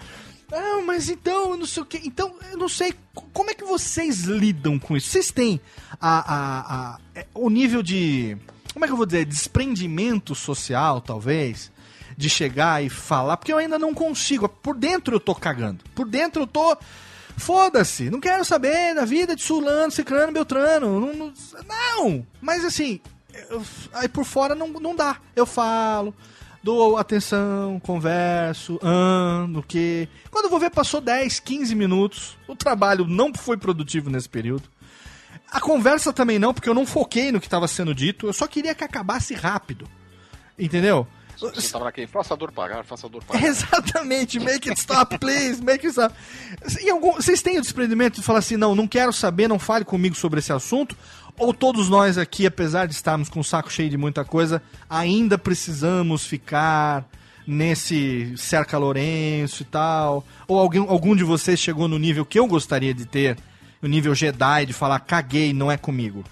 ah, 0.51 0.81
mas 0.85 1.07
então, 1.09 1.51
eu 1.51 1.57
não 1.57 1.65
sei 1.65 1.83
o 1.83 1.85
que. 1.85 1.97
Então, 2.03 2.35
eu 2.51 2.57
não 2.57 2.67
sei. 2.67 2.93
co- 3.13 3.25
Como 3.31 3.51
é 3.51 3.53
que 3.53 3.63
vocês 3.63 4.23
lidam 4.23 4.79
com 4.79 4.97
isso? 4.97 5.09
Vocês 5.09 5.31
têm 5.31 5.61
a, 6.01 6.19
a, 6.19 6.93
a- 6.95 6.99
é, 7.15 7.27
o 7.35 7.49
nível 7.49 7.83
de. 7.83 8.35
Como 8.73 8.83
é 8.83 8.87
que 8.87 8.91
eu 8.91 8.97
vou 8.97 9.05
dizer? 9.05 9.25
Desprendimento 9.25 10.33
social, 10.33 10.99
talvez. 11.01 11.71
De 12.17 12.27
chegar 12.29 12.83
e 12.83 12.89
falar. 12.89 13.37
Porque 13.37 13.53
eu 13.53 13.57
ainda 13.59 13.77
não 13.79 13.93
consigo. 13.93 14.49
Por 14.49 14.75
dentro 14.75 15.15
eu 15.15 15.19
tô 15.19 15.33
cagando. 15.35 15.83
Por 15.95 16.07
dentro 16.07 16.41
eu 16.43 16.47
tô. 16.47 16.75
Foda-se, 17.37 18.09
não 18.09 18.19
quero 18.19 18.43
saber 18.43 18.93
da 18.95 19.05
vida 19.05 19.35
de 19.35 19.41
Sulano, 19.41 19.91
Cicrano, 19.91 20.31
Beltrano. 20.33 20.99
Não, 20.99 21.13
não, 21.13 21.33
não. 21.67 22.27
mas 22.41 22.65
assim, 22.65 22.99
eu- 23.49 23.63
aí 23.93 24.07
por 24.07 24.25
fora 24.25 24.53
não, 24.55 24.67
não 24.67 24.95
dá. 24.95 25.17
Eu 25.35 25.45
falo, 25.45 26.13
dou 26.61 26.97
atenção, 26.97 27.79
converso, 27.79 28.77
ando, 28.83 29.63
que. 29.63 30.09
Quando 30.29 30.45
eu 30.45 30.49
vou 30.51 30.59
ver, 30.59 30.69
passou 30.69 30.99
10, 30.99 31.39
15 31.39 31.73
minutos. 31.75 32.37
O 32.47 32.55
trabalho 32.55 33.05
não 33.07 33.33
foi 33.33 33.57
produtivo 33.57 34.09
nesse 34.09 34.27
período. 34.27 34.63
A 35.51 35.59
conversa 35.59 36.11
também 36.13 36.37
não, 36.37 36.53
porque 36.53 36.69
eu 36.69 36.75
não 36.75 36.85
foquei 36.85 37.31
no 37.31 37.39
que 37.39 37.47
estava 37.47 37.67
sendo 37.67 37.95
dito. 37.95 38.27
Eu 38.27 38.33
só 38.33 38.45
queria 38.47 38.75
que 38.75 38.83
acabasse 38.83 39.33
rápido. 39.33 39.87
Entendeu? 40.57 41.07
Você 41.39 41.71
tava 41.71 41.85
naquele, 41.85 42.07
faça 42.07 42.33
a 42.33 42.37
dor 42.37 42.51
pagar, 42.51 42.83
faça 42.83 43.07
a 43.07 43.09
dor 43.09 43.23
pagar. 43.23 43.43
Exatamente, 43.47 44.39
make 44.39 44.69
it 44.69 44.79
stop, 44.79 45.17
please, 45.19 45.61
make 45.63 45.85
it 45.85 45.87
stop. 45.87 46.13
E 46.83 46.89
algum- 46.89 47.13
vocês 47.13 47.41
têm 47.41 47.57
o 47.57 47.61
desprendimento 47.61 48.15
de 48.19 48.23
falar 48.23 48.39
assim, 48.39 48.57
não, 48.57 48.75
não 48.75 48.87
quero 48.87 49.13
saber, 49.13 49.47
não 49.47 49.57
fale 49.59 49.85
comigo 49.85 50.15
sobre 50.15 50.39
esse 50.39 50.51
assunto? 50.51 50.97
Ou 51.37 51.53
todos 51.53 51.87
nós 51.87 52.17
aqui, 52.17 52.45
apesar 52.45 52.85
de 52.87 52.93
estarmos 52.93 53.29
com 53.29 53.39
o 53.39 53.43
saco 53.43 53.71
cheio 53.71 53.89
de 53.89 53.95
muita 53.97 54.25
coisa, 54.25 54.61
ainda 54.89 55.37
precisamos 55.37 56.25
ficar 56.25 57.05
nesse 57.47 58.33
cerca 58.37 58.77
Lourenço 58.77 59.61
e 59.63 59.65
tal? 59.65 60.25
Ou 60.47 60.59
alguém, 60.59 60.85
algum 60.85 61.15
de 61.15 61.23
vocês 61.23 61.57
chegou 61.59 61.87
no 61.87 61.97
nível 61.97 62.25
que 62.25 62.37
eu 62.37 62.45
gostaria 62.45 62.93
de 62.93 63.05
ter, 63.05 63.37
o 63.81 63.87
nível 63.87 64.13
Jedi, 64.13 64.65
de 64.65 64.73
falar, 64.73 64.99
caguei, 64.99 65.53
não 65.53 65.71
é 65.71 65.77
comigo? 65.77 66.25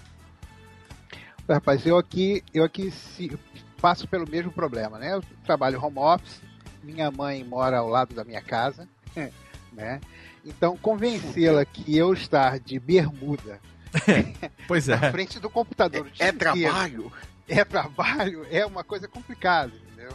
Rapaz, 1.48 1.86
eu 1.86 1.96
aqui, 1.96 2.42
eu 2.52 2.62
aqui 2.62 2.90
se- 2.90 3.32
passo 3.80 4.06
pelo 4.08 4.28
mesmo 4.28 4.50
problema, 4.52 4.98
né? 4.98 5.14
Eu 5.14 5.22
trabalho 5.44 5.82
home 5.82 5.98
office, 5.98 6.40
minha 6.82 7.10
mãe 7.10 7.42
mora 7.44 7.78
ao 7.78 7.88
lado 7.88 8.14
da 8.14 8.24
minha 8.24 8.42
casa, 8.42 8.88
né? 9.72 10.00
Então, 10.44 10.76
convencê-la 10.76 11.64
que 11.64 11.96
eu 11.96 12.12
estar 12.12 12.58
de 12.58 12.78
bermuda 12.78 13.60
Pois 14.66 14.86
na 14.86 14.94
é. 14.96 15.10
frente 15.10 15.38
do 15.40 15.50
computador 15.50 16.06
É 16.18 16.28
inteiro, 16.28 16.38
trabalho. 16.38 17.12
é 17.48 17.64
trabalho, 17.64 18.46
é 18.50 18.64
uma 18.64 18.84
coisa 18.84 19.08
complicada, 19.08 19.72
entendeu? 19.74 20.12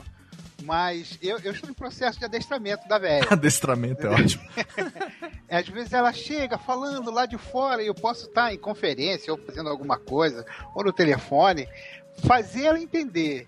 Mas 0.64 1.18
eu, 1.22 1.39
eu 1.39 1.51
estou 1.51 1.70
em 1.70 1.74
processo 1.74 2.18
de 2.20 2.26
adestramento 2.26 2.88
da 2.88 2.97
velha. 2.97 3.28
Adestramento 3.30 4.07
é 4.07 4.09
ótimo. 4.09 4.43
Às 5.49 5.68
vezes 5.68 5.91
ela 5.91 6.14
chega 6.14 6.57
falando 6.57 7.11
lá 7.11 7.26
de 7.26 7.38
fora 7.38 7.84
e 7.84 7.88
eu 7.88 7.93
posso 7.93 8.28
estar 8.28 8.53
em 8.53 8.57
conferência 8.57 9.34
ou 9.34 9.38
fazendo 9.39 9.70
alguma 9.70 9.97
coisa, 9.97 10.45
ou 10.74 10.84
no 10.84 10.93
telefone, 10.93 11.68
fazer 12.26 12.66
ela 12.66 12.80
entender 12.80 13.45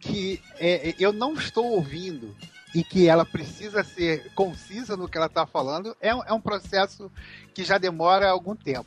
que 0.00 0.40
é, 0.58 0.90
é, 0.90 0.94
eu 0.98 1.12
não 1.12 1.34
estou 1.34 1.64
ouvindo 1.72 2.34
e 2.74 2.84
que 2.84 3.08
ela 3.08 3.24
precisa 3.24 3.82
ser 3.82 4.30
concisa 4.34 4.96
no 4.96 5.08
que 5.08 5.16
ela 5.16 5.26
está 5.26 5.46
falando, 5.46 5.96
é, 6.00 6.14
um- 6.14 6.22
é 6.26 6.32
um 6.32 6.40
processo 6.40 7.10
que 7.54 7.64
já 7.64 7.78
demora 7.78 8.28
algum 8.28 8.54
tempo, 8.54 8.86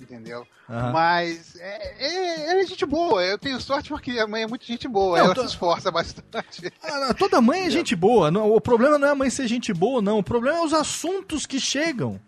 entendeu? 0.00 0.46
Aham. 0.68 0.92
Mas 0.92 1.56
é, 1.60 1.94
é, 2.06 2.50
ela 2.50 2.60
é 2.60 2.66
gente 2.66 2.84
boa, 2.86 3.22
eu 3.24 3.38
tenho 3.38 3.60
sorte 3.60 3.88
porque 3.88 4.12
a 4.18 4.26
mãe 4.26 4.42
é 4.42 4.46
muito 4.46 4.64
gente 4.64 4.88
boa, 4.88 5.18
Não, 5.18 5.26
ela 5.26 5.34
tô- 5.34 5.42
se 5.42 5.48
esforça 5.48 5.90
bastante. 5.90 6.72
Ah, 6.82 7.00
não, 7.08 7.14
Toda 7.14 7.40
mãe 7.40 7.62
é 7.66 7.70
gente 7.70 7.94
boa. 7.94 8.30
não- 8.30 8.50
o 8.50 8.60
problema 8.60 8.98
não 8.98 9.08
é 9.08 9.10
a 9.10 9.14
mãe 9.14 9.30
ser 9.30 9.46
gente 9.46 9.72
boa, 9.72 10.00
não. 10.02 10.18
O 10.18 10.22
problema 10.22 10.58
é 10.58 10.62
os 10.64 10.72
assuntos 10.74 11.46
que 11.46 11.60
chegam. 11.60 12.20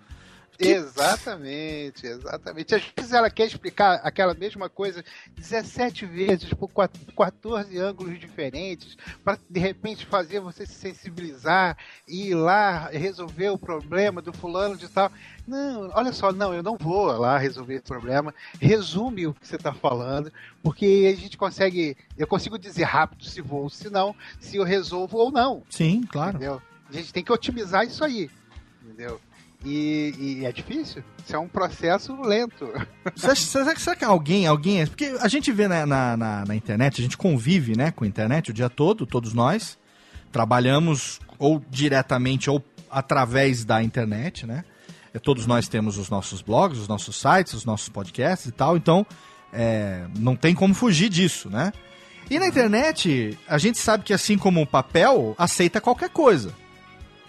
Que- 0.57 0.69
Exatamente, 0.69 2.07
exatamente. 2.07 2.75
Às 2.75 2.83
vezes 2.97 3.13
ela 3.13 3.31
quer 3.31 3.47
explicar 3.47 3.95
aquela 4.05 4.35
mesma 4.35 4.69
coisa 4.69 5.05
17 5.37 6.07
vezes 6.07 6.53
por 6.55 6.69
quat- 6.69 6.91
14 7.17 7.79
ângulos 7.79 8.19
diferentes, 8.19 8.97
para 9.25 9.39
de 9.49 9.61
repente 9.61 10.07
fazer 10.07 10.41
você 10.41 10.67
se 10.67 10.75
sensibilizar 10.75 11.77
e 12.07 12.29
ir 12.31 12.35
lá 12.35 12.89
resolver 12.91 13.49
o 13.51 13.59
problema 13.59 14.23
do 14.23 14.33
fulano 14.33 14.77
de 14.77 14.89
tal. 14.89 15.11
Não, 15.47 15.91
olha 15.95 16.13
só, 16.13 16.33
não, 16.33 16.55
eu 16.55 16.63
não 16.63 16.77
vou 16.77 17.07
lá 17.07 17.37
resolver 17.37 17.75
esse 17.75 17.85
problema. 17.85 18.35
Resume 18.61 19.27
o 19.27 19.35
que 19.35 19.47
você 19.47 19.57
está 19.57 19.73
falando, 19.75 20.33
porque 20.63 21.13
a 21.15 21.21
gente 21.21 21.37
consegue, 21.37 21.97
eu 22.17 22.27
consigo 22.27 22.59
dizer 22.59 22.85
rápido 22.85 23.25
se 23.25 23.41
vou 23.43 23.63
ou 23.65 23.71
se 23.71 23.91
não, 23.91 24.15
se 24.41 24.57
eu 24.57 24.65
resolvo 24.65 25.19
ou 25.19 25.31
não. 25.31 25.63
Sim, 25.69 26.03
claro. 26.05 26.37
Entendeu? 26.37 26.63
A 26.89 26.93
gente 26.93 27.13
tem 27.13 27.23
que 27.25 27.33
otimizar 27.33 27.85
isso 27.85 28.03
aí. 28.05 28.31
Entendeu? 28.83 29.21
E, 29.65 30.15
e 30.41 30.45
é 30.45 30.53
difícil. 30.53 31.03
Isso 31.25 31.35
é 31.35 31.39
um 31.39 31.49
processo 31.49 32.15
lento. 32.21 32.69
Você 33.17 33.31
acha- 33.31 33.43
Será 33.47 33.75
que, 33.75 33.81
será 33.81 33.97
que 33.97 34.05
alguém, 34.05 34.47
alguém. 34.47 34.87
Porque 34.87 35.17
a 35.21 35.29
gente 35.29 35.51
vê 35.51 35.67
na, 35.67 35.87
na, 35.87 36.17
na- 36.17 36.45
na 36.45 36.55
internet, 36.55 37.01
a 37.01 37.03
gente 37.03 37.17
convive 37.17 37.77
né, 37.77 37.91
com 37.91 38.05
a 38.05 38.07
internet 38.07 38.51
o 38.51 38.55
dia 38.55 38.69
todo, 38.69 39.07
todos 39.07 39.33
nós. 39.33 39.79
Trabalhamos 40.31 41.21
ou 41.39 41.63
diretamente 41.71 42.51
ou 42.51 42.63
através 42.91 43.65
da 43.65 43.83
internet, 43.83 44.47
né? 44.47 44.65
É, 45.13 45.19
Todos 45.19 45.47
nós 45.47 45.69
temos 45.69 45.97
os 45.97 46.11
nossos 46.11 46.43
blogs, 46.43 46.79
os 46.79 46.89
nossos 46.89 47.17
sites, 47.17 47.55
os 47.55 47.65
nossos 47.65 47.89
podcasts 47.89 48.47
e 48.47 48.53
tal, 48.53 48.77
então 48.77 49.07
é, 49.53 50.05
não 50.19 50.35
tem 50.35 50.55
como 50.55 50.75
fugir 50.75 51.09
disso, 51.09 51.49
né? 51.49 51.73
E 52.29 52.39
na 52.39 52.49
internet, 52.49 53.39
a 53.47 53.59
gente 53.59 53.79
sabe 53.79 54.03
que 54.03 54.13
assim 54.13 54.37
como 54.37 54.61
o 54.63 54.67
papel, 54.67 55.35
aceita 55.39 55.81
qualquer 55.81 56.09
coisa. 56.11 56.53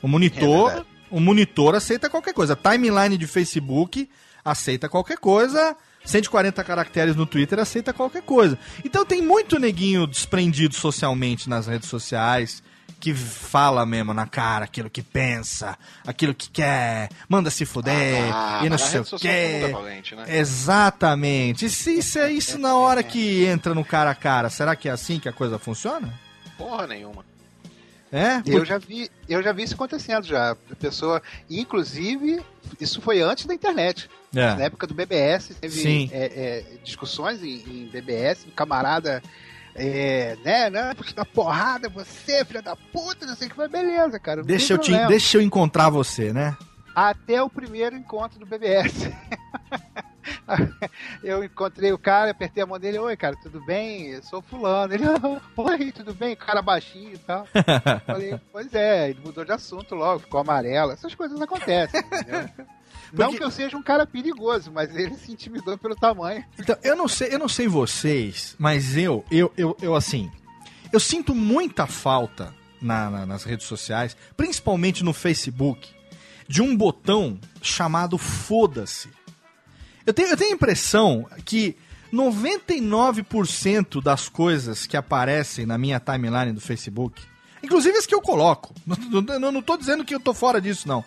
O 0.01 0.07
monitor, 0.07 0.67
verdade. 0.71 0.87
O 1.09 1.19
monitor 1.19 1.75
aceita 1.75 2.09
qualquer 2.09 2.33
coisa. 2.33 2.55
Timeline 2.55 3.17
de 3.17 3.27
Facebook 3.27 4.09
aceita 4.43 4.87
qualquer 4.89 5.17
coisa. 5.17 5.75
140 6.03 6.63
caracteres 6.63 7.15
no 7.15 7.25
Twitter 7.25 7.59
aceita 7.59 7.91
qualquer 7.91 8.21
coisa. 8.21 8.57
Então 8.83 9.03
tem 9.05 9.21
muito 9.21 9.57
neguinho 9.59 10.05
desprendido 10.05 10.75
socialmente 10.75 11.49
nas 11.49 11.65
redes 11.67 11.89
sociais 11.89 12.61
que 12.99 13.13
fala 13.13 13.85
mesmo 13.85 14.13
na 14.13 14.25
cara 14.25 14.65
aquilo 14.65 14.89
que 14.89 15.01
pensa, 15.01 15.77
aquilo 16.07 16.33
que 16.33 16.49
quer, 16.49 17.09
manda 17.27 17.49
se 17.51 17.65
fuder 17.65 18.31
Ah, 18.33 18.61
e 18.63 18.69
não 18.69 18.77
sei 18.77 18.99
o 19.01 19.05
é 19.15 19.17
quê. 19.19 19.69
valente, 19.71 20.15
né? 20.15 20.23
Exatamente. 20.39 21.65
E 21.65 21.69
se 21.69 21.97
isso 21.97 22.19
é 22.19 22.31
isso 22.31 22.57
na 22.59 22.75
hora 22.75 23.03
que 23.03 23.43
entra 23.45 23.73
no 23.73 23.83
cara 23.83 24.11
a 24.11 24.15
cara, 24.15 24.49
será 24.49 24.75
que 24.75 24.87
é 24.87 24.91
assim 24.91 25.19
que 25.19 25.27
a 25.29 25.33
coisa 25.33 25.59
funciona? 25.59 26.13
Porra 26.57 26.87
nenhuma. 26.87 27.25
É? 28.15 28.41
Eu 28.45 28.63
já 28.63 28.77
vi, 28.77 29.11
eu 29.27 29.43
já 29.43 29.51
vi 29.51 29.63
isso 29.63 29.73
acontecendo 29.73 30.25
já. 30.25 30.51
A 30.51 30.75
pessoa, 30.79 31.21
inclusive, 31.49 32.41
isso 32.79 33.01
foi 33.01 33.21
antes 33.21 33.45
da 33.45 33.53
internet. 33.53 34.09
É. 34.33 34.55
Na 34.55 34.63
época 34.63 34.87
do 34.87 34.93
BBS, 34.93 35.53
teve 35.59 36.09
é, 36.13 36.25
é, 36.25 36.63
discussões 36.81 37.43
em, 37.43 37.55
em 37.67 37.89
BBS, 37.91 38.47
camarada. 38.55 39.21
É, 39.77 40.37
né, 40.45 40.69
né, 40.69 40.93
porque 40.95 41.13
dá 41.13 41.25
porrada, 41.25 41.89
você, 41.89 42.45
filha 42.45 42.61
da 42.61 42.77
puta, 42.77 43.25
não 43.25 43.35
sei 43.35 43.47
o 43.47 43.51
que, 43.51 43.57
mas 43.57 43.69
beleza, 43.69 44.17
cara. 44.17 44.41
Deixa 44.41 44.71
eu, 44.71 44.77
te, 44.77 44.91
deixa 45.07 45.37
eu 45.37 45.41
encontrar 45.41 45.89
você, 45.89 46.31
né? 46.31 46.55
Até 46.95 47.43
o 47.43 47.49
primeiro 47.49 47.97
encontro 47.97 48.39
do 48.39 48.45
BBS. 48.45 48.93
Eu 51.23 51.43
encontrei 51.43 51.91
o 51.91 51.97
cara, 51.97 52.31
apertei 52.31 52.63
a 52.63 52.65
mão 52.65 52.79
dele, 52.79 52.97
oi, 52.99 53.15
cara, 53.15 53.35
tudo 53.41 53.63
bem? 53.65 54.07
Eu 54.07 54.23
sou 54.23 54.41
fulano. 54.41 54.93
Ele, 54.93 55.03
oi, 55.57 55.91
tudo 55.91 56.13
bem? 56.13 56.33
O 56.33 56.37
cara 56.37 56.61
baixinho 56.61 57.13
e 57.13 57.17
tal. 57.17 57.47
Falei, 58.05 58.39
pois 58.51 58.73
é, 58.73 59.09
ele 59.09 59.19
mudou 59.23 59.45
de 59.45 59.51
assunto 59.51 59.95
logo, 59.95 60.19
ficou 60.19 60.39
amarelo. 60.39 60.91
Essas 60.91 61.13
coisas 61.15 61.39
acontecem, 61.41 61.99
entendeu? 61.99 62.49
Não 63.13 63.27
Porque- 63.27 63.37
que 63.37 63.43
eu 63.43 63.51
seja 63.51 63.77
um 63.77 63.83
cara 63.83 64.05
perigoso, 64.05 64.71
mas 64.73 64.93
ele 64.95 65.15
se 65.15 65.31
intimidou 65.31 65.77
pelo 65.77 65.95
tamanho. 65.95 66.43
Então, 66.59 66.75
eu 66.83 66.95
não 66.97 67.07
sei, 67.07 67.33
eu 67.33 67.39
não 67.39 67.47
sei 67.47 67.67
vocês, 67.67 68.55
mas 68.57 68.97
eu, 68.97 69.23
eu, 69.31 69.53
eu, 69.55 69.77
eu 69.79 69.95
assim, 69.95 70.29
eu 70.91 70.99
sinto 70.99 71.33
muita 71.33 71.85
falta 71.85 72.53
na- 72.81 73.09
na- 73.09 73.25
nas 73.25 73.43
redes 73.43 73.67
sociais, 73.67 74.17
principalmente 74.35 75.01
no 75.03 75.13
Facebook, 75.13 75.87
de 76.47 76.61
um 76.61 76.75
botão 76.75 77.39
chamado 77.61 78.17
foda-se. 78.17 79.09
Eu 80.05 80.13
tenho, 80.13 80.29
eu 80.29 80.37
tenho 80.37 80.51
a 80.51 80.55
impressão 80.55 81.27
que 81.43 81.75
99% 82.13 84.01
das 84.01 84.29
coisas 84.29 84.85
que 84.85 84.95
aparecem 84.95 85.65
na 85.65 85.77
minha 85.77 85.99
timeline 85.99 86.53
do 86.53 86.61
Facebook, 86.61 87.21
inclusive 87.63 87.97
as 87.97 88.05
que 88.05 88.13
eu 88.13 88.21
coloco, 88.21 88.73
não, 89.39 89.51
não, 89.51 89.61
tô 89.61 89.75
dizendo 89.75 90.05
que 90.05 90.13
eu 90.13 90.19
tô 90.19 90.33
fora 90.33 90.61
disso, 90.61 90.87
não. 90.87 91.03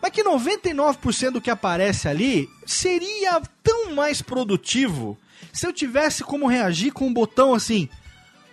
Mas 0.00 0.12
que 0.12 0.22
99% 0.22 1.30
do 1.32 1.40
que 1.40 1.50
aparece 1.50 2.06
ali 2.06 2.48
seria 2.64 3.40
tão 3.62 3.94
mais 3.94 4.22
produtivo 4.22 5.18
se 5.52 5.66
eu 5.66 5.72
tivesse 5.72 6.22
como 6.22 6.46
reagir 6.46 6.92
com 6.92 7.06
um 7.06 7.12
botão 7.12 7.52
assim: 7.52 7.88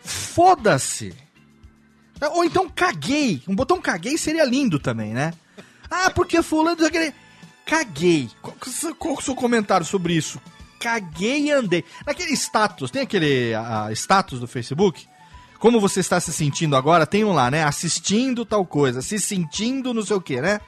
foda-se. 0.01 1.13
Ou 2.31 2.43
então 2.43 2.67
caguei. 2.67 3.43
Um 3.47 3.55
botão 3.55 3.79
caguei 3.79 4.17
seria 4.17 4.43
lindo 4.43 4.79
também, 4.79 5.13
né? 5.13 5.33
Ah, 5.89 6.09
porque 6.09 6.41
fulano. 6.41 6.77
Caguei. 7.65 8.29
Qual, 8.41 8.55
qual 8.97 9.15
é 9.15 9.17
o 9.17 9.21
seu 9.21 9.35
comentário 9.35 9.85
sobre 9.85 10.13
isso? 10.13 10.39
Caguei 10.79 11.45
e 11.45 11.51
andei. 11.51 11.83
Naquele 12.05 12.33
status, 12.33 12.91
tem 12.91 13.01
aquele 13.01 13.53
ah, 13.55 13.89
status 13.91 14.39
do 14.39 14.47
Facebook? 14.47 15.07
Como 15.59 15.79
você 15.79 15.99
está 15.99 16.19
se 16.19 16.31
sentindo 16.31 16.75
agora? 16.75 17.07
Tem 17.07 17.23
um 17.23 17.33
lá, 17.33 17.49
né? 17.49 17.63
Assistindo 17.63 18.45
tal 18.45 18.65
coisa, 18.65 19.01
se 19.01 19.17
sentindo 19.17 19.93
não 19.93 20.03
sei 20.03 20.15
o 20.15 20.21
que, 20.21 20.39
né? 20.39 20.59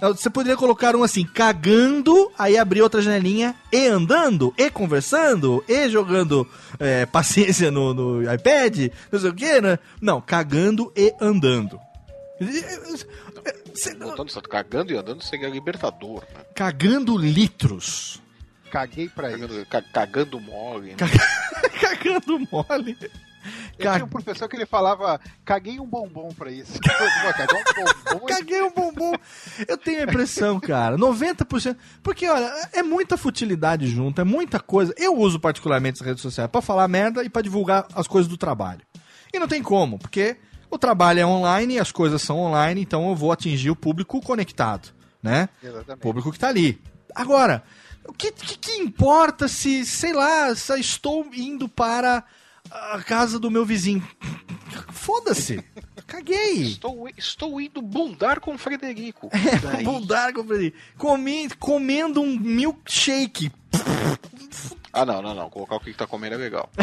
Você 0.00 0.30
poderia 0.30 0.56
colocar 0.56 0.94
um 0.94 1.02
assim, 1.02 1.24
cagando, 1.24 2.30
aí 2.38 2.56
abrir 2.56 2.82
outra 2.82 3.02
janelinha, 3.02 3.54
e 3.72 3.88
andando, 3.88 4.54
e 4.56 4.70
conversando, 4.70 5.64
e 5.66 5.88
jogando 5.88 6.46
é, 6.78 7.04
paciência 7.06 7.70
no, 7.70 7.92
no 7.92 8.32
iPad, 8.32 8.92
não 9.10 9.18
sei 9.18 9.30
o 9.30 9.34
que, 9.34 9.60
né? 9.60 9.78
Não, 10.00 10.20
cagando 10.20 10.92
e 10.96 11.12
andando. 11.20 11.80
Você 13.78 14.40
tá 14.40 14.48
cagando 14.48 14.92
e 14.92 14.96
andando, 14.96 15.22
você 15.22 15.36
é 15.36 15.48
libertador, 15.50 16.22
né? 16.34 16.44
Cagando 16.54 17.16
litros. 17.16 18.20
Caguei 18.70 19.08
pra 19.08 19.30
isso. 19.30 19.38
Cagando, 19.40 19.66
ca- 19.66 19.82
cagando 19.92 20.40
mole, 20.40 20.88
né? 20.90 20.96
cagando 21.80 22.38
mole. 22.50 22.96
Eu 23.78 23.92
tinha 23.92 24.04
um 24.04 24.08
professor 24.08 24.46
que 24.48 24.56
ele 24.56 24.66
falava, 24.66 25.18
caguei 25.44 25.78
um 25.80 25.86
bombom 25.86 26.28
pra 26.36 26.50
isso. 26.50 26.78
Cagar 26.82 27.48
um 27.54 27.84
bombom. 28.12 28.26
Caguei 28.26 28.60
um 28.62 28.70
bombom. 28.70 29.12
Eu 29.66 29.78
tenho 29.78 30.00
a 30.00 30.02
impressão, 30.02 30.60
cara, 30.60 30.98
90%. 30.98 31.76
Porque, 32.02 32.28
olha, 32.28 32.52
é 32.74 32.82
muita 32.82 33.16
futilidade 33.16 33.86
junto, 33.86 34.20
é 34.20 34.24
muita 34.24 34.60
coisa. 34.60 34.92
Eu 34.98 35.16
uso 35.16 35.40
particularmente 35.40 36.02
as 36.02 36.06
redes 36.06 36.20
sociais 36.20 36.50
pra 36.50 36.60
falar 36.60 36.88
merda 36.88 37.22
e 37.24 37.30
pra 37.30 37.40
divulgar 37.40 37.86
as 37.94 38.06
coisas 38.06 38.28
do 38.28 38.36
trabalho. 38.36 38.82
E 39.32 39.38
não 39.38 39.48
tem 39.48 39.62
como, 39.62 39.98
porque 39.98 40.36
o 40.70 40.78
trabalho 40.78 41.20
é 41.20 41.26
online, 41.26 41.78
as 41.78 41.90
coisas 41.92 42.20
são 42.22 42.38
online, 42.38 42.80
então 42.82 43.08
eu 43.08 43.14
vou 43.16 43.32
atingir 43.32 43.70
o 43.70 43.76
público 43.76 44.20
conectado, 44.20 44.88
né? 45.22 45.48
O 45.62 45.66
Exatamente. 45.66 46.00
público 46.02 46.32
que 46.32 46.38
tá 46.38 46.48
ali. 46.48 46.80
Agora, 47.14 47.62
o 48.06 48.12
que, 48.12 48.30
que, 48.32 48.58
que 48.58 48.72
importa 48.76 49.48
se, 49.48 49.84
sei 49.84 50.12
lá, 50.12 50.54
se 50.54 50.78
estou 50.78 51.26
indo 51.32 51.68
para 51.68 52.22
a 52.70 53.02
casa 53.02 53.38
do 53.38 53.50
meu 53.50 53.64
vizinho? 53.64 54.06
Foda-se. 54.92 55.62
Caguei. 56.06 56.62
Estou, 56.62 57.08
estou 57.16 57.60
indo 57.60 57.82
bundar 57.82 58.40
com 58.40 58.54
o 58.54 58.58
Frederico. 58.58 59.28
Daí- 59.62 59.84
Bundar 59.84 60.32
com 60.32 60.40
o 60.40 60.44
Frederico. 60.44 60.76
Comi, 60.96 61.48
comendo 61.58 62.20
um 62.22 62.38
milkshake. 62.38 63.50
Ah, 65.00 65.04
não, 65.06 65.22
não, 65.22 65.34
não. 65.34 65.50
Colocar 65.50 65.76
o 65.76 65.80
que 65.80 65.92
tá 65.92 66.06
comendo 66.06 66.34
é 66.34 66.38
legal. 66.38 66.68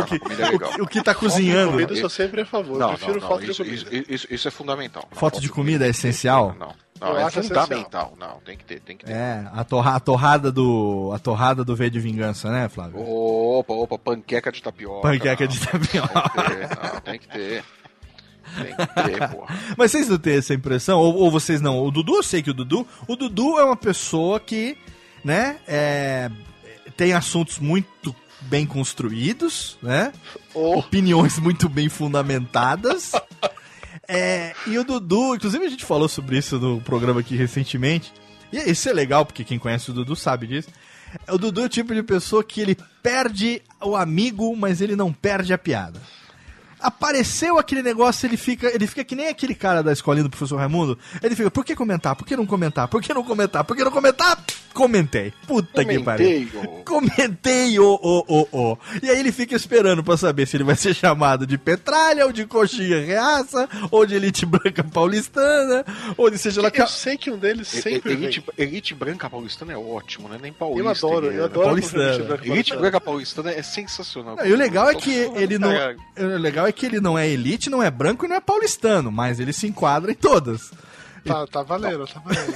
o, 0.00 0.04
que, 0.04 0.18
comida 0.18 0.42
é 0.46 0.50
legal. 0.50 0.70
o, 0.78 0.82
o 0.82 0.86
que 0.86 1.02
tá 1.02 1.14
cozinhando. 1.14 1.72
Comida 1.72 1.92
eu 1.92 1.96
sou 2.00 2.10
sempre 2.10 2.40
a 2.42 2.46
favor. 2.46 2.78
Não, 2.78 2.92
eu 2.92 2.96
prefiro 2.96 3.20
não, 3.20 3.20
não. 3.20 3.28
foto 3.28 3.44
Isso, 3.50 3.64
de 3.64 3.84
comida. 3.84 4.12
isso- 4.12 4.26
isso 4.30 4.48
é 4.48 4.50
fundamental. 4.50 5.04
Não, 5.10 5.18
Foto 5.18 5.40
de 5.40 5.48
comida 5.48 5.86
é 5.86 5.90
essencial? 5.90 6.54
Não, 6.58 6.68
não. 7.00 7.08
Eu 7.08 7.18
é 7.18 7.24
acho 7.24 7.42
fundamental. 7.42 8.14
Não, 8.18 8.40
tem 8.40 8.56
que 8.56 8.64
ter, 8.64 8.80
tem 8.80 8.96
que 8.96 9.04
ter. 9.04 9.12
É, 9.12 9.46
a, 9.52 9.64
torra, 9.64 9.96
a 9.96 10.00
torrada 10.00 10.50
do. 10.50 11.12
A 11.14 11.18
torrada 11.18 11.62
do 11.64 11.76
V 11.76 11.90
de 11.90 12.00
vingança, 12.00 12.50
né, 12.50 12.68
Flávio? 12.68 13.00
Opa, 13.00 13.74
opa, 13.74 13.98
panqueca 13.98 14.50
de 14.50 14.62
tapioca. 14.62 15.02
Panqueca 15.02 15.44
não. 15.44 15.52
de 15.52 15.60
tapioca. 15.60 16.22
Tem 16.30 16.38
que 16.38 16.48
ter, 16.48 16.68
não, 16.92 17.00
tem 17.00 17.18
que 17.18 17.28
ter. 17.28 17.64
Tem 18.56 18.74
que 18.76 18.86
ter, 19.18 19.28
porra. 19.28 19.54
Mas 19.76 19.90
vocês 19.90 20.08
não 20.08 20.18
têm 20.18 20.36
essa 20.38 20.54
impressão? 20.54 20.98
Ou, 20.98 21.14
ou 21.16 21.30
vocês 21.30 21.60
não? 21.60 21.84
O 21.84 21.90
Dudu, 21.90 22.16
eu 22.16 22.22
sei 22.22 22.42
que 22.42 22.50
o 22.50 22.54
Dudu. 22.54 22.86
O 23.06 23.14
Dudu 23.16 23.58
é 23.58 23.64
uma 23.64 23.76
pessoa 23.76 24.40
que, 24.40 24.78
né, 25.24 25.58
é, 25.68 26.30
tem 26.96 27.12
assuntos 27.12 27.58
muito 27.58 28.14
bem 28.42 28.66
construídos, 28.66 29.78
né? 29.82 30.12
Ou 30.54 30.78
Opiniões 30.78 31.38
muito 31.38 31.68
bem 31.68 31.88
fundamentadas. 31.88 33.12
É, 34.08 34.54
e 34.68 34.78
o 34.78 34.84
Dudu, 34.84 35.34
inclusive 35.34 35.64
a 35.64 35.68
gente 35.68 35.84
falou 35.84 36.08
sobre 36.08 36.38
isso 36.38 36.60
no 36.60 36.80
programa 36.80 37.18
aqui 37.18 37.34
recentemente. 37.34 38.12
E 38.52 38.70
isso 38.70 38.88
é 38.88 38.92
legal, 38.92 39.26
porque 39.26 39.42
quem 39.42 39.58
conhece 39.58 39.90
o 39.90 39.94
Dudu 39.94 40.14
sabe 40.14 40.46
disso. 40.46 40.68
O 41.28 41.36
Dudu 41.36 41.62
é 41.62 41.64
o 41.64 41.68
tipo 41.68 41.92
de 41.92 42.04
pessoa 42.04 42.44
que 42.44 42.60
ele 42.60 42.76
perde 43.02 43.62
o 43.82 43.96
amigo, 43.96 44.54
mas 44.56 44.80
ele 44.80 44.94
não 44.94 45.12
perde 45.12 45.52
a 45.52 45.58
piada. 45.58 46.00
Apareceu 46.78 47.58
aquele 47.58 47.82
negócio, 47.82 48.26
ele 48.26 48.36
fica, 48.36 48.68
ele 48.72 48.86
fica 48.86 49.02
que 49.02 49.16
nem 49.16 49.28
aquele 49.28 49.54
cara 49.54 49.82
da 49.82 49.92
escolinha 49.92 50.22
do 50.22 50.30
professor 50.30 50.56
Raimundo. 50.56 50.96
Ele 51.22 51.34
fica, 51.34 51.50
por 51.50 51.64
que 51.64 51.74
comentar? 51.74 52.14
Por 52.14 52.26
que 52.26 52.36
não 52.36 52.46
comentar? 52.46 52.86
Por 52.86 53.02
que 53.02 53.12
não 53.12 53.24
comentar? 53.24 53.64
Por 53.64 53.76
que 53.76 53.82
não 53.82 53.90
comentar? 53.90 54.38
Comentei. 54.76 55.32
Puta 55.46 55.82
que 55.82 55.98
pariu. 56.00 56.26
Comentei, 56.26 56.50
ô. 56.54 56.84
Comentei 56.84 57.78
o, 57.78 57.94
o, 57.94 58.24
o, 58.28 58.48
o. 58.52 58.78
E 59.02 59.08
aí 59.08 59.18
ele 59.18 59.32
fica 59.32 59.56
esperando 59.56 60.04
pra 60.04 60.18
saber 60.18 60.46
se 60.46 60.54
ele 60.54 60.64
vai 60.64 60.76
ser 60.76 60.94
chamado 60.94 61.46
de 61.46 61.56
petralha, 61.56 62.26
ou 62.26 62.30
de 62.30 62.44
coxinha 62.44 63.00
reaça, 63.02 63.66
ou 63.90 64.04
de 64.04 64.14
elite 64.14 64.44
branca 64.44 64.84
paulistana, 64.84 65.82
ou 66.14 66.28
de 66.28 66.36
seja 66.36 66.60
lá 66.60 66.70
que. 66.70 66.82
eu 66.82 66.86
sei 66.86 67.16
que 67.16 67.30
um 67.30 67.38
deles 67.38 67.68
sempre 67.68 68.12
Elite, 68.12 68.44
elite 68.58 68.94
branca 68.94 69.30
paulistana 69.30 69.72
é 69.72 69.78
ótimo, 69.78 70.28
né? 70.28 70.38
Nem 70.40 70.52
paulista. 70.52 70.82
Eu 70.82 70.90
adoro, 70.90 71.26
ele 71.28 71.36
é, 71.36 71.40
eu 71.40 71.44
adoro 71.46 71.66
Paulistana. 71.68 72.04
Elite 72.04 72.18
Branca 72.18 72.34
Elite 72.34 72.48
Paulistana. 72.50 72.80
branca 72.80 73.00
paulistana 73.00 73.50
é 73.52 73.62
sensacional. 73.62 74.36
Não, 74.36 74.46
e 74.46 74.52
o 74.52 74.56
legal 74.56 74.90
é 74.90 74.94
que 74.94 75.10
ele 75.36 75.58
não. 75.58 75.70
Caralho. 75.72 76.00
O 76.18 76.38
legal 76.38 76.66
é 76.66 76.72
que 76.72 76.84
ele 76.84 77.00
não 77.00 77.18
é 77.18 77.26
elite, 77.26 77.70
não 77.70 77.82
é 77.82 77.90
branco 77.90 78.26
e 78.26 78.28
não 78.28 78.36
é 78.36 78.40
paulistano, 78.40 79.10
mas 79.10 79.40
ele 79.40 79.54
se 79.54 79.66
enquadra 79.66 80.12
em 80.12 80.14
todas. 80.14 80.70
Tá, 81.26 81.46
tá 81.46 81.62
valendo, 81.62 82.06
tá 82.06 82.20
valendo. 82.20 82.54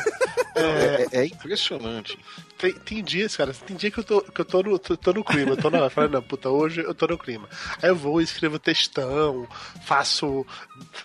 É, 0.54 1.20
é 1.20 1.26
impressionante. 1.26 2.18
Tem, 2.58 2.72
tem 2.74 3.02
dias, 3.02 3.36
cara, 3.36 3.52
tem 3.52 3.76
dia 3.76 3.90
que 3.90 3.98
eu 3.98 4.04
tô, 4.04 4.20
que 4.20 4.40
eu 4.40 4.44
tô, 4.44 4.62
no, 4.62 4.78
tô, 4.78 4.96
tô 4.96 5.12
no 5.12 5.24
clima, 5.24 5.52
eu 5.52 5.56
tô 5.56 5.70
na. 5.70 5.78
Eu 5.78 5.90
falo, 5.90 6.08
não, 6.08 6.22
puta, 6.22 6.50
hoje 6.50 6.80
eu 6.82 6.94
tô 6.94 7.06
no 7.06 7.18
clima. 7.18 7.48
Aí 7.82 7.88
eu 7.88 7.96
vou, 7.96 8.20
escrevo 8.20 8.58
textão, 8.58 9.48
faço, 9.84 10.46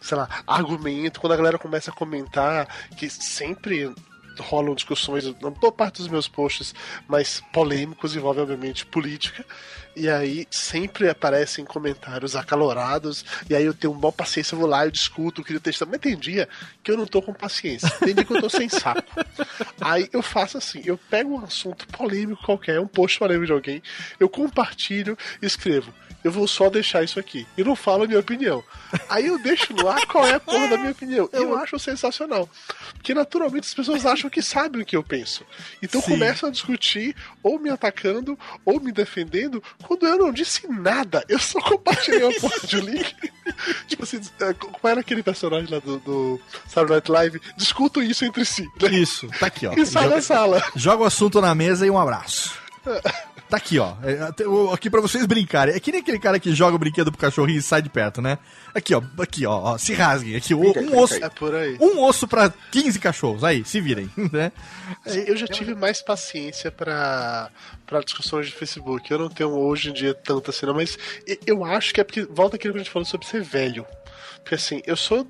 sei 0.02 0.18
lá, 0.18 0.28
argumento. 0.46 1.20
Quando 1.20 1.34
a 1.34 1.38
galera 1.38 1.58
começa 1.58 1.92
a 1.92 1.94
comentar, 1.94 2.68
que 2.98 3.10
sempre 3.10 3.94
rolam 4.40 4.76
discussões, 4.76 5.26
na 5.42 5.50
boa 5.50 5.72
parte 5.72 5.98
dos 5.98 6.08
meus 6.08 6.28
posts, 6.28 6.76
mais 7.08 7.42
polêmicos, 7.54 8.16
envolve 8.16 8.42
obviamente 8.42 8.86
política. 8.86 9.46
E 9.96 10.10
aí 10.10 10.46
sempre 10.52 11.10
aparecem 11.10 11.64
comentários 11.64 12.36
acalorados, 12.36 13.24
e 13.50 13.56
aí 13.56 13.64
eu 13.64 13.74
tenho 13.74 13.94
uma 13.94 14.02
boa 14.02 14.12
paciência, 14.12 14.54
eu 14.54 14.60
vou 14.60 14.68
lá, 14.68 14.86
eu 14.86 14.92
discuto, 14.92 15.42
eu 15.42 15.46
crio 15.46 15.60
textão. 15.60 15.88
Mas 15.90 16.02
tem 16.02 16.18
dia 16.18 16.50
que 16.84 16.92
eu 16.92 16.98
não 16.98 17.06
tô 17.06 17.22
com 17.22 17.34
paciência, 17.34 17.90
tem 18.02 18.14
dia 18.14 18.26
que 18.26 18.34
eu 18.34 18.42
tô 18.42 18.50
sem 18.50 18.68
saco. 18.68 19.14
Aí 19.80 20.10
eu 20.12 20.22
faço 20.22 20.58
assim, 20.58 20.82
eu 20.86 20.98
pego 20.98 21.36
um 21.36 21.44
assunto 21.44 21.88
polêmico 21.88 22.44
qualquer, 22.44 22.80
um 22.80 22.88
post 22.88 23.20
polêmico 23.20 23.46
de 23.46 23.52
alguém, 23.52 23.84
eu 24.20 24.28
compartilho 24.28 25.18
e 25.42 25.46
escrevo. 25.46 25.94
Eu 26.26 26.32
vou 26.32 26.48
só 26.48 26.72
deixar 26.72 27.04
isso 27.04 27.20
aqui. 27.20 27.46
E 27.56 27.64
não 27.64 27.76
falo 27.76 28.04
a 28.04 28.08
minha 28.08 28.20
opinião. 28.20 28.64
Aí 29.08 29.28
eu 29.28 29.38
deixo 29.38 29.72
no 29.74 29.88
ar 29.88 30.08
qual 30.08 30.26
é 30.26 30.34
a 30.34 30.40
porra 30.40 30.70
da 30.70 30.76
minha 30.76 30.92
opinião. 30.92 31.30
E 31.32 31.38
eu 31.38 31.56
acho 31.56 31.78
sensacional. 31.78 32.50
Porque 32.96 33.14
naturalmente 33.14 33.68
as 33.68 33.74
pessoas 33.76 34.08
acham 34.08 34.28
que 34.28 34.42
sabem 34.42 34.82
o 34.82 34.86
que 34.86 34.98
eu 34.98 35.04
penso. 35.04 35.46
Então 35.84 36.02
Sim. 36.02 36.14
começam 36.14 36.50
a 36.50 36.52
discutir, 36.52 37.16
ou 37.44 37.60
me 37.60 37.70
atacando, 37.70 38.36
ou 38.66 38.80
me 38.80 38.92
defendendo, 38.92 39.62
quando 39.84 40.08
eu 40.08 40.18
não 40.18 40.32
disse 40.32 40.68
nada. 40.68 41.24
Eu 41.30 41.38
só 41.38 41.62
compartilhei 41.62 42.24
uma 42.24 42.34
porra 42.40 42.60
de 42.64 42.82
link. 42.82 43.16
tipo 43.88 44.02
assim, 44.02 44.20
é, 44.42 44.52
qual 44.56 44.90
era 44.92 45.02
aquele 45.02 45.22
personagem 45.22 45.70
lá 45.70 45.78
do, 45.78 46.00
do 46.00 46.42
Saturday 46.68 46.96
Night 46.96 47.12
Live? 47.12 47.42
Discutam 47.56 48.02
isso 48.02 48.26
entre 48.26 48.44
si. 48.46 48.64
né? 48.82 48.90
Isso, 48.90 49.28
tá 49.40 49.46
aqui, 49.46 49.68
ó. 49.68 49.74
E 49.74 49.86
sai 49.86 50.06
Joga, 50.06 50.16
da 50.16 50.22
sala. 50.24 50.64
joga 50.76 51.04
o 51.04 51.06
assunto 51.06 51.40
na 51.40 51.54
mesa 51.54 51.86
e 51.86 51.92
um 51.92 52.00
abraço. 52.00 52.58
Tá 53.50 53.58
aqui, 53.58 53.78
ó. 53.78 53.94
É, 54.04 54.74
aqui 54.74 54.90
pra 54.90 55.02
vocês 55.02 55.26
brincarem. 55.26 55.76
É 55.76 55.80
que 55.80 55.92
nem 55.92 56.02
aquele 56.02 56.20
cara 56.20 56.40
que 56.40 56.54
joga 56.54 56.76
o 56.76 56.80
brinquedo 56.80 57.12
pro 57.12 57.22
cachorrinho 57.22 57.60
e 57.60 57.62
sai 57.62 57.82
de 57.82 57.90
perto, 57.90 58.22
né? 58.22 58.40
Aqui, 58.74 58.96
ó. 58.96 59.02
Aqui, 59.20 59.46
ó. 59.46 59.74
ó, 59.74 59.78
se 59.78 59.94
rasguem. 59.94 60.36
Aqui, 60.36 60.56
um 60.56 60.98
osso. 60.98 61.24
É 61.24 61.30
por 61.30 61.54
aí. 61.54 61.78
Um 61.80 62.04
osso 62.04 62.28
pra 62.28 62.52
15 62.72 63.00
cachorros. 63.00 63.44
Aí, 63.44 63.64
se 63.64 63.80
virem, 63.80 64.10
né? 64.32 64.52
Eu 65.28 65.38
já 65.38 65.48
tive 65.48 65.76
mais 65.76 66.02
paciência 66.02 66.72
pra, 66.72 67.50
pra 67.86 68.02
discussões 68.02 68.48
de 68.48 68.54
Facebook. 68.54 69.12
Eu 69.12 69.20
não 69.20 69.30
tenho 69.30 69.52
hoje 69.52 69.90
em 69.90 69.94
dia 69.94 70.14
tanto 70.14 70.50
assim, 70.50 70.66
não, 70.66 70.74
mas 70.74 70.98
eu 71.46 71.64
acho 71.64 71.94
que 71.94 72.02
é 72.02 72.04
porque 72.04 72.24
volta 72.24 72.56
aquilo 72.56 72.74
que 72.74 72.80
a 72.80 72.84
gente 72.84 72.92
falou 72.92 73.06
sobre 73.06 73.28
ser 73.28 73.44
velho. 73.44 73.86
Porque 74.38 74.56
assim, 74.56 74.82
eu 74.86 74.98
sou. 74.98 75.28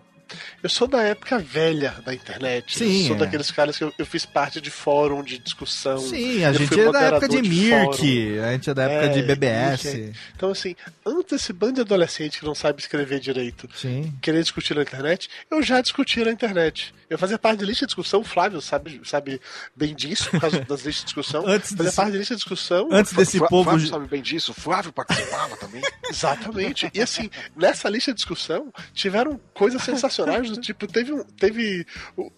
Eu 0.63 0.69
sou 0.69 0.87
da 0.87 1.01
época 1.03 1.37
velha 1.39 1.95
da 2.05 2.13
internet. 2.13 2.77
Sim, 2.77 3.01
Eu 3.01 3.07
sou 3.07 3.15
é. 3.15 3.19
daqueles 3.19 3.51
caras 3.51 3.77
que 3.77 3.83
eu, 3.83 3.93
eu 3.97 4.05
fiz 4.05 4.25
parte 4.25 4.59
de 4.59 4.69
fórum 4.71 5.23
de 5.23 5.37
discussão. 5.37 5.97
Sim, 5.99 6.43
a 6.43 6.49
eu 6.49 6.53
gente 6.55 6.79
é 6.79 6.91
da 6.91 7.01
época 7.01 7.27
de 7.29 7.35
moderador 7.37 7.49
Mirk, 7.49 8.39
a 8.39 8.51
gente 8.53 8.69
é 8.69 8.73
da 8.73 8.83
época 8.83 9.05
É, 9.05 9.07
de 9.09 9.21
BBS. 9.23 9.83
Mirk, 9.93 10.13
Então, 10.35 10.49
assim, 10.49 10.75
antes 11.05 11.31
desse 11.31 11.53
bando 11.53 11.73
de 11.75 11.81
adolescente 11.81 12.39
que 12.39 12.45
não 12.45 12.55
sabe 12.55 12.81
escrever 12.81 13.19
direito 13.19 13.69
Sim. 13.75 14.13
querer 14.21 14.41
discutir 14.41 14.75
na 14.75 14.81
internet, 14.81 15.29
eu 15.51 15.61
já 15.61 15.79
discuti 15.81 16.23
na 16.23 16.31
internet. 16.31 16.93
Eu 17.07 17.19
fazia 17.19 17.37
parte 17.37 17.59
de 17.59 17.65
lista 17.65 17.85
de 17.85 17.89
discussão, 17.89 18.21
o 18.21 18.23
Flávio 18.23 18.59
sabe, 18.61 18.99
sabe 19.03 19.39
bem 19.75 19.93
disso, 19.93 20.27
por 20.31 20.41
causa 20.41 20.59
das 20.61 20.81
listas 20.81 21.01
de 21.01 21.05
discussão. 21.05 21.43
Antes 21.47 21.69
fazia 21.69 21.83
desse- 21.85 21.95
parte 21.95 22.11
de 22.13 22.17
lista 22.17 22.33
de 22.33 22.39
discussão. 22.39 22.89
Antes 22.91 23.13
desse 23.13 23.39
povo. 23.39 23.69
Flávio 23.69 23.87
sabe 23.87 24.07
bem 24.07 24.21
disso, 24.23 24.51
o 24.51 24.55
Flávio 24.55 24.91
participava 24.91 25.55
também. 25.57 25.81
Exatamente. 26.09 26.89
E 26.93 27.01
assim, 27.01 27.29
nessa 27.55 27.87
lista 27.89 28.11
de 28.11 28.15
discussão, 28.17 28.73
tiveram 28.93 29.39
coisas 29.53 29.81
sensacionais 29.83 30.14
do 30.49 30.61
tipo, 30.61 30.87
teve 30.87 31.11
um, 31.13 31.23
teve, 31.23 31.85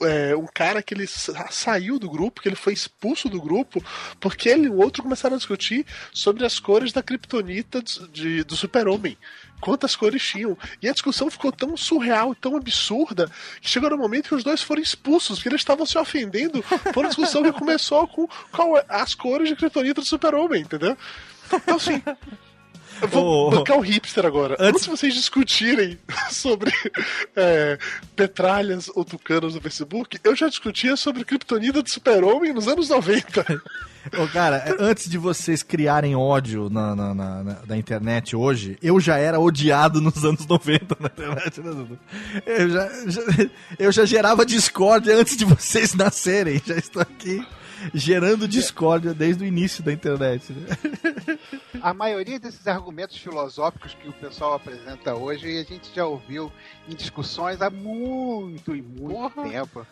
é, 0.01 0.35
um 0.35 0.47
cara 0.47 0.81
que 0.81 0.93
ele 0.93 1.05
sa- 1.07 1.47
saiu 1.51 1.99
do 1.99 2.09
grupo, 2.09 2.41
que 2.41 2.47
ele 2.49 2.55
foi 2.55 2.73
expulso 2.73 3.29
do 3.29 3.41
grupo, 3.41 3.83
porque 4.19 4.49
ele 4.49 4.67
e 4.67 4.69
o 4.69 4.77
outro 4.77 5.03
começaram 5.03 5.35
a 5.35 5.37
discutir 5.37 5.85
sobre 6.13 6.45
as 6.45 6.59
cores 6.59 6.91
da 6.91 7.03
kriptonita 7.03 7.81
de, 8.11 8.43
do 8.43 8.55
super-homem. 8.55 9.17
Quantas 9.59 9.95
cores 9.95 10.21
tinham. 10.23 10.55
E 10.81 10.87
a 10.87 10.93
discussão 10.93 11.31
ficou 11.31 11.51
tão 11.51 11.75
surreal, 11.75 12.35
tão 12.35 12.55
absurda, 12.55 13.29
que 13.59 13.67
chegou 13.69 13.89
no 13.89 13.97
momento 13.97 14.29
que 14.29 14.35
os 14.35 14.43
dois 14.43 14.61
foram 14.61 14.81
expulsos, 14.81 15.37
porque 15.39 15.49
eles 15.49 15.61
estavam 15.61 15.83
se 15.85 15.97
ofendendo 15.97 16.63
por 16.93 17.03
uma 17.03 17.07
discussão 17.09 17.41
que 17.41 17.51
começou 17.51 18.07
com 18.07 18.27
qual 18.51 18.77
é- 18.77 18.85
as 18.87 19.15
cores 19.15 19.49
de 19.49 19.55
kriptonita 19.55 20.01
do 20.01 20.05
super-homem, 20.07 20.61
entendeu? 20.61 20.95
Então, 21.51 21.75
assim, 21.77 22.03
eu 23.01 23.07
vou 23.07 23.47
Ô, 23.47 23.51
bancar 23.51 23.77
o 23.77 23.81
hipster 23.81 24.25
agora. 24.25 24.55
antes- 24.59 24.83
de 24.83 24.89
vocês 24.89 25.13
discutirem 25.13 25.97
sobre 26.31 26.71
é, 27.35 27.77
petralhas 28.15 28.89
ou 28.95 29.03
tucanos 29.05 29.55
no 29.55 29.61
Facebook, 29.61 30.19
eu 30.23 30.35
já 30.35 30.47
discutia 30.47 30.95
sobre 30.95 31.23
criptonita 31.23 31.81
do 31.81 31.89
super-homem 31.89 32.53
nos 32.53 32.67
anos 32.67 32.89
90. 32.89 33.61
Ô, 34.17 34.25
cara, 34.27 34.57
é, 34.57 34.75
antes 34.79 35.09
de 35.09 35.17
vocês 35.17 35.61
criarem 35.61 36.15
ódio 36.15 36.69
na, 36.69 36.95
na, 36.95 37.13
na- 37.13 37.43
na- 37.67 37.77
internet 37.77 38.35
hoje, 38.37 38.77
eu 38.81 38.99
já 39.01 39.17
era 39.17 39.37
odiado 39.39 39.99
nos 39.99 40.23
anos 40.23 40.47
90 40.47 40.95
na 40.99 41.07
internet, 41.07 41.59
né? 41.61 41.97
Eu 42.45 42.69
já, 42.69 42.89
já- 43.07 43.21
eu 43.77 43.91
já 43.91 44.05
gerava 44.05 44.45
discórdia 44.45 45.13
antes 45.17 45.35
de 45.35 45.43
vocês 45.43 45.93
nascerem. 45.93 46.61
Já 46.65 46.75
estou 46.77 47.01
aqui 47.01 47.45
gerando 47.93 48.47
discórdia 48.47 49.13
desde 49.13 49.43
o 49.43 49.47
início 49.47 49.83
da 49.83 49.91
internet. 49.93 50.51
né? 50.53 50.67
A 51.81 51.93
maioria 51.93 52.39
desses 52.39 52.67
argumentos 52.67 53.17
filosóficos 53.17 53.93
que 53.93 54.07
o 54.09 54.13
pessoal 54.13 54.53
apresenta 54.55 55.13
hoje, 55.15 55.59
a 55.59 55.63
gente 55.63 55.89
já 55.93 56.05
ouviu 56.05 56.51
em 56.87 56.95
discussões 56.95 57.61
há 57.61 57.69
muito 57.69 58.75
e 58.75 58.81
muito 58.81 59.13
Porra. 59.33 59.49
tempo. 59.49 59.85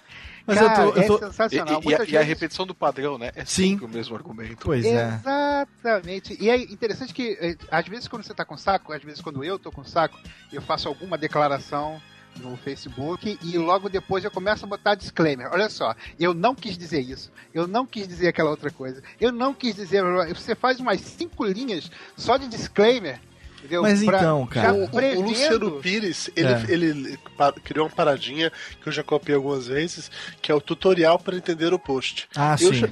Mas 0.47 0.59
Cara, 0.59 0.83
eu 0.85 0.91
tô- 0.91 0.97
eu 0.97 1.01
é 1.03 1.07
tô- 1.07 1.15
E, 1.15 1.19
sensacional. 1.19 1.67
e- 1.67 1.71
e 1.71 1.75
a, 1.75 1.81
Muitas 1.97 2.09
e 2.13 2.17
a 2.17 2.21
repetição 2.21 2.67
do 2.67 2.75
padrão, 2.75 3.17
né? 3.17 3.31
É 3.35 3.43
Sim. 3.45 3.71
sempre 3.71 3.85
o 3.85 3.89
mesmo 3.89 4.15
argumento. 4.15 4.57
Pois 4.63 4.85
é. 4.85 5.19
Exatamente. 5.19 6.37
E 6.39 6.49
é 6.49 6.55
interessante 6.57 7.13
que, 7.13 7.35
eh, 7.41 7.55
às 7.71 7.87
vezes, 7.87 8.07
quando 8.07 8.23
você 8.23 8.33
tá 8.33 8.45
com 8.45 8.55
saco, 8.55 8.93
às 8.93 9.03
vezes, 9.03 9.21
quando 9.21 9.43
eu 9.43 9.57
tô 9.57 9.71
com 9.71 9.83
saco, 9.83 10.17
eu 10.53 10.61
faço 10.61 10.87
alguma 10.87 11.17
declaração 11.17 11.99
no 12.39 12.55
Facebook 12.57 13.37
e 13.41 13.57
logo 13.57 13.89
depois 13.89 14.23
eu 14.23 14.31
começo 14.31 14.65
a 14.65 14.67
botar 14.67 14.95
disclaimer. 14.95 15.47
Olha 15.51 15.69
só, 15.69 15.95
eu 16.19 16.33
não 16.33 16.53
quis 16.53 16.77
dizer 16.77 16.99
isso, 17.01 17.31
eu 17.53 17.67
não 17.67 17.85
quis 17.85 18.07
dizer 18.07 18.27
aquela 18.27 18.49
outra 18.49 18.69
coisa, 18.71 19.01
eu 19.19 19.31
não 19.31 19.53
quis 19.53 19.75
dizer. 19.75 20.03
Você 20.33 20.53
faz 20.55 20.79
umas 20.79 20.99
cinco 21.01 21.43
linhas 21.45 21.89
só 22.17 22.37
de 22.37 22.47
disclaimer. 22.47 23.19
Entendeu? 23.59 23.81
Mas 23.81 24.03
Pra- 24.03 24.19
então, 24.19 24.45
cara, 24.45 24.73
O, 24.75 24.81
o- 24.81 24.83
o 24.85 24.89
prevendo- 24.89 25.21
Luciano 25.27 25.71
Pires, 25.81 26.29
ele, 26.35 26.49
É. 26.49 26.65
ele 26.67 27.19
criou 27.63 27.87
uma 27.87 27.91
paradinha 27.95 28.51
que 28.79 28.87
eu 28.87 28.93
já 28.93 29.01
copiei 29.01 29.35
algumas 29.35 29.65
vezes, 29.65 30.11
que 30.39 30.51
é 30.51 30.55
o 30.55 30.61
tutorial 30.61 31.17
para 31.17 31.35
entender 31.35 31.73
o 31.73 31.79
post. 31.79 32.27
Ah, 32.35 32.55
eu, 32.61 32.71
sim. 32.71 32.73
já, 32.81 32.87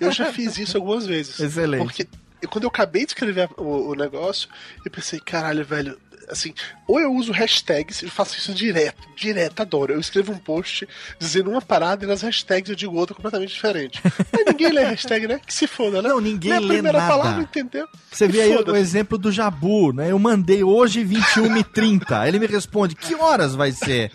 eu 0.00 0.10
já 0.10 0.32
fiz 0.32 0.56
isso 0.56 0.78
algumas 0.78 1.04
vezes. 1.04 1.38
Excelente. 1.40 1.82
Porque 1.84 2.06
quando 2.46 2.64
eu 2.64 2.68
acabei 2.68 3.02
de 3.04 3.10
escrever 3.10 3.50
o, 3.58 3.90
o 3.90 3.94
negócio, 3.94 4.48
eu 4.82 4.90
pensei, 4.90 5.20
caralho, 5.20 5.62
velho, 5.62 5.98
assim, 6.28 6.54
ou 6.86 7.00
eu 7.00 7.12
uso 7.12 7.32
hashtags, 7.32 8.02
eu 8.02 8.10
faço 8.10 8.36
isso 8.36 8.52
direto, 8.54 9.02
direto, 9.16 9.60
adoro. 9.60 9.92
Eu 9.94 10.00
escrevo 10.00 10.32
um 10.32 10.38
post 10.38 10.86
dizendo 11.18 11.50
uma 11.50 11.62
parada 11.62 12.04
e 12.04 12.08
nas 12.08 12.22
hashtags 12.22 12.68
eu 12.70 12.76
digo 12.76 12.96
outra 12.96 13.14
completamente 13.14 13.50
diferente. 13.52 14.00
Mas 14.32 14.44
ninguém 14.46 14.72
lê 14.72 14.84
hashtag, 14.84 15.26
né? 15.26 15.40
Que 15.46 15.52
se 15.54 15.66
foda, 15.66 16.00
né? 16.02 16.08
Não, 16.08 16.20
ninguém 16.20 16.50
Lê 16.52 16.56
a 16.56 16.60
lê 16.60 16.66
primeira 16.74 16.98
nada. 16.98 17.10
palavra, 17.16 17.42
entendeu? 17.42 17.86
Você 18.10 18.28
vê 18.28 18.38
E 18.38 18.40
aí 18.42 18.56
o 18.56 18.76
exemplo 18.76 19.16
do 19.18 19.30
Jabu, 19.32 19.92
né? 19.92 20.10
Eu 20.10 20.18
mandei 20.18 20.62
hoje 20.62 21.04
21h30. 21.04 22.26
Ele 22.28 22.38
me 22.38 22.46
responde: 22.46 22.94
que 22.94 23.14
horas 23.14 23.54
vai 23.54 23.72
ser? 23.72 24.10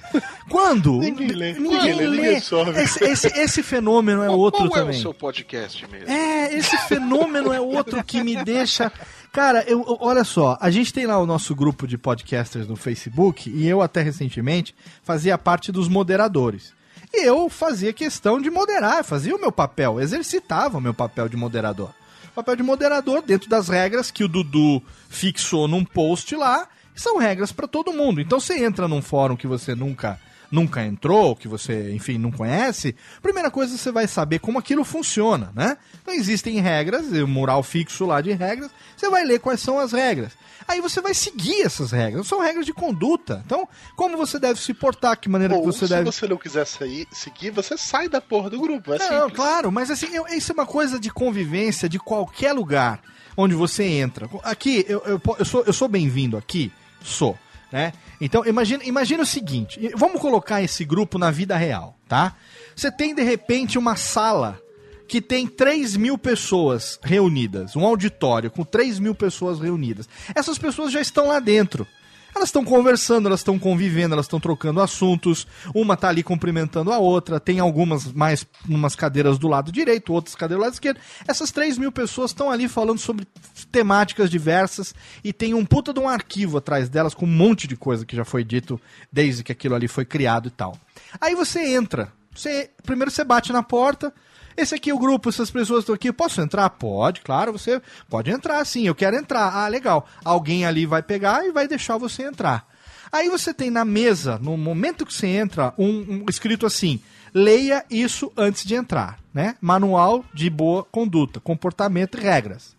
Quando? 0.49 0.98
Ninguém 0.99 1.27
lê, 1.30 1.53
Ninguém 1.53 1.72
ninguém 1.72 1.94
lê, 1.95 2.07
lê. 2.07 2.18
ninguém 2.18 2.38
absorve. 2.38 2.81
Esse, 2.81 3.03
esse- 3.03 3.27
esse 3.40 3.64
fenômeno 3.64 4.23
é 4.23 4.27
Qual, 4.27 4.40
outro 4.40 4.68
qual 4.68 4.80
é 4.80 4.84
o 4.84 4.86
também. 4.88 5.02
seu 5.02 5.14
podcast 5.14 5.88
mesmo? 5.88 6.10
É, 6.10 6.53
esse 6.56 6.76
fenômeno 6.88 7.53
é 7.53 7.60
outro 7.60 8.03
que 8.03 8.23
me 8.23 8.36
deixa. 8.44 8.91
Cara, 9.31 9.64
eu, 9.68 9.85
olha 9.99 10.23
só, 10.23 10.57
a 10.60 10.72
gente 10.72 10.91
tem 10.91 11.06
lá 11.06 11.19
o 11.19 11.26
nosso 11.26 11.53
grupo 11.56 11.88
de 11.88 11.97
podcasters 11.97 12.68
no 12.68 12.76
Facebook 12.76 13.49
e 13.49 13.68
eu 13.68 13.81
até 13.81 14.01
recentemente 14.01 14.76
fazia 15.03 15.38
parte 15.38 15.72
dos 15.72 15.88
moderadores. 15.88 16.73
E 17.14 17.26
eu 17.26 17.47
fazia 17.49 17.93
questão 17.93 18.41
de 18.41 18.49
moderar, 18.49 19.03
fazia 19.03 19.35
o 19.35 19.39
meu 19.39 19.51
papel, 19.51 19.99
exercitava 19.99 20.77
o 20.77 20.81
meu 20.81 20.93
papel 20.93 21.30
de 21.30 21.38
moderador. 21.38 21.91
Papel 22.34 22.56
de 22.56 22.64
moderador 22.64 23.22
dentro 23.22 23.49
das 23.49 23.68
regras 23.68 24.10
que 24.10 24.23
o 24.23 24.27
Dudu 24.27 24.81
fixou 25.10 25.68
num 25.68 25.84
post 25.84 26.35
lá, 26.35 26.68
são 26.95 27.18
regras 27.18 27.51
para 27.51 27.68
todo 27.68 27.93
mundo. 27.93 28.22
Então 28.22 28.39
você 28.39 28.64
entra 28.64 28.88
num 28.88 29.01
fórum 29.01 29.35
que 29.35 29.47
você 29.47 29.76
nunca 29.76 30.19
nunca 30.52 30.84
entrou, 30.84 31.36
que 31.36 31.48
você, 31.48 31.92
enfim, 31.94 32.18
não 32.18 32.32
conhece, 32.32 32.96
primeira 33.22 33.52
coisa 33.52 33.78
você 33.78 33.92
vai 33.92 34.08
saber 34.08 34.40
como 34.40 34.58
aquilo 34.60 34.84
funciona, 34.84 35.52
né? 35.56 35.78
Então 36.02 36.14
existem 36.14 36.60
regras, 36.60 37.12
um 37.12 37.28
mural 37.28 37.62
fixo 37.64 38.06
lá 38.06 38.20
de 38.22 38.32
regras, 38.32 38.72
você 38.98 39.10
vai 39.10 39.24
ler 39.26 39.40
quais 39.40 39.60
são 39.60 39.80
as 39.80 39.92
regras. 39.92 40.32
Aí 40.68 40.82
você 40.82 41.02
vai 41.02 41.14
seguir 41.16 41.62
essas 41.64 41.92
regras, 41.92 42.28
são 42.28 42.42
regras 42.42 42.64
de 42.66 42.74
conduta. 42.74 43.42
Então, 43.46 43.68
como 43.96 44.16
você 44.18 44.38
deve 44.38 44.60
se 44.60 44.72
portar, 44.74 45.18
que 45.20 45.28
maneira 45.28 45.56
Ou 45.56 45.62
que 45.62 45.66
você 45.68 45.88
se 45.88 45.94
deve 45.94 46.06
você 46.06 46.28
não 46.28 46.38
quiser 46.38 46.66
sair, 46.66 47.08
seguir, 47.12 47.50
você 47.50 47.76
sai 47.76 48.08
da 48.08 48.22
porra 48.22 48.52
do 48.52 48.60
grupo. 48.60 48.94
É 48.94 49.00
não, 49.00 49.08
simples. 49.22 49.36
claro, 49.36 49.72
mas 49.72 49.90
assim, 49.90 50.08
eu- 50.14 50.28
isso 50.28 50.52
é 50.52 50.54
uma 50.54 50.68
coisa 50.68 51.00
de 51.00 51.10
convivência 51.12 51.90
de 51.90 51.98
qualquer 51.98 52.54
lugar 52.54 53.02
onde 53.36 53.56
você 53.56 53.84
entra. 53.84 54.30
Aqui, 54.44 54.86
eu, 54.88 55.02
eu, 55.06 55.22
eu 55.40 55.46
sou, 55.46 55.64
eu 55.66 55.74
sou 55.74 55.88
bem-vindo 55.88 56.38
aqui? 56.38 56.72
Sou, 57.02 57.36
né? 57.72 57.94
Então, 58.20 58.46
imagina, 58.46 58.84
imagina 58.84 59.24
o 59.24 59.26
seguinte, 59.26 59.80
vamos 59.96 60.22
colocar 60.22 60.62
esse 60.62 60.84
grupo 60.84 61.18
na 61.18 61.32
vida 61.32 61.56
real, 61.56 61.96
tá? 62.08 62.36
Você 62.76 62.91
tem, 62.91 63.14
de 63.14 63.24
repente, 63.24 63.78
uma 63.78 63.96
sala 63.96 64.60
que 65.08 65.20
tem 65.20 65.48
3 65.48 65.98
mil 65.98 66.18
pessoas 66.18 67.00
reunidas, 67.04 67.76
um 67.76 67.84
auditório 67.84 68.52
com 68.52 68.64
3 68.64 69.00
mil 69.00 69.16
pessoas 69.16 69.60
reunidas. 69.60 70.08
Essas 70.36 70.58
pessoas 70.58 70.91
já 70.91 71.02
estão 71.02 71.28
lá 71.28 71.40
dentro. 71.40 71.88
Elas 72.35 72.49
estão 72.49 72.64
conversando, 72.64 73.27
elas 73.27 73.39
estão 73.39 73.57
convivendo, 73.57 74.14
elas 74.14 74.26
estão 74.26 74.39
trocando 74.39 74.81
assuntos. 74.81 75.47
Uma 75.73 75.97
tá 75.97 76.10
ali 76.10 76.23
cumprimentando 76.23 76.91
a 76.91 76.97
outra. 76.97 77.39
Tem 77.39 77.60
algumas 77.60 78.11
mais 78.11 78.45
umas 78.68 78.95
cadeiras 78.95 79.38
do 79.38 79.47
lado 79.47 79.72
direito, 79.72 80.14
outras 80.14 80.35
cadeiras 80.35 80.60
do 80.60 80.65
lado 80.65 80.73
esquerdo. 80.73 80.99
Essas 81.27 81.51
3 81.51 81.77
mil 81.77 81.91
pessoas 81.91 82.31
estão 82.31 82.51
ali 82.51 82.68
falando 82.68 82.99
sobre 82.99 83.27
temáticas 83.72 84.30
diversas 84.30 84.93
e 85.23 85.34
tem 85.34 85.53
um 85.53 85.65
puta 85.65 85.93
de 85.93 85.99
um 85.99 86.07
arquivo 86.07 86.57
atrás 86.57 86.89
delas 86.89 87.14
com 87.14 87.26
um 87.26 87.30
monte 87.30 87.68
de 87.68 87.76
coisa 87.76 88.06
que 88.06 88.15
já 88.15 88.26
foi 88.26 88.43
dito 88.43 88.80
desde 89.11 89.43
que 89.43 89.51
aquilo 89.51 89.76
ali 89.76 89.88
foi 89.88 90.06
criado 90.06 90.47
e 90.47 90.51
tal. 90.51 90.77
Aí 91.19 91.35
você 91.35 91.73
entra. 91.76 92.11
Você, 92.34 92.69
primeiro 92.84 93.11
você 93.11 93.23
bate 93.23 93.51
na 93.51 93.64
porta. 93.64 94.14
Esse 94.58 94.76
aqui 94.76 94.90
é 94.90 94.94
o 94.94 95.00
grupo, 95.00 95.30
essas 95.30 95.50
pessoas 95.50 95.82
estão 95.82 95.96
aqui. 95.96 96.12
Posso 96.12 96.42
entrar? 96.42 96.70
Pode, 96.72 97.22
claro, 97.22 97.52
você 97.52 97.82
pode 98.10 98.30
entrar 98.30 98.64
sim. 98.66 98.88
Eu 98.88 98.96
quero 98.96 99.16
entrar. 99.16 99.56
Ah, 99.56 99.68
legal. 99.68 100.08
Alguém 100.24 100.66
ali 100.66 100.86
vai 100.86 101.02
pegar 101.02 101.46
e 101.46 101.52
vai 101.52 101.68
deixar 101.68 101.98
você 101.98 102.24
entrar. 102.24 102.68
Aí 103.12 103.30
você 103.30 103.54
tem 103.54 103.72
na 103.72 103.84
mesa, 103.84 104.38
no 104.38 104.56
momento 104.56 105.06
que 105.06 105.14
você 105.14 105.28
entra, 105.28 105.74
um, 105.78 106.24
um 106.24 106.26
escrito 106.30 106.66
assim: 106.66 107.00
leia 107.34 107.84
isso 107.90 108.32
antes 108.38 108.64
de 108.64 108.76
entrar, 108.76 109.20
né? 109.34 109.56
Manual 109.60 110.24
de 110.34 110.50
boa 110.50 110.84
conduta, 110.84 111.40
comportamento 111.40 112.18
e 112.18 112.22
regras. 112.22 112.76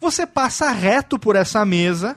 Você 0.00 0.26
passa 0.26 0.70
reto 0.70 1.18
por 1.18 1.36
essa 1.36 1.64
mesa, 1.64 2.16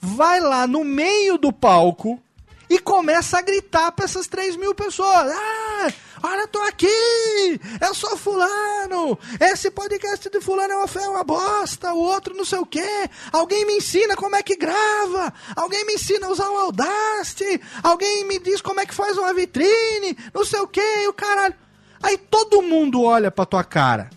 vai 0.00 0.40
lá 0.40 0.66
no 0.66 0.84
meio 0.84 1.38
do 1.38 1.52
palco 1.52 2.20
e 2.68 2.78
começa 2.78 3.38
a 3.38 3.42
gritar 3.42 3.92
para 3.92 4.04
essas 4.04 4.26
3 4.26 4.56
mil 4.56 4.74
pessoas. 4.74 5.32
Ah, 5.32 5.92
Olha, 6.26 6.48
tô 6.48 6.58
aqui! 6.62 7.60
Eu 7.82 7.94
sou 7.94 8.16
fulano! 8.16 9.18
Esse 9.38 9.70
podcast 9.70 10.30
de 10.30 10.40
fulano 10.40 10.72
é 10.72 10.76
uma, 10.76 10.86
é 10.86 11.08
uma 11.08 11.22
bosta, 11.22 11.92
o 11.92 11.98
outro 11.98 12.34
não 12.34 12.46
sei 12.46 12.58
o 12.58 12.64
quê. 12.64 13.10
Alguém 13.30 13.66
me 13.66 13.74
ensina 13.74 14.16
como 14.16 14.34
é 14.34 14.42
que 14.42 14.56
grava! 14.56 15.34
Alguém 15.54 15.84
me 15.84 15.92
ensina 15.92 16.26
a 16.26 16.30
usar 16.30 16.48
o 16.48 16.56
Audacity! 16.56 17.60
Alguém 17.82 18.26
me 18.26 18.38
diz 18.38 18.62
como 18.62 18.80
é 18.80 18.86
que 18.86 18.94
faz 18.94 19.18
uma 19.18 19.34
vitrine! 19.34 20.16
Não 20.32 20.46
sei 20.46 20.60
o 20.60 20.66
quê, 20.66 21.02
e 21.02 21.08
o 21.08 21.12
caralho. 21.12 21.54
Aí 22.02 22.16
todo 22.16 22.62
mundo 22.62 23.02
olha 23.02 23.30
pra 23.30 23.44
tua 23.44 23.62
cara. 23.62 24.08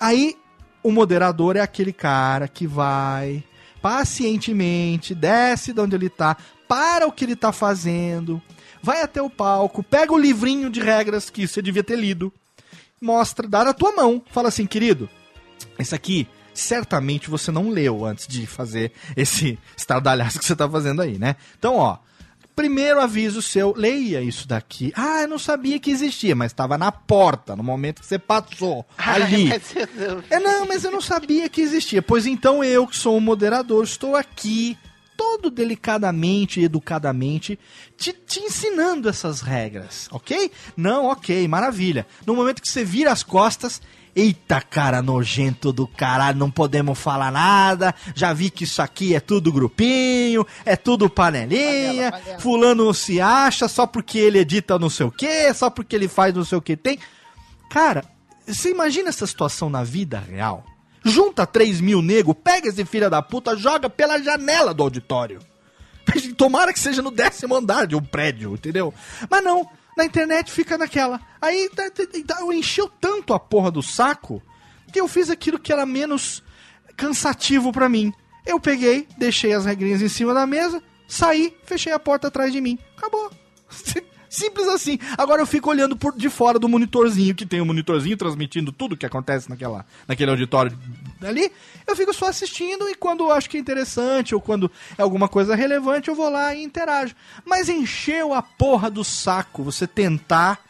Aí 0.00 0.36
o 0.82 0.90
moderador 0.90 1.54
é 1.56 1.60
aquele 1.60 1.92
cara 1.92 2.48
que 2.48 2.66
vai 2.66 3.44
pacientemente, 3.80 5.14
desce 5.14 5.72
de 5.72 5.80
onde 5.80 5.94
ele 5.94 6.08
tá, 6.08 6.36
para 6.74 7.06
o 7.06 7.12
que 7.12 7.24
ele 7.24 7.36
tá 7.36 7.52
fazendo, 7.52 8.42
vai 8.82 9.00
até 9.00 9.22
o 9.22 9.30
palco, 9.30 9.80
pega 9.80 10.12
o 10.12 10.18
livrinho 10.18 10.68
de 10.68 10.80
regras 10.80 11.30
que 11.30 11.46
você 11.46 11.62
devia 11.62 11.84
ter 11.84 11.96
lido, 11.96 12.32
mostra, 13.00 13.46
dá 13.46 13.62
na 13.62 13.72
tua 13.72 13.92
mão, 13.92 14.20
fala 14.32 14.48
assim, 14.48 14.66
querido, 14.66 15.08
esse 15.78 15.94
aqui 15.94 16.26
certamente 16.52 17.30
você 17.30 17.52
não 17.52 17.70
leu 17.70 18.04
antes 18.04 18.26
de 18.26 18.44
fazer 18.44 18.90
esse 19.16 19.56
estardalhaço 19.76 20.40
que 20.40 20.44
você 20.44 20.56
tá 20.56 20.68
fazendo 20.68 21.00
aí, 21.00 21.16
né? 21.16 21.36
Então, 21.56 21.76
ó, 21.76 21.98
primeiro 22.56 23.00
aviso 23.00 23.40
seu, 23.40 23.72
leia 23.76 24.20
isso 24.20 24.48
daqui. 24.48 24.92
Ah, 24.96 25.22
eu 25.22 25.28
não 25.28 25.38
sabia 25.38 25.78
que 25.78 25.92
existia, 25.92 26.34
mas 26.34 26.50
estava 26.50 26.76
na 26.76 26.90
porta, 26.90 27.54
no 27.54 27.62
momento 27.62 28.00
que 28.00 28.06
você 28.06 28.18
passou, 28.18 28.84
ali. 28.98 29.48
É, 30.28 30.40
não, 30.40 30.66
mas 30.66 30.82
eu 30.82 30.90
não 30.90 31.00
sabia 31.00 31.48
que 31.48 31.60
existia. 31.60 32.02
Pois 32.02 32.26
então 32.26 32.64
eu, 32.64 32.84
que 32.84 32.96
sou 32.96 33.16
o 33.16 33.20
moderador, 33.20 33.84
estou 33.84 34.16
aqui, 34.16 34.76
todo 35.16 35.50
delicadamente 35.50 36.60
e 36.60 36.64
educadamente, 36.64 37.58
te, 37.96 38.12
te 38.12 38.40
ensinando 38.40 39.08
essas 39.08 39.40
regras, 39.40 40.08
ok? 40.10 40.50
Não, 40.76 41.06
ok, 41.06 41.46
maravilha. 41.48 42.06
No 42.26 42.34
momento 42.34 42.62
que 42.62 42.68
você 42.68 42.84
vira 42.84 43.12
as 43.12 43.22
costas, 43.22 43.80
eita 44.14 44.60
cara 44.60 45.02
nojento 45.02 45.72
do 45.72 45.86
caralho, 45.86 46.38
não 46.38 46.50
podemos 46.50 46.98
falar 46.98 47.32
nada, 47.32 47.94
já 48.14 48.32
vi 48.32 48.50
que 48.50 48.64
isso 48.64 48.80
aqui 48.80 49.14
é 49.14 49.20
tudo 49.20 49.52
grupinho, 49.52 50.46
é 50.64 50.76
tudo 50.76 51.10
panelinha, 51.10 52.10
Panela, 52.10 52.12
panela. 52.12 52.40
fulano 52.40 52.94
se 52.94 53.20
acha 53.20 53.66
só 53.68 53.86
porque 53.86 54.18
ele 54.18 54.38
edita 54.38 54.78
não 54.78 54.90
sei 54.90 55.06
o 55.06 55.10
que, 55.10 55.52
só 55.52 55.68
porque 55.68 55.96
ele 55.96 56.08
faz 56.08 56.34
não 56.34 56.44
sei 56.44 56.58
o 56.58 56.62
que 56.62 56.76
tem. 56.76 56.98
Cara, 57.70 58.04
você 58.46 58.70
imagina 58.70 59.08
essa 59.08 59.26
situação 59.26 59.68
na 59.68 59.82
vida 59.82 60.18
real? 60.18 60.64
Junta 61.04 61.46
3 61.46 61.80
mil 61.80 62.00
nego, 62.00 62.34
pega 62.34 62.68
esse 62.68 62.84
filho 62.84 63.10
da 63.10 63.20
puta, 63.20 63.56
joga 63.56 63.90
pela 63.90 64.18
janela 64.22 64.72
do 64.72 64.82
auditório. 64.82 65.40
Tomara 66.36 66.72
que 66.72 66.78
seja 66.80 67.02
no 67.02 67.10
décimo 67.10 67.54
andar 67.54 67.86
de 67.86 67.94
um 67.94 68.02
prédio, 68.02 68.54
entendeu? 68.54 68.92
Mas 69.30 69.44
não, 69.44 69.68
na 69.96 70.04
internet 70.04 70.50
fica 70.50 70.78
naquela. 70.78 71.20
Aí 71.40 71.68
tá- 71.74 71.90
tá- 71.90 72.04
tá- 72.26 72.40
eu 72.40 72.52
encheu 72.52 72.88
tanto 73.00 73.34
a 73.34 73.38
porra 73.40 73.70
do 73.70 73.82
saco 73.82 74.42
que 74.92 75.00
eu 75.00 75.06
fiz 75.08 75.28
aquilo 75.28 75.58
que 75.58 75.72
era 75.72 75.84
menos 75.84 76.42
cansativo 76.96 77.72
pra 77.72 77.88
mim. 77.88 78.12
Eu 78.46 78.58
peguei, 78.60 79.06
deixei 79.18 79.52
as 79.52 79.64
regrinhas 79.64 80.00
em 80.02 80.08
cima 80.08 80.32
da 80.32 80.46
mesa, 80.46 80.82
saí, 81.08 81.54
fechei 81.64 81.92
a 81.92 81.98
porta 81.98 82.28
atrás 82.28 82.52
de 82.52 82.60
mim. 82.60 82.78
Acabou. 82.96 83.30
Simples 84.34 84.66
assim. 84.66 84.98
Agora 85.16 85.40
eu 85.40 85.46
fico 85.46 85.70
olhando 85.70 85.96
por 85.96 86.16
de 86.16 86.28
fora 86.28 86.58
do 86.58 86.68
monitorzinho, 86.68 87.34
que 87.34 87.46
tem 87.46 87.60
um 87.60 87.64
monitorzinho 87.64 88.16
transmitindo 88.16 88.72
tudo 88.72 88.96
que 88.96 89.06
acontece 89.06 89.48
naquela, 89.48 89.86
naquele 90.08 90.30
auditório 90.32 90.76
ali. 91.22 91.52
Eu 91.86 91.94
fico 91.94 92.12
só 92.12 92.26
assistindo 92.26 92.88
e 92.88 92.96
quando 92.96 93.24
eu 93.24 93.30
acho 93.30 93.48
que 93.48 93.56
é 93.56 93.60
interessante 93.60 94.34
ou 94.34 94.40
quando 94.40 94.70
é 94.98 95.02
alguma 95.02 95.28
coisa 95.28 95.54
relevante, 95.54 96.08
eu 96.08 96.16
vou 96.16 96.28
lá 96.28 96.52
e 96.52 96.64
interajo. 96.64 97.14
Mas 97.44 97.68
encheu 97.68 98.34
a 98.34 98.42
porra 98.42 98.90
do 98.90 99.04
saco 99.04 99.62
você 99.62 99.86
tentar 99.86 100.60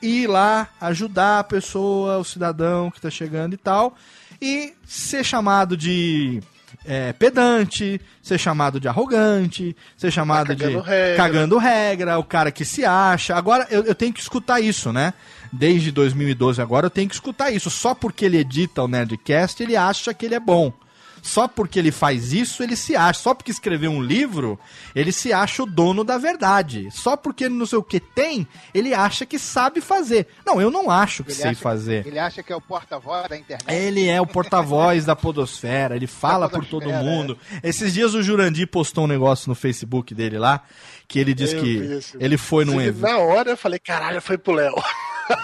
ir 0.00 0.26
lá 0.26 0.68
ajudar 0.80 1.40
a 1.40 1.44
pessoa, 1.44 2.18
o 2.18 2.24
cidadão 2.24 2.90
que 2.90 3.00
tá 3.00 3.10
chegando 3.10 3.52
e 3.52 3.58
tal, 3.58 3.94
e 4.40 4.72
ser 4.86 5.22
chamado 5.22 5.76
de 5.76 6.42
é, 6.84 7.12
pedante, 7.12 8.00
ser 8.22 8.38
chamado 8.38 8.80
de 8.80 8.88
arrogante, 8.88 9.76
ser 9.96 10.10
chamado 10.10 10.54
de 10.54 10.62
cagando 10.62 10.80
regra. 10.80 11.16
cagando 11.16 11.58
regra, 11.58 12.18
o 12.18 12.24
cara 12.24 12.50
que 12.50 12.64
se 12.64 12.84
acha. 12.84 13.34
Agora 13.36 13.66
eu, 13.70 13.84
eu 13.84 13.94
tenho 13.94 14.12
que 14.12 14.20
escutar 14.20 14.60
isso, 14.60 14.92
né? 14.92 15.12
Desde 15.52 15.90
2012 15.90 16.60
agora 16.60 16.86
eu 16.86 16.90
tenho 16.90 17.08
que 17.08 17.14
escutar 17.14 17.50
isso. 17.50 17.70
Só 17.70 17.94
porque 17.94 18.24
ele 18.24 18.38
edita 18.38 18.82
o 18.82 18.88
Nerdcast, 18.88 19.62
ele 19.62 19.76
acha 19.76 20.14
que 20.14 20.26
ele 20.26 20.34
é 20.34 20.40
bom. 20.40 20.72
Só 21.22 21.46
porque 21.46 21.78
ele 21.78 21.90
faz 21.92 22.32
isso, 22.32 22.62
ele 22.62 22.74
se 22.76 22.96
acha. 22.96 23.20
Só 23.20 23.34
porque 23.34 23.50
escreveu 23.50 23.90
um 23.90 24.02
livro, 24.02 24.58
ele 24.94 25.12
se 25.12 25.32
acha 25.32 25.62
o 25.62 25.66
dono 25.66 26.02
da 26.02 26.16
verdade. 26.18 26.88
Só 26.90 27.16
porque 27.16 27.48
não 27.48 27.66
sei 27.66 27.78
o 27.78 27.82
que 27.82 28.00
tem, 28.00 28.46
ele 28.74 28.94
acha 28.94 29.26
que 29.26 29.38
sabe 29.38 29.80
fazer. 29.80 30.26
Não, 30.46 30.60
eu 30.60 30.70
não 30.70 30.90
acho 30.90 31.22
que 31.22 31.32
Ele 31.32 31.38
sei 31.42 31.54
fazer. 31.54 32.06
Ele 32.06 32.18
acha 32.18 32.42
que 32.42 32.52
é 32.52 32.56
o 32.56 32.60
porta-voz 32.60 33.28
da 33.28 33.36
internet. 33.36 33.70
Ele 33.70 34.08
é 34.08 34.20
o 34.20 34.26
porta-voz 34.26 35.04
da 35.04 35.14
podosfera, 35.14 35.94
ele 35.94 36.06
fala 36.06 36.48
por 36.48 36.64
todo 36.64 36.84
podosfera, 36.84 37.02
mundo. 37.04 37.38
Esses 37.62 37.92
dias 37.92 38.14
o 38.14 38.22
Jurandir 38.22 38.66
postou 38.68 39.04
um 39.04 39.08
negócio 39.08 39.48
no 39.48 39.54
Facebook 39.54 40.14
dele 40.14 40.38
lá, 40.38 40.62
que 41.06 41.18
ele 41.18 41.34
diz 41.34 41.52
Eu 41.52 41.60
que 41.62 41.78
vi 41.78 41.92
esse- 41.94 42.16
ele 42.18 42.36
foi 42.38 42.64
num 42.64 42.80
evento. 42.80 43.00
Na 43.02 43.18
hora 43.18 43.50
eu 43.50 43.56
falei, 43.56 43.78
caralho, 43.78 44.20
foi 44.22 44.38
pro 44.38 44.52
Léo. 44.54 44.74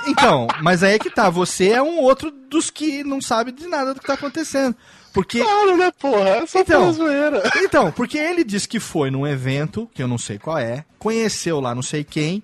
Então, 0.08 0.48
mas 0.62 0.82
aí 0.82 0.94
é 0.94 0.98
que 0.98 1.10
tá, 1.10 1.30
você 1.30 1.68
é 1.70 1.82
um 1.82 2.00
outro 2.00 2.30
dos 2.30 2.70
que 2.70 3.04
não 3.04 3.20
sabe 3.20 3.52
de 3.52 3.66
nada 3.68 3.94
do 3.94 4.00
que 4.00 4.06
tá 4.06 4.14
acontecendo. 4.14 4.74
Porque 5.16 5.40
Claro, 5.40 5.78
né, 5.78 5.90
porra? 5.98 6.28
É 6.28 6.46
só 6.46 6.60
Então. 6.60 6.92
zoeira. 6.92 7.42
Então, 7.64 7.90
porque 7.90 8.18
ele 8.18 8.44
disse 8.44 8.68
que 8.68 8.78
foi 8.78 9.10
num 9.10 9.26
evento, 9.26 9.88
que 9.94 10.02
eu 10.02 10.06
não 10.06 10.18
sei 10.18 10.38
qual 10.38 10.58
é, 10.58 10.84
conheceu 10.98 11.58
lá 11.58 11.74
não 11.74 11.80
sei 11.82 12.04
quem, 12.04 12.42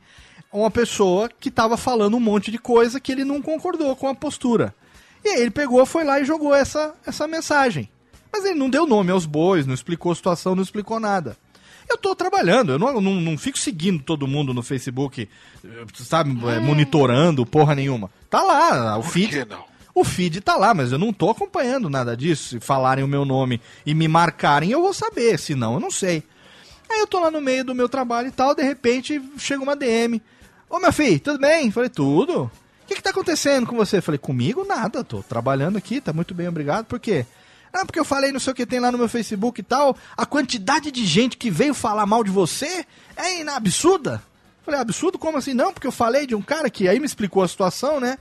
uma 0.51 0.71
pessoa 0.71 1.29
que 1.29 1.51
tava 1.51 1.77
falando 1.77 2.17
um 2.17 2.21
monte 2.21 2.51
de 2.51 2.57
coisa 2.57 2.99
que 2.99 3.13
ele 3.13 3.25
não 3.27 3.43
concordou 3.43 3.95
com 3.95 4.09
a 4.09 4.15
postura. 4.15 4.75
E 5.23 5.29
aí 5.29 5.43
ele 5.43 5.51
pegou, 5.51 5.85
foi 5.85 6.03
lá 6.03 6.19
e 6.19 6.25
jogou 6.25 6.55
essa, 6.55 6.95
essa 7.07 7.29
mensagem. 7.29 7.91
Mas 8.33 8.47
ele 8.47 8.59
não 8.59 8.71
deu 8.71 8.87
nome 8.87 9.11
aos 9.13 9.27
bois, 9.27 9.67
não 9.67 9.75
explicou 9.75 10.11
a 10.11 10.15
situação, 10.15 10.55
não 10.55 10.63
explicou 10.63 10.99
nada. 10.99 11.37
Eu 11.91 11.99
tô 11.99 12.15
trabalhando, 12.15 12.73
eu 12.73 12.79
não, 12.79 13.03
não, 13.03 13.15
não 13.17 13.37
fico 13.37 13.59
seguindo 13.59 14.03
todo 14.03 14.27
mundo 14.27 14.55
no 14.55 14.63
Facebook, 14.63 15.29
eh, 15.63 15.69
sabe, 15.95 16.31
eh, 16.49 16.59
monitorando 16.61 17.45
porra 17.45 17.75
nenhuma. 17.75 18.11
Tá 18.31 18.41
lá, 18.43 18.97
o 18.97 19.03
Por 19.03 19.11
feed. 19.11 19.29
que 19.31 19.45
não? 19.45 19.65
O 19.95 20.05
feed 20.05 20.41
tá 20.41 20.57
lá, 20.57 20.73
mas 20.73 20.91
eu 20.91 20.99
não 20.99 21.13
tô 21.13 21.31
acompanhando 21.31 21.91
nada 21.91 22.17
disso. 22.17 22.51
Se 22.51 22.61
falarem 22.61 23.05
o 23.05 23.09
meu 23.09 23.25
nome 23.25 23.61
e 23.85 23.95
me 23.95 24.09
marcarem, 24.09 24.71
eu 24.71 24.81
vou 24.81 24.95
saber. 24.95 25.39
Se 25.39 25.55
não, 25.55 25.75
eu 25.75 25.81
não 25.81 25.91
sei. 25.91 26.23
Aí 26.91 27.01
eu 27.01 27.07
tô 27.07 27.21
lá 27.21 27.31
no 27.31 27.41
meio 27.41 27.65
do 27.65 27.75
meu 27.75 27.89
trabalho 27.89 28.29
e 28.29 28.33
tal, 28.33 28.55
de 28.55 28.63
repente 28.63 29.21
chega 29.39 29.63
uma 29.63 29.77
DM. 29.77 30.21
Ô 30.69 30.79
meu 30.79 30.93
filho, 30.93 31.21
tudo 31.21 31.39
bem? 31.39 31.71
Falei, 31.71 31.91
tudo. 31.91 32.45
O 32.45 32.87
que 32.87 32.95
que 32.95 33.03
tá 33.03 33.11
acontecendo 33.11 33.67
com 33.67 33.77
você? 33.77 34.01
Falei, 34.01 34.19
comigo 34.19 34.65
nada, 34.65 35.05
tô 35.05 35.23
trabalhando 35.23 35.79
aqui, 35.79 36.01
tá 36.01 36.13
muito 36.13 36.35
bem, 36.35 36.49
obrigado. 36.49 36.87
Por 36.87 36.99
quê? 36.99 37.25
Ah, 37.73 37.87
porque 37.87 37.99
eu 37.99 38.05
falei 38.05 38.33
não 38.33 38.41
sei 38.41 38.53
o 38.53 38.57
que 38.57 38.67
tem 38.67 38.81
lá 38.81 38.93
no 38.93 38.99
meu 38.99 39.09
Facebook 39.09 39.61
e 39.61 39.65
tal. 39.65 39.97
A 40.15 40.27
quantidade 40.27 40.91
de 40.91 41.07
gente 41.07 41.39
que 41.39 41.51
veio 41.51 41.73
falar 41.73 42.05
mal 42.05 42.23
de 42.23 42.31
você 42.31 42.85
é 43.17 43.43
absurda. 43.49 44.23
Falei, 44.63 44.79
absurdo? 44.79 45.19
Como 45.19 45.39
assim? 45.39 45.55
Não, 45.55 45.73
porque 45.73 45.87
eu 45.87 45.93
falei 45.93 46.27
de 46.27 46.35
um 46.35 46.43
cara 46.43 46.69
que 46.69 46.87
aí 46.87 47.01
me 47.01 47.07
explicou 47.07 47.43
a 47.43 47.49
situação, 47.49 47.99
né? 47.99 48.19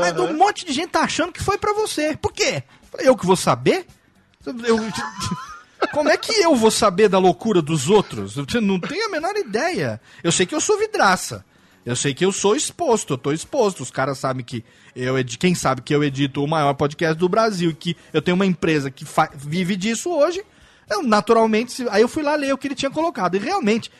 Mas 0.00 0.18
um 0.18 0.36
monte 0.36 0.64
de 0.66 0.72
gente 0.72 0.88
tá 0.90 1.00
achando 1.00 1.32
que 1.32 1.42
foi 1.42 1.58
pra 1.58 1.72
você. 1.72 2.16
Por 2.16 2.32
quê? 2.32 2.62
Eu 2.98 3.16
que 3.16 3.26
vou 3.26 3.36
saber? 3.36 3.86
Eu- 4.46 4.78
como 5.92 6.08
é 6.08 6.16
que 6.16 6.32
eu 6.40 6.54
vou 6.56 6.70
saber 6.70 7.08
da 7.08 7.18
loucura 7.18 7.60
dos 7.62 7.88
outros? 7.88 8.36
Eu 8.36 8.60
não 8.60 8.80
tenho 8.80 9.06
a 9.06 9.08
menor 9.10 9.36
ideia. 9.36 10.00
Eu 10.22 10.32
sei 10.32 10.46
que 10.46 10.54
eu 10.54 10.60
sou 10.60 10.78
vidraça. 10.78 11.44
Eu 11.84 11.94
sei 11.94 12.14
que 12.14 12.24
eu 12.24 12.32
sou 12.32 12.56
exposto, 12.56 13.12
eu 13.12 13.18
tô 13.18 13.30
exposto. 13.30 13.82
Os 13.82 13.90
caras 13.90 14.16
sabem 14.18 14.42
que 14.44 14.64
eu 14.96 15.18
edi- 15.18 15.36
quem 15.36 15.54
sabe 15.54 15.82
que 15.82 15.94
eu 15.94 16.02
edito 16.02 16.42
o 16.42 16.48
maior 16.48 16.72
podcast 16.74 17.14
do 17.18 17.28
Brasil 17.28 17.70
e 17.70 17.74
que 17.74 17.96
eu 18.12 18.22
tenho 18.22 18.34
uma 18.34 18.46
empresa 18.46 18.90
que 18.90 19.04
vive 19.34 19.76
disso 19.76 20.10
hoje. 20.10 20.42
Eu 20.90 21.02
naturalmente, 21.02 21.86
aí 21.90 22.00
eu 22.00 22.08
fui 22.08 22.22
lá 22.22 22.34
ler 22.36 22.54
o 22.54 22.58
que 22.58 22.66
ele 22.68 22.74
tinha 22.74 22.90
colocado 22.90 23.34
e 23.36 23.38
realmente 23.38 23.90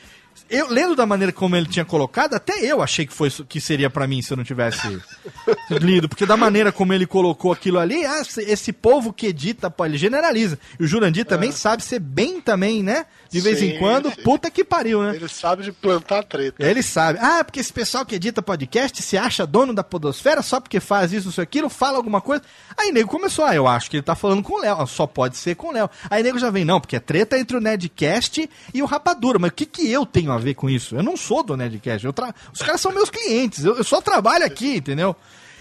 eu 0.50 0.68
lendo 0.68 0.94
da 0.94 1.06
maneira 1.06 1.32
como 1.32 1.56
ele 1.56 1.66
tinha 1.66 1.84
colocado, 1.84 2.34
até 2.34 2.54
eu 2.60 2.82
achei 2.82 3.06
que 3.06 3.12
foi 3.12 3.30
que 3.48 3.60
seria 3.60 3.88
pra 3.90 4.06
mim 4.06 4.20
se 4.22 4.32
eu 4.32 4.36
não 4.36 4.44
tivesse 4.44 5.00
lido, 5.70 6.08
porque 6.08 6.26
da 6.26 6.36
maneira 6.36 6.70
como 6.72 6.92
ele 6.92 7.06
colocou 7.06 7.52
aquilo 7.52 7.78
ali, 7.78 8.04
ah, 8.04 8.20
esse- 8.20 8.72
povo 8.72 9.12
que 9.12 9.26
edita, 9.28 9.70
pô, 9.70 9.84
ele 9.86 9.96
generaliza. 9.96 10.58
E 10.78 10.84
o 10.84 10.86
Jurandir 10.86 11.24
também 11.24 11.50
sabe 11.52 11.82
ser 11.82 11.98
bem 12.00 12.40
também, 12.40 12.82
né? 12.82 13.06
De 13.30 13.40
vez 13.40 13.60
em 13.62 13.72
Sim, 13.72 13.78
quando, 13.78 14.10
sim. 14.10 14.22
puta 14.22 14.50
que 14.50 14.62
pariu, 14.62 15.02
né? 15.02 15.16
Ele 15.16 15.28
sabe 15.28 15.62
de 15.62 15.72
plantar 15.72 16.22
treta. 16.24 16.62
Ele 16.64 16.82
sabe. 16.82 17.18
Ah, 17.20 17.42
porque 17.42 17.58
esse 17.60 17.72
pessoal 17.72 18.04
que 18.04 18.14
edita 18.14 18.42
podcast 18.42 19.00
se 19.02 19.16
acha 19.16 19.46
dono 19.46 19.72
da 19.74 19.82
podosfera 19.82 20.40
só 20.42 20.60
porque 20.60 20.78
faz 20.80 21.12
isso, 21.12 21.30
isso, 21.30 21.40
aquilo, 21.40 21.68
fala 21.68 21.96
alguma 21.96 22.20
coisa. 22.20 22.42
Aí 22.76 22.92
nego 22.92 23.08
começou, 23.08 23.44
ah, 23.44 23.54
eu 23.54 23.66
acho 23.66 23.90
que 23.90 23.96
ele 23.96 24.02
tá 24.04 24.14
falando 24.14 24.42
com 24.42 24.54
o 24.54 24.60
Léo. 24.60 24.76
Ah, 24.80 24.86
Só 24.86 25.06
pode 25.06 25.36
ser 25.36 25.56
com 25.56 25.68
o 25.68 25.72
Léo. 25.72 25.88
Aí 26.10 26.22
nego 26.22 26.38
já 26.38 26.50
vem, 26.50 26.64
não, 26.64 26.80
porque 26.80 26.96
é 26.96 27.00
treta 27.00 27.38
entre 27.38 27.56
o 27.56 27.60
Nedcast 27.60 28.48
e 28.72 28.82
o 28.82 28.86
Rapadura. 28.86 29.38
Mas 29.38 29.50
o 29.50 29.54
que 29.54 29.66
que 29.66 29.90
eu 29.90 30.04
tenho 30.06 30.23
a 30.32 30.38
ver 30.38 30.54
com 30.54 30.68
isso? 30.70 30.96
Eu 30.96 31.02
não 31.02 31.16
sou 31.16 31.42
do 31.42 31.56
Nedcast. 31.56 32.04
Eu 32.06 32.12
tra... 32.12 32.34
Os 32.52 32.60
caras 32.62 32.80
são 32.80 32.92
meus 32.92 33.10
clientes. 33.10 33.64
Eu, 33.64 33.76
eu 33.76 33.84
só 33.84 34.00
trabalho 34.00 34.44
aqui, 34.44 34.76
entendeu? 34.76 35.14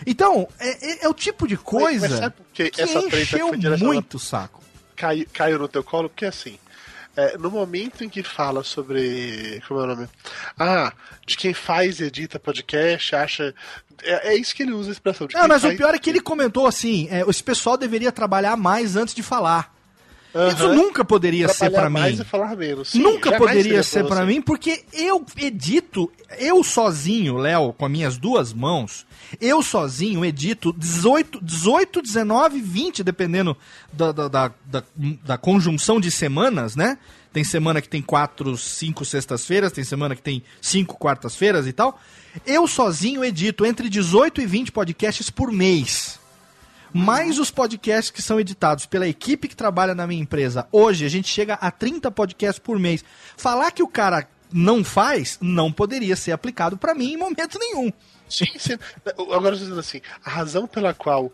Então, 0.06 0.48
é, 0.60 0.92
é- 0.92 1.06
é 1.06 1.10
o 1.10 1.14
tipo 1.14 1.48
de 1.48 1.56
coisa 1.58 2.20
mas 2.20 2.34
que 2.54 2.70
que 2.70 2.82
essa 2.82 3.00
encheu 3.00 3.52
muito 3.80 4.16
o 4.16 4.20
saco. 4.20 4.62
Cai- 4.96 5.26
caiu 5.32 5.60
no 5.60 5.68
teu 5.68 5.84
colo, 5.84 6.10
porque 6.10 6.26
assim. 6.26 6.58
é, 7.16 7.38
no 7.38 7.50
momento 7.50 8.04
em 8.04 8.10
que 8.10 8.22
fala 8.24 8.64
sobre. 8.64 9.62
Como 9.68 9.80
é 9.80 9.84
o 9.84 9.88
nome? 9.88 10.08
Ah, 10.60 10.92
de 11.26 11.38
quem 11.38 11.54
faz 11.54 12.00
e 12.00 12.06
edita 12.06 12.40
podcast, 12.40 13.16
acha. 13.16 13.56
É, 14.04 14.34
é 14.34 14.36
isso 14.36 14.54
que 14.56 14.64
ele 14.64 14.74
usa 14.74 14.90
a 14.90 14.94
expressão. 14.94 15.28
De 15.28 15.36
Não, 15.36 15.48
mas 15.48 15.64
o 15.64 15.68
faz- 15.68 15.78
pior 15.78 15.94
é 15.96 16.00
que 16.00 16.10
ele 16.10 16.20
comentou 16.20 16.68
assim: 16.68 17.08
é, 17.10 17.22
esse 17.30 17.44
pessoal 17.44 17.78
deveria 17.78 18.12
trabalhar 18.12 18.58
mais 18.58 18.96
antes 18.96 19.14
de 19.14 19.24
falar. 19.24 19.73
Isso 20.52 20.64
Aham. 20.66 20.74
nunca 20.76 21.06
poderia 21.06 21.48
ser 21.48 21.70
Trabalhar 21.70 21.82
pra 21.82 21.90
mais 21.92 22.16
mim. 22.16 22.22
e 22.22 22.26
falar 22.26 22.56
menos. 22.56 22.94
Nunca 22.96 23.30
jamais 23.30 23.52
poderia 23.52 23.84
ser 23.84 24.04
pra 24.08 24.18
você. 24.22 24.26
mim, 24.26 24.42
porque 24.42 24.84
eu 24.92 25.24
edito, 25.38 26.12
eu 26.40 26.64
sozinho, 26.64 27.38
Léo, 27.38 27.72
com 27.74 27.86
as 27.86 27.92
minhas 27.92 28.18
duas 28.18 28.52
mãos, 28.52 29.06
eu 29.40 29.62
sozinho 29.62 30.26
edito 30.26 30.74
18, 30.76 31.40
18 31.40 32.02
19, 32.02 32.60
20, 32.62 33.04
dependendo 33.04 33.56
da, 33.92 34.12
da, 34.12 34.28
da, 34.28 34.52
da, 34.66 34.84
da 35.24 35.38
conjunção 35.38 36.00
de 36.02 36.10
semanas, 36.10 36.76
né? 36.76 36.98
Tem 37.32 37.44
semana 37.44 37.82
que 37.82 37.90
tem 37.90 38.02
quatro, 38.02 38.58
cinco 38.58 39.06
sextas-feiras, 39.06 39.72
tem 39.72 39.84
semana 39.84 40.16
que 40.16 40.22
tem 40.22 40.44
cinco 40.62 40.98
quartas-feiras 40.98 41.68
e 41.68 41.74
tal. 41.74 42.00
Eu 42.46 42.68
sozinho 42.68 43.24
edito 43.24 43.66
entre 43.66 43.88
18 43.90 44.42
e 44.42 44.46
20 44.48 44.72
podcasts 44.72 45.30
por 45.30 45.52
mês 45.52 46.20
mais 46.94 47.40
os 47.40 47.50
podcasts 47.50 48.12
que 48.12 48.22
são 48.22 48.40
editados 48.40 48.86
pela 48.86 49.08
equipe 49.08 49.48
que 49.48 49.56
trabalha 49.56 49.96
na 49.96 50.06
minha 50.06 50.22
empresa. 50.22 50.68
Hoje 50.72 51.06
a 51.06 51.10
gente 51.10 51.28
chega 51.28 51.56
a 51.56 51.72
30 51.72 52.12
podcasts 52.12 52.60
por 52.60 52.78
mês. 52.80 53.04
Falar 53.36 53.72
que 53.72 53.84
o 53.84 53.88
cara 53.88 54.28
não 54.52 54.84
faz 54.84 55.40
não 55.42 55.72
poderia 55.72 56.16
ser 56.16 56.32
aplicado 56.32 56.78
pra 56.78 56.94
mim 56.94 57.14
em 57.14 57.18
momento 57.18 57.58
nenhum. 57.58 57.92
Sim, 58.30 58.48
sim. 58.58 58.78
Agora 59.06 59.56
eu 59.56 59.60
dizendo 59.60 59.80
assim, 59.80 60.02
a 60.26 60.30
razão 60.30 60.66
pela 60.66 60.94
qual 60.94 61.32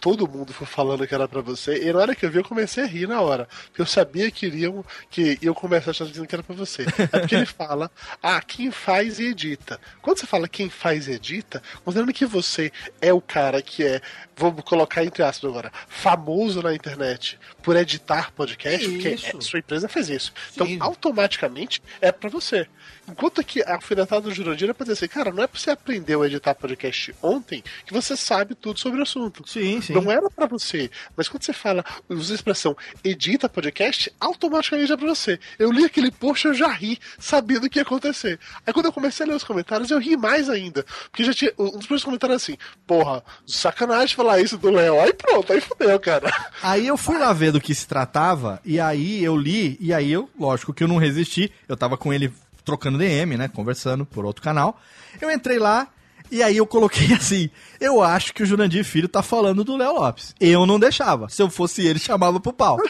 todo 0.00 0.28
mundo 0.28 0.52
foi 0.52 0.66
falando 0.66 1.06
que 1.06 1.14
era 1.14 1.28
pra 1.28 1.40
você, 1.40 1.84
e 1.84 1.92
na 1.92 2.00
hora 2.00 2.16
que 2.16 2.26
eu 2.26 2.30
vi, 2.30 2.38
eu 2.38 2.44
comecei 2.44 2.82
a 2.82 2.86
rir 2.86 3.06
na 3.06 3.20
hora. 3.20 3.48
Porque 3.66 3.80
eu 3.80 3.86
sabia 3.86 4.28
que 4.30 4.46
iriam, 4.46 4.84
que 5.08 5.38
iam 5.40 5.54
começar 5.54 5.90
a 5.90 6.06
dizendo 6.06 6.26
que 6.26 6.34
era 6.34 6.42
pra 6.42 6.56
você. 6.56 6.84
É 7.12 7.18
porque 7.20 7.36
ele 7.36 7.46
fala, 7.46 7.90
ah, 8.20 8.40
quem 8.40 8.72
faz 8.72 9.20
e 9.20 9.26
edita. 9.26 9.78
Quando 10.00 10.18
você 10.18 10.26
fala 10.26 10.48
quem 10.48 10.68
faz 10.68 11.06
e 11.06 11.12
edita, 11.12 11.62
considerando 11.84 12.12
que 12.12 12.26
você 12.26 12.72
é 13.00 13.12
o 13.12 13.20
cara 13.20 13.62
que 13.62 13.84
é, 13.84 14.00
vamos 14.42 14.64
colocar 14.64 15.04
entre 15.04 15.22
aspas 15.22 15.48
agora, 15.50 15.72
famoso 15.86 16.60
na 16.62 16.74
internet 16.74 17.38
por 17.62 17.76
editar 17.76 18.32
podcast, 18.32 18.88
porque 18.88 19.10
Isso. 19.10 19.36
é, 19.36 19.40
sua 19.40 19.58
empresa 19.60 19.88
fez 19.88 20.08
isso. 20.08 20.32
Então, 20.52 20.66
Sim. 20.66 20.78
automaticamente 20.80 21.80
é 22.00 22.10
pra 22.10 22.28
você. 22.28 22.66
Enquanto 23.08 23.42
que 23.44 23.62
a 23.62 23.74
alfinetada 23.74 24.22
do 24.22 24.34
Jurandir 24.34 24.68
é 24.70 24.72
pra 24.72 24.84
dizer 24.84 25.04
assim, 25.04 25.08
cara, 25.08 25.32
não 25.32 25.42
é 25.42 25.46
pra 25.46 25.58
você 25.58 25.70
aprender 25.70 26.16
a 26.18 26.26
editar 26.26 26.54
podcast 26.54 27.14
ontem 27.22 27.62
que 27.84 27.92
você 27.92 28.16
sabe 28.16 28.54
tudo 28.54 28.78
sobre 28.78 28.98
o 29.00 29.02
assunto. 29.02 29.46
Sim, 29.48 29.80
sim. 29.80 29.92
Não 29.92 30.10
era 30.10 30.28
pra 30.30 30.46
você. 30.46 30.90
Mas 31.16 31.28
quando 31.28 31.42
você 31.44 31.52
fala, 31.52 31.84
usa 32.08 32.32
a 32.32 32.36
expressão 32.36 32.76
edita 33.02 33.48
podcast, 33.48 34.12
automaticamente 34.20 34.92
é 34.92 34.96
pra 34.96 35.06
você. 35.06 35.38
Eu 35.58 35.70
li 35.72 35.84
aquele 35.84 36.10
post 36.10 36.46
eu 36.46 36.54
já 36.54 36.68
ri, 36.68 36.98
sabendo 37.18 37.66
o 37.66 37.70
que 37.70 37.78
ia 37.78 37.82
acontecer. 37.82 38.38
Aí 38.66 38.72
quando 38.72 38.86
eu 38.86 38.92
comecei 38.92 39.24
a 39.24 39.28
ler 39.28 39.36
os 39.36 39.44
comentários, 39.44 39.90
eu 39.90 39.98
ri 39.98 40.16
mais 40.16 40.48
ainda. 40.48 40.84
Porque 41.10 41.24
já 41.24 41.32
tinha. 41.34 41.52
Um 41.58 41.64
dos 41.70 41.86
primeiros 41.86 42.04
comentários 42.04 42.42
assim, 42.42 42.56
porra, 42.86 43.22
sacanagem 43.46 44.16
falar 44.16 44.31
isso 44.40 44.56
do 44.58 44.70
Léo. 44.70 45.00
Aí 45.00 45.12
pronto, 45.12 45.52
aí 45.52 45.60
fudeu, 45.60 45.98
cara. 46.00 46.32
Aí 46.62 46.86
eu 46.86 46.96
fui 46.96 47.18
lá 47.18 47.32
ver 47.32 47.52
do 47.52 47.60
que 47.60 47.74
se 47.74 47.86
tratava, 47.86 48.60
e 48.64 48.78
aí 48.80 49.22
eu 49.22 49.36
li, 49.36 49.76
e 49.80 49.92
aí 49.92 50.10
eu, 50.12 50.28
lógico 50.38 50.72
que 50.72 50.84
eu 50.84 50.88
não 50.88 50.96
resisti, 50.98 51.52
eu 51.68 51.76
tava 51.76 51.96
com 51.96 52.12
ele 52.12 52.32
trocando 52.64 52.98
DM, 52.98 53.36
né, 53.36 53.48
conversando 53.48 54.06
por 54.06 54.24
outro 54.24 54.42
canal. 54.42 54.80
Eu 55.20 55.30
entrei 55.30 55.58
lá, 55.58 55.88
e 56.30 56.42
aí 56.42 56.56
eu 56.56 56.66
coloquei 56.66 57.12
assim, 57.14 57.50
eu 57.80 58.00
acho 58.02 58.32
que 58.32 58.42
o 58.42 58.46
Jurandir 58.46 58.84
Filho 58.84 59.08
tá 59.08 59.22
falando 59.22 59.64
do 59.64 59.76
Léo 59.76 59.94
Lopes. 59.94 60.34
Eu 60.40 60.64
não 60.66 60.78
deixava. 60.78 61.28
Se 61.28 61.42
eu 61.42 61.50
fosse 61.50 61.84
ele, 61.86 61.98
chamava 62.00 62.38
pro 62.40 62.52
pau. 62.52 62.78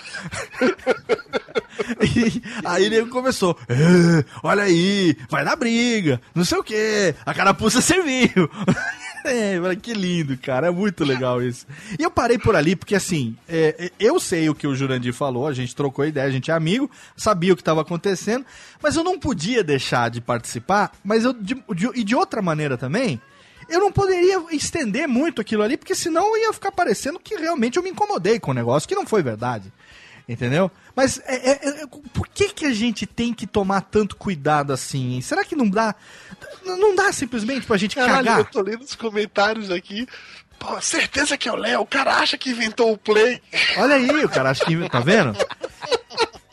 E 2.01 2.43
aí 2.64 2.85
ele 2.85 3.06
começou, 3.06 3.56
"É, 3.69 4.24
olha 4.43 4.62
aí, 4.64 5.16
vai 5.28 5.44
dar 5.44 5.56
briga, 5.56 6.20
não 6.35 6.44
sei 6.44 6.59
o 6.59 6.62
que, 6.62 7.14
a 7.27 7.35
carapuça 7.35 7.81
serviu. 7.81 8.48
É, 9.24 9.57
que 9.81 9.93
lindo, 9.94 10.36
cara, 10.36 10.66
é 10.66 10.70
muito 10.70 11.05
legal 11.05 11.43
isso. 11.43 11.66
E 11.99 12.03
eu 12.03 12.11
parei 12.11 12.39
por 12.39 12.57
ali 12.57 12.74
porque, 12.74 12.94
assim, 12.94 13.36
é, 13.49 13.74
é, 13.86 13.90
eu 14.01 14.19
sei 14.19 14.49
o 14.49 14.55
que 14.55 14.66
o 14.66 14.74
Jurandir 14.74 15.12
falou, 15.15 15.47
a 15.47 15.53
gente 15.53 15.74
trocou 15.77 16.05
ideia, 16.05 16.27
a 16.27 16.31
gente 16.31 16.51
é 16.51 16.55
amigo, 16.55 16.90
sabia 17.16 17.53
o 17.53 17.57
que 17.57 17.62
estava 17.62 17.81
acontecendo, 17.82 18.44
mas 18.82 18.97
eu 18.97 19.05
não 19.05 19.19
podia 19.19 19.62
deixar 19.62 20.11
de 20.11 20.20
participar, 20.20 20.93
mas 21.05 21.24
eu, 21.24 21.32
de, 21.32 21.55
de- 21.74 21.90
e 21.94 22.03
de 22.05 22.15
outra 22.16 22.43
maneira 22.43 22.77
também, 22.77 23.20
eu 23.69 23.78
não 23.81 23.93
poderia 23.93 24.43
estender 24.51 25.07
muito 25.07 25.40
aquilo 25.40 25.62
ali, 25.62 25.77
porque 25.77 25.94
senão 25.94 26.36
ia 26.36 26.53
ficar 26.53 26.73
parecendo 26.73 27.19
que 27.20 27.36
realmente 27.36 27.77
eu 27.77 27.82
me 27.82 27.90
incomodei 27.90 28.40
com 28.40 28.51
o 28.51 28.55
negócio, 28.55 28.89
que 28.89 28.94
não 28.94 29.07
foi 29.07 29.23
verdade. 29.23 29.73
Entendeu? 30.28 30.70
Mas 30.94 31.20
é, 31.24 31.51
é- 31.51 31.69
é- 31.82 31.86
por 32.15 32.28
que, 32.28 32.49
que 32.51 32.65
a 32.65 32.73
gente 32.73 33.07
tem 33.07 33.35
que 33.35 33.44
tomar 33.47 33.81
tanto 33.82 34.15
cuidado 34.16 34.73
assim? 34.73 35.20
Será 35.20 35.44
que 35.44 35.57
não 35.57 35.69
dá. 35.69 35.94
Não 36.64 36.94
dá 36.94 37.12
simplesmente 37.12 37.66
pra 37.66 37.76
gente 37.76 37.94
Caralho, 37.94 38.24
cagar? 38.24 38.39
eu 38.39 38.44
tô 38.44 38.60
lendo 38.62 38.82
os 38.82 38.94
comentários 38.94 39.70
aqui. 39.70 40.06
Pô, 40.59 40.80
certeza 40.80 41.36
que 41.36 41.48
é 41.48 41.52
o 41.52 41.56
Léo. 41.56 41.80
O 41.80 41.86
cara 41.86 42.16
acha 42.16 42.39
que 42.39 42.51
inventou 42.51 42.93
o 42.93 42.98
play. 42.98 43.40
Olha 43.76 43.97
aí, 43.97 44.24
o 44.24 44.28
cara 44.28 44.51
acha 44.51 44.64
que. 44.64 44.89
Tá 44.89 45.01
vendo? 45.01 45.36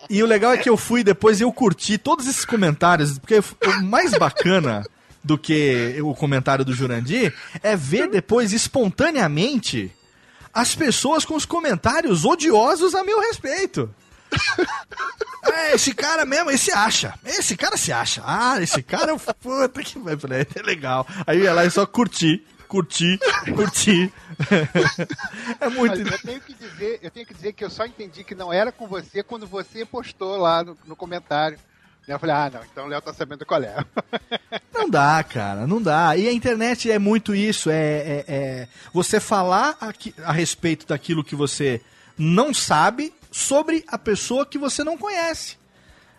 E 0.09 0.23
o 0.23 0.25
legal 0.25 0.51
é 0.53 0.57
que 0.57 0.67
eu 0.67 0.75
fui 0.75 1.03
depois 1.03 1.39
e 1.39 1.43
eu 1.43 1.53
curti 1.53 1.97
todos 1.97 2.25
esses 2.25 2.43
comentários, 2.43 3.19
porque 3.19 3.37
o 3.37 3.81
mais 3.83 4.11
bacana 4.17 4.83
do 5.23 5.37
que 5.37 5.97
o 6.01 6.15
comentário 6.15 6.65
do 6.65 6.73
Jurandir 6.73 7.31
é 7.61 7.75
ver 7.75 8.09
depois 8.09 8.51
espontaneamente 8.51 9.91
as 10.51 10.73
pessoas 10.73 11.23
com 11.23 11.35
os 11.35 11.45
comentários 11.45 12.25
odiosos 12.25 12.95
a 12.95 13.03
meu 13.03 13.19
respeito. 13.19 13.93
É, 15.51 15.73
esse 15.73 15.93
cara 15.95 16.25
mesmo, 16.25 16.51
esse 16.51 16.71
acha. 16.71 17.13
Esse 17.25 17.57
cara 17.57 17.75
se 17.75 17.91
acha. 17.91 18.21
Ah, 18.25 18.61
esse 18.61 18.83
cara, 18.83 19.17
puta 19.17 19.81
que 19.83 19.97
é 19.97 20.61
legal. 20.61 21.07
Aí 21.25 21.39
eu 21.39 21.43
ia 21.45 21.53
lá 21.53 21.65
e 21.65 21.71
só 21.71 21.85
curti, 21.87 22.45
curti, 22.67 23.19
curti. 23.55 24.13
É 25.59 25.69
muito. 25.69 25.99
Eu 26.01 26.19
tenho 26.19 26.41
que 26.41 26.53
dizer, 26.53 26.99
eu 27.01 27.09
tenho 27.09 27.25
que 27.25 27.33
dizer 27.33 27.53
que 27.53 27.63
eu 27.65 27.69
só 27.69 27.85
entendi 27.85 28.23
que 28.23 28.35
não 28.35 28.53
era 28.53 28.71
com 28.71 28.87
você 28.87 29.23
quando 29.23 29.47
você 29.47 29.83
postou 29.85 30.37
lá 30.37 30.63
no, 30.63 30.77
no 30.85 30.95
comentário. 30.95 31.57
Aí 32.07 32.13
Eu 32.13 32.19
falei, 32.19 32.35
ah, 32.35 32.49
não, 32.53 32.61
então 32.71 32.85
o 32.85 32.87
Léo 32.87 33.01
tá 33.01 33.13
sabendo 33.13 33.45
qual 33.45 33.61
é. 33.63 33.75
Não 34.73 34.89
dá, 34.89 35.21
cara, 35.23 35.67
não 35.67 35.81
dá. 35.81 36.15
E 36.15 36.27
a 36.27 36.31
internet 36.31 36.89
é 36.89 36.97
muito 36.97 37.35
isso, 37.35 37.69
é, 37.69 37.75
é- 37.75 38.25
é 38.27 38.67
você 38.93 39.19
falar 39.19 39.75
aqui- 39.81 40.15
a 40.23 40.31
respeito 40.31 40.87
daquilo 40.87 41.23
que 41.23 41.35
você 41.35 41.81
não 42.17 42.53
sabe 42.53 43.13
sobre 43.31 43.83
a 43.87 43.97
pessoa 43.97 44.45
que 44.45 44.57
você 44.57 44.83
não 44.83 44.97
conhece. 44.97 45.57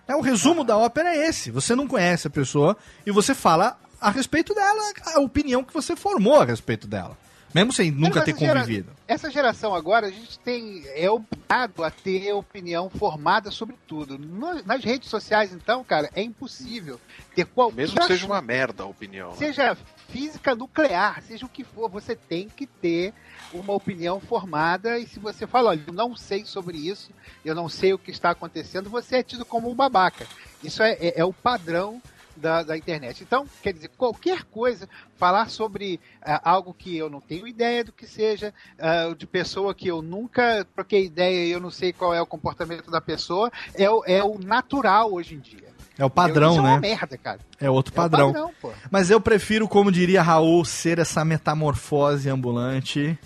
É, 0.07 0.15
o 0.17 0.21
resumo 0.21 0.65
da 0.65 0.77
ópera 0.77 1.15
é 1.15 1.29
esse. 1.29 1.51
Você 1.51 1.75
não 1.75 1.87
conhece 1.87 2.27
a 2.27 2.31
pessoa 2.31 2.77
e 3.07 3.11
você 3.11 3.35
fala 3.35 3.79
a 4.01 4.11
respeito 4.11 4.55
dela, 4.55 4.93
a 5.15 5.21
opinião 5.21 5.63
que 5.63 5.73
você 5.75 5.95
formou 5.95 6.41
a 6.41 6.45
respeito 6.45 6.87
dela. 6.87 7.17
Mesmo 7.53 7.73
sem 7.73 7.91
nunca 7.91 8.23
ter 8.23 8.31
essa 8.31 8.41
gera- 8.41 8.61
convivido. 8.61 8.93
essa 9.09 9.29
geração 9.29 9.75
agora, 9.75 10.07
a 10.07 10.11
gente 10.11 10.39
tem 10.39 10.85
é 10.95 11.11
obrigado 11.11 11.83
a 11.83 11.91
ter 11.91 12.33
opinião 12.33 12.89
formada 12.89 13.51
sobre 13.51 13.77
tudo. 13.89 14.17
Nas 14.65 14.85
redes 14.85 15.09
sociais, 15.11 15.53
então, 15.53 15.83
cara, 15.83 16.09
é 16.15 16.23
impossível 16.23 17.01
ter 17.35 17.45
qualquer 17.47 17.75
Mesmo 17.77 17.97
que 18.01 18.07
seja 18.07 18.25
uma 18.25 18.41
merda 18.41 18.85
a 18.85 18.87
opinião. 18.87 19.31
né? 19.31 19.37
seja 19.37 19.77
física 20.09 20.55
nuclear, 20.55 21.21
seja 21.27 21.45
o 21.45 21.49
que 21.49 21.65
for, 21.65 21.91
você 21.91 22.15
tem 22.15 22.49
que 22.49 22.67
ter 22.69 23.13
uma 23.53 23.73
opinião 23.73 24.21
formada 24.21 24.99
e 24.99 25.07
se 25.07 25.19
você 25.19 25.47
fala, 25.47 25.71
olha, 25.71 25.83
eu 25.87 25.93
não 25.93 26.17
sei 26.17 26.45
sobre 26.45 26.77
isso, 26.79 27.11
eu 27.45 27.55
não 27.55 27.69
sei 27.69 27.93
o 27.93 27.99
que 27.99 28.11
está 28.11 28.31
acontecendo, 28.31 28.89
você 28.91 29.17
é 29.17 29.23
tido 29.23 29.45
como 29.45 29.71
um 29.71 29.75
babaca. 29.75 30.27
Isso 30.63 30.83
é, 30.83 30.93
é- 30.93 31.21
é 31.21 31.25
o 31.25 31.33
padrão 31.33 32.01
da, 32.37 32.63
da 32.63 32.77
internet. 32.77 33.23
Então, 33.23 33.45
quer 33.63 33.73
dizer, 33.75 33.91
qualquer 33.99 34.45
coisa, 34.45 34.89
falar 35.17 35.51
sobre 35.51 36.01
ah, 36.23 36.41
algo 36.51 36.73
que 36.73 36.97
eu 36.97 37.11
não 37.11 37.21
tenho 37.21 37.47
ideia 37.47 37.85
do 37.85 37.93
que 37.93 38.07
seja, 38.07 38.55
ah, 38.79 39.15
de 39.17 39.27
pessoa 39.27 39.75
que 39.75 39.89
eu 39.89 40.01
nunca 40.01 40.67
troquei 40.75 41.05
ideia 41.05 41.47
e 41.47 41.51
eu 41.51 41.61
não 41.61 41.71
sei 41.71 41.93
qual 41.93 42.15
é 42.15 42.21
o 42.23 42.27
comportamento 42.27 42.91
da 42.91 43.01
pessoa, 43.01 43.51
é 43.75 43.91
o, 43.91 44.03
é 44.07 44.23
o 44.25 44.39
natural 44.39 45.13
hoje 45.13 45.35
em 45.35 45.39
dia. 45.41 45.69
É 45.99 46.05
o 46.05 46.09
padrão, 46.09 46.55
é 46.55 46.63
né? 46.63 46.69
uma 46.71 46.81
merda, 46.81 47.19
cara. 47.19 47.41
É 47.61 47.69
outro 47.69 47.93
É 47.93 47.97
padrão. 47.97 48.33
padrão, 48.33 48.51
pô. 48.59 48.73
Mas 48.91 49.11
eu 49.11 49.21
prefiro, 49.21 49.69
como 49.69 49.93
diria 49.93 50.23
Raul, 50.23 50.65
ser 50.65 50.99
essa 50.99 51.23
metamorfose 51.27 52.31
ambulante 52.31 53.19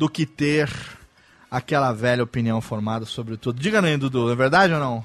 do 0.00 0.08
que 0.08 0.24
ter 0.24 0.66
aquela 1.50 1.92
velha 1.92 2.24
opinião 2.24 2.58
formada 2.62 3.04
sobre 3.04 3.36
tudo. 3.36 3.60
Diga 3.60 3.82
aí, 3.82 3.98
Dudu, 3.98 4.32
é 4.32 4.34
verdade 4.34 4.72
ou 4.72 4.80
não? 4.80 5.04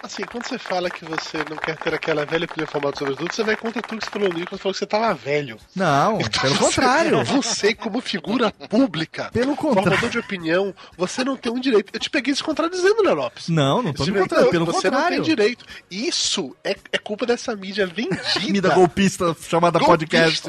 Assim, 0.00 0.22
quando 0.22 0.46
você 0.46 0.56
fala 0.56 0.88
que 0.88 1.04
você 1.04 1.38
não 1.50 1.56
quer 1.56 1.76
ter 1.76 1.92
aquela 1.92 2.24
velha 2.24 2.44
opinião 2.44 2.68
formada 2.68 2.96
sobre 2.96 3.16
tudo, 3.16 3.34
você 3.34 3.42
vai 3.42 3.56
contra 3.56 3.82
tudo 3.82 3.98
que 3.98 4.04
você 4.04 4.10
falou 4.12 4.28
no 4.28 4.38
Nicolas, 4.38 4.60
falou 4.60 4.72
que 4.72 4.78
você 4.78 4.86
tava 4.86 5.12
velho. 5.14 5.58
Não, 5.74 6.18
pelo 6.40 6.56
contrário. 6.58 7.24
Você, 7.24 7.74
como 7.74 8.00
figura 8.00 8.52
pública, 8.52 9.30
Pelo 9.32 9.56
contrário. 9.56 9.90
formador 9.90 10.10
de 10.10 10.18
opinião, 10.20 10.72
você 10.96 11.24
não 11.24 11.36
tem 11.36 11.50
um 11.50 11.58
direito. 11.58 11.90
Eu 11.92 11.98
te 11.98 12.08
peguei 12.08 12.32
se 12.32 12.44
contradizendo, 12.44 13.02
Léo 13.02 13.16
Lopes. 13.16 13.48
Não, 13.48 13.82
não 13.82 13.92
tô 13.92 14.04
Você 14.04 14.12
me 14.12 14.20
contrário, 14.20 14.44
não- 14.44 14.52
pelo 14.52 14.66
você 14.66 14.88
não 14.88 14.98
contrário. 14.98 15.16
tem 15.16 15.24
direito. 15.34 15.64
Isso 15.90 16.56
é, 16.62 16.76
é 16.92 16.98
culpa 16.98 17.26
dessa 17.26 17.56
mídia 17.56 17.84
vendida. 17.84 18.22
Mídia 18.40 18.70
golpista 18.70 19.34
chamada 19.48 19.80
Golpista. 19.80 20.48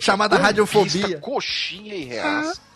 chamada 0.00 0.36
Pista, 0.36 0.46
radiofobia. 0.46 1.18
Coxinha 1.18 1.94
e 1.94 2.04
reaça. 2.04 2.67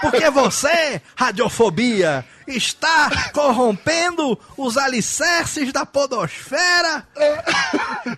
Porque 0.00 0.30
você, 0.30 1.00
radiofobia, 1.16 2.24
está 2.46 3.30
corrompendo 3.32 4.38
os 4.56 4.76
alicerces 4.76 5.72
da 5.72 5.84
podosfera. 5.84 7.06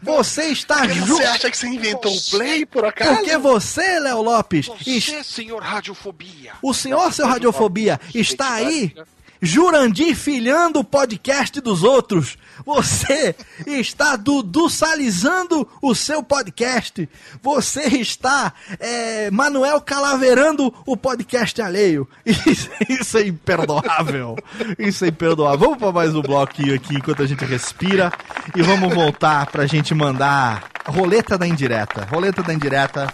Você 0.02 0.44
está 0.46 0.86
ju... 0.86 1.16
Você 1.16 1.24
acha 1.24 1.50
que 1.50 1.56
você 1.56 1.66
inventou 1.68 2.12
um 2.12 2.20
play, 2.30 2.66
por 2.66 2.84
acaso? 2.84 3.14
Porque 3.16 3.36
você, 3.36 3.98
Léo 4.00 4.22
Lopes, 4.22 4.68
est- 4.86 5.10
Você, 5.10 5.24
senhor 5.24 5.62
Radiofobia. 5.62 6.52
o 6.62 6.72
senhor, 6.74 7.12
seu 7.12 7.26
radiofobia, 7.26 8.00
está 8.14 8.54
aí 8.54 8.94
Jurandir 9.40 10.14
filhando 10.14 10.80
o 10.80 10.84
podcast 10.84 11.60
dos 11.60 11.82
outros. 11.82 12.36
Você 12.64 13.34
está 13.66 14.16
duduçalizando 14.16 15.66
o 15.80 15.94
seu 15.94 16.22
podcast. 16.22 17.08
Você 17.42 17.82
está 17.86 18.52
é, 18.78 19.30
Manuel 19.30 19.80
Calaverando 19.80 20.72
o 20.84 20.96
podcast 20.96 21.60
alheio. 21.62 22.06
Isso, 22.24 22.70
isso 22.88 23.18
é 23.18 23.26
imperdoável. 23.26 24.36
Isso 24.78 25.04
é 25.04 25.08
imperdoável. 25.08 25.58
Vamos 25.58 25.78
para 25.78 25.92
mais 25.92 26.14
um 26.14 26.22
bloquinho 26.22 26.74
aqui 26.74 26.94
enquanto 26.94 27.22
a 27.22 27.26
gente 27.26 27.44
respira. 27.44 28.12
E 28.54 28.62
vamos 28.62 28.94
voltar 28.94 29.46
pra 29.46 29.66
gente 29.66 29.94
mandar 29.94 30.70
roleta 30.86 31.38
da 31.38 31.46
indireta. 31.46 32.06
Roleta 32.10 32.42
da 32.42 32.52
indireta. 32.52 33.12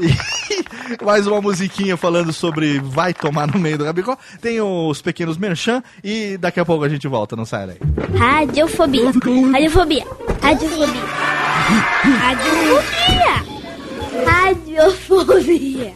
E 0.00 0.64
mais 1.04 1.26
uma 1.26 1.40
musiquinha 1.40 1.96
falando 1.96 2.32
sobre 2.32 2.78
vai 2.80 3.12
tomar 3.12 3.46
no 3.46 3.58
meio 3.58 3.78
do 3.78 3.84
rabicó. 3.84 4.16
Tem 4.40 4.60
os 4.60 5.02
pequenos 5.02 5.36
merchan 5.36 5.82
e 6.02 6.36
daqui 6.36 6.60
a 6.60 6.64
pouco 6.64 6.84
a 6.84 6.88
gente 6.88 7.06
volta, 7.08 7.36
não 7.36 7.44
sai 7.44 7.66
daí. 7.66 7.78
Radiofobia. 8.18 9.04
Radiofobia. 9.52 10.06
Radiofobia. 10.42 11.02
Radiofobia. 12.20 13.46
Radiofobia. 14.26 15.92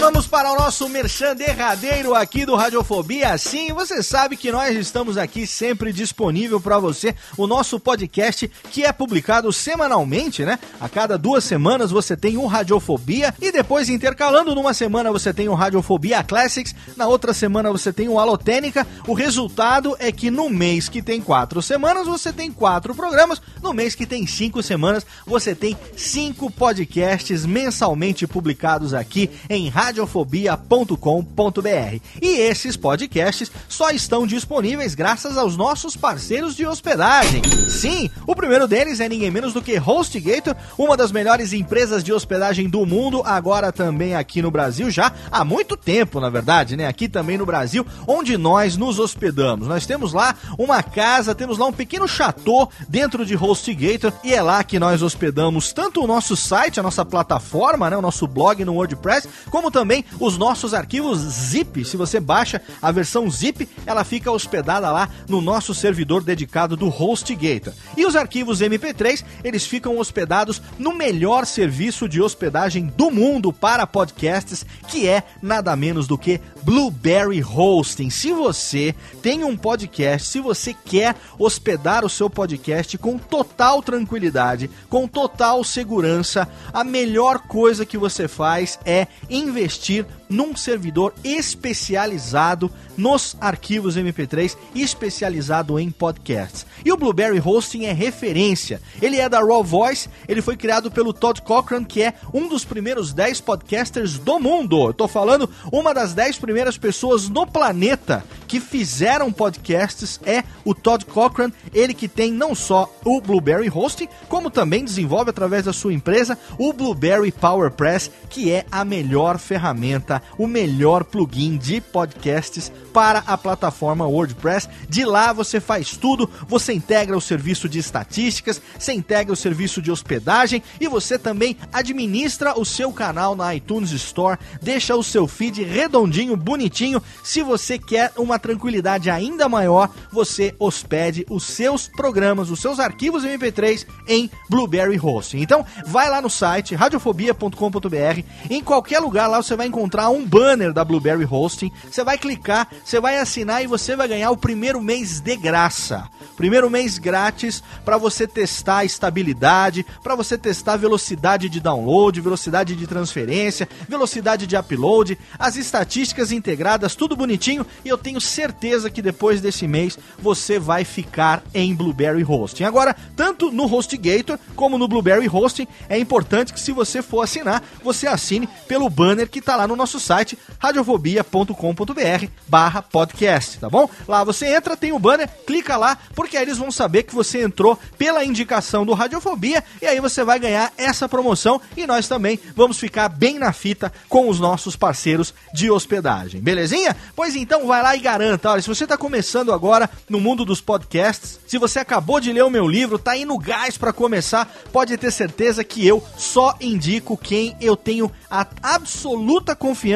Vamos 0.00 0.26
para 0.26 0.50
o 0.50 0.56
nosso 0.56 0.88
merchan 0.88 1.36
derradeiro 1.36 2.14
aqui 2.14 2.46
do 2.46 2.56
Radiofobia. 2.56 3.36
Sim, 3.36 3.74
você 3.74 4.02
sabe 4.02 4.34
que 4.34 4.50
nós 4.50 4.74
estamos 4.74 5.18
aqui 5.18 5.46
sempre 5.46 5.92
disponível 5.92 6.58
para 6.58 6.78
você 6.78 7.14
o 7.36 7.46
nosso 7.46 7.78
podcast 7.78 8.50
que 8.70 8.82
é 8.82 8.90
publicado 8.92 9.52
semanalmente, 9.52 10.42
né? 10.42 10.58
A 10.80 10.88
cada 10.88 11.18
duas 11.18 11.44
semanas 11.44 11.90
você 11.90 12.16
tem 12.16 12.38
um 12.38 12.46
Radiofobia 12.46 13.34
e 13.42 13.52
depois 13.52 13.90
intercalando 13.90 14.54
numa 14.54 14.72
semana 14.72 15.12
você 15.12 15.34
tem 15.34 15.50
um 15.50 15.54
Radiofobia 15.54 16.24
Classics, 16.24 16.74
na 16.96 17.06
outra 17.06 17.34
semana 17.34 17.70
você 17.70 17.92
tem 17.92 18.08
um 18.08 18.18
Alotênica. 18.18 18.86
O 19.06 19.12
resultado 19.12 19.94
é 19.98 20.10
que 20.10 20.30
no 20.30 20.48
mês 20.48 20.88
que 20.88 21.02
tem 21.02 21.20
quatro 21.20 21.60
semanas 21.60 22.06
você 22.06 22.32
tem 22.32 22.50
quatro 22.50 22.94
programas, 22.94 23.42
no 23.62 23.74
mês 23.74 23.94
que 23.94 24.06
tem 24.06 24.26
cinco 24.26 24.62
semanas 24.62 25.04
você 25.26 25.54
tem 25.54 25.76
cinco 25.94 26.50
podcasts 26.50 27.44
mensalmente 27.44 28.26
publicados 28.26 28.94
aqui 28.94 29.28
em 29.50 29.68
radiofobia.com.br. 30.00 32.00
E 32.20 32.40
esses 32.40 32.76
podcasts 32.76 33.50
só 33.68 33.90
estão 33.90 34.26
disponíveis 34.26 34.94
graças 34.94 35.36
aos 35.36 35.56
nossos 35.56 35.96
parceiros 35.96 36.56
de 36.56 36.66
hospedagem. 36.66 37.42
Sim, 37.68 38.10
o 38.26 38.34
primeiro 38.34 38.66
deles 38.66 39.00
é 39.00 39.08
ninguém 39.08 39.30
menos 39.30 39.52
do 39.52 39.62
que 39.62 39.78
HostGator, 39.78 40.56
uma 40.78 40.96
das 40.96 41.12
melhores 41.12 41.52
empresas 41.52 42.02
de 42.02 42.12
hospedagem 42.12 42.68
do 42.68 42.86
mundo, 42.86 43.22
agora 43.24 43.72
também 43.72 44.14
aqui 44.14 44.42
no 44.42 44.50
Brasil, 44.50 44.90
já 44.90 45.12
há 45.30 45.44
muito 45.44 45.76
tempo, 45.76 46.20
na 46.20 46.30
verdade, 46.30 46.76
né? 46.76 46.86
Aqui 46.86 47.08
também 47.08 47.38
no 47.38 47.46
Brasil, 47.46 47.86
onde 48.06 48.36
nós 48.36 48.76
nos 48.76 48.98
hospedamos. 48.98 49.66
Nós 49.66 49.86
temos 49.86 50.12
lá 50.12 50.34
uma 50.58 50.82
casa, 50.82 51.34
temos 51.34 51.58
lá 51.58 51.66
um 51.66 51.72
pequeno 51.72 52.08
chateau 52.08 52.70
dentro 52.88 53.24
de 53.24 53.36
HostGator 53.36 54.12
e 54.24 54.34
é 54.34 54.42
lá 54.42 54.64
que 54.64 54.78
nós 54.78 55.02
hospedamos 55.02 55.72
tanto 55.72 56.02
o 56.02 56.06
nosso 56.06 56.36
site, 56.36 56.80
a 56.80 56.82
nossa 56.82 57.04
plataforma, 57.04 57.90
né, 57.90 57.96
o 57.96 58.02
nosso 58.02 58.26
blog 58.26 58.64
no 58.64 58.74
WordPress, 58.74 59.28
como 59.50 59.70
também 59.70 59.79
os 60.18 60.36
nossos 60.36 60.74
arquivos 60.74 61.18
zip. 61.18 61.84
Se 61.84 61.96
você 61.96 62.20
baixa 62.20 62.60
a 62.80 62.90
versão 62.90 63.30
zip, 63.30 63.68
ela 63.86 64.04
fica 64.04 64.30
hospedada 64.30 64.90
lá 64.90 65.08
no 65.28 65.40
nosso 65.40 65.74
servidor 65.74 66.22
dedicado 66.22 66.76
do 66.76 66.88
HostGator. 66.88 67.72
E 67.96 68.04
os 68.06 68.16
arquivos 68.16 68.60
MP3, 68.60 69.24
eles 69.42 69.66
ficam 69.66 69.98
hospedados 69.98 70.60
no 70.78 70.94
melhor 70.94 71.46
serviço 71.46 72.08
de 72.08 72.20
hospedagem 72.20 72.92
do 72.96 73.10
mundo 73.10 73.52
para 73.52 73.86
podcasts, 73.86 74.64
que 74.88 75.08
é 75.08 75.22
nada 75.42 75.74
menos 75.76 76.06
do 76.06 76.18
que 76.18 76.40
Blueberry 76.62 77.42
Hosting. 77.42 78.10
Se 78.10 78.32
você 78.32 78.94
tem 79.22 79.44
um 79.44 79.56
podcast, 79.56 80.28
se 80.28 80.40
você 80.40 80.74
quer 80.74 81.16
hospedar 81.38 82.04
o 82.04 82.08
seu 82.08 82.28
podcast 82.28 82.98
com 82.98 83.18
total 83.18 83.82
tranquilidade, 83.82 84.70
com 84.88 85.08
total 85.08 85.64
segurança, 85.64 86.48
a 86.72 86.84
melhor 86.84 87.40
coisa 87.40 87.86
que 87.86 87.98
você 87.98 88.28
faz 88.28 88.78
é 88.84 89.06
investir 89.28 89.69
investir 89.70 90.04
num 90.30 90.56
servidor 90.56 91.12
especializado 91.24 92.70
nos 92.96 93.36
arquivos 93.40 93.96
MP3, 93.96 94.56
especializado 94.74 95.78
em 95.78 95.90
podcasts. 95.90 96.64
E 96.84 96.92
o 96.92 96.96
Blueberry 96.96 97.42
Hosting 97.44 97.84
é 97.84 97.92
referência. 97.92 98.80
Ele 99.02 99.16
é 99.16 99.28
da 99.28 99.40
Raw 99.40 99.64
Voice, 99.64 100.08
ele 100.28 100.40
foi 100.40 100.56
criado 100.56 100.90
pelo 100.90 101.12
Todd 101.12 101.42
Cochran, 101.42 101.84
que 101.84 102.02
é 102.02 102.14
um 102.32 102.48
dos 102.48 102.64
primeiros 102.64 103.12
10 103.12 103.40
podcasters 103.40 104.18
do 104.18 104.38
mundo. 104.38 104.86
Eu 104.86 104.94
tô 104.94 105.08
falando 105.08 105.50
uma 105.72 105.92
das 105.92 106.14
10 106.14 106.38
primeiras 106.38 106.78
pessoas 106.78 107.28
no 107.28 107.46
planeta 107.46 108.24
que 108.46 108.60
fizeram 108.60 109.32
podcasts 109.32 110.20
é 110.24 110.42
o 110.64 110.74
Todd 110.74 111.04
Cochran, 111.06 111.50
ele 111.72 111.94
que 111.94 112.08
tem 112.08 112.32
não 112.32 112.54
só 112.54 112.92
o 113.04 113.20
Blueberry 113.20 113.70
Hosting, 113.70 114.08
como 114.28 114.50
também 114.50 114.84
desenvolve 114.84 115.30
através 115.30 115.64
da 115.64 115.72
sua 115.72 115.92
empresa 115.92 116.38
o 116.58 116.72
Blueberry 116.72 117.32
PowerPress, 117.32 118.10
que 118.28 118.50
é 118.50 118.64
a 118.70 118.84
melhor 118.84 119.38
ferramenta, 119.38 120.19
o 120.38 120.46
melhor 120.46 121.04
plugin 121.04 121.56
de 121.56 121.80
podcasts 121.80 122.72
para 122.92 123.22
a 123.26 123.36
plataforma 123.38 124.06
WordPress. 124.06 124.68
De 124.88 125.04
lá 125.04 125.32
você 125.32 125.60
faz 125.60 125.96
tudo, 125.96 126.28
você 126.48 126.72
integra 126.72 127.16
o 127.16 127.20
serviço 127.20 127.68
de 127.68 127.78
estatísticas, 127.78 128.60
você 128.78 128.92
integra 128.92 129.32
o 129.32 129.36
serviço 129.36 129.80
de 129.80 129.90
hospedagem 129.90 130.62
e 130.80 130.88
você 130.88 131.18
também 131.18 131.56
administra 131.72 132.58
o 132.58 132.64
seu 132.64 132.92
canal 132.92 133.34
na 133.34 133.54
iTunes 133.54 133.90
Store, 133.92 134.38
deixa 134.60 134.96
o 134.96 135.02
seu 135.02 135.26
feed 135.26 135.62
redondinho, 135.62 136.36
bonitinho. 136.36 137.02
Se 137.22 137.42
você 137.42 137.78
quer 137.78 138.12
uma 138.16 138.38
tranquilidade 138.38 139.10
ainda 139.10 139.48
maior, 139.48 139.90
você 140.12 140.54
hospede 140.58 141.24
os 141.28 141.44
seus 141.44 141.88
programas, 141.88 142.50
os 142.50 142.60
seus 142.60 142.78
arquivos 142.78 143.24
MP3 143.24 143.86
em 144.06 144.30
Blueberry 144.48 144.98
Hosting. 144.98 145.38
Então, 145.38 145.64
vai 145.86 146.08
lá 146.10 146.20
no 146.20 146.30
site 146.30 146.74
radiofobia.com.br, 146.74 148.22
em 148.48 148.62
qualquer 148.62 149.00
lugar 149.00 149.26
lá 149.26 149.42
você 149.42 149.56
vai 149.56 149.66
encontrar 149.66 150.09
um 150.10 150.26
banner 150.26 150.72
da 150.72 150.84
Blueberry 150.84 151.26
Hosting, 151.30 151.72
você 151.90 152.04
vai 152.04 152.18
clicar, 152.18 152.68
você 152.84 153.00
vai 153.00 153.18
assinar 153.18 153.62
e 153.62 153.66
você 153.66 153.96
vai 153.96 154.08
ganhar 154.08 154.30
o 154.30 154.36
primeiro 154.36 154.80
mês 154.80 155.20
de 155.20 155.36
graça. 155.36 156.08
Primeiro 156.36 156.70
mês 156.70 156.96
grátis 156.96 157.62
para 157.84 157.98
você 157.98 158.26
testar 158.26 158.78
a 158.78 158.84
estabilidade, 158.84 159.84
para 160.02 160.14
você 160.14 160.38
testar 160.38 160.72
a 160.72 160.78
velocidade 160.78 161.50
de 161.50 161.60
download, 161.60 162.18
velocidade 162.20 162.74
de 162.74 162.86
transferência, 162.86 163.68
velocidade 163.86 164.46
de 164.46 164.56
upload, 164.56 165.18
as 165.38 165.56
estatísticas 165.56 166.32
integradas, 166.32 166.94
tudo 166.94 167.14
bonitinho. 167.14 167.66
E 167.84 167.88
eu 167.90 167.98
tenho 167.98 168.20
certeza 168.20 168.88
que 168.88 169.02
depois 169.02 169.42
desse 169.42 169.68
mês 169.68 169.98
você 170.18 170.58
vai 170.58 170.82
ficar 170.82 171.42
em 171.52 171.74
Blueberry 171.74 172.24
Hosting. 172.24 172.64
Agora, 172.64 172.96
tanto 173.14 173.52
no 173.52 173.66
HostGator 173.66 174.38
como 174.56 174.78
no 174.78 174.88
Blueberry 174.88 175.28
Hosting, 175.28 175.68
é 175.90 175.98
importante 175.98 176.54
que 176.54 176.60
se 176.60 176.72
você 176.72 177.02
for 177.02 177.20
assinar, 177.20 177.62
você 177.84 178.06
assine 178.06 178.48
pelo 178.66 178.88
banner 178.88 179.28
que 179.28 179.40
está 179.40 179.56
lá 179.56 179.68
no 179.68 179.76
nosso 179.76 179.99
site 180.00 180.36
radiofobia.com.br 180.58 182.26
barra 182.48 182.82
podcast, 182.82 183.58
tá 183.58 183.68
bom? 183.68 183.88
Lá 184.08 184.24
você 184.24 184.46
entra, 184.46 184.76
tem 184.76 184.92
o 184.92 184.98
banner, 184.98 185.28
clica 185.46 185.76
lá, 185.76 185.96
porque 186.14 186.36
aí 186.36 186.42
eles 186.42 186.58
vão 186.58 186.70
saber 186.70 187.04
que 187.04 187.14
você 187.14 187.42
entrou 187.42 187.78
pela 187.96 188.24
indicação 188.24 188.84
do 188.84 188.94
Radiofobia 188.94 189.62
e 189.80 189.86
aí 189.86 190.00
você 190.00 190.24
vai 190.24 190.38
ganhar 190.38 190.72
essa 190.76 191.08
promoção 191.08 191.60
e 191.76 191.86
nós 191.86 192.08
também 192.08 192.40
vamos 192.56 192.78
ficar 192.78 193.08
bem 193.08 193.38
na 193.38 193.52
fita 193.52 193.92
com 194.08 194.28
os 194.28 194.40
nossos 194.40 194.74
parceiros 194.74 195.34
de 195.52 195.70
hospedagem, 195.70 196.40
belezinha? 196.40 196.96
Pois 197.14 197.36
então 197.36 197.66
vai 197.66 197.82
lá 197.82 197.94
e 197.94 198.00
garanta, 198.00 198.50
olha, 198.50 198.62
se 198.62 198.68
você 198.68 198.84
está 198.84 198.96
começando 198.96 199.52
agora 199.52 199.88
no 200.08 200.20
mundo 200.20 200.44
dos 200.44 200.60
podcasts, 200.60 201.38
se 201.46 201.58
você 201.58 201.78
acabou 201.78 202.20
de 202.20 202.32
ler 202.32 202.44
o 202.44 202.50
meu 202.50 202.66
livro, 202.66 202.98
tá 202.98 203.12
aí 203.12 203.24
no 203.24 203.38
gás 203.38 203.76
para 203.76 203.92
começar, 203.92 204.50
pode 204.72 204.96
ter 204.96 205.10
certeza 205.10 205.62
que 205.62 205.86
eu 205.86 206.02
só 206.16 206.54
indico 206.60 207.16
quem 207.16 207.56
eu 207.60 207.76
tenho 207.76 208.10
a 208.30 208.46
absoluta 208.62 209.54
confiança 209.54 209.89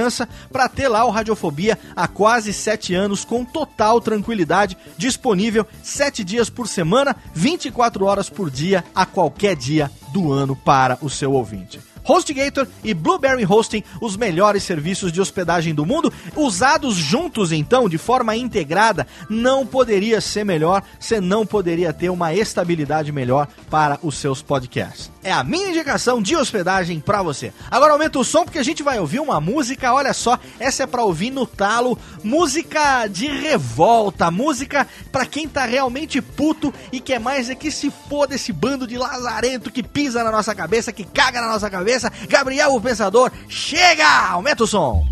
para 0.53 0.69
ter 0.69 0.89
lá 0.89 1.05
o 1.05 1.11
Radiofobia 1.11 1.79
há 1.95 2.07
quase 2.09 2.53
sete 2.53 2.95
anos 2.95 3.25
com 3.25 3.45
total 3.45 4.01
tranquilidade, 4.01 4.77
disponível 4.97 5.67
sete 5.83 6.25
dias 6.25 6.51
por 6.51 6.69
semana, 6.69 7.17
24 7.35 8.05
horas 8.05 8.29
por 8.29 8.51
dia, 8.51 8.85
a 8.95 9.07
qualquer 9.07 9.57
dia 9.57 9.91
do 10.13 10.33
ano 10.33 10.55
para 10.57 10.99
o 11.01 11.11
seu 11.11 11.33
ouvinte. 11.33 11.94
HostGator 12.05 12.67
e 12.83 12.93
Blueberry 12.93 13.45
Hosting, 13.45 13.83
os 14.01 14.17
melhores 14.17 14.63
serviços 14.63 15.11
de 15.11 15.21
hospedagem 15.21 15.75
do 15.75 15.87
mundo, 15.87 16.13
usados 16.37 16.95
juntos 16.95 17.53
então, 17.53 17.89
de 17.89 17.99
forma 17.99 18.37
integrada, 18.37 19.07
não 19.29 19.67
poderia 19.67 20.21
ser 20.21 20.45
melhor, 20.45 20.83
você 20.99 21.21
não 21.21 21.47
poderia 21.47 21.93
ter 21.93 22.11
uma 22.11 22.35
estabilidade 22.35 23.11
melhor 23.11 23.49
para 23.71 23.99
os 24.03 24.17
seus 24.17 24.43
podcasts. 24.43 25.11
É 25.23 25.33
a 25.33 25.43
minha 25.43 25.71
indicação 25.71 26.21
de 26.21 26.37
hospedagem 26.37 27.01
para 27.01 27.23
você. 27.23 27.53
Agora 27.71 27.93
aumenta 27.93 28.19
o 28.19 28.25
som 28.25 28.45
porque 28.45 28.59
a 28.59 28.63
gente 28.63 28.83
vai 28.83 28.99
ouvir 28.99 29.21
uma 29.21 29.41
música, 29.41 29.93
olha 29.93 30.13
só, 30.13 30.39
essa 30.59 30.83
é 30.83 30.87
para 30.87 31.03
ouvir 31.03 31.31
no 31.31 31.47
talo, 31.47 31.99
música 32.23 33.07
de 33.07 33.27
revolta, 33.27 34.31
música 34.31 34.87
para 35.11 35.25
quem 35.25 35.49
tá 35.49 35.65
realmente 35.65 36.21
puto 36.21 36.73
e 36.93 37.01
quer 37.01 37.19
mais 37.19 37.49
é 37.49 37.55
que 37.55 37.71
se 37.71 37.91
foda 38.09 38.35
esse 38.35 38.53
bando 38.53 38.87
de 38.87 38.99
lazarento 38.99 39.71
que 39.71 39.83
pisa 39.83 40.23
na 40.23 40.31
nossa 40.31 40.55
cabeça, 40.55 40.93
que 40.93 41.05
caga 41.05 41.41
na 41.41 41.49
nossa 41.49 41.71
cabeça. 41.71 41.94
Gabriel 42.29 42.75
o 42.75 42.81
Pensador, 42.81 43.31
chega! 43.49 44.09
Aumenta 44.31 44.65
o 44.65 44.67
som. 44.67 45.05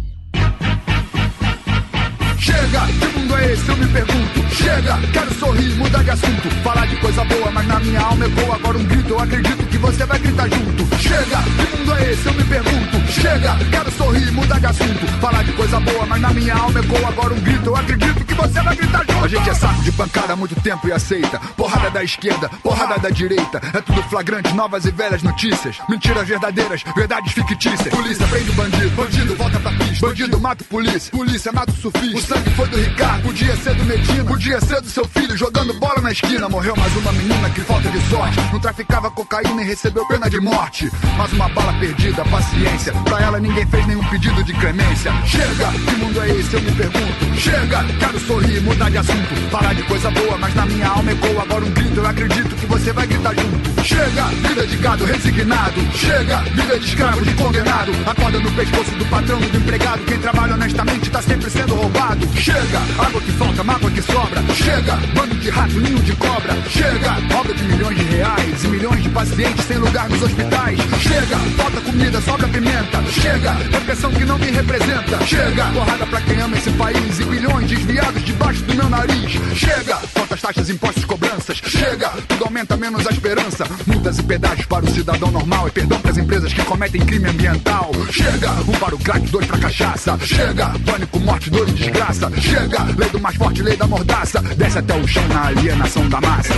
Chega, 2.38 2.86
que 2.86 3.18
mundo 3.18 3.36
é 3.36 3.52
esse? 3.52 3.68
Eu 3.68 3.76
me 3.76 3.86
pergunto. 3.86 4.41
Chega, 4.52 4.98
quero 5.12 5.34
sorrir, 5.34 5.74
mudar 5.76 6.02
de 6.04 6.10
assunto. 6.10 6.50
Falar 6.62 6.86
de 6.86 6.96
coisa 6.96 7.24
boa, 7.24 7.50
mas 7.50 7.66
na 7.66 7.80
minha 7.80 8.00
alma 8.00 8.26
ecoa 8.26 8.56
agora 8.56 8.78
um 8.78 8.84
grito. 8.84 9.08
Eu 9.08 9.18
acredito 9.18 9.66
que 9.66 9.78
você 9.78 10.04
vai 10.04 10.18
gritar 10.18 10.48
junto. 10.48 10.98
Chega, 10.98 11.38
que 11.42 11.76
mundo 11.76 11.94
é 11.94 12.12
esse? 12.12 12.26
Eu 12.26 12.34
me 12.34 12.44
pergunto. 12.44 13.12
Chega, 13.12 13.56
quero 13.70 13.90
sorrir, 13.92 14.30
mudar 14.32 14.58
de 14.60 14.66
assunto. 14.66 15.06
Falar 15.20 15.42
de 15.42 15.52
coisa 15.52 15.80
boa, 15.80 16.06
mas 16.06 16.20
na 16.20 16.30
minha 16.30 16.54
alma 16.54 16.80
ecoa 16.80 17.08
agora 17.08 17.34
um 17.34 17.40
grito. 17.40 17.66
Eu 17.66 17.76
acredito 17.76 18.24
que 18.24 18.34
você 18.34 18.62
vai 18.62 18.76
gritar 18.76 18.98
junto. 18.98 19.24
A 19.24 19.28
gente 19.28 19.50
é 19.50 19.54
saco 19.54 19.82
de 19.82 19.92
pancada 19.92 20.32
há 20.34 20.36
muito 20.36 20.54
tempo 20.60 20.86
e 20.86 20.92
aceita. 20.92 21.38
Porrada 21.56 21.90
da 21.90 22.04
esquerda, 22.04 22.48
porrada 22.62 22.98
da 22.98 23.08
direita. 23.08 23.60
É 23.72 23.80
tudo 23.80 24.02
flagrante, 24.04 24.52
novas 24.54 24.84
e 24.84 24.90
velhas 24.90 25.22
notícias. 25.22 25.78
Mentiras 25.88 26.28
verdadeiras, 26.28 26.82
verdades 26.94 27.32
fictícias. 27.32 27.88
Polícia 27.88 28.26
prende 28.26 28.50
o 28.50 28.54
bandido, 28.54 28.90
bandido 28.90 29.36
volta 29.36 29.58
pra 29.60 29.72
pista. 29.72 30.06
Bandido 30.06 30.40
mata 30.40 30.64
polícia, 30.64 31.10
polícia 31.10 31.52
mata 31.52 31.72
o 31.72 31.76
surfista. 31.76 32.18
O 32.18 32.20
sangue 32.20 32.50
foi 32.50 32.68
do 32.68 32.78
Ricardo, 32.78 33.22
podia 33.22 33.56
ser 33.56 33.74
do 33.74 33.84
Medina, 33.84 34.24
podia 34.42 34.60
ser 34.60 34.80
do 34.80 34.90
seu 34.90 35.06
filho 35.06 35.36
jogando 35.36 35.72
bola 35.74 36.00
na 36.00 36.10
esquina. 36.10 36.48
Morreu 36.48 36.74
mais 36.74 36.96
uma 36.96 37.12
menina 37.12 37.48
que 37.50 37.60
falta 37.60 37.88
de 37.88 38.00
sorte. 38.10 38.40
Não 38.52 38.58
traficava 38.58 39.08
cocaína 39.08 39.62
e 39.62 39.66
recebeu 39.66 40.04
pena 40.06 40.28
de 40.28 40.40
morte. 40.40 40.90
Mais 41.16 41.32
uma 41.32 41.48
bala 41.50 41.72
perdida, 41.74 42.24
paciência. 42.24 42.92
Pra 43.04 43.20
ela 43.20 43.38
ninguém 43.38 43.64
fez 43.66 43.86
nenhum 43.86 44.02
pedido 44.08 44.42
de 44.42 44.52
clemência. 44.54 45.12
Chega, 45.26 45.70
que 45.70 45.96
mundo 45.96 46.20
é 46.20 46.30
esse? 46.30 46.54
Eu 46.54 46.60
me 46.60 46.72
pergunto. 46.72 47.38
Chega, 47.38 47.84
quero 48.00 48.18
sorrir, 48.18 48.60
mudar 48.62 48.90
de 48.90 48.98
assunto. 48.98 49.50
Falar 49.52 49.74
de 49.74 49.82
coisa 49.84 50.10
boa, 50.10 50.36
mas 50.36 50.54
na 50.56 50.66
minha 50.66 50.88
alma 50.88 51.12
ecoa 51.12 51.42
agora 51.42 51.64
um 51.64 51.70
grito. 51.70 52.00
Eu 52.00 52.06
acredito 52.06 52.56
que 52.56 52.66
você 52.66 52.92
vai 52.92 53.06
gritar 53.06 53.34
junto. 53.36 53.84
Chega, 53.84 54.24
vida 54.48 54.66
de 54.66 54.76
gado 54.78 55.04
resignado. 55.04 55.80
Chega, 55.94 56.38
vida 56.38 56.80
de 56.80 56.86
escravo, 56.86 57.24
de 57.24 57.32
condenado. 57.34 57.92
Acorda 58.06 58.40
no 58.40 58.50
pescoço 58.50 58.90
do 58.90 59.04
patrão, 59.06 59.38
do 59.38 59.56
empregado. 59.56 60.04
Quem 60.04 60.18
trabalha 60.18 60.54
honestamente 60.54 61.10
tá 61.10 61.22
sempre 61.22 61.48
sendo 61.48 61.76
roubado. 61.76 62.26
Chega, 62.36 62.78
água 62.98 63.20
que 63.20 63.30
falta, 63.32 63.62
mágoa 63.62 63.90
que 63.90 64.02
sobra. 64.02 64.31
Chega, 64.54 64.96
bando 65.14 65.34
de 65.36 65.50
rato, 65.50 65.80
ninho 65.80 65.98
de 66.00 66.12
cobra. 66.16 66.54
Chega, 66.68 67.36
obra 67.38 67.54
de 67.54 67.64
milhões 67.64 67.98
de 67.98 68.04
reais 68.04 68.64
e 68.64 68.68
milhões 68.68 69.02
de 69.02 69.08
pacientes 69.10 69.64
sem 69.66 69.76
lugar 69.76 70.08
nos 70.08 70.22
hospitais. 70.22 70.78
Chega, 71.00 71.36
falta 71.56 71.80
comida, 71.80 72.20
sobra 72.20 72.48
pimenta. 72.48 73.02
Chega, 73.10 73.52
repressão 73.52 74.10
que 74.10 74.24
não 74.24 74.38
me 74.38 74.50
representa. 74.50 75.26
Chega, 75.26 75.64
porrada 75.66 76.06
pra 76.06 76.20
quem 76.20 76.40
ama 76.40 76.56
esse 76.56 76.70
país 76.70 77.20
e 77.20 77.24
bilhões 77.24 77.68
desviados 77.68 78.24
debaixo 78.24 78.62
do 78.62 78.74
meu 78.74 78.88
nariz. 78.88 79.32
Chega, 79.54 79.96
faltas 79.96 80.40
taxas, 80.40 80.70
impostos, 80.70 81.04
cobranças. 81.04 81.58
Chega, 81.64 82.10
tudo 82.28 82.44
aumenta 82.44 82.76
menos 82.76 83.06
a 83.06 83.10
esperança. 83.10 83.66
Multas 83.86 84.18
e 84.18 84.22
pedágios 84.22 84.66
para 84.66 84.84
o 84.84 84.90
cidadão 84.90 85.30
normal 85.30 85.68
e 85.68 85.70
perdão 85.70 86.00
para 86.00 86.10
as 86.10 86.18
empresas 86.18 86.52
que 86.52 86.62
cometem 86.64 87.04
crime 87.04 87.28
ambiental. 87.28 87.90
Chega, 88.10 88.50
um 88.68 88.72
para 88.72 88.94
o 88.94 88.98
crack, 88.98 89.26
dois 89.30 89.46
pra 89.46 89.58
cachaça. 89.58 90.18
Chega, 90.20 90.70
pânico, 90.86 91.20
morte, 91.20 91.50
dor 91.50 91.68
e 91.68 91.72
desgraça. 91.72 92.30
Chega, 92.40 92.84
lei 92.96 93.08
do 93.10 93.20
mais 93.20 93.36
forte, 93.36 93.62
lei 93.62 93.76
da 93.76 93.86
Desce 94.22 94.78
até 94.78 94.94
o 94.94 95.08
chão 95.08 95.26
na 95.28 95.48
alienação 95.48 96.08
da 96.08 96.20
massa. 96.20 96.54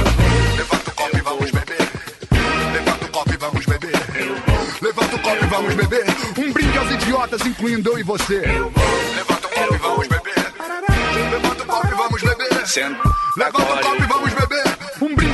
Levanta 0.55 0.91
o 0.91 0.95
copo 0.95 1.17
e 1.17 1.21
vamos 1.23 1.51
beber. 1.51 1.89
Levanta 2.75 3.05
o 3.07 3.09
copo 3.09 3.33
e 3.33 3.37
vamos 3.39 3.65
beber. 3.65 3.93
Levanta 4.83 5.17
o 5.17 5.19
copo 5.19 5.45
e 5.45 5.47
vamos 5.47 5.75
beber. 5.75 6.05
Um 6.39 6.53
brinde 6.53 6.77
aos 6.77 6.91
idiotas, 6.91 7.47
incluindo 7.47 7.93
eu 7.93 7.99
e 7.99 8.03
você. 8.03 8.41
Levanta 9.17 9.47
o 9.47 9.51
copo 9.51 9.75
e 9.75 9.79
vamos 9.79 10.09
beber. 10.09 10.53
Levanta 11.31 11.63
o 11.63 11.67
copo 11.67 11.87
e 11.87 11.95
vamos 11.95 12.23
beber. 12.23 12.45
Levanta 13.39 13.63
o 13.63 13.79
copo 13.79 14.03
e 14.03 14.07
vamos 14.07 14.35
beber. 14.35 14.84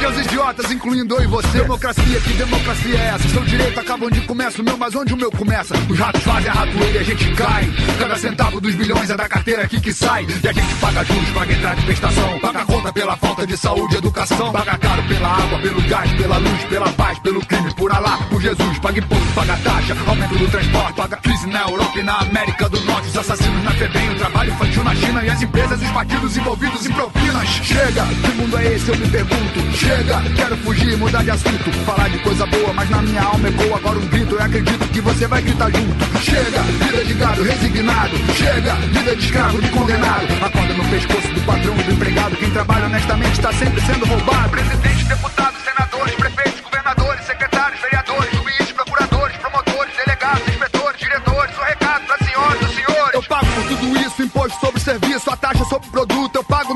Brinde 0.01 0.07
aos 0.07 0.27
idiotas, 0.27 0.71
incluindo 0.71 1.15
eu 1.15 1.25
e 1.25 1.27
você. 1.27 1.59
Democracia, 1.59 2.21
que 2.21 2.33
democracia 2.33 2.99
é 2.99 3.07
essa? 3.15 3.29
Seu 3.29 3.45
direito 3.45 3.81
acaba 3.81 4.07
onde 4.07 4.21
começa 4.23 4.63
o 4.63 4.65
meu, 4.65 4.79
mas 4.79 4.95
onde 4.95 5.13
o 5.13 5.17
meu 5.17 5.31
começa? 5.31 5.75
Os 5.91 5.99
ratos 5.99 6.23
fazem 6.23 6.51
a 6.51 6.55
ratoeira 6.55 6.93
e 6.93 6.99
a 6.99 7.03
gente 7.03 7.35
cai. 7.35 7.71
Cada 7.99 8.17
centavo 8.17 8.61
dos 8.63 8.75
bilhões 8.75 9.11
é 9.11 9.17
da 9.17 9.29
carteira 9.29 9.63
aqui 9.63 9.79
que 9.79 9.93
sai. 9.93 10.27
E 10.43 10.49
a 10.49 10.53
gente 10.53 10.75
paga 10.77 11.05
juros, 11.05 11.29
paga 11.31 11.53
entrada 11.53 11.81
e 11.81 11.85
prestação. 11.85 12.39
Paga 12.41 12.65
conta 12.65 12.93
pela 12.93 13.17
falta 13.19 13.47
de 13.47 13.57
saúde 13.59 13.95
e 13.95 13.99
educação. 13.99 14.53
Paga 14.53 14.79
caro 14.79 15.03
pela 15.03 15.29
água, 15.29 15.59
pelo 15.59 15.83
gás, 15.83 16.13
pela 16.13 16.39
luz, 16.39 16.65
pela 16.65 16.93
paz, 16.93 17.19
pelo 17.19 17.45
crime, 17.45 17.75
por 17.75 17.93
Alá, 17.93 18.17
por 18.31 18.41
Jesus. 18.41 18.79
Paga 18.79 19.01
imposto, 19.01 19.35
paga 19.35 19.57
taxa, 19.59 19.97
aumento 20.07 20.39
do 20.39 20.49
transporte. 20.49 20.97
Paga 20.97 21.17
crise 21.19 21.47
na 21.47 21.61
Europa 21.61 21.99
e 21.99 22.03
na 22.03 22.21
América 22.21 22.69
do 22.71 22.81
Norte. 22.87 23.09
Os 23.09 23.19
assassinos 23.19 23.65
na 23.65 23.73
FEBEM, 23.73 24.13
o 24.13 24.15
trabalho 24.15 24.51
infantil 24.51 24.83
na 24.83 24.95
China. 24.95 25.23
E 25.25 25.29
as 25.29 25.43
empresas, 25.43 25.83
os 25.83 25.91
partidos 25.91 26.37
envolvidos 26.39 26.87
em 26.87 26.93
propinas. 26.93 27.49
Chega, 27.49 28.07
que 28.07 28.31
mundo 28.31 28.57
é 28.57 28.73
esse? 28.73 28.89
Eu 28.89 28.97
me 28.97 29.07
pergunto. 29.11 29.77
Chega, 29.77 29.90
quero 30.37 30.57
fugir, 30.59 30.97
mudar 30.97 31.23
de 31.23 31.31
assunto. 31.31 31.73
Falar 31.85 32.09
de 32.09 32.19
coisa 32.19 32.47
boa, 32.47 32.73
mas 32.73 32.89
na 32.91 33.03
minha 33.03 33.23
alma 33.23 33.49
ecoa 33.49 33.77
agora 33.77 33.99
um 33.99 34.07
grito. 34.07 34.35
Eu 34.35 34.43
acredito 34.43 34.89
que 34.89 35.01
você 35.01 35.27
vai 35.27 35.43
gritar 35.43 35.71
junto. 35.71 36.19
Chega, 36.19 36.63
vida 36.63 37.05
de 37.05 37.15
gado 37.15 37.43
resignado. 37.43 38.17
Chega, 38.35 38.75
vida 38.75 39.17
de 39.17 39.25
escravo, 39.25 39.61
de 39.61 39.69
condenado. 39.71 40.27
Acorda 40.45 40.75
no 40.75 40.85
pescoço 40.89 41.29
do 41.29 41.41
patrão, 41.43 41.75
do 41.75 41.93
empregado. 41.93 42.37
Quem 42.37 42.51
trabalha 42.51 42.87
honestamente 42.87 43.33
está 43.33 43.53
sempre 43.53 43.81
sendo 43.81 44.07
roubado. 44.07 44.51
Presidente, 44.51 45.05
deputados, 45.05 45.61
senadores, 45.63 46.15
prefeitos, 46.15 46.61
governadores, 46.61 47.27
secretários, 47.27 47.81
vereadores, 47.81 48.33
juízes, 48.33 48.73
procuradores, 48.73 49.37
promotores, 49.39 49.95
delegados, 50.05 50.49
inspetores, 50.49 51.01
diretores. 51.01 51.57
O 51.57 51.63
recado 51.63 52.07
para 52.07 52.27
senhoras 52.27 52.63
e 52.63 52.75
senhores. 52.75 53.15
Eu 53.15 53.23
pago 53.25 53.47
por 53.47 53.65
tudo 53.65 53.99
isso, 53.99 54.23
imposto 54.23 54.61
sobre 54.61 54.81
serviço, 54.81 55.31
a 55.31 55.37
taxa 55.37 55.65
sobre 55.65 55.89
produto. 55.91 56.30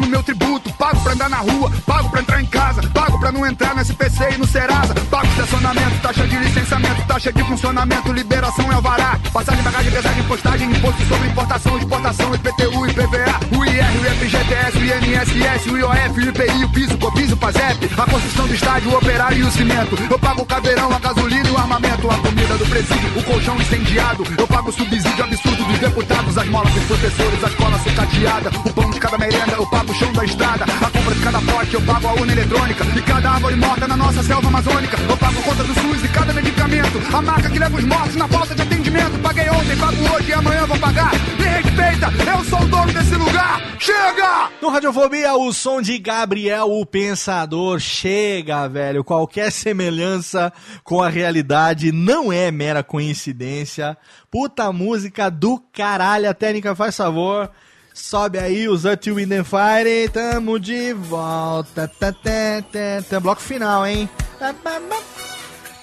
Pago 0.05 0.11
meu 0.11 0.23
tributo, 0.23 0.71
pago 0.75 1.01
pra 1.03 1.13
andar 1.15 1.31
na 1.31 1.39
rua, 1.39 1.73
pago 1.87 2.11
pra 2.11 2.21
entrar 2.21 2.43
em 2.43 2.45
casa, 2.45 2.83
pago 2.93 3.14
não 3.35 3.45
entrar 3.45 3.75
no 3.75 3.81
SPC 3.83 4.35
e 4.35 4.39
no 4.39 4.47
Serasa. 4.47 4.95
Pago 5.11 5.27
estacionamento, 5.27 6.01
taxa 6.01 6.27
de 6.27 6.37
licenciamento, 6.37 7.03
taxa 7.07 7.33
de 7.33 7.43
funcionamento, 7.43 8.13
liberação 8.13 8.71
é 8.71 8.75
alvará. 8.77 9.19
Passagem, 9.33 9.63
bagagem, 9.63 9.91
pesagem, 9.91 10.23
postagem, 10.23 10.71
imposto 10.71 11.05
sobre 11.07 11.29
importação, 11.29 11.77
exportação, 11.77 12.35
IPTU, 12.35 12.87
IPVA, 12.87 13.59
o 13.59 13.65
IR, 13.65 13.85
o 13.99 14.05
FGTS, 14.15 14.79
o 14.79 14.85
INSS, 14.85 15.67
o 15.67 15.77
IOF, 15.77 16.21
o 16.21 16.29
IPI, 16.29 16.65
o 16.65 16.69
piso, 16.71 16.95
o 16.95 16.99
COPIS, 16.99 17.33
o 17.33 17.37
PASEP, 17.37 17.91
a 17.99 18.07
construção 18.07 18.47
do 18.47 18.55
estádio, 18.55 18.91
o 18.91 18.97
operário 18.97 19.39
e 19.39 19.43
o 19.43 19.51
cimento. 19.51 19.99
Eu 20.09 20.19
pago 20.19 20.43
o 20.43 20.47
caveirão, 20.47 20.93
a 20.93 20.99
gasolina 21.01 21.49
e 21.49 21.51
o 21.51 21.59
armamento, 21.59 22.09
a 22.09 22.19
comida 22.19 22.57
do 22.57 22.67
presídio, 22.67 23.19
o 23.19 23.23
colchão 23.25 23.57
incendiado. 23.57 24.25
Eu 24.39 24.47
pago 24.47 24.71
o 24.71 24.73
subsídio 24.73 25.25
absurdo 25.25 25.65
dos 25.65 25.79
deputados, 25.81 26.39
as 26.39 26.49
molas 26.49 26.73
dos 26.73 26.85
professores, 26.85 27.43
a 27.43 27.49
escola 27.49 27.79
sucateada, 27.81 28.51
o 28.65 28.73
pão 28.73 28.91
de 28.91 29.01
cada 29.01 29.19
merenda, 29.19 29.53
eu 29.57 29.67
pago 29.67 29.91
o 29.91 29.95
chão 29.95 30.13
da 30.13 30.25
estrada, 30.25 30.65
a 30.65 30.91
compra 30.91 31.15
de 31.15 31.21
cada 31.21 31.41
pote, 31.41 31.75
eu 31.75 31.83
pago 31.83 32.07
a 32.07 32.13
urna 32.13 32.33
eletrônica 32.33 32.85
e 32.95 33.03
cada 33.03 33.24
árvore 33.27 33.57
morta 33.57 33.89
na 33.89 33.97
nossa 33.97 34.23
selva 34.23 34.49
amazônica. 34.49 34.97
Eu 35.09 35.17
pago 35.17 35.39
a 35.39 35.43
conta 35.43 35.65
do 35.65 35.75
SUS 35.75 36.05
e 36.05 36.09
cada 36.09 36.33
medicamento, 36.33 37.17
a 37.17 37.23
marca 37.23 37.51
que 37.51 37.59
leva 37.59 37.77
os 37.77 37.85
mortos 37.85 38.17
na 38.17 38.29
falta 38.29 38.55
de 38.55 38.63
atendimento. 38.63 39.19
Paguei 39.23 39.49
ontem, 39.51 39.77
pago 39.77 40.15
hoje 40.15 40.31
e 40.31 40.33
amanhã 40.33 40.67
vou 40.67 40.79
pagar. 40.79 41.13
Me 41.39 41.45
respeita, 41.45 42.13
eu 42.31 42.45
sou 42.45 42.61
o 42.61 42.67
dono 42.67 42.93
desse 42.93 43.15
lugar. 43.15 43.61
Chega! 43.79 44.51
No 44.63 44.71
Radiofobia, 44.71 45.35
o 45.35 45.53
som 45.53 45.83
de 45.83 45.99
Gabriel 45.99 46.71
o 46.71 46.87
Pensador 46.87 47.79
chega, 47.79 48.69
velho. 48.69 49.05
Qualquer 49.05 49.53
semelhança 49.53 50.53
com 50.83 51.03
a 51.03 51.09
realidade 51.09 51.93
não 51.93 52.33
é 52.33 52.51
mera 52.51 52.83
coincidência. 52.83 53.97
Puta 54.31 54.73
música 54.73 55.31
do 55.31 55.59
caralho. 55.73 56.31
A 56.31 56.35
técnica 56.35 56.75
faz 56.75 56.97
favor. 56.97 57.51
Sobe 57.95 58.39
aí 58.39 58.69
os 58.69 58.85
Until 58.85 59.15
We 59.15 59.25
Then 59.25 59.45
Fire. 59.45 60.09
Tamo 60.13 60.59
de 60.59 60.93
volta. 60.93 61.87
Tá, 61.87 62.13
tá, 62.13 62.63
tá, 62.63 63.03
tá. 63.09 63.21
Bloco 63.21 63.41
final, 63.41 63.87
hein? 63.87 64.11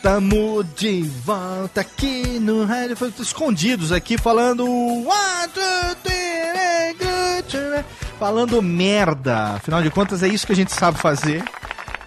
Tamo 0.04 0.62
de 0.76 1.04
volta 1.04 1.80
aqui 1.82 2.38
no 2.40 2.66
rádio. 2.66 2.98
Escondidos 3.18 3.94
aqui 3.94 4.18
falando. 4.18 4.66
Falando 8.20 8.62
merda. 8.62 9.54
Afinal 9.56 9.82
de 9.82 9.90
contas, 9.90 10.22
é 10.22 10.28
isso 10.28 10.46
que 10.46 10.52
a 10.54 10.56
gente 10.56 10.74
sabe 10.74 10.98
fazer. 11.00 11.42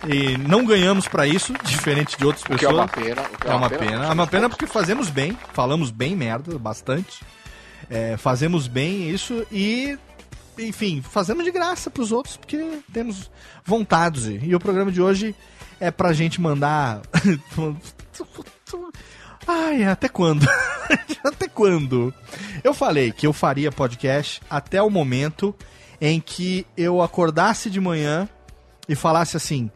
E 0.07 0.37
não 0.37 0.67
ganhamos 0.67 1.09
pra 1.09 1.27
isso, 1.27 1.55
diferente 1.65 2.19
de 2.19 2.27
outras 2.27 2.45
O 2.45 2.49
que 2.49 2.53
é 2.67 2.69
pessoas. 2.69 2.75
uma 2.75 2.89
pena. 2.89 3.23
que 3.41 3.49
É 3.49 3.55
uma 3.55 3.71
pena. 3.71 4.05
É 4.05 4.13
uma 4.13 4.27
pena 4.27 4.49
porque 4.51 4.67
fazemos 4.67 5.09
bem, 5.09 5.37
falamos 5.55 5.91
bem 5.91 6.15
merda, 6.15 6.59
bastante. 6.59 7.23
É, 7.95 8.17
fazemos 8.17 8.67
bem 8.67 9.09
isso 9.09 9.47
e, 9.53 9.97
enfim, 10.59 11.01
fazemos 11.01 11.45
de 11.45 11.53
graça 11.53 11.89
pros 11.89 12.11
outros 12.11 12.37
porque 12.37 12.81
temos 12.93 13.31
vontade. 13.65 14.41
E 14.43 14.53
o 14.53 14.59
programa 14.59 14.91
de 14.91 15.01
hoje 15.01 15.33
é 15.79 15.93
pra 15.93 16.13
gente 16.13 16.41
mandar. 16.41 17.03
Ai, 19.47 19.85
até 19.85 20.09
quando? 20.09 20.45
até 21.23 21.47
quando? 21.47 22.13
Eu 22.65 22.75
falei 22.75 23.13
que 23.13 23.29
eu 23.29 23.33
faria 23.33 23.71
podcast 23.71 24.43
até 24.51 24.83
o 24.83 24.91
momento 24.91 25.55
em 26.01 26.21
que 26.21 26.67
eu 26.77 27.01
acordasse 27.01 27.71
de 27.71 27.81
manhã 27.81 28.29
e 28.89 28.97
falasse 28.97 29.37
assim: 29.37 29.71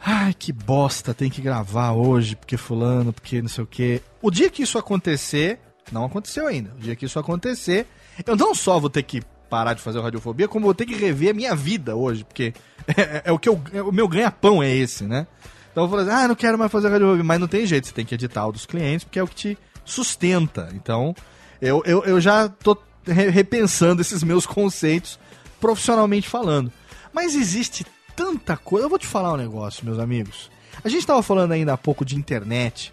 Ai, 0.00 0.32
que 0.34 0.52
bosta, 0.52 1.12
tem 1.12 1.28
que 1.28 1.42
gravar 1.42 1.90
hoje, 1.90 2.36
porque 2.36 2.56
fulano, 2.56 3.12
porque 3.12 3.42
não 3.42 3.48
sei 3.48 3.64
o 3.64 3.66
quê. 3.66 4.02
O 4.22 4.30
dia 4.30 4.48
que 4.48 4.62
isso 4.62 4.78
acontecer, 4.78 5.58
não 5.92 6.04
aconteceu 6.04 6.46
ainda. 6.46 6.72
O 6.76 6.80
dia 6.80 6.96
que 6.96 7.04
isso 7.06 7.18
acontecer, 7.18 7.86
eu 8.26 8.36
não 8.36 8.54
só 8.54 8.78
vou 8.78 8.90
ter 8.90 9.02
que 9.02 9.22
parar 9.48 9.74
de 9.74 9.80
fazer 9.80 10.00
Radiofobia, 10.00 10.46
como 10.46 10.66
vou 10.66 10.74
ter 10.74 10.84
que 10.86 10.94
rever 10.94 11.30
a 11.30 11.34
minha 11.34 11.54
vida 11.54 11.96
hoje, 11.96 12.24
porque 12.24 12.52
é, 12.96 13.22
é 13.26 13.32
o 13.32 13.38
que 13.38 13.48
eu, 13.48 13.60
é 13.72 13.82
o 13.82 13.90
meu 13.92 14.06
ganha-pão 14.06 14.62
é 14.62 14.74
esse, 14.74 15.04
né? 15.04 15.26
Então 15.72 15.84
eu 15.84 15.88
vou 15.88 15.98
falar 15.98 16.10
assim, 16.10 16.24
ah, 16.24 16.28
não 16.28 16.34
quero 16.34 16.58
mais 16.58 16.70
fazer 16.70 16.88
Radiofobia, 16.88 17.24
mas 17.24 17.40
não 17.40 17.48
tem 17.48 17.64
jeito, 17.66 17.86
você 17.86 17.92
tem 17.94 18.04
que 18.04 18.14
editar 18.14 18.46
o 18.46 18.52
dos 18.52 18.66
clientes, 18.66 19.04
porque 19.04 19.18
é 19.18 19.22
o 19.22 19.28
que 19.28 19.34
te 19.34 19.58
sustenta. 19.84 20.68
Então, 20.74 21.14
eu, 21.62 21.82
eu, 21.86 22.04
eu 22.04 22.20
já 22.20 22.48
tô 22.48 22.76
re- 23.06 23.30
repensando 23.30 24.02
esses 24.02 24.22
meus 24.22 24.44
conceitos 24.46 25.18
profissionalmente 25.60 26.28
falando. 26.28 26.70
Mas 27.12 27.34
existe 27.34 27.86
tanta 28.14 28.56
coisa. 28.56 28.86
Eu 28.86 28.90
vou 28.90 28.98
te 28.98 29.06
falar 29.06 29.32
um 29.32 29.36
negócio, 29.36 29.84
meus 29.84 29.98
amigos. 29.98 30.50
A 30.84 30.88
gente 30.88 31.00
estava 31.00 31.22
falando 31.22 31.52
ainda 31.52 31.72
há 31.72 31.76
pouco 31.76 32.04
de 32.04 32.16
internet. 32.16 32.92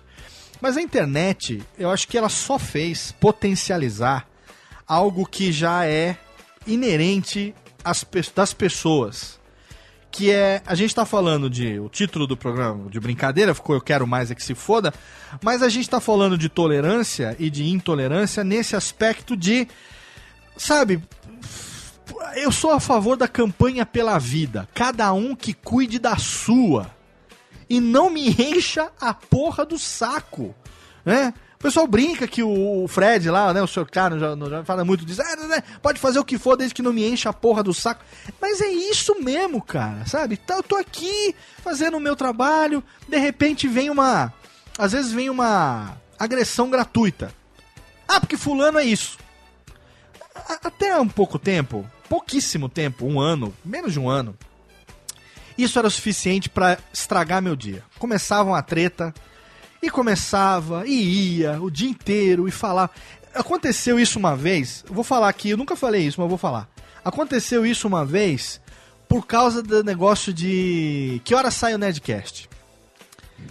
Mas 0.62 0.78
a 0.78 0.82
internet, 0.82 1.62
eu 1.78 1.90
acho 1.90 2.08
que 2.08 2.18
ela 2.18 2.30
só 2.30 2.58
fez 2.58 3.12
potencializar 3.20 4.28
algo 4.88 5.26
que 5.26 5.52
já 5.52 5.86
é 5.86 6.18
inerente 6.66 7.54
às, 7.84 8.06
das 8.34 8.54
pessoas. 8.54 9.40
Que 10.12 10.32
é. 10.32 10.62
A 10.66 10.76
gente 10.76 10.96
tá 10.96 11.06
falando 11.06 11.50
de. 11.50 11.78
O 11.80 11.90
título 11.90 12.26
do 12.26 12.38
programa 12.38 12.90
de 12.90 13.00
brincadeira 13.00 13.54
ficou 13.54 13.76
Eu 13.76 13.82
Quero 13.82 14.08
Mais 14.08 14.32
é 14.32 14.36
que 14.36 14.44
se 14.44 14.56
foda. 14.56 14.94
Mas 15.44 15.62
a 15.62 15.68
gente 15.68 15.90
tá 15.90 16.00
falando 16.00 16.38
de 16.38 16.48
tolerância 16.48 17.36
e 17.38 17.50
de 17.50 17.68
intolerância 17.68 18.44
nesse 18.44 18.76
aspecto 18.76 19.36
de. 19.36 19.68
Sabe, 20.56 21.04
eu 22.36 22.50
sou 22.50 22.72
a 22.72 22.80
favor 22.80 23.18
da 23.18 23.28
campanha 23.28 23.86
pela 23.86 24.18
vida. 24.18 24.68
Cada 24.74 25.12
um 25.12 25.36
que 25.36 25.54
cuide 25.54 26.00
da 26.00 26.16
sua. 26.16 26.95
E 27.70 27.80
não 27.82 28.10
me 28.10 28.30
encha 28.30 28.92
a 29.00 29.14
porra 29.14 29.66
do 29.66 29.78
saco. 29.80 30.54
Né? 31.04 31.34
O 31.60 31.64
pessoal 31.66 31.88
brinca 31.88 32.28
que 32.28 32.44
o 32.44 32.86
Fred 32.88 33.30
lá, 33.30 33.52
né, 33.54 33.62
o 33.62 33.68
Sr. 33.68 33.86
K, 33.90 34.20
já, 34.20 34.64
fala 34.64 34.86
muito 34.86 35.04
disso. 35.06 35.22
Ah, 35.24 35.64
pode 35.82 36.00
fazer 36.00 36.20
o 36.20 36.26
que 36.26 36.38
for 36.38 36.56
desde 36.56 36.76
que 36.76 36.82
não 36.84 36.94
me 36.94 37.08
encha 37.08 37.30
a 37.30 37.34
porra 37.34 37.64
do 37.64 37.74
saco. 37.74 38.04
Mas 38.40 38.62
é 38.62 38.68
isso 38.68 39.16
mesmo, 39.22 39.62
cara, 39.62 40.06
sabe? 40.06 40.38
Tá, 40.38 40.58
Eu 40.58 40.64
tô 40.64 40.76
aqui 40.76 41.34
fazendo 41.64 41.98
o 41.98 42.00
meu 42.00 42.16
trabalho, 42.16 42.84
de 43.08 43.18
repente 43.18 43.68
vem 43.68 43.90
uma. 43.90 44.32
Às 44.78 44.92
vezes 44.92 45.12
vem 45.12 45.30
uma 45.30 45.98
agressão 46.20 46.70
gratuita. 46.70 47.34
Ah, 48.08 48.20
porque 48.20 48.38
fulano 48.38 48.78
é 48.78 48.84
isso. 48.86 49.18
A- 50.36 50.60
Até 50.66 51.00
um 51.00 51.08
pouco 51.08 51.40
tempo, 51.40 51.84
pouquíssimo 52.08 52.70
tempo, 52.70 53.06
um 53.08 53.20
ano, 53.20 53.52
menos 53.64 53.94
de 53.94 54.00
um 54.00 54.08
ano, 54.10 54.38
isso 55.58 55.78
era 55.80 55.88
o 55.88 55.92
suficiente 55.92 56.50
pra 56.50 56.78
estragar 56.94 57.42
meu 57.42 57.56
dia. 57.56 57.84
Começava 57.98 58.50
uma 58.50 58.62
treta, 58.62 59.14
e 59.82 59.90
começava, 59.90 60.84
e 60.88 61.38
ia, 61.40 61.62
o 61.62 61.70
dia 61.70 61.90
inteiro, 61.90 62.48
e 62.48 62.52
falava. 62.52 62.92
Aconteceu 63.34 64.00
isso 64.00 64.18
uma 64.18 64.36
vez, 64.36 64.84
vou 64.90 65.04
falar 65.04 65.30
aqui, 65.30 65.50
eu 65.50 65.58
nunca 65.58 65.76
falei 65.76 66.06
isso, 66.08 66.20
mas 66.20 66.30
vou 66.30 66.38
falar. 66.38 66.70
Aconteceu 67.04 67.66
isso 67.66 67.88
uma 67.88 68.06
vez 68.06 68.60
por 69.08 69.28
causa 69.28 69.62
do 69.62 69.84
negócio 69.84 70.34
de. 70.34 71.22
Que 71.24 71.36
hora 71.36 71.52
sai 71.52 71.76
o 71.76 71.78
Nedcast? 71.78 72.50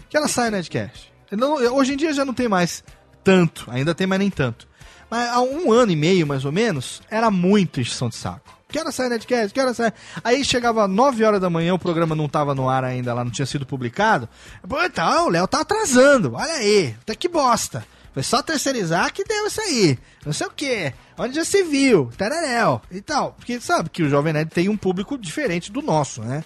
Que 0.08 0.18
hora 0.18 0.26
sai 0.26 0.48
o 0.48 0.52
Nedcast? 0.52 1.12
Não- 1.30 1.54
hoje 1.76 1.92
em 1.92 1.96
dia 1.96 2.12
já 2.12 2.24
não 2.24 2.34
tem 2.34 2.48
mais 2.48 2.82
tanto, 3.22 3.66
ainda 3.70 3.94
tem, 3.94 4.06
mas 4.06 4.18
nem 4.18 4.30
tanto. 4.30 4.66
Mas 5.10 5.28
há 5.30 5.40
um 5.40 5.70
ano 5.70 5.92
e 5.92 5.96
meio, 5.96 6.26
mais 6.26 6.44
ou 6.44 6.50
menos, 6.52 7.00
era 7.10 7.30
muito 7.30 7.80
encheção 7.80 8.08
de 8.08 8.16
saco. 8.16 8.58
Que 8.74 8.80
hora 8.80 8.90
sai 8.90 9.06
o 9.06 9.10
Netcast? 9.10 9.54
Que 9.54 9.60
hora 9.60 9.72
sai? 9.72 9.92
Aí 10.24 10.44
chegava 10.44 10.88
9 10.88 11.24
horas 11.24 11.40
da 11.40 11.48
manhã, 11.48 11.74
o 11.74 11.78
programa 11.78 12.16
não 12.16 12.28
tava 12.28 12.56
no 12.56 12.68
ar 12.68 12.82
ainda, 12.82 13.14
lá 13.14 13.22
não 13.22 13.30
tinha 13.30 13.46
sido 13.46 13.64
publicado. 13.64 14.28
Pô, 14.68 14.82
então, 14.82 15.26
o 15.26 15.30
Léo 15.30 15.46
tá 15.46 15.60
atrasando. 15.60 16.34
Olha 16.34 16.54
aí, 16.54 16.96
até 17.00 17.14
que 17.14 17.28
bosta. 17.28 17.86
Foi 18.12 18.24
só 18.24 18.42
terceirizar 18.42 19.12
que 19.12 19.22
deu 19.22 19.46
isso 19.46 19.60
aí. 19.60 19.96
Não 20.26 20.32
sei 20.32 20.48
o 20.48 20.50
quê. 20.50 20.92
Onde 21.16 21.36
já 21.36 21.44
se 21.44 21.62
viu? 21.62 22.10
Tararéu. 22.18 22.82
E 22.90 23.00
tal. 23.00 23.34
Porque 23.34 23.60
sabe 23.60 23.90
que 23.90 24.02
o 24.02 24.08
Jovem 24.08 24.32
Nerd 24.32 24.50
tem 24.50 24.68
um 24.68 24.76
público 24.76 25.16
diferente 25.16 25.70
do 25.70 25.80
nosso, 25.80 26.20
né? 26.22 26.42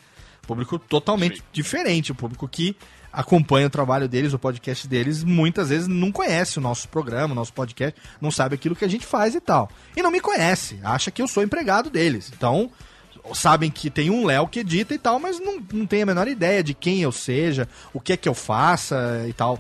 Público 0.47 0.79
totalmente 0.79 1.43
diferente. 1.51 2.13
O 2.13 2.15
público 2.15 2.47
que 2.47 2.77
acompanha 3.13 3.67
o 3.67 3.71
trabalho 3.71 4.09
deles, 4.09 4.33
o 4.33 4.39
podcast 4.39 4.87
deles, 4.87 5.25
muitas 5.25 5.71
vezes 5.71 5.89
não 5.89 6.13
conhece 6.13 6.59
o 6.59 6.61
nosso 6.61 6.89
programa, 6.89 7.33
o 7.33 7.35
nosso 7.35 7.53
podcast, 7.53 8.01
não 8.21 8.31
sabe 8.31 8.55
aquilo 8.55 8.77
que 8.77 8.85
a 8.85 8.89
gente 8.89 9.07
faz 9.07 9.35
e 9.35 9.41
tal. 9.41 9.71
E 9.97 10.03
não 10.03 10.11
me 10.11 10.21
conhece, 10.21 10.79
acha 10.83 11.11
que 11.11 11.23
eu 11.23 11.29
sou 11.29 11.43
empregado 11.43 11.91
deles. 11.91 12.31
Então, 12.35 12.71
sabem 13.35 13.71
que 13.71 13.91
tem 13.91 14.11
um 14.11 14.25
Léo 14.25 14.49
que 14.49 14.61
edita 14.61 14.95
e 14.95 14.99
tal, 14.99 15.19
mas 15.19 15.41
não, 15.41 15.63
não 15.73 15.87
tem 15.87 16.03
a 16.03 16.07
menor 16.07 16.29
ideia 16.29 16.63
de 16.63 16.75
quem 16.75 17.01
eu 17.01 17.13
seja, 17.13 17.69
o 17.93 18.01
que 18.01 18.13
é 18.13 18.17
que 18.17 18.29
eu 18.29 18.35
faça 18.35 19.25
e 19.29 19.33
tal. 19.33 19.59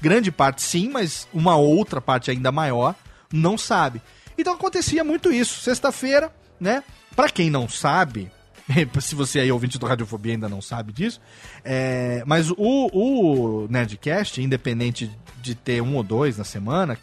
Grande 0.00 0.30
parte 0.30 0.62
sim, 0.62 0.88
mas 0.88 1.28
uma 1.32 1.56
outra 1.56 2.00
parte 2.00 2.30
ainda 2.30 2.50
maior 2.50 2.94
não 3.32 3.58
sabe. 3.58 4.00
Então 4.36 4.54
acontecia 4.54 5.04
muito 5.04 5.30
isso. 5.30 5.60
Sexta-feira, 5.60 6.32
né? 6.58 6.82
Pra 7.14 7.28
quem 7.28 7.50
não 7.50 7.68
sabe, 7.68 8.30
se 9.00 9.14
você 9.14 9.40
aí 9.40 9.52
ouvinte 9.52 9.78
do 9.78 9.86
Radiofobia 9.86 10.32
ainda 10.32 10.48
não 10.48 10.60
sabe 10.60 10.92
disso, 10.92 11.20
é, 11.64 12.22
mas 12.26 12.50
o, 12.50 12.56
o 12.56 13.66
Nerdcast, 13.68 14.42
independente 14.42 15.10
de 15.40 15.54
ter 15.54 15.82
um 15.82 15.96
ou 15.96 16.02
dois 16.02 16.36
na 16.36 16.44
semana, 16.44 16.98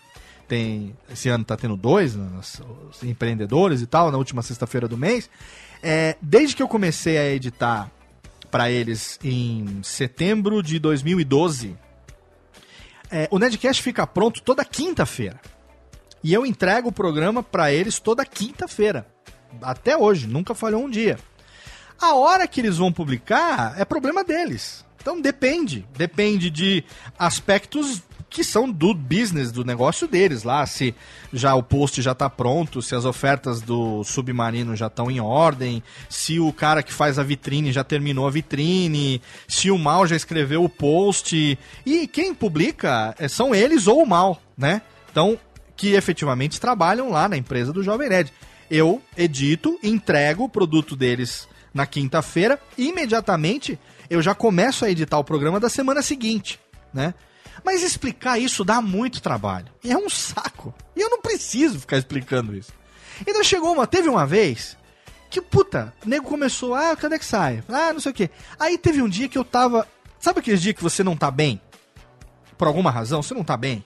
tem 0.48 0.96
esse 1.12 1.30
ano 1.30 1.44
tá 1.44 1.58
tendo 1.58 1.76
dois, 1.76 2.16
os 2.16 2.62
os 2.90 3.04
empreendedores 3.04 3.82
e 3.82 3.86
tal, 3.86 4.12
na 4.12 4.18
última 4.18 4.42
sexta-feira 4.42 4.88
do 4.88 4.98
mês. 4.98 5.30
É, 5.84 6.16
desde 6.22 6.56
que 6.56 6.64
eu 6.64 6.68
comecei 6.68 7.18
a 7.18 7.30
editar 7.30 7.92
para 8.50 8.72
eles 8.72 9.20
em 9.24 9.82
setembro 9.84 10.64
de 10.64 10.80
2012, 10.80 11.76
é, 13.12 13.28
o 13.30 13.38
Nerdcast 13.38 13.84
fica 13.84 14.08
pronto 14.08 14.42
toda 14.42 14.64
quinta-feira. 14.64 15.40
E 16.24 16.34
eu 16.34 16.46
entrego 16.46 16.90
o 16.90 16.92
programa 16.92 17.44
para 17.44 17.72
eles 17.72 18.00
toda 18.00 18.26
quinta-feira. 18.26 19.06
Até 19.62 19.98
hoje, 19.98 20.28
nunca 20.28 20.56
falhou 20.56 20.84
um 20.84 20.90
dia. 20.90 21.18
A 22.00 22.14
hora 22.16 22.48
que 22.48 22.62
eles 22.62 22.78
vão 22.78 22.92
publicar 22.92 23.74
é 23.78 23.84
problema 23.86 24.24
deles. 24.24 24.86
Então 25.02 25.20
depende. 25.22 25.86
Depende 25.96 26.50
de 26.50 26.84
aspectos 27.18 28.02
que 28.30 28.44
são 28.44 28.70
do 28.70 28.94
business, 28.94 29.52
do 29.54 29.64
negócio 29.64 30.06
deles 30.08 30.44
lá. 30.44 30.66
Se 30.66 30.94
já 31.32 31.56
o 31.56 31.64
post 31.64 32.02
já 32.02 32.14
tá 32.14 32.30
pronto, 32.30 32.82
se 32.82 32.94
as 32.94 33.06
ofertas 33.06 33.62
do 33.62 34.04
submarino 34.04 34.76
já 34.76 34.88
estão 34.88 35.10
em 35.10 35.20
ordem, 35.20 35.82
se 36.10 36.40
o 36.40 36.52
cara 36.52 36.84
que 36.84 36.92
faz 36.94 37.18
a 37.18 37.24
vitrine 37.24 37.72
já 37.72 37.84
terminou 37.84 38.28
a 38.28 38.32
vitrine, 38.32 39.22
se 39.48 39.72
o 39.72 39.78
mal 39.78 40.06
já 40.06 40.16
escreveu 40.16 40.64
o 40.64 40.70
post. 40.70 41.58
E 41.86 42.08
quem 42.08 42.34
publica 42.34 43.16
é- 43.18 43.28
são 43.30 43.56
eles 43.56 43.88
ou 43.88 44.04
o 44.04 44.08
mal, 44.08 44.42
né? 44.58 44.82
Então, 45.10 45.40
que 45.76 45.94
efetivamente 45.94 46.60
trabalham 46.60 47.10
lá 47.10 47.30
na 47.30 47.38
empresa 47.38 47.72
do 47.72 47.82
Jovem 47.82 48.10
Nerd. 48.10 48.34
Eu 48.70 49.02
edito, 49.16 49.80
entrego 49.82 50.44
o 50.44 50.50
produto 50.50 50.96
deles 50.96 51.48
na 51.78 51.86
quinta-feira 51.86 52.60
imediatamente 52.78 53.80
eu 54.10 54.20
já 54.22 54.34
começo 54.34 54.84
a 54.84 54.90
editar 54.90 55.20
o 55.20 55.24
programa 55.24 55.60
da 55.60 55.70
semana 55.70 56.02
seguinte, 56.02 56.60
né? 56.94 57.14
Mas 57.64 57.84
explicar 57.84 58.40
isso 58.40 58.66
dá 58.66 58.82
muito 58.82 59.22
trabalho. 59.22 59.68
É 59.86 59.96
um 59.96 60.10
saco. 60.10 60.74
E 60.96 61.02
eu 61.02 61.10
não 61.10 61.22
preciso 61.22 61.80
ficar 61.80 61.98
explicando 61.98 62.56
isso. 62.56 62.72
Então 63.26 63.44
chegou 63.44 63.74
uma, 63.74 63.86
teve 63.86 64.10
uma 64.10 64.26
vez 64.26 64.78
que, 65.30 65.42
puta, 65.42 65.94
o 66.06 66.10
nego 66.10 66.26
começou, 66.26 66.74
ah, 66.74 66.96
quando 66.96 67.14
é 67.14 67.20
que 67.20 67.26
sai? 67.26 67.64
Ah, 67.68 67.94
não 67.94 68.00
sei 68.00 68.12
o 68.12 68.16
quê. 68.16 68.30
Aí 68.60 68.78
teve 68.78 69.02
um 69.02 69.10
dia 69.10 69.28
que 69.28 69.38
eu 69.38 69.44
tava. 69.44 69.88
Sabe 70.20 70.40
aqueles 70.40 70.62
dias 70.62 70.76
que 70.76 70.84
você 70.84 71.04
não 71.04 71.16
tá 71.16 71.30
bem? 71.30 71.62
Por 72.58 72.68
alguma 72.68 72.90
razão, 72.90 73.22
você 73.22 73.34
não 73.34 73.44
tá 73.44 73.56
bem? 73.58 73.84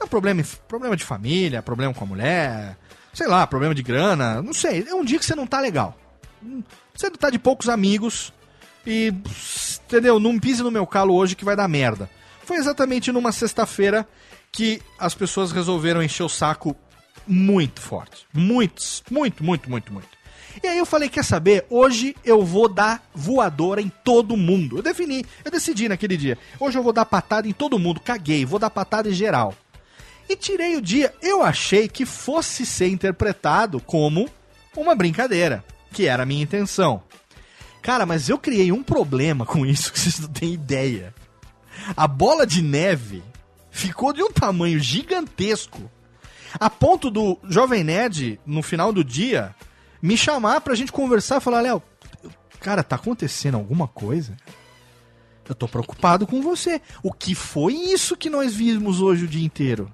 É 0.00 0.06
problema, 0.06 0.42
problema 0.66 0.96
de 0.96 1.04
família, 1.04 1.62
problema 1.62 1.94
com 1.94 2.04
a 2.04 2.06
mulher, 2.06 2.76
sei 3.12 3.28
lá, 3.28 3.46
problema 3.46 3.74
de 3.74 3.82
grana, 3.82 4.42
não 4.42 4.52
sei. 4.52 4.84
É 4.88 4.94
um 4.94 5.04
dia 5.04 5.18
que 5.18 5.24
você 5.24 5.36
não 5.36 5.46
tá 5.46 5.60
legal. 5.60 5.96
Você 6.94 7.10
tá 7.10 7.30
de 7.30 7.38
poucos 7.38 7.68
amigos 7.68 8.32
e, 8.86 9.12
entendeu? 9.84 10.18
Não 10.18 10.38
pise 10.38 10.62
no 10.62 10.70
meu 10.70 10.86
calo 10.86 11.14
hoje 11.14 11.34
que 11.34 11.44
vai 11.44 11.56
dar 11.56 11.68
merda. 11.68 12.10
Foi 12.44 12.56
exatamente 12.56 13.12
numa 13.12 13.32
sexta-feira 13.32 14.06
que 14.50 14.82
as 14.98 15.14
pessoas 15.14 15.52
resolveram 15.52 16.02
encher 16.02 16.24
o 16.24 16.28
saco 16.28 16.76
muito 17.26 17.80
forte. 17.80 18.26
Muitos, 18.32 19.02
muito, 19.10 19.42
muito, 19.42 19.70
muito, 19.70 19.92
muito. 19.92 20.22
E 20.62 20.66
aí 20.66 20.76
eu 20.76 20.84
falei, 20.84 21.08
quer 21.08 21.24
saber? 21.24 21.64
Hoje 21.70 22.14
eu 22.24 22.44
vou 22.44 22.68
dar 22.68 23.02
voadora 23.14 23.80
em 23.80 23.90
todo 24.04 24.36
mundo. 24.36 24.78
Eu 24.78 24.82
defini, 24.82 25.24
eu 25.44 25.50
decidi 25.50 25.88
naquele 25.88 26.16
dia. 26.16 26.36
Hoje 26.60 26.78
eu 26.78 26.82
vou 26.82 26.92
dar 26.92 27.06
patada 27.06 27.48
em 27.48 27.52
todo 27.52 27.78
mundo. 27.78 28.00
Caguei, 28.00 28.44
vou 28.44 28.58
dar 28.58 28.68
patada 28.68 29.08
em 29.08 29.14
geral. 29.14 29.54
E 30.28 30.36
tirei 30.36 30.76
o 30.76 30.82
dia. 30.82 31.14
Eu 31.22 31.42
achei 31.42 31.88
que 31.88 32.04
fosse 32.04 32.66
ser 32.66 32.88
interpretado 32.88 33.80
como 33.80 34.28
uma 34.76 34.94
brincadeira, 34.94 35.64
que 35.92 36.06
era 36.06 36.22
a 36.22 36.26
minha 36.26 36.42
intenção. 36.42 37.02
Cara, 37.80 38.06
mas 38.06 38.28
eu 38.28 38.38
criei 38.38 38.72
um 38.72 38.82
problema 38.82 39.44
com 39.44 39.66
isso 39.66 39.92
que 39.92 39.98
vocês 39.98 40.18
não 40.18 40.28
têm 40.28 40.54
ideia. 40.54 41.14
A 41.96 42.06
bola 42.06 42.46
de 42.46 42.62
neve 42.62 43.22
ficou 43.70 44.12
de 44.12 44.22
um 44.22 44.30
tamanho 44.30 44.78
gigantesco, 44.78 45.90
a 46.60 46.68
ponto 46.68 47.10
do 47.10 47.38
Jovem 47.48 47.82
Nerd, 47.82 48.38
no 48.44 48.62
final 48.62 48.92
do 48.92 49.02
dia, 49.02 49.54
me 50.00 50.16
chamar 50.16 50.60
pra 50.60 50.74
gente 50.74 50.92
conversar 50.92 51.38
e 51.38 51.40
falar, 51.40 51.62
Léo, 51.62 51.82
cara, 52.60 52.82
tá 52.82 52.96
acontecendo 52.96 53.56
alguma 53.56 53.88
coisa? 53.88 54.36
Eu 55.48 55.54
tô 55.54 55.66
preocupado 55.66 56.26
com 56.26 56.40
você. 56.40 56.80
O 57.02 57.12
que 57.12 57.34
foi 57.34 57.74
isso 57.74 58.16
que 58.16 58.30
nós 58.30 58.54
vimos 58.54 59.00
hoje 59.00 59.24
o 59.24 59.28
dia 59.28 59.44
inteiro? 59.44 59.90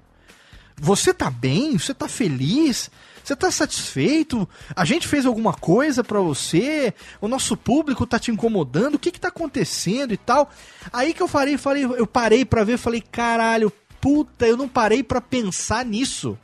Você 0.80 1.12
tá 1.12 1.30
bem? 1.30 1.76
Você 1.76 1.92
tá 1.92 2.08
feliz? 2.08 2.90
Você 3.22 3.36
tá 3.36 3.50
satisfeito? 3.50 4.48
A 4.74 4.84
gente 4.84 5.06
fez 5.06 5.26
alguma 5.26 5.52
coisa 5.52 6.02
pra 6.02 6.20
você? 6.20 6.94
O 7.20 7.28
nosso 7.28 7.56
público 7.56 8.06
tá 8.06 8.18
te 8.18 8.30
incomodando? 8.30 8.94
O 8.94 8.98
que 8.98 9.10
que 9.10 9.20
tá 9.20 9.28
acontecendo 9.28 10.14
e 10.14 10.16
tal? 10.16 10.50
Aí 10.92 11.12
que 11.12 11.22
eu 11.22 11.28
falei, 11.28 11.58
falei, 11.58 11.84
eu 11.84 12.06
parei 12.06 12.44
pra 12.44 12.64
ver, 12.64 12.78
falei, 12.78 13.02
caralho, 13.02 13.72
puta, 14.00 14.46
eu 14.46 14.56
não 14.56 14.68
parei 14.68 15.02
pra 15.02 15.20
pensar 15.20 15.84
nisso. 15.84 16.38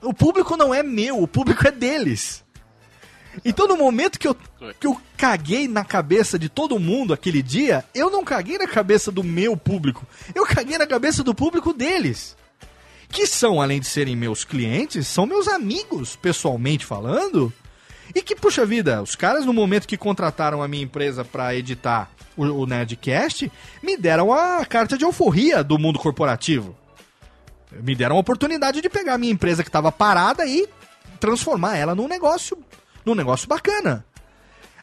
O 0.00 0.14
público 0.14 0.56
não 0.56 0.72
é 0.72 0.82
meu, 0.82 1.20
o 1.20 1.26
público 1.26 1.66
é 1.66 1.72
deles. 1.72 2.44
Então, 3.44 3.66
no 3.66 3.76
momento 3.76 4.18
que 4.18 4.28
eu, 4.28 4.36
que 4.78 4.86
eu 4.86 5.00
caguei 5.16 5.68
na 5.68 5.84
cabeça 5.84 6.38
de 6.38 6.48
todo 6.48 6.78
mundo 6.78 7.12
aquele 7.12 7.42
dia, 7.42 7.84
eu 7.94 8.10
não 8.10 8.24
caguei 8.24 8.58
na 8.58 8.66
cabeça 8.66 9.10
do 9.10 9.24
meu 9.24 9.56
público. 9.56 10.06
Eu 10.34 10.44
caguei 10.44 10.78
na 10.78 10.86
cabeça 10.86 11.22
do 11.22 11.34
público 11.34 11.72
deles. 11.72 12.36
Que 13.10 13.26
são, 13.26 13.60
além 13.60 13.80
de 13.80 13.86
serem 13.86 14.14
meus 14.14 14.44
clientes, 14.44 15.06
são 15.06 15.26
meus 15.26 15.48
amigos, 15.48 16.16
pessoalmente 16.16 16.84
falando. 16.84 17.52
E 18.14 18.22
que, 18.22 18.34
puxa 18.34 18.64
vida, 18.64 19.02
os 19.02 19.14
caras, 19.14 19.44
no 19.44 19.52
momento 19.52 19.86
que 19.86 19.96
contrataram 19.96 20.62
a 20.62 20.68
minha 20.68 20.84
empresa 20.84 21.24
para 21.24 21.54
editar 21.54 22.10
o, 22.36 22.44
o 22.44 22.66
Nerdcast, 22.66 23.50
me 23.82 23.96
deram 23.96 24.32
a 24.32 24.64
carta 24.64 24.96
de 24.96 25.04
alforria 25.04 25.62
do 25.62 25.78
mundo 25.78 25.98
corporativo. 25.98 26.76
Me 27.82 27.94
deram 27.94 28.16
a 28.16 28.20
oportunidade 28.20 28.80
de 28.80 28.88
pegar 28.88 29.14
a 29.14 29.18
minha 29.18 29.32
empresa 29.32 29.62
que 29.62 29.68
estava 29.68 29.92
parada 29.92 30.46
e 30.46 30.66
transformar 31.20 31.76
ela 31.76 31.94
num 31.94 32.08
negócio 32.08 32.56
num 33.04 33.14
negócio 33.14 33.48
bacana. 33.48 34.04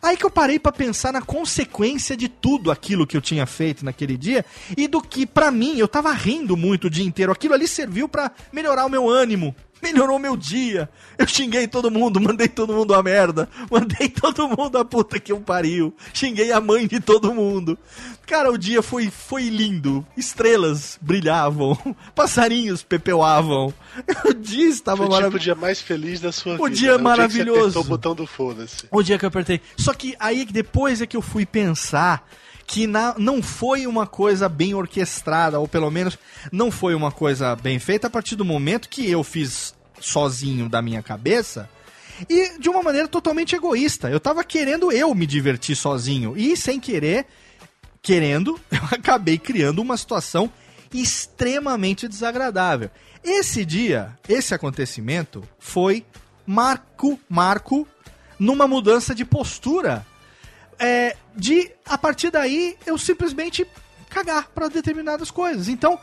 Aí 0.06 0.16
que 0.16 0.24
eu 0.24 0.30
parei 0.30 0.60
pra 0.60 0.72
pensar 0.72 1.12
na 1.12 1.20
consequência 1.20 2.16
de 2.16 2.30
tudo 2.30 2.70
aquilo 2.70 3.08
que 3.08 3.18
eu 3.18 3.22
tinha 3.22 3.44
feito 3.48 3.84
naquele 3.84 4.16
dia 4.16 4.46
e 4.78 4.88
do 4.88 5.02
que, 5.02 5.26
pra 5.26 5.50
mim, 5.50 5.80
eu 5.80 5.88
tava 5.88 6.14
rindo 6.14 6.56
muito 6.56 6.86
o 6.86 6.90
dia 6.92 7.04
inteiro. 7.04 7.32
Aquilo 7.32 7.56
ali 7.56 7.68
serviu 7.68 8.08
pra 8.08 8.32
melhorar 8.54 8.86
o 8.86 8.90
meu 8.90 9.10
ânimo, 9.10 9.56
melhorou 9.92 10.18
meu 10.20 10.36
dia. 10.36 10.90
Eu 11.18 11.28
xinguei 11.28 11.68
todo 11.68 11.92
mundo, 11.92 12.20
mandei 12.22 12.48
todo 12.48 12.74
mundo 12.74 12.94
a 12.94 13.02
merda, 13.04 13.48
mandei 13.70 14.10
todo 14.10 14.48
mundo 14.50 14.78
a 14.78 14.86
puta 14.86 15.20
que 15.20 15.32
eu 15.32 15.40
pariu, 15.40 15.94
xinguei 16.14 16.52
a 16.52 16.60
mãe 16.60 16.88
de 16.88 17.00
todo 17.00 17.34
mundo. 17.34 17.78
Cara, 18.26 18.52
o 18.52 18.58
dia 18.58 18.82
foi, 18.82 19.12
foi 19.12 19.50
lindo. 19.50 20.06
Estrelas 20.18 20.98
brilhavam, 21.02 21.78
passarinhos 22.16 22.82
pepeuavam. 22.84 23.74
O 24.26 24.34
dia 24.34 24.68
estava 24.68 24.98
Foi 24.98 25.06
tipo 25.06 25.12
o 25.14 25.16
maravilhoso. 25.18 25.44
dia 25.44 25.56
mais 25.56 25.80
feliz 25.82 26.20
da 26.20 26.32
sua 26.32 26.56
O 26.56 26.66
vida. 26.66 26.70
dia 26.76 26.98
né? 26.98 27.04
maravilhoso. 27.04 27.60
O 27.60 27.60
dia 27.60 27.68
apertou 27.70 27.82
o 27.82 27.86
botão 27.86 28.16
do 28.16 28.26
foda-se. 28.28 28.86
O 28.92 29.02
dia 29.04 29.18
que 29.18 29.24
eu 29.26 29.30
apertei. 29.30 29.62
Só 29.78 29.94
que 29.94 30.16
aí 30.20 30.46
que 30.46 30.52
depois 30.54 31.02
é 31.02 31.06
que 31.08 31.16
eu 31.16 31.22
fui 31.22 31.46
pensar 31.46 32.28
que 32.68 32.88
na- 32.88 33.14
não 33.18 33.42
foi 33.44 33.86
uma 33.86 34.08
coisa 34.08 34.50
bem 34.50 34.74
orquestrada, 34.74 35.60
ou 35.60 35.68
pelo 35.68 35.90
menos 35.92 36.18
não 36.52 36.72
foi 36.72 36.96
uma 36.96 37.12
coisa 37.12 37.56
bem 37.56 37.78
feita 37.80 38.08
a 38.08 38.10
partir 38.10 38.36
do 38.36 38.44
momento 38.44 38.90
que 38.90 39.08
eu 39.10 39.24
fiz 39.24 39.75
sozinho 40.00 40.70
da 40.70 40.82
minha 40.82 41.02
cabeça 41.02 41.70
e 42.30 42.58
de 42.60 42.70
uma 42.70 42.82
maneira 42.82 43.08
totalmente 43.08 43.56
egoísta. 43.56 44.10
Eu 44.10 44.20
tava 44.20 44.44
querendo 44.44 44.92
eu 44.92 45.14
me 45.14 45.26
divertir 45.26 45.76
sozinho 45.76 46.36
e 46.38 46.56
sem 46.56 46.80
querer, 46.80 47.26
querendo, 48.02 48.60
eu 48.72 48.84
acabei 48.92 49.38
criando 49.38 49.82
uma 49.82 49.98
situação 49.98 50.52
extremamente 50.94 52.08
desagradável. 52.08 52.90
Esse 53.24 53.66
dia, 53.66 54.18
esse 54.30 54.54
acontecimento 54.54 55.44
foi 55.60 56.06
marco, 56.46 57.20
marco 57.28 57.88
numa 58.40 58.68
mudança 58.68 59.14
de 59.14 59.26
postura. 59.26 60.06
É, 60.78 61.16
de 61.36 61.72
a 61.86 61.98
partir 61.98 62.30
daí 62.30 62.78
eu 62.86 62.98
simplesmente 62.98 63.66
cagar 64.10 64.50
para 64.50 64.68
determinadas 64.68 65.32
coisas. 65.32 65.68
Então, 65.68 66.00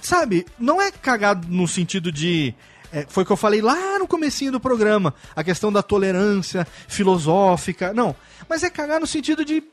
sabe, 0.00 0.46
não 0.58 0.80
é 0.80 0.90
cagar 0.90 1.36
no 1.46 1.66
sentido 1.66 2.12
de 2.12 2.54
é, 2.92 3.06
foi 3.08 3.22
o 3.22 3.26
que 3.26 3.32
eu 3.32 3.36
falei 3.36 3.62
lá 3.62 3.98
no 3.98 4.06
comecinho 4.06 4.52
do 4.52 4.60
programa, 4.60 5.14
a 5.34 5.42
questão 5.42 5.72
da 5.72 5.82
tolerância 5.82 6.66
filosófica, 6.86 7.94
não, 7.94 8.14
mas 8.48 8.62
é 8.62 8.70
cagar 8.70 9.00
no 9.00 9.06
sentido 9.06 9.44
de 9.44 9.64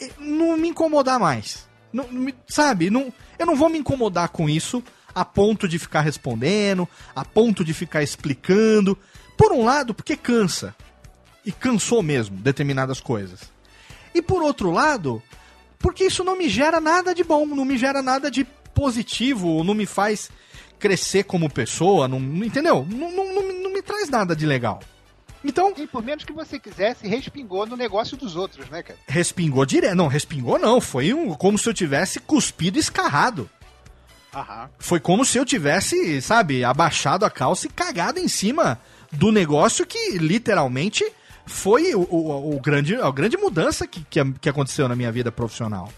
eh, 0.00 0.10
não 0.18 0.56
me 0.56 0.68
incomodar 0.68 1.20
mais. 1.20 1.66
Não, 1.92 2.08
sabe, 2.48 2.90
não, 2.90 3.12
eu 3.38 3.46
não 3.46 3.56
vou 3.56 3.68
me 3.68 3.78
incomodar 3.78 4.30
com 4.30 4.48
isso 4.48 4.82
a 5.14 5.24
ponto 5.24 5.66
de 5.66 5.78
ficar 5.78 6.02
respondendo, 6.02 6.86
a 7.14 7.24
ponto 7.24 7.64
de 7.64 7.72
ficar 7.72 8.02
explicando. 8.02 8.98
Por 9.36 9.50
um 9.52 9.64
lado, 9.64 9.94
porque 9.94 10.14
cansa. 10.14 10.74
E 11.44 11.50
cansou 11.52 12.02
mesmo 12.02 12.36
determinadas 12.36 13.00
coisas. 13.00 13.50
E 14.14 14.20
por 14.20 14.42
outro 14.42 14.70
lado, 14.70 15.22
porque 15.78 16.04
isso 16.04 16.24
não 16.24 16.36
me 16.36 16.48
gera 16.48 16.80
nada 16.80 17.14
de 17.14 17.24
bom, 17.24 17.46
não 17.46 17.64
me 17.64 17.78
gera 17.78 18.02
nada 18.02 18.30
de 18.30 18.44
positivo, 18.74 19.64
não 19.64 19.72
me 19.72 19.86
faz 19.86 20.30
crescer 20.78 21.24
como 21.24 21.48
pessoa, 21.50 22.06
não, 22.08 22.18
entendeu? 22.18 22.86
Não, 22.88 23.10
não, 23.10 23.34
não, 23.34 23.42
me- 23.48 23.62
não 23.62 23.72
me 23.72 23.82
traz 23.82 24.08
nada 24.08 24.34
de 24.36 24.44
legal. 24.46 24.80
Então, 25.44 25.72
E 25.76 25.86
por 25.86 26.02
menos 26.02 26.24
que 26.24 26.32
você 26.32 26.58
quisesse, 26.58 27.06
respingou 27.06 27.66
no 27.66 27.76
negócio 27.76 28.16
dos 28.16 28.34
outros, 28.34 28.68
né, 28.68 28.82
cara? 28.82 28.98
respingou 29.06 29.64
direto. 29.64 29.94
Não, 29.94 30.08
respingou 30.08 30.58
não. 30.58 30.80
Foi 30.80 31.14
um, 31.14 31.34
como 31.34 31.56
se 31.56 31.68
eu 31.68 31.74
tivesse 31.74 32.18
cuspido 32.18 32.78
e 32.78 32.80
escarrado. 32.80 33.48
Aham. 34.34 34.68
Foi 34.78 34.98
como 35.00 35.24
se 35.24 35.38
eu 35.38 35.44
tivesse, 35.44 36.20
sabe, 36.20 36.64
abaixado 36.64 37.24
a 37.24 37.30
calça 37.30 37.66
e 37.66 37.70
cagado 37.70 38.18
em 38.18 38.28
cima 38.28 38.78
do 39.12 39.30
negócio 39.30 39.86
que 39.86 40.18
literalmente 40.18 41.04
foi 41.46 41.94
o, 41.94 42.00
o- 42.00 42.56
o 42.56 42.60
grande, 42.60 42.96
a 42.96 43.10
grande 43.10 43.36
mudança 43.36 43.86
que, 43.86 44.04
que, 44.10 44.20
que 44.40 44.48
aconteceu 44.48 44.88
na 44.88 44.96
minha 44.96 45.12
vida 45.12 45.30
profissional. 45.30 45.92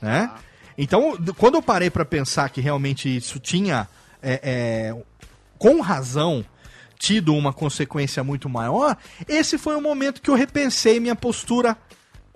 Né? 0.00 0.30
Então, 0.78 1.16
d- 1.18 1.32
quando 1.34 1.56
eu 1.56 1.62
parei 1.62 1.90
pra 1.90 2.04
pensar 2.04 2.48
que 2.48 2.60
realmente 2.62 3.14
isso 3.14 3.38
tinha, 3.38 3.86
é, 4.26 4.40
é, 4.42 4.96
com 5.56 5.80
razão, 5.80 6.44
tido 6.98 7.32
uma 7.32 7.52
consequência 7.52 8.24
muito 8.24 8.48
maior, 8.48 8.96
esse 9.28 9.56
foi 9.56 9.76
o 9.76 9.80
momento 9.80 10.20
que 10.20 10.28
eu 10.28 10.34
repensei 10.34 10.98
minha 10.98 11.14
postura. 11.14 11.76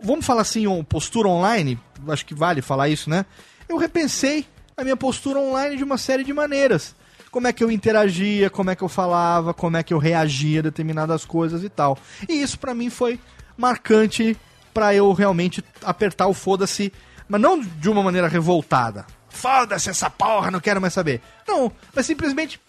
Vamos 0.01 0.25
falar 0.25 0.43
assim, 0.43 0.65
postura 0.85 1.29
online? 1.29 1.79
Acho 2.09 2.25
que 2.25 2.35
vale 2.35 2.63
falar 2.63 2.89
isso, 2.89 3.11
né? 3.11 3.27
Eu 3.69 3.77
repensei 3.77 4.47
a 4.77 4.85
minha 4.85 4.97
postura 4.97 5.41
online 5.41 5.77
de 5.77 5.85
uma 5.85 5.99
série 5.99 6.23
de 6.23 6.33
maneiras. 6.33 6.95
Como 7.31 7.47
é 7.47 7.53
que 7.53 7.63
eu 7.63 7.71
interagia, 7.71 8.49
como 8.49 8.71
é 8.71 8.77
que 8.77 8.83
eu 8.83 8.89
falava, 8.89 9.53
como 9.53 9.77
é 9.77 9.83
que 9.83 9.93
eu 9.93 9.99
reagia 9.99 10.61
a 10.61 10.63
determinadas 10.63 11.25
coisas 11.25 11.63
e 11.65 11.69
tal. 11.69 11.99
E 12.29 12.41
isso 12.41 12.59
pra 12.59 12.75
mim 12.75 12.89
foi 12.89 13.21
marcante 13.57 14.37
pra 14.73 14.95
eu 14.95 15.13
realmente 15.13 15.63
apertar 15.83 16.29
o 16.29 16.35
foda-se, 16.35 16.93
mas 17.29 17.41
não 17.41 17.61
de 17.61 17.89
uma 17.89 18.03
maneira 18.03 18.29
revoltada. 18.29 19.07
Foda-se 19.31 19.89
essa 19.89 20.11
porra, 20.11 20.51
não 20.51 20.61
quero 20.61 20.81
mais 20.81 20.93
saber. 20.93 21.23
Não, 21.47 21.73
mas 21.95 22.05
simplesmente 22.07 22.61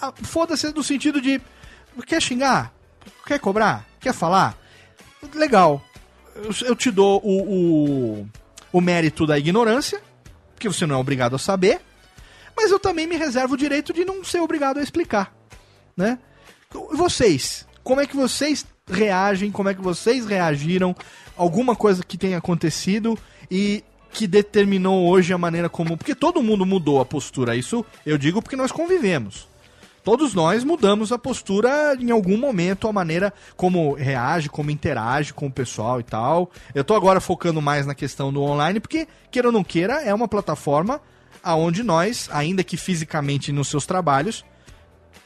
ah, 0.00 0.12
foda-se 0.22 0.72
no 0.72 0.82
sentido 0.82 1.20
de 1.20 1.40
quer 2.06 2.22
xingar, 2.22 2.72
quer 3.26 3.38
cobrar, 3.38 3.86
quer 4.00 4.14
falar, 4.14 4.56
legal. 5.34 5.82
Eu, 6.34 6.50
eu 6.68 6.76
te 6.76 6.90
dou 6.90 7.20
o, 7.24 8.20
o, 8.20 8.28
o 8.72 8.80
mérito 8.80 9.26
da 9.26 9.38
ignorância, 9.38 10.00
porque 10.54 10.68
você 10.68 10.86
não 10.86 10.96
é 10.96 10.98
obrigado 10.98 11.34
a 11.34 11.38
saber, 11.38 11.80
mas 12.56 12.70
eu 12.70 12.78
também 12.78 13.06
me 13.06 13.16
reservo 13.16 13.54
o 13.54 13.58
direito 13.58 13.92
de 13.92 14.04
não 14.04 14.22
ser 14.24 14.40
obrigado 14.40 14.78
a 14.78 14.82
explicar, 14.82 15.34
né? 15.96 16.18
Vocês, 16.92 17.66
como 17.82 18.00
é 18.00 18.06
que 18.06 18.16
vocês 18.16 18.66
reagem, 18.88 19.50
como 19.50 19.68
é 19.68 19.74
que 19.74 19.80
vocês 19.80 20.26
reagiram 20.26 20.94
alguma 21.36 21.74
coisa 21.74 22.02
que 22.04 22.18
tenha 22.18 22.38
acontecido 22.38 23.18
e 23.50 23.82
que 24.16 24.26
determinou 24.26 25.06
hoje 25.10 25.34
a 25.34 25.38
maneira 25.38 25.68
como, 25.68 25.94
porque 25.94 26.14
todo 26.14 26.42
mundo 26.42 26.64
mudou 26.64 27.02
a 27.02 27.04
postura, 27.04 27.54
isso 27.54 27.84
eu 28.06 28.16
digo 28.16 28.40
porque 28.40 28.56
nós 28.56 28.72
convivemos. 28.72 29.46
Todos 30.02 30.32
nós 30.32 30.64
mudamos 30.64 31.12
a 31.12 31.18
postura 31.18 31.94
em 32.00 32.10
algum 32.10 32.38
momento, 32.38 32.88
a 32.88 32.92
maneira 32.94 33.30
como 33.56 33.92
reage, 33.92 34.48
como 34.48 34.70
interage 34.70 35.34
com 35.34 35.48
o 35.48 35.52
pessoal 35.52 36.00
e 36.00 36.02
tal. 36.02 36.50
Eu 36.74 36.82
tô 36.82 36.94
agora 36.94 37.20
focando 37.20 37.60
mais 37.60 37.84
na 37.84 37.94
questão 37.94 38.32
do 38.32 38.40
online, 38.40 38.80
porque, 38.80 39.06
queira 39.30 39.48
ou 39.48 39.52
não 39.52 39.62
queira, 39.62 40.00
é 40.02 40.14
uma 40.14 40.26
plataforma 40.26 40.98
aonde 41.42 41.82
nós, 41.82 42.30
ainda 42.32 42.64
que 42.64 42.78
fisicamente 42.78 43.52
nos 43.52 43.68
seus 43.68 43.84
trabalhos, 43.84 44.46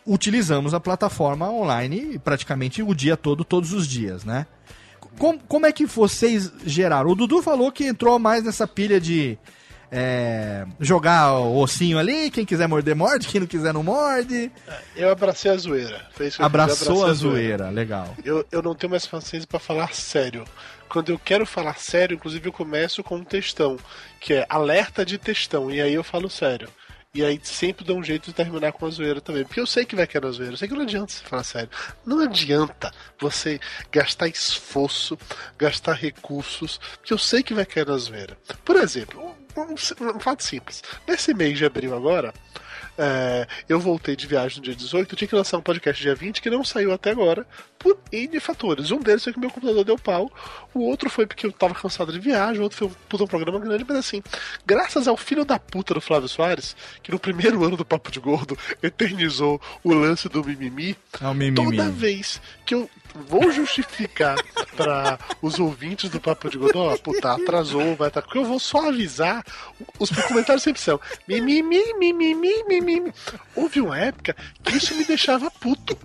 utilizamos 0.04 0.74
a 0.74 0.80
plataforma 0.80 1.48
online 1.48 2.18
praticamente 2.18 2.82
o 2.82 2.92
dia 2.92 3.16
todo, 3.16 3.44
todos 3.44 3.72
os 3.72 3.86
dias, 3.86 4.24
né? 4.24 4.46
Como, 5.18 5.38
como 5.48 5.66
é 5.66 5.72
que 5.72 5.86
vocês 5.86 6.52
geraram? 6.64 7.10
O 7.10 7.14
Dudu 7.14 7.42
falou 7.42 7.70
que 7.70 7.84
entrou 7.84 8.18
mais 8.18 8.44
nessa 8.44 8.66
pilha 8.66 9.00
de 9.00 9.38
é, 9.90 10.64
jogar 10.78 11.34
o 11.38 11.58
ossinho 11.58 11.98
ali, 11.98 12.30
quem 12.30 12.44
quiser 12.44 12.68
morder, 12.68 12.94
morde, 12.94 13.26
quem 13.26 13.40
não 13.40 13.46
quiser, 13.46 13.74
não 13.74 13.82
morde. 13.82 14.50
Eu 14.94 15.10
abracei 15.10 15.50
a 15.50 15.56
zoeira. 15.56 16.06
Foi 16.12 16.28
isso 16.28 16.36
que 16.36 16.42
eu 16.42 16.46
fiz, 16.46 16.54
Abraçou 16.60 17.02
abracei 17.02 17.10
a 17.10 17.14
zoeira, 17.14 17.70
legal. 17.70 18.16
Eu, 18.24 18.46
eu 18.52 18.62
não 18.62 18.74
tenho 18.74 18.90
mais 18.90 19.06
paciência 19.06 19.48
pra 19.48 19.58
falar 19.58 19.92
sério. 19.94 20.44
Quando 20.88 21.10
eu 21.10 21.18
quero 21.18 21.44
falar 21.44 21.78
sério, 21.78 22.14
inclusive 22.14 22.48
eu 22.48 22.52
começo 22.52 23.02
com 23.02 23.16
um 23.16 23.24
textão, 23.24 23.76
que 24.20 24.34
é 24.34 24.46
alerta 24.48 25.04
de 25.04 25.18
textão, 25.18 25.70
e 25.70 25.80
aí 25.80 25.94
eu 25.94 26.04
falo 26.04 26.30
sério. 26.30 26.68
E 27.12 27.24
aí 27.24 27.40
sempre 27.42 27.84
dá 27.84 27.92
um 27.92 28.04
jeito 28.04 28.26
de 28.26 28.32
terminar 28.32 28.70
com 28.72 28.86
a 28.86 28.90
zoeira 28.90 29.20
também. 29.20 29.44
Porque 29.44 29.58
eu 29.58 29.66
sei 29.66 29.84
que 29.84 29.96
vai 29.96 30.06
cair 30.06 30.22
na 30.22 30.30
zoeira. 30.30 30.52
Eu 30.52 30.56
sei 30.56 30.68
que 30.68 30.74
não 30.74 30.82
adianta 30.82 31.12
você 31.12 31.24
falar 31.24 31.42
sério. 31.42 31.68
Não 32.06 32.20
adianta 32.20 32.92
você 33.20 33.58
gastar 33.90 34.28
esforço, 34.28 35.18
gastar 35.58 35.94
recursos, 35.94 36.78
porque 36.98 37.12
eu 37.12 37.18
sei 37.18 37.42
que 37.42 37.52
vai 37.52 37.66
cair 37.66 37.86
na 37.88 37.96
zoeira. 37.96 38.38
Por 38.64 38.76
exemplo, 38.76 39.34
um, 39.56 39.60
um- 39.62 40.16
um 40.16 40.20
fato 40.20 40.44
simples. 40.44 40.84
Nesse 41.06 41.34
mês 41.34 41.58
de 41.58 41.64
abril 41.64 41.96
agora, 41.96 42.32
é, 43.02 43.46
eu 43.68 43.80
voltei 43.80 44.14
de 44.14 44.26
viagem 44.26 44.58
no 44.58 44.64
dia 44.64 44.74
18, 44.74 45.12
eu 45.12 45.16
tinha 45.16 45.26
que 45.28 45.34
lançar 45.34 45.56
um 45.56 45.62
podcast 45.62 46.02
dia 46.02 46.14
20 46.14 46.42
que 46.42 46.50
não 46.50 46.62
saiu 46.62 46.92
até 46.92 47.10
agora, 47.10 47.46
por 47.78 47.98
N 48.12 48.38
fatores. 48.40 48.90
Um 48.90 49.00
deles 49.00 49.24
foi 49.24 49.32
que 49.32 49.40
meu 49.40 49.50
computador 49.50 49.82
deu 49.84 49.96
pau, 49.98 50.30
o 50.74 50.80
outro 50.80 51.08
foi 51.08 51.26
porque 51.26 51.46
eu 51.46 51.52
tava 51.52 51.74
cansado 51.74 52.12
de 52.12 52.18
viagem, 52.20 52.60
o 52.60 52.62
outro 52.64 52.76
foi 52.78 52.88
um, 52.88 52.92
puta, 53.08 53.24
um 53.24 53.26
programa 53.26 53.58
grande, 53.58 53.84
mas 53.88 53.96
assim, 53.96 54.22
graças 54.66 55.08
ao 55.08 55.16
filho 55.16 55.44
da 55.44 55.58
puta 55.58 55.94
do 55.94 56.00
Flávio 56.00 56.28
Soares, 56.28 56.76
que 57.02 57.10
no 57.10 57.18
primeiro 57.18 57.64
ano 57.64 57.76
do 57.76 57.84
Papo 57.84 58.10
de 58.10 58.20
Gordo 58.20 58.56
eternizou 58.82 59.60
o 59.82 59.92
lance 59.94 60.28
do 60.28 60.44
mimimi, 60.44 60.96
É 61.20 61.32
mimimi. 61.32 61.54
toda 61.54 61.90
vez 61.90 62.40
que 62.66 62.74
eu 62.74 62.88
vou 63.14 63.50
justificar 63.50 64.36
para 64.76 65.18
os 65.42 65.58
ouvintes 65.58 66.10
do 66.10 66.20
Papo 66.20 66.48
de 66.48 66.58
Gordo, 66.58 66.78
ó, 66.78 66.96
puta, 66.96 67.32
atrasou, 67.32 67.96
vai 67.96 68.08
estar. 68.08 68.22
Porque 68.22 68.38
eu 68.38 68.44
vou 68.44 68.58
só 68.58 68.88
avisar. 68.88 69.44
Os 69.98 70.10
comentários 70.10 70.62
sempre 70.62 70.80
são 70.80 71.00
mimimi, 71.26 71.94
mimimi, 71.98 72.64
mimimi. 72.66 73.12
Houve 73.54 73.80
uma 73.80 73.98
época 73.98 74.34
que 74.62 74.76
isso 74.76 74.94
me 74.94 75.04
deixava 75.04 75.50
puto. 75.50 75.96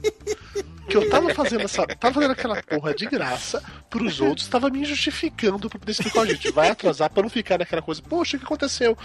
Que 0.89 0.97
eu 0.97 1.09
tava 1.09 1.33
fazendo 1.33 1.63
essa. 1.63 1.85
Tava 1.87 2.13
fazendo 2.13 2.31
aquela 2.31 2.61
porra 2.61 2.93
de 2.93 3.05
graça 3.05 3.63
pros 3.89 4.19
outros, 4.21 4.47
tava 4.47 4.69
me 4.69 4.83
justificando 4.85 5.69
pra 5.69 5.79
poder 5.79 5.91
explicar, 5.91 6.21
ó, 6.21 6.25
gente, 6.25 6.51
vai 6.51 6.69
atrasar 6.69 7.09
pra 7.09 7.23
não 7.23 7.29
ficar 7.29 7.57
naquela 7.57 7.81
coisa, 7.81 8.01
poxa, 8.01 8.35
o 8.35 8.39
que 8.39 8.45
aconteceu? 8.45 8.97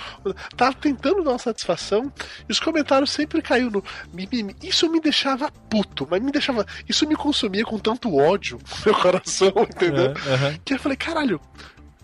Tava 0.57 0.74
tentando 0.74 1.23
dar 1.23 1.31
uma 1.31 1.39
satisfação 1.39 2.12
e 2.48 2.52
os 2.52 2.61
comentários 2.61 3.11
sempre 3.11 3.40
caíram 3.40 3.70
no 3.70 3.85
mimimi. 4.12 4.55
Isso 4.62 4.90
me 4.90 5.01
deixava 5.01 5.51
puto, 5.70 6.07
mas 6.11 6.20
me 6.23 6.31
deixava. 6.32 6.66
Isso 6.89 7.07
me 7.07 7.16
consumia 7.16 7.65
com 7.65 7.78
tanto 7.78 8.16
ódio 8.16 8.59
no 8.59 8.93
meu 8.93 9.01
coração, 9.01 9.52
entendeu? 9.70 10.12
Aham. 10.27 10.59
Que 10.65 10.74
eu 10.74 10.78
falei, 10.78 10.97
caralho, 10.97 11.40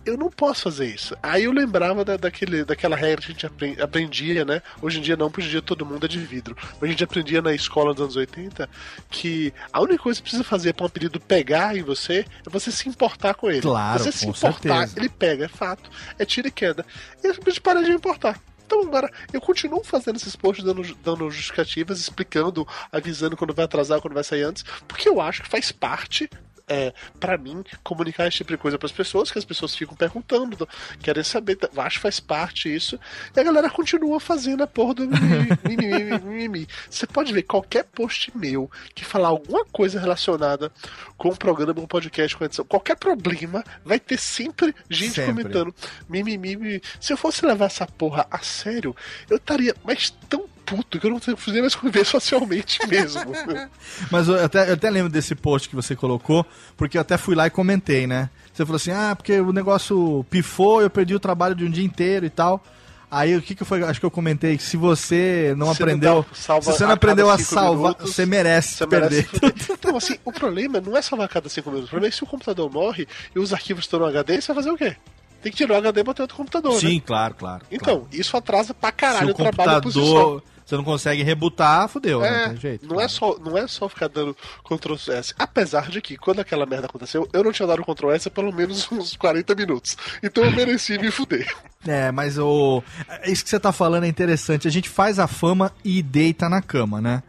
eu 0.09 0.17
não 0.17 0.29
posso 0.29 0.63
fazer 0.63 0.85
isso. 0.93 1.15
Aí 1.21 1.43
eu 1.43 1.51
lembrava 1.51 2.03
da, 2.05 2.17
daquele, 2.17 2.63
daquela 2.63 2.95
regra 2.95 3.21
que 3.21 3.27
a 3.27 3.33
gente 3.33 3.45
apren- 3.45 3.75
aprendia, 3.81 4.45
né? 4.45 4.61
Hoje 4.81 4.99
em 4.99 5.01
dia 5.01 5.15
não, 5.17 5.29
porque 5.29 5.41
hoje 5.41 5.49
em 5.49 5.51
dia 5.51 5.61
todo 5.61 5.85
mundo 5.85 6.05
é 6.05 6.09
de 6.09 6.19
vidro. 6.19 6.55
Mas 6.73 6.83
a 6.83 6.87
gente 6.87 7.03
aprendia 7.03 7.41
na 7.41 7.53
escola 7.53 7.93
dos 7.93 8.03
anos 8.03 8.15
80 8.15 8.69
que 9.09 9.53
a 9.71 9.81
única 9.81 10.01
coisa 10.03 10.17
que 10.19 10.23
precisa 10.23 10.43
fazer 10.43 10.73
para 10.73 10.83
um 10.83 10.87
apelido 10.87 11.19
pegar 11.19 11.75
em 11.77 11.83
você 11.83 12.25
é 12.45 12.49
você 12.49 12.71
se 12.71 12.87
importar 12.89 13.33
com 13.33 13.49
ele. 13.49 13.61
Claro, 13.61 14.03
você 14.03 14.11
se 14.11 14.27
importar, 14.27 14.53
certeza. 14.87 14.99
ele 14.99 15.09
pega, 15.09 15.45
é 15.45 15.49
fato. 15.49 15.89
É 16.17 16.25
tira 16.25 16.47
e 16.47 16.51
queda. 16.51 16.85
E 17.23 17.27
eu 17.27 17.33
simplesmente 17.33 17.61
para 17.61 17.81
de 17.83 17.89
me 17.89 17.95
importar. 17.95 18.39
Então 18.65 18.81
agora, 18.81 19.09
eu 19.31 19.39
continuo 19.39 19.81
fazendo 19.83 20.17
esses 20.17 20.35
posts 20.35 20.65
dando, 20.65 20.83
dando 21.01 21.31
justificativas, 21.31 22.01
explicando, 22.01 22.67
avisando 22.91 23.37
quando 23.37 23.53
vai 23.53 23.63
atrasar, 23.63 24.01
quando 24.01 24.13
vai 24.13 24.25
sair 24.25 24.43
antes, 24.43 24.65
porque 24.85 25.07
eu 25.07 25.21
acho 25.21 25.41
que 25.41 25.47
faz 25.49 25.71
parte 25.71 26.29
é, 26.67 26.93
para 27.19 27.37
mim, 27.37 27.63
comunicar 27.83 28.27
esse 28.27 28.37
tipo 28.37 28.51
de 28.51 28.57
coisa 28.57 28.77
para 28.77 28.85
as 28.85 28.91
pessoas, 28.91 29.31
que 29.31 29.39
as 29.39 29.45
pessoas 29.45 29.73
ficam 29.75 29.95
perguntando, 29.95 30.67
querem 31.01 31.23
saber, 31.23 31.55
tá- 31.55 31.69
acho 31.83 31.95
que 31.97 32.01
faz 32.01 32.19
parte 32.19 32.73
isso, 32.73 32.99
e 33.35 33.39
a 33.39 33.43
galera 33.43 33.69
continua 33.69 34.19
fazendo 34.19 34.63
a 34.63 34.67
porra 34.67 34.93
do 34.95 35.07
mimimi. 35.67 36.67
Você 36.89 37.07
pode 37.07 37.31
ver 37.33 37.43
qualquer 37.43 37.83
post 37.85 38.31
meu 38.35 38.69
que 38.93 39.05
falar 39.05 39.29
alguma 39.29 39.63
coisa 39.65 39.99
relacionada 39.99 40.71
com 41.17 41.29
o 41.29 41.37
programa, 41.37 41.73
com 41.73 41.81
o 41.83 41.87
podcast, 41.87 42.35
com 42.35 42.43
a 42.43 42.47
edição, 42.47 42.65
qualquer 42.65 42.97
problema, 42.97 43.63
vai 43.85 43.99
ter 43.99 44.17
sempre 44.19 44.75
gente 44.89 45.13
Sempre. 45.13 45.31
comentando 45.43 45.73
mimimi, 46.09 46.55
mimimi. 46.55 46.81
Se 46.99 47.13
eu 47.13 47.17
fosse 47.17 47.45
levar 47.45 47.65
essa 47.65 47.85
porra 47.87 48.27
a 48.29 48.39
sério, 48.39 48.95
eu 49.29 49.37
estaria 49.37 49.75
mais 49.83 50.09
tão 50.29 50.45
puto 50.67 50.99
que 50.99 51.07
eu 51.07 51.11
não 51.11 51.19
poderia 51.19 51.61
mais 51.61 51.73
conviver 51.75 52.05
socialmente 52.05 52.85
mesmo. 52.87 53.21
Mas 54.11 54.27
eu 54.27 54.43
até, 54.43 54.69
eu 54.69 54.73
até 54.73 54.89
lembro 54.89 55.09
desse 55.11 55.33
post 55.33 55.69
que 55.69 55.75
você 55.75 55.95
colocou, 55.95 56.45
porque 56.75 56.97
eu 56.97 57.01
até 57.01 57.17
fui 57.17 57.33
lá 57.35 57.47
e 57.47 57.49
comentei, 57.49 58.05
né? 58.05 58.29
Você 58.53 58.65
falou 58.65 58.75
assim, 58.75 58.91
ah, 58.91 59.15
porque 59.15 59.39
o 59.39 59.53
negócio 59.53 60.25
pifou, 60.29 60.81
eu 60.81 60.89
perdi 60.89 61.15
o 61.15 61.19
trabalho 61.19 61.55
de 61.55 61.63
um 61.65 61.69
dia 61.71 61.85
inteiro 61.85 62.25
e 62.25 62.29
tal. 62.29 62.61
Aí 63.09 63.37
o 63.37 63.41
que 63.41 63.55
que 63.55 63.63
foi? 63.63 63.81
Acho 63.83 64.01
que 64.01 64.05
eu 64.05 64.11
comentei 64.11 64.57
que 64.57 64.63
se 64.63 64.75
você 64.75 65.53
não 65.57 65.67
Você 65.67 65.81
aprendeu, 65.81 66.15
não 66.15 66.21
dá- 66.23 66.27
salva 66.33 66.61
se 66.61 66.77
você 66.77 66.83
não 66.85 66.91
aprendeu 66.91 67.29
a 67.29 67.37
cinco 67.37 67.53
salvar, 67.53 67.91
minutos, 67.93 68.13
você 68.13 68.25
merece 68.25 68.75
Você 68.75 68.87
perder. 68.87 69.29
merece. 69.41 69.77
Não, 69.85 69.95
assim, 69.95 70.17
o 70.25 70.31
problema 70.33 70.81
não 70.81 70.97
é 70.97 71.01
salvar 71.01 71.25
a 71.25 71.29
cada 71.29 71.47
5 71.47 71.69
minutos. 71.69 71.87
O 71.87 71.91
problema 71.91 72.09
é 72.09 72.11
que 72.11 72.17
se 72.17 72.23
o 72.23 72.27
computador 72.27 72.69
morre 72.69 73.07
e 73.33 73.39
os 73.39 73.53
arquivos 73.53 73.85
estão 73.85 74.01
no 74.01 74.05
HD, 74.07 74.41
você 74.41 74.47
vai 74.47 74.55
fazer 74.55 74.71
o 74.71 74.77
quê? 74.77 74.97
Tem 75.41 75.51
que 75.51 75.57
tirar 75.57 75.75
o 75.75 75.77
HD 75.77 76.01
e 76.01 76.03
botar 76.03 76.23
outro 76.23 76.35
computador, 76.35 76.73
né? 76.73 76.79
Sim, 76.81 76.99
claro, 76.99 77.35
claro. 77.35 77.63
Então, 77.71 78.05
isso 78.11 78.35
atrasa 78.35 78.73
pra 78.73 78.91
claro. 78.91 79.13
caralho 79.13 79.29
o 79.29 79.31
o 79.31 79.35
trabalho 79.35 79.81
computador 79.83 80.43
você 80.67 80.75
não 80.75 80.83
consegue 80.83 81.23
rebutar, 81.23 81.87
fudeu, 81.87 82.19
né? 82.19 82.27
É, 82.27 82.41
Não 82.41 82.49
tem 82.49 82.57
jeito. 82.57 82.85
não, 82.85 82.99
é 82.99 83.07
só, 83.07 83.39
não 83.39 83.57
é 83.57 83.65
só 83.67 83.87
ficar 83.87 84.09
dando 84.09 84.35
Ctrl 84.65 84.95
S. 85.13 85.33
Apesar 85.39 85.89
de 85.89 86.01
que, 86.01 86.17
quando 86.17 86.41
aquela 86.41 86.65
merda 86.65 86.87
aconteceu, 86.87 87.25
eu 87.31 87.41
não 87.41 87.53
tinha 87.53 87.65
dado 87.65 87.85
Ctrl 87.85 88.11
S 88.11 88.27
há 88.27 88.31
pelo 88.31 88.51
menos 88.53 88.85
uns 88.91 89.15
40 89.15 89.55
minutos. 89.55 89.95
Então 90.21 90.43
eu 90.43 90.51
mereci 90.51 90.97
me 90.97 91.09
fuder. 91.09 91.47
É, 91.87 92.11
mas 92.11 92.37
o. 92.37 92.83
Isso 93.23 93.43
que 93.45 93.49
você 93.49 93.59
tá 93.59 93.71
falando 93.71 94.03
é 94.03 94.07
interessante. 94.09 94.67
A 94.67 94.71
gente 94.71 94.89
faz 94.89 95.19
a 95.19 95.27
fama 95.27 95.71
e 95.85 96.01
deita 96.03 96.49
na 96.49 96.61
cama, 96.61 96.99
né? 96.99 97.23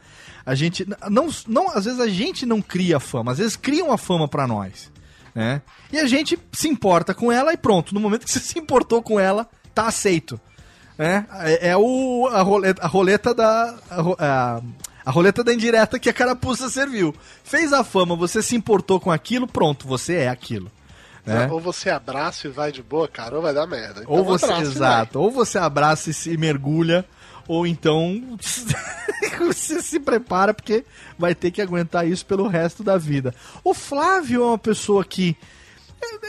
A 0.45 0.55
gente. 0.57 0.85
Não, 1.09 1.29
não, 1.47 1.69
às 1.77 1.85
vezes 1.85 2.01
a 2.01 2.09
gente 2.09 2.45
não 2.45 2.61
cria 2.61 2.99
fama, 2.99 3.31
às 3.31 3.39
vezes 3.39 3.55
criam 3.55 3.93
a 3.93 3.99
fama 3.99 4.27
pra 4.27 4.49
nós. 4.49 4.91
Né? 5.33 5.63
E 5.93 5.99
a 5.99 6.07
gente 6.09 6.37
se 6.51 6.67
importa 6.67 7.15
com 7.15 7.31
ela 7.31 7.53
e 7.53 7.57
pronto. 7.57 7.95
No 7.95 8.01
momento 8.01 8.25
que 8.25 8.33
você 8.33 8.41
se 8.41 8.59
importou 8.59 9.01
com 9.01 9.21
ela, 9.21 9.47
tá 9.73 9.87
aceito. 9.87 10.41
Né? 10.99 11.25
É, 11.41 11.69
é 11.71 11.77
o, 11.77 12.29
a, 12.33 12.43
roleta, 12.43 12.83
a 12.83 12.87
roleta 12.89 13.33
da. 13.33 13.75
A, 13.91 14.01
a- 14.19 14.61
a 15.07 15.11
roleta 15.11 15.43
da 15.43 15.55
indireta 15.55 15.99
que 15.99 16.11
a 16.11 16.13
carapuça 16.13 16.69
serviu. 16.69 17.15
Fez 17.43 17.73
a 17.73 17.83
fama, 17.83 18.15
você 18.15 18.43
se 18.43 18.55
importou 18.55 19.01
com 19.01 19.11
aquilo, 19.11 19.47
pronto, 19.47 19.89
você 19.89 20.17
é 20.17 20.29
aquilo. 20.29 20.71
Né? 21.25 21.49
Ou 21.51 21.59
você 21.59 21.89
abraça 21.89 22.47
e 22.47 22.51
vai 22.51 22.71
de 22.71 22.83
boa, 22.83 23.09
cara, 23.09 23.37
ou 23.37 23.41
vai 23.41 23.55
dar 23.55 23.67
merda. 23.67 24.03
Então 24.03 24.15
Ou 24.15 24.23
você, 24.23 24.45
abraça 24.45 24.63
exato, 24.63 25.19
ou 25.19 25.31
você 25.31 25.57
abraça 25.57 26.11
e 26.11 26.13
se 26.13 26.37
mergulha, 26.37 27.07
ou 27.47 27.67
então 27.67 28.23
você 29.41 29.81
se 29.81 29.99
prepara 29.99 30.53
porque 30.53 30.85
vai 31.19 31.35
ter 31.35 31.51
que 31.53 31.63
aguentar 31.63 32.07
isso 32.07 32.27
pelo 32.27 32.47
resto 32.47 32.83
da 32.85 32.99
vida. 32.99 33.35
O 33.65 33.73
Flávio 33.73 34.43
é 34.43 34.47
uma 34.47 34.59
pessoa 34.59 35.03
que 35.05 35.35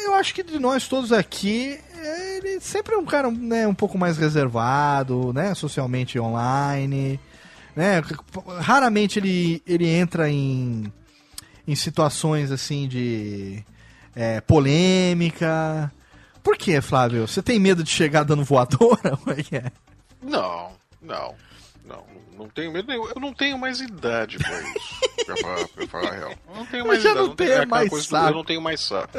eu 0.05 0.15
acho 0.15 0.33
que 0.33 0.41
de 0.43 0.57
nós 0.57 0.87
todos 0.87 1.11
aqui, 1.11 1.79
ele 2.05 2.59
sempre 2.59 2.95
é 2.95 2.97
um 2.97 3.05
cara 3.05 3.29
né, 3.31 3.67
um 3.67 3.73
pouco 3.73 3.97
mais 3.97 4.17
reservado, 4.17 5.33
né, 5.33 5.53
socialmente 5.53 6.19
online, 6.19 7.19
né? 7.75 8.01
Raramente 8.59 9.19
ele, 9.19 9.61
ele 9.65 9.87
entra 9.87 10.29
em 10.29 10.91
em 11.67 11.75
situações 11.75 12.51
assim 12.51 12.87
de 12.87 13.63
é, 14.15 14.41
polêmica. 14.41 15.91
Por 16.41 16.57
que, 16.57 16.81
Flávio? 16.81 17.27
Você 17.27 17.43
tem 17.43 17.59
medo 17.59 17.83
de 17.83 17.91
chegar 17.91 18.23
dando 18.23 18.43
voadora? 18.43 19.17
É 19.51 19.57
é? 19.57 19.71
Não, 20.21 20.71
não, 21.01 21.35
não, 22.39 22.45
não 22.45 22.49
tenho 22.49 22.71
medo 22.71 22.87
nenhum. 22.87 23.07
Eu 23.07 23.19
não 23.21 23.33
tenho 23.33 23.57
mais 23.57 23.79
idade 23.81 24.37
pra 24.37 24.61
isso. 24.61 24.99
pra, 25.25 25.37
falar, 25.37 25.67
pra 25.67 25.87
falar 25.87 26.09
a 26.09 26.15
real. 26.15 26.31
Eu 26.49 26.55
não 26.55 26.65
tenho 26.65 26.87
mais 26.87 27.03
já 27.03 27.11
idade. 27.11 27.27
não 27.27 27.35
tenho- 27.35 27.49
tem 27.51 27.59
é 27.59 27.65
mais 27.65 27.89
coisa 27.89 28.07
saco. 28.07 28.27
Eu 28.29 28.35
não 28.35 28.43
tenho 28.45 28.61
mais 28.61 28.79
saco. 28.81 29.17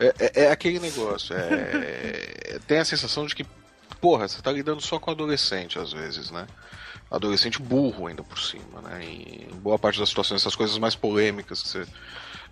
É, 0.00 0.14
é- 0.18 0.44
é 0.44 0.50
aquele 0.50 0.80
negócio. 0.80 1.34
É, 1.36 2.58
tem 2.66 2.78
a 2.78 2.84
sensação 2.84 3.26
de 3.26 3.34
que, 3.34 3.44
porra, 4.00 4.26
você 4.28 4.40
tá 4.42 4.50
lidando 4.50 4.80
só 4.80 4.98
com 4.98 5.10
adolescente 5.10 5.78
às 5.78 5.92
vezes, 5.92 6.30
né? 6.30 6.46
Adolescente 7.10 7.60
burro 7.62 8.06
ainda 8.06 8.22
por 8.22 8.38
cima, 8.38 8.82
né? 8.82 9.02
Em 9.04 9.48
boa 9.60 9.78
parte 9.78 9.98
das 9.98 10.08
situações, 10.10 10.42
essas 10.42 10.54
coisas 10.54 10.76
mais 10.78 10.94
polêmicas 10.94 11.62
que 11.62 11.68
você. 11.68 11.86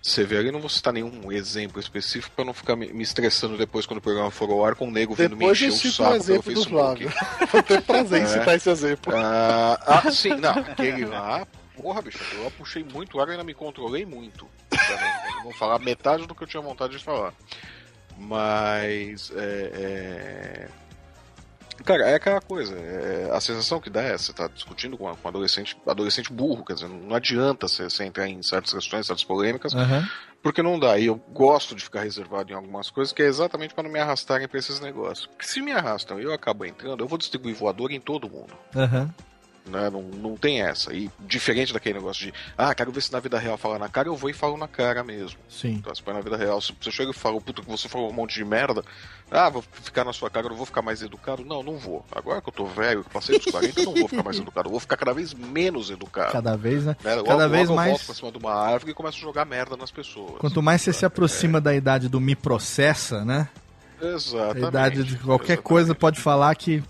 Você 0.02 0.22
vê 0.24 0.38
ali, 0.38 0.52
não 0.52 0.60
vou 0.60 0.68
citar 0.68 0.92
nenhum 0.92 1.32
exemplo 1.32 1.80
específico 1.80 2.34
pra 2.36 2.44
não 2.44 2.54
ficar 2.54 2.76
me, 2.76 2.92
me 2.92 3.02
estressando 3.02 3.56
depois 3.58 3.86
quando 3.86 3.98
o 3.98 4.02
programa 4.02 4.30
for 4.30 4.48
ao 4.50 4.64
ar 4.64 4.76
com 4.76 4.86
o 4.86 4.90
nego 4.90 5.14
vindo 5.14 5.30
me 5.36 5.40
Depois 5.40 5.58
encher 5.60 5.68
o 5.70 5.72
cito 5.72 5.88
um 5.88 5.92
saco 5.92 6.10
pelo 6.10 6.22
exemplo 6.22 6.42
do 6.42 6.54
Facebook. 6.54 7.08
Flávio. 7.08 7.12
Vou 7.52 7.62
ter 7.64 7.82
prazer 7.82 8.20
em 8.20 8.24
É. 8.24 8.26
citar 8.26 8.54
esse 8.54 8.70
exemplo. 8.70 9.12
Ah, 9.16 9.80
ah, 9.84 10.10
sim, 10.12 10.30
não, 10.36 10.50
aquele 10.52 11.04
lá, 11.06 11.44
porra, 11.76 12.02
bicho, 12.02 12.18
eu 12.34 12.50
puxei 12.52 12.84
muito 12.84 13.18
ar 13.20 13.26
e 13.28 13.32
ainda 13.32 13.42
me 13.44 13.54
controlei 13.54 14.06
muito. 14.06 14.46
Não, 14.70 15.44
não 15.46 15.52
falar 15.52 15.78
metade 15.80 16.24
do 16.26 16.34
que 16.34 16.42
eu 16.44 16.46
tinha 16.46 16.62
vontade 16.62 16.96
de 16.96 17.02
falar. 17.04 17.32
Mas, 18.16 19.30
é, 19.34 19.70
é, 19.74 20.68
Cara, 21.84 22.08
é 22.08 22.14
aquela 22.14 22.40
coisa, 22.40 22.76
é, 22.76 23.30
a 23.32 23.40
sensação 23.40 23.80
que 23.80 23.90
dá 23.90 24.02
é, 24.02 24.16
você 24.16 24.32
tá 24.32 24.48
discutindo 24.48 24.96
com, 24.96 25.10
um 25.10 25.28
adolescente, 25.28 25.76
adolescente 25.86 26.32
burro, 26.32 26.64
quer 26.64 26.74
dizer, 26.74 26.88
não 26.88 27.14
adianta 27.14 27.68
você, 27.68 27.84
você 27.84 28.04
entrar 28.04 28.28
em 28.28 28.42
certas 28.42 28.72
questões, 28.72 29.06
certas 29.06 29.24
polêmicas, 29.24 29.72
porque 30.42 30.62
não 30.62 30.78
dá. 30.78 30.98
E 30.98 31.06
eu 31.06 31.16
gosto 31.16 31.74
de 31.74 31.84
ficar 31.84 32.02
reservado 32.02 32.52
em 32.52 32.54
algumas 32.54 32.90
coisas, 32.90 33.12
que 33.12 33.22
é 33.22 33.26
exatamente 33.26 33.74
para 33.74 33.84
não 33.84 33.90
me 33.90 33.98
arrastarem 33.98 34.48
pra 34.48 34.58
esses 34.58 34.80
negócios. 34.80 35.26
Porque 35.26 35.46
se 35.46 35.60
me 35.60 35.72
arrastam 35.72 36.20
e 36.20 36.24
eu 36.24 36.32
acabo 36.32 36.64
entrando, 36.64 37.02
eu 37.02 37.08
vou 37.08 37.18
distribuir 37.18 37.54
voador 37.54 37.90
em 37.90 38.00
todo 38.00 38.30
mundo. 38.30 38.56
Aham. 38.74 39.12
Né? 39.68 39.90
Não, 39.90 40.02
não 40.02 40.36
tem 40.36 40.62
essa. 40.62 40.92
E 40.94 41.10
diferente 41.20 41.72
daquele 41.72 41.98
negócio 41.98 42.26
de, 42.26 42.34
ah, 42.56 42.74
quero 42.74 42.92
ver 42.92 43.00
se 43.02 43.12
na 43.12 43.20
vida 43.20 43.38
real 43.38 43.56
fala 43.58 43.78
na 43.78 43.88
cara, 43.88 44.08
eu 44.08 44.14
vou 44.16 44.30
e 44.30 44.32
falo 44.32 44.56
na 44.56 44.68
cara 44.68 45.02
mesmo. 45.02 45.38
Sim. 45.48 45.72
Então, 45.74 45.94
se 45.94 46.02
na 46.06 46.20
vida 46.20 46.36
real, 46.36 46.60
se 46.60 46.72
você 46.80 46.90
chega 46.90 47.10
e 47.10 47.14
fala, 47.14 47.40
puta, 47.40 47.62
que 47.62 47.68
você 47.68 47.88
falou 47.88 48.08
um 48.10 48.12
monte 48.12 48.34
de 48.34 48.44
merda, 48.44 48.84
ah, 49.30 49.48
vou 49.50 49.62
ficar 49.82 50.04
na 50.04 50.12
sua 50.12 50.30
cara, 50.30 50.46
eu 50.46 50.50
não 50.50 50.56
vou 50.56 50.66
ficar 50.66 50.82
mais 50.82 51.02
educado. 51.02 51.44
Não, 51.44 51.62
não 51.62 51.76
vou. 51.76 52.04
Agora 52.12 52.40
que 52.40 52.48
eu 52.48 52.52
tô 52.52 52.64
velho, 52.66 53.02
que 53.02 53.10
passei 53.10 53.38
dos 53.38 53.50
40, 53.50 53.80
eu 53.80 53.84
não 53.86 53.94
vou 53.94 54.08
ficar 54.08 54.22
mais 54.22 54.36
educado. 54.38 54.68
Eu 54.68 54.70
vou 54.70 54.80
ficar 54.80 54.96
cada 54.96 55.12
vez 55.12 55.34
menos 55.34 55.90
educado. 55.90 56.32
Cada 56.32 56.56
vez, 56.56 56.84
né? 56.84 56.96
Né? 57.02 57.14
Logo- 57.16 57.26
Cada 57.28 57.42
logo 57.44 57.54
vez 57.56 57.68
eu 57.68 57.74
mais. 57.74 57.90
volto 57.90 58.06
pra 58.06 58.14
cima 58.14 58.30
de 58.32 58.38
uma 58.38 58.54
árvore 58.54 58.92
e 58.92 58.94
começo 58.94 59.18
a 59.18 59.20
jogar 59.20 59.44
merda 59.44 59.76
nas 59.76 59.90
pessoas. 59.90 60.38
Quanto 60.38 60.62
mais 60.62 60.80
você 60.82 60.92
se 60.92 61.04
aproxima 61.04 61.60
da 61.60 61.74
idade 61.74 62.08
do 62.08 62.20
me 62.20 62.36
processa, 62.36 63.24
né? 63.24 63.48
A 64.00 64.06
Exatamente. 64.06 64.68
idade 64.68 65.04
de 65.04 65.16
qualquer 65.16 65.44
Exatamente. 65.54 65.62
coisa 65.62 65.94
pode 65.94 66.20
falar 66.20 66.54
que. 66.54 66.82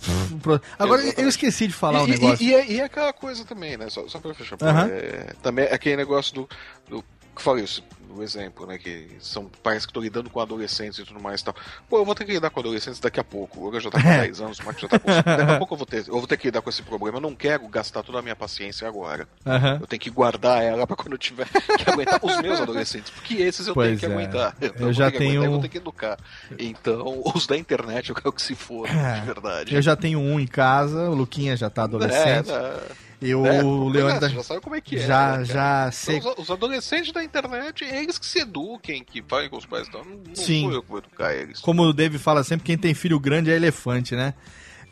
Agora 0.78 1.03
eu 1.03 1.07
Exatamente. 1.07 1.28
esqueci 1.28 1.66
de 1.69 1.73
falar 1.73 2.03
um 2.03 2.07
e, 2.07 2.11
e- 2.11 2.12
negócio. 2.12 2.45
E, 2.45 2.53
e, 2.53 2.73
e 2.74 2.81
é 2.81 2.85
aquela 2.85 3.12
coisa 3.12 3.45
também, 3.45 3.77
né? 3.77 3.89
Só, 3.89 4.07
só 4.09 4.19
pra 4.19 4.35
fechar. 4.35 4.57
É, 4.91 5.33
também 5.43 5.66
é 5.66 5.74
aquele 5.74 5.97
negócio 5.97 6.35
do. 6.35 6.49
do 6.89 7.05
que 7.36 7.40
eu 7.40 7.44
falei, 7.44 7.64
isso, 7.64 7.82
o 8.10 8.22
exemplo, 8.22 8.66
né? 8.66 8.78
Que 8.78 9.08
são, 9.20 9.50
parece 9.62 9.86
que 9.86 9.92
tô 9.92 10.00
lidando 10.00 10.30
com 10.30 10.40
adolescentes 10.40 10.98
e 10.98 11.04
tudo 11.04 11.20
mais 11.20 11.40
e 11.40 11.44
tal. 11.44 11.54
Pô, 11.88 11.98
eu 11.98 12.04
vou 12.04 12.14
ter 12.14 12.24
que 12.24 12.32
lidar 12.32 12.48
com 12.50 12.60
adolescentes 12.60 12.98
daqui 12.98 13.20
a 13.20 13.24
pouco. 13.24 13.68
O 13.68 13.80
já 13.80 13.90
tá 13.90 14.00
com 14.00 14.08
É. 14.08 14.20
10 14.22 14.40
anos, 14.40 14.58
o 14.58 14.64
Marcos 14.64 14.82
já 14.82 14.88
tá 14.88 14.98
com 14.98 15.12
5. 15.12 15.22
Daqui 15.22 15.52
a 15.52 15.58
pouco 15.58 15.74
eu 15.74 15.78
vou, 15.78 15.86
ter, 15.86 15.98
eu 16.08 16.14
vou 16.18 16.26
ter 16.26 16.36
que 16.38 16.46
lidar 16.48 16.62
com 16.62 16.70
esse 16.70 16.82
problema. 16.82 17.18
Eu 17.18 17.20
não 17.20 17.34
quero 17.34 17.68
gastar 17.68 18.02
toda 18.02 18.18
a 18.18 18.22
minha 18.22 18.34
paciência 18.34 18.88
agora. 18.88 19.28
Aham. 19.46 19.78
Eu 19.80 19.86
tenho 19.86 20.00
que 20.00 20.08
guardar 20.10 20.62
ela 20.62 20.86
pra 20.86 20.96
quando 20.96 21.12
eu 21.12 21.18
tiver 21.18 21.46
que 21.48 21.90
aguentar 21.90 22.18
os 22.22 22.40
meus 22.40 22.58
adolescentes. 22.60 23.10
Porque 23.10 23.34
esses 23.34 23.66
eu 23.66 23.74
Pois 23.74 23.88
tenho 23.88 23.98
que 24.00 24.06
é. 24.06 24.08
aguentar. 24.12 24.56
Eu 24.60 24.72
vou 24.78 24.92
já 24.92 25.10
que 25.10 25.16
aguentar, 25.18 25.32
tenho- 25.32 25.44
Eu 25.44 25.50
vou 25.50 25.60
ter 25.60 25.68
que 25.68 25.78
educar. 25.78 26.18
Então, 26.58 27.22
os 27.34 27.46
da 27.46 27.56
internet 27.56 28.08
eu 28.10 28.14
quero 28.16 28.32
que 28.32 28.40
se 28.42 28.54
for, 28.54 28.88
É. 28.88 29.20
de 29.20 29.26
verdade. 29.26 29.74
Eu 29.74 29.82
já 29.82 29.94
tenho 29.94 30.18
um 30.20 30.40
em 30.40 30.46
casa, 30.46 31.10
o 31.10 31.14
Luquinha 31.14 31.56
já 31.56 31.68
tá 31.68 31.82
adolescente. 31.84 32.50
É? 32.50 33.06
E 33.20 33.34
o 33.34 33.47
É, 33.47 33.62
Leônidas. 33.62 34.30
já 34.32 34.43
sabe 34.43 34.60
como 34.60 34.74
é 34.76 34.80
que 34.80 34.97
é. 34.97 35.06
Já, 35.06 35.38
né, 35.38 35.44
já 35.47 35.90
sei. 35.90 36.16
Então, 36.18 36.32
os, 36.36 36.44
os 36.44 36.51
adolescentes 36.51 37.12
da 37.12 37.24
internet, 37.24 37.82
eles 37.84 38.18
que 38.18 38.26
se 38.26 38.40
eduquem, 38.40 39.02
que 39.02 39.22
falem 39.26 39.48
com 39.48 39.56
os 39.56 39.64
pais. 39.64 39.88
Então, 39.88 40.02
não, 40.05 40.34
Sim. 40.34 40.62
sou 40.64 40.72
eu 40.72 40.82
que 40.82 40.88
vou 40.90 40.98
educar 40.98 41.32
eles. 41.34 41.60
Como 41.60 41.82
o 41.82 41.93
Dave 41.94 42.18
fala 42.18 42.44
sempre, 42.44 42.66
quem 42.66 42.76
tem 42.76 42.93
filho 42.93 43.18
grande 43.18 43.51
é 43.51 43.56
elefante, 43.56 44.14
né? 44.14 44.34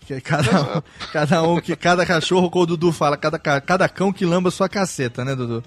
Que 0.07 0.21
cada, 0.21 0.79
um, 0.79 0.83
cada 1.13 1.43
um 1.43 1.61
que 1.61 1.75
cada 1.77 2.05
cachorro, 2.07 2.51
como 2.51 2.65
o 2.65 2.67
Dudu 2.67 2.93
fala, 2.93 3.17
cada, 3.17 3.39
ca- 3.39 3.61
cada 3.61 3.89
cão 3.89 4.13
que 4.13 4.25
lamba 4.27 4.51
sua 4.51 4.69
caceta, 4.69 5.25
né, 5.25 5.35
Dudu? 5.35 5.63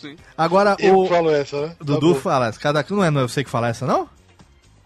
Sim. 0.00 0.16
Agora 0.36 0.76
Eu 0.78 0.98
o 0.98 1.06
falo 1.06 1.30
essa, 1.30 1.68
né? 1.68 1.76
Dudu 1.80 2.14
Tá 2.14 2.20
fala, 2.20 2.52
cada 2.52 2.84
não 2.90 3.02
é 3.04 3.10
não 3.10 3.20
é 3.22 3.28
você 3.28 3.42
que 3.44 3.48
fala 3.50 3.68
essa 3.68 3.86
não? 3.86 4.08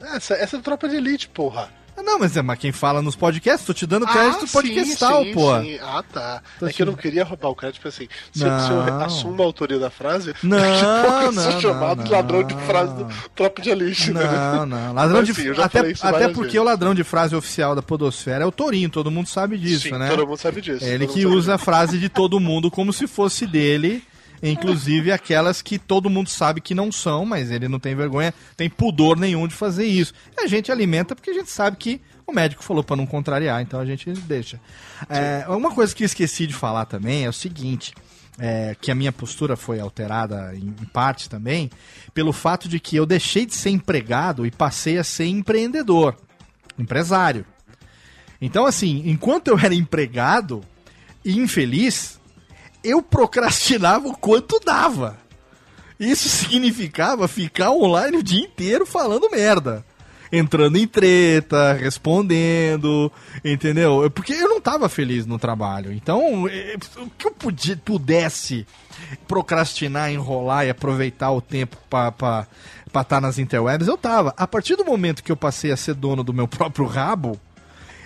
Essa, 0.00 0.34
essa 0.34 0.56
é 0.56 0.60
tropa 0.60 0.88
de 0.88 0.94
elite, 0.96 1.28
porra. 1.28 1.72
Ah, 1.98 2.02
Não, 2.02 2.18
mas 2.18 2.36
é 2.36 2.42
mas 2.42 2.58
quem 2.58 2.70
fala 2.70 3.02
nos 3.02 3.16
podcasts, 3.16 3.66
tô 3.66 3.74
te 3.74 3.84
dando 3.86 4.06
crédito 4.06 4.46
sim, 4.46 4.52
podcastal, 4.52 5.24
sim, 5.24 5.32
pô. 5.32 5.60
sim. 5.60 5.78
Ah, 5.82 6.04
tá. 6.12 6.42
Tô 6.58 6.66
é 6.66 6.72
que 6.72 6.82
eu 6.82 6.86
te- 6.86 6.90
não 6.90 6.96
queria 6.96 7.24
roubar 7.24 7.48
o 7.48 7.54
crédito, 7.56 7.86
assim, 7.88 8.06
se, 8.32 8.42
eu- 8.44 8.60
se 8.60 8.70
eu 8.70 8.84
Não. 8.86 9.00
assumo 9.04 9.42
a 9.42 9.44
autoria 9.46 9.78
da 9.80 9.90
frase, 9.90 10.32
Não, 10.42 10.58
pouco 11.02 11.22
eu 11.24 11.32
não, 11.32 11.42
sou 11.52 11.60
chamado 11.60 11.98
não, 11.98 12.04
de 12.04 12.10
ladrão 12.12 12.42
de 12.44 12.54
não. 12.54 12.60
frase 12.62 12.94
do 12.94 13.06
tropa 13.34 13.60
de 13.60 13.70
elite, 13.70 14.12
né? 14.12 14.20
Não, 14.54 14.64
não. 14.66 14.92
Ladrão 14.92 15.18
Mas 15.18 15.26
de 15.28 15.34
sim, 15.34 15.42
eu 15.48 15.54
já 15.54 15.64
até, 15.64 15.80
até 15.80 16.28
porque 16.28 16.42
vezes. 16.52 16.60
o 16.60 16.64
ladrão 16.64 16.94
de 16.94 17.02
frase 17.02 17.34
oficial 17.34 17.74
da 17.74 17.82
Podosfera 17.82 18.44
é 18.44 18.46
o 18.46 18.52
Torinho, 18.52 18.88
todo 18.88 19.10
mundo 19.10 19.26
sabe 19.28 19.58
disso, 19.58 19.88
Sim, 19.88 19.98
né? 19.98 20.08
todo 20.08 20.26
mundo 20.26 20.38
sabe 20.38 20.60
disso. 20.60 20.84
É 20.84 20.90
ele 20.94 21.06
que 21.08 21.26
usa 21.26 21.56
a 21.56 21.58
frase 21.58 21.98
de 21.98 22.08
todo 22.08 22.38
mundo 22.38 22.70
como 22.70 22.92
se 22.92 23.06
fosse 23.08 23.46
dele, 23.46 24.04
inclusive 24.42 25.10
aquelas 25.12 25.60
que 25.62 25.78
todo 25.78 26.10
mundo 26.10 26.28
sabe 26.28 26.60
que 26.60 26.74
não 26.74 26.92
são, 26.92 27.24
mas 27.24 27.50
ele 27.50 27.68
não 27.68 27.78
tem 27.78 27.94
vergonha, 27.94 28.32
tem 28.56 28.68
pudor 28.70 29.18
nenhum 29.18 29.46
de 29.46 29.54
fazer 29.54 29.86
isso. 29.86 30.12
E 30.36 30.44
a 30.44 30.46
gente 30.46 30.70
alimenta 30.70 31.14
porque 31.14 31.30
a 31.30 31.34
gente 31.34 31.50
sabe 31.50 31.76
que 31.76 32.00
o 32.26 32.32
médico 32.32 32.62
falou 32.62 32.84
pra 32.84 32.96
não 32.96 33.06
contrariar, 33.06 33.62
então 33.62 33.80
a 33.80 33.86
gente 33.86 34.10
deixa. 34.12 34.60
É, 35.08 35.44
uma 35.48 35.70
coisa 35.74 35.94
que 35.94 36.02
eu 36.02 36.06
esqueci 36.06 36.46
de 36.46 36.54
falar 36.54 36.84
também 36.84 37.24
é 37.24 37.28
o 37.28 37.32
seguinte. 37.32 37.94
é, 38.38 38.76
que 38.80 38.90
a 38.90 38.94
minha 38.94 39.10
postura 39.12 39.56
foi 39.56 39.80
alterada 39.80 40.54
em, 40.54 40.68
em 40.68 40.86
parte 40.86 41.28
também, 41.28 41.70
pelo 42.14 42.32
fato 42.32 42.68
de 42.68 42.78
que 42.78 42.96
eu 42.96 43.04
deixei 43.04 43.44
de 43.44 43.54
ser 43.54 43.70
empregado 43.70 44.46
e 44.46 44.50
passei 44.50 44.96
a 44.96 45.04
ser 45.04 45.26
empreendedor, 45.26 46.16
empresário. 46.78 47.44
Então, 48.40 48.64
assim, 48.64 49.02
enquanto 49.06 49.48
eu 49.48 49.58
era 49.58 49.74
empregado 49.74 50.62
e 51.24 51.36
infeliz, 51.38 52.17
eu 52.88 53.02
procrastinava 53.02 54.08
o 54.08 54.16
quanto 54.16 54.60
dava. 54.64 55.16
Isso 55.98 56.28
significava 56.28 57.26
ficar 57.26 57.70
online 57.72 58.18
o 58.18 58.22
dia 58.22 58.44
inteiro 58.44 58.86
falando 58.86 59.30
merda. 59.30 59.84
Entrando 60.30 60.76
em 60.76 60.86
treta, 60.86 61.72
respondendo, 61.72 63.10
entendeu? 63.42 64.02
Eu- 64.02 64.10
Porque 64.10 64.34
eu 64.34 64.48
não 64.48 64.60
tava 64.60 64.88
feliz 64.88 65.24
no 65.24 65.38
trabalho. 65.38 65.90
Então, 65.92 66.46
eh, 66.46 66.76
o 66.98 67.08
que 67.16 67.26
eu 67.26 67.30
podia, 67.32 67.76
pudesse 67.78 68.66
procrastinar, 69.26 70.12
enrolar 70.12 70.66
e 70.66 70.70
aproveitar 70.70 71.30
o 71.30 71.40
tempo 71.40 71.76
pra 71.88 72.12
estar 72.86 73.04
tá 73.04 73.20
nas 73.20 73.38
interwebs, 73.38 73.88
eu 73.88 73.96
tava. 73.96 74.34
A 74.36 74.46
partir 74.46 74.76
do 74.76 74.84
momento 74.84 75.22
que 75.22 75.32
eu 75.32 75.36
passei 75.36 75.72
a 75.72 75.76
ser 75.76 75.94
dono 75.94 76.22
do 76.22 76.34
meu 76.34 76.46
próprio 76.48 76.86
rabo, 76.86 77.40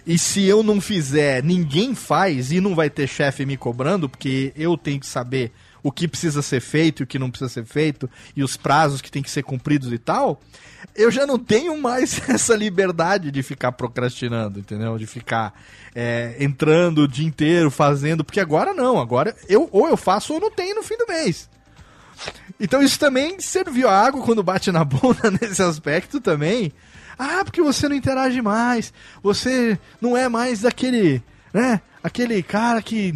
e 0.06 0.18
se 0.18 0.44
eu 0.44 0.62
não 0.62 0.80
fizer, 0.80 1.42
ninguém 1.42 1.94
faz 1.94 2.50
e 2.50 2.60
não 2.60 2.74
vai 2.74 2.90
ter 2.90 3.06
chefe 3.06 3.46
me 3.46 3.56
cobrando, 3.56 4.08
porque 4.08 4.52
eu 4.56 4.76
tenho 4.76 4.98
que 4.98 5.06
saber 5.06 5.52
o 5.82 5.90
que 5.90 6.06
precisa 6.06 6.42
ser 6.42 6.60
feito 6.60 7.02
e 7.02 7.04
o 7.04 7.06
que 7.06 7.18
não 7.18 7.30
precisa 7.30 7.50
ser 7.50 7.64
feito 7.64 8.08
e 8.36 8.42
os 8.42 8.56
prazos 8.56 9.00
que 9.00 9.10
tem 9.10 9.22
que 9.22 9.30
ser 9.30 9.42
cumpridos 9.42 9.92
e 9.92 9.98
tal. 9.98 10.40
Eu 10.94 11.10
já 11.10 11.26
não 11.26 11.38
tenho 11.38 11.80
mais 11.80 12.20
essa 12.28 12.54
liberdade 12.54 13.30
de 13.30 13.42
ficar 13.42 13.72
procrastinando, 13.72 14.58
entendeu? 14.58 14.98
De 14.98 15.06
ficar 15.06 15.54
é, 15.94 16.36
entrando 16.38 17.02
o 17.02 17.08
dia 17.08 17.26
inteiro, 17.26 17.70
fazendo, 17.70 18.24
porque 18.24 18.40
agora 18.40 18.74
não, 18.74 19.00
agora 19.00 19.34
eu 19.48 19.68
ou 19.72 19.88
eu 19.88 19.96
faço 19.96 20.34
ou 20.34 20.40
não 20.40 20.50
tenho 20.50 20.76
no 20.76 20.82
fim 20.82 20.96
do 20.96 21.06
mês. 21.06 21.48
Então 22.60 22.82
isso 22.82 22.98
também 22.98 23.40
serviu 23.40 23.88
a 23.88 23.98
água 23.98 24.22
quando 24.24 24.42
bate 24.42 24.70
na 24.70 24.82
bunda 24.84 25.30
nesse 25.40 25.62
aspecto 25.62 26.20
também. 26.20 26.72
Ah, 27.18 27.42
porque 27.44 27.62
você 27.62 27.88
não 27.88 27.96
interage 27.96 28.40
mais. 28.40 28.92
Você 29.22 29.78
não 30.00 30.16
é 30.16 30.28
mais 30.28 30.60
daquele, 30.62 31.22
né? 31.52 31.80
Aquele 32.02 32.42
cara 32.42 32.82
que 32.82 33.14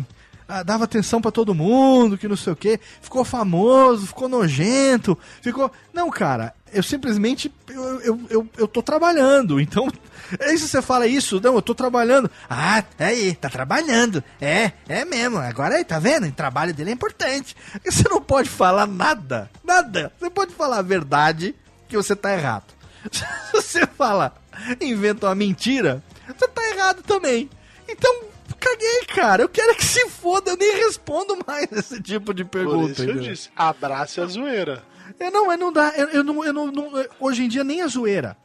ah, 0.48 0.62
dava 0.62 0.85
atenção 0.85 1.20
pra 1.20 1.32
todo 1.32 1.55
mundo, 1.55 2.16
que 2.16 2.28
não 2.28 2.36
sei 2.36 2.52
o 2.52 2.56
quê. 2.56 2.78
Ficou 3.01 3.24
famoso, 3.24 4.06
ficou 4.06 4.28
nojento, 4.28 5.18
ficou... 5.43 5.70
Não, 5.93 6.09
cara, 6.10 6.55
eu 6.73 6.82
simplesmente... 6.82 7.52
Eu, 7.68 8.01
eu, 8.01 8.20
eu, 8.31 8.48
eu 8.56 8.68
tô 8.68 8.82
trabalhando, 8.82 9.60
então... 9.60 9.89
É 10.40 10.52
isso 10.52 10.66
você 10.66 10.82
fala 10.82 11.06
isso? 11.06 11.40
Não, 11.40 11.55
eu 11.55 11.62
tô 11.62 11.73
trabalhando. 11.73 12.28
Ah, 12.51 12.82
aí, 12.98 13.36
tá 13.36 13.48
trabalhando. 13.48 14.24
É, 14.40 14.73
é 14.89 15.05
mesmo. 15.05 15.39
Agora 15.39 15.77
aí, 15.77 15.85
tá 15.85 16.01
vendo? 16.01 16.27
O 16.27 16.32
trabalho 16.32 16.74
dele 16.74 16.90
é 16.90 16.93
importante. 16.93 17.55
Você 17.85 18.09
não 18.09 18.20
pode 18.20 18.48
falar 18.48 18.89
nada. 18.89 19.48
Nada. 19.62 20.12
Você 20.18 20.28
pode 20.28 20.52
falar 20.52 20.78
a 20.78 20.82
verdade 20.82 21.55
que 21.89 21.97
você 21.97 22.16
tá 22.16 22.32
errado. 22.32 22.64
Se 23.12 23.24
você 23.53 23.87
fala, 23.87 24.35
inventa 24.81 25.27
uma 25.27 25.35
mentira, 25.35 26.03
você 26.27 26.49
tá 26.49 26.69
errado 26.70 27.03
também. 27.03 27.49
Então, 27.89 28.23
caguei, 28.59 29.05
cara. 29.15 29.43
Eu 29.43 29.49
quero 29.49 29.74
que 29.77 29.85
se 29.85 30.09
foda, 30.09 30.51
eu 30.51 30.57
nem 30.57 30.77
respondo 30.85 31.39
mais 31.47 31.70
esse 31.73 32.01
tipo 32.03 32.33
de 32.35 32.45
Por 32.45 32.51
pergunta. 32.51 32.93
isso 32.93 33.03
eu 33.05 33.19
disse, 33.19 33.51
abrace 33.57 34.20
a 34.20 34.27
zoeira. 34.27 34.83
Eu 35.20 35.31
não, 35.31 35.51
eu 35.53 35.59
não 35.59 35.73
dá. 35.73 35.89
Eu, 35.97 36.09
eu 36.09 36.24
não, 36.24 36.45
eu 36.45 36.53
não, 36.53 36.66
não- 36.73 37.05
Hoje 37.20 37.45
em 37.45 37.49
dia 37.49 37.62
nem 37.65 37.81
a 37.83 37.87
zoeira. 37.87 38.37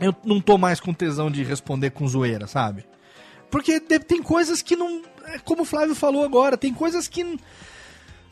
Eu 0.00 0.14
não 0.24 0.40
tô 0.40 0.58
mais 0.58 0.80
com 0.80 0.92
tesão 0.92 1.30
de 1.30 1.42
responder 1.44 1.90
com 1.90 2.06
zoeira, 2.08 2.46
sabe? 2.48 2.84
Porque 3.48 3.78
tem 3.78 4.20
coisas 4.20 4.60
que 4.60 4.74
não. 4.74 5.02
é 5.26 5.38
Como 5.38 5.62
o 5.62 5.64
Flávio 5.64 5.94
falou 5.94 6.24
agora, 6.24 6.56
tem 6.58 6.74
coisas 6.74 7.06
que. 7.06 7.22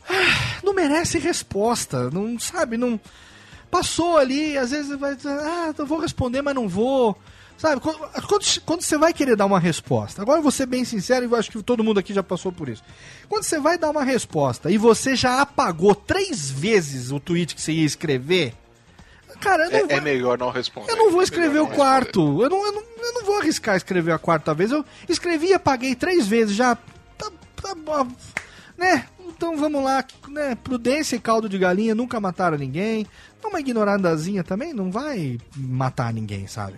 ah, 0.09 0.59
Não 0.61 0.73
merecem 0.73 1.21
resposta. 1.21 2.09
Não, 2.11 2.37
sabe? 2.37 2.75
Não. 2.77 2.99
Passou 3.73 4.17
ali, 4.17 4.55
às 4.55 4.69
vezes 4.69 4.95
vai 4.99 5.15
dizer, 5.15 5.31
ah, 5.31 5.73
eu 5.75 5.85
vou 5.87 5.97
responder, 5.99 6.43
mas 6.43 6.53
não 6.53 6.69
vou. 6.69 7.17
Sabe? 7.57 7.81
Quando, 7.81 7.97
quando, 8.27 8.61
quando 8.65 8.81
você 8.83 8.99
vai 8.99 9.11
querer 9.13 9.35
dar 9.35 9.47
uma 9.47 9.59
resposta, 9.59 10.21
agora 10.21 10.37
eu 10.37 10.43
vou 10.43 10.51
ser 10.51 10.67
bem 10.67 10.85
sincero 10.85 11.25
e 11.25 11.27
eu 11.27 11.35
acho 11.35 11.49
que 11.49 11.63
todo 11.63 11.83
mundo 11.83 11.99
aqui 11.99 12.13
já 12.13 12.21
passou 12.21 12.51
por 12.51 12.69
isso. 12.69 12.83
Quando 13.27 13.41
você 13.43 13.59
vai 13.59 13.75
dar 13.75 13.89
uma 13.89 14.03
resposta 14.03 14.69
e 14.69 14.77
você 14.77 15.15
já 15.15 15.41
apagou 15.41 15.95
três 15.95 16.51
vezes 16.51 17.11
o 17.11 17.19
tweet 17.19 17.55
que 17.55 17.61
você 17.61 17.71
ia 17.71 17.85
escrever, 17.85 18.53
cara, 19.39 19.65
eu 19.65 19.71
não, 19.71 19.77
É, 19.79 19.81
vou, 19.81 19.91
é 19.97 20.01
melhor 20.01 20.37
não 20.37 20.51
responder. 20.51 20.91
eu 20.91 20.95
não 20.97 21.09
vou 21.11 21.21
É 21.21 21.23
escrever 21.23 21.49
melhor 21.49 21.71
o 21.71 21.75
quarto. 21.75 22.43
Eu 22.43 22.49
não, 22.51 22.65
eu, 22.65 22.71
não, 22.73 22.83
eu 22.99 23.13
não 23.15 23.25
vou 23.25 23.39
arriscar 23.39 23.75
escrever 23.75 24.11
a 24.11 24.19
quarta 24.19 24.53
vez. 24.53 24.71
Eu 24.71 24.85
escrevi 25.09 25.47
e 25.47 25.53
apaguei 25.53 25.95
três 25.95 26.27
vezes 26.27 26.55
já. 26.55 26.75
Tá, 27.17 27.31
tá 27.59 27.73
bom. 27.73 28.07
Né? 28.77 29.05
Então 29.27 29.57
vamos 29.57 29.83
lá, 29.83 30.05
né? 30.27 30.55
Prudência 30.63 31.15
e 31.15 31.19
caldo 31.19 31.49
de 31.49 31.57
galinha 31.57 31.95
nunca 31.95 32.19
mataram 32.19 32.57
ninguém. 32.57 33.05
Uma 33.43 33.59
ignorandazinha 33.59 34.43
também 34.43 34.73
não 34.73 34.91
vai 34.91 35.37
matar 35.55 36.13
ninguém, 36.13 36.47
sabe? 36.47 36.75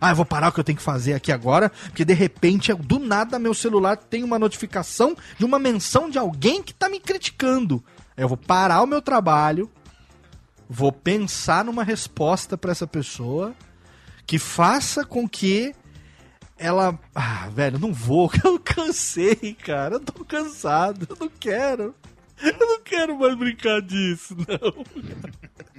Ah, 0.00 0.10
eu 0.10 0.16
vou 0.16 0.24
parar 0.24 0.48
o 0.48 0.52
que 0.52 0.60
eu 0.60 0.64
tenho 0.64 0.78
que 0.78 0.84
fazer 0.84 1.14
aqui 1.14 1.32
agora, 1.32 1.70
porque 1.70 2.04
de 2.04 2.14
repente, 2.14 2.72
do 2.72 2.98
nada, 2.98 3.38
meu 3.38 3.52
celular 3.52 3.96
tem 3.96 4.22
uma 4.22 4.38
notificação 4.38 5.16
de 5.36 5.44
uma 5.44 5.58
menção 5.58 6.08
de 6.08 6.18
alguém 6.18 6.62
que 6.62 6.72
tá 6.72 6.88
me 6.88 7.00
criticando. 7.00 7.82
Eu 8.16 8.28
vou 8.28 8.36
parar 8.36 8.82
o 8.82 8.86
meu 8.86 9.02
trabalho, 9.02 9.70
vou 10.68 10.92
pensar 10.92 11.64
numa 11.64 11.82
resposta 11.82 12.56
pra 12.56 12.70
essa 12.70 12.86
pessoa 12.86 13.54
que 14.26 14.38
faça 14.38 15.04
com 15.04 15.28
que 15.28 15.74
ela. 16.56 16.98
Ah, 17.14 17.48
velho, 17.52 17.78
não 17.78 17.92
vou, 17.92 18.30
eu 18.44 18.58
cansei, 18.58 19.56
cara. 19.64 19.96
Eu 19.96 20.00
tô 20.00 20.24
cansado, 20.24 21.06
eu 21.10 21.16
não 21.18 21.28
quero. 21.28 21.94
Eu 22.42 22.66
não 22.66 22.80
quero 22.82 23.18
mais 23.18 23.34
brincar 23.36 23.80
disso, 23.82 24.36
não. 24.36 24.84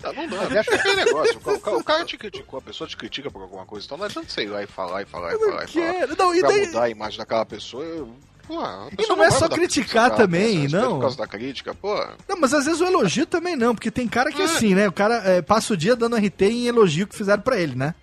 Tá, 0.01 0.13
não 0.13 0.27
dá. 0.27 0.59
Acho 0.59 0.69
que 0.69 0.75
é 0.75 0.79
aquele 0.79 0.95
negócio. 1.05 1.37
O 1.43 1.59
cara, 1.59 1.77
o 1.77 1.83
cara 1.83 2.05
te 2.05 2.17
criticou, 2.17 2.59
a 2.59 2.61
pessoa 2.61 2.87
te 2.87 2.95
critica 2.97 3.29
por 3.31 3.41
alguma 3.41 3.65
coisa, 3.65 3.85
então 3.85 3.97
não 3.97 4.05
adianta 4.05 4.29
você 4.29 4.43
ir 4.43 4.47
lá 4.47 4.63
e 4.63 4.67
falar 4.67 5.01
e 5.01 5.05
falar 5.05 5.33
e 5.33 5.37
falar 5.39 5.47
e 5.47 5.51
falar. 5.51 5.65
Quero. 5.67 6.15
Não, 6.17 6.33
e 6.35 6.39
Pra 6.39 6.49
daí. 6.49 6.65
mudar 6.67 6.83
a 6.83 6.89
imagem 6.89 7.17
daquela 7.19 7.45
pessoa, 7.45 7.83
eu... 7.83 8.13
Pô, 8.47 8.59
a 8.59 8.89
pessoa 8.97 9.15
não 9.15 9.23
é 9.25 9.29
só 9.31 9.47
criticar 9.47 10.09
por 10.09 10.17
também, 10.17 10.61
respeito 10.61 10.71
não. 10.83 10.93
Por 10.95 11.01
causa 11.01 11.17
da 11.17 11.27
crítica, 11.27 11.73
pô. 11.75 11.95
Não, 12.27 12.39
mas 12.39 12.51
às 12.53 12.65
vezes 12.65 12.81
o 12.81 12.85
elogio 12.85 13.25
também 13.27 13.55
não, 13.55 13.75
porque 13.75 13.91
tem 13.91 14.07
cara 14.07 14.31
que 14.31 14.41
é 14.41 14.45
É. 14.45 14.47
assim, 14.47 14.73
né? 14.73 14.87
O 14.87 14.91
cara 14.91 15.15
é, 15.17 15.41
passa 15.41 15.73
o 15.73 15.77
dia 15.77 15.95
dando 15.95 16.15
RT 16.15 16.41
em 16.45 16.67
elogio 16.67 17.05
que 17.05 17.15
fizeram 17.15 17.43
pra 17.43 17.59
ele, 17.59 17.75
né? 17.75 17.93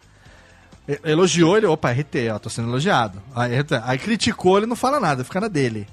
E- 0.86 1.00
Elogiou 1.02 1.56
ele, 1.56 1.66
opa, 1.66 1.90
RT, 1.90 2.28
ó, 2.32 2.38
tô 2.38 2.48
sendo 2.48 2.68
elogiado. 2.68 3.20
Aí. 3.34 3.52
Aí 3.84 3.98
criticou, 3.98 4.56
ele 4.56 4.66
não 4.66 4.76
fala 4.76 5.00
nada, 5.00 5.24
fica 5.24 5.40
na 5.40 5.48
dele. 5.48 5.88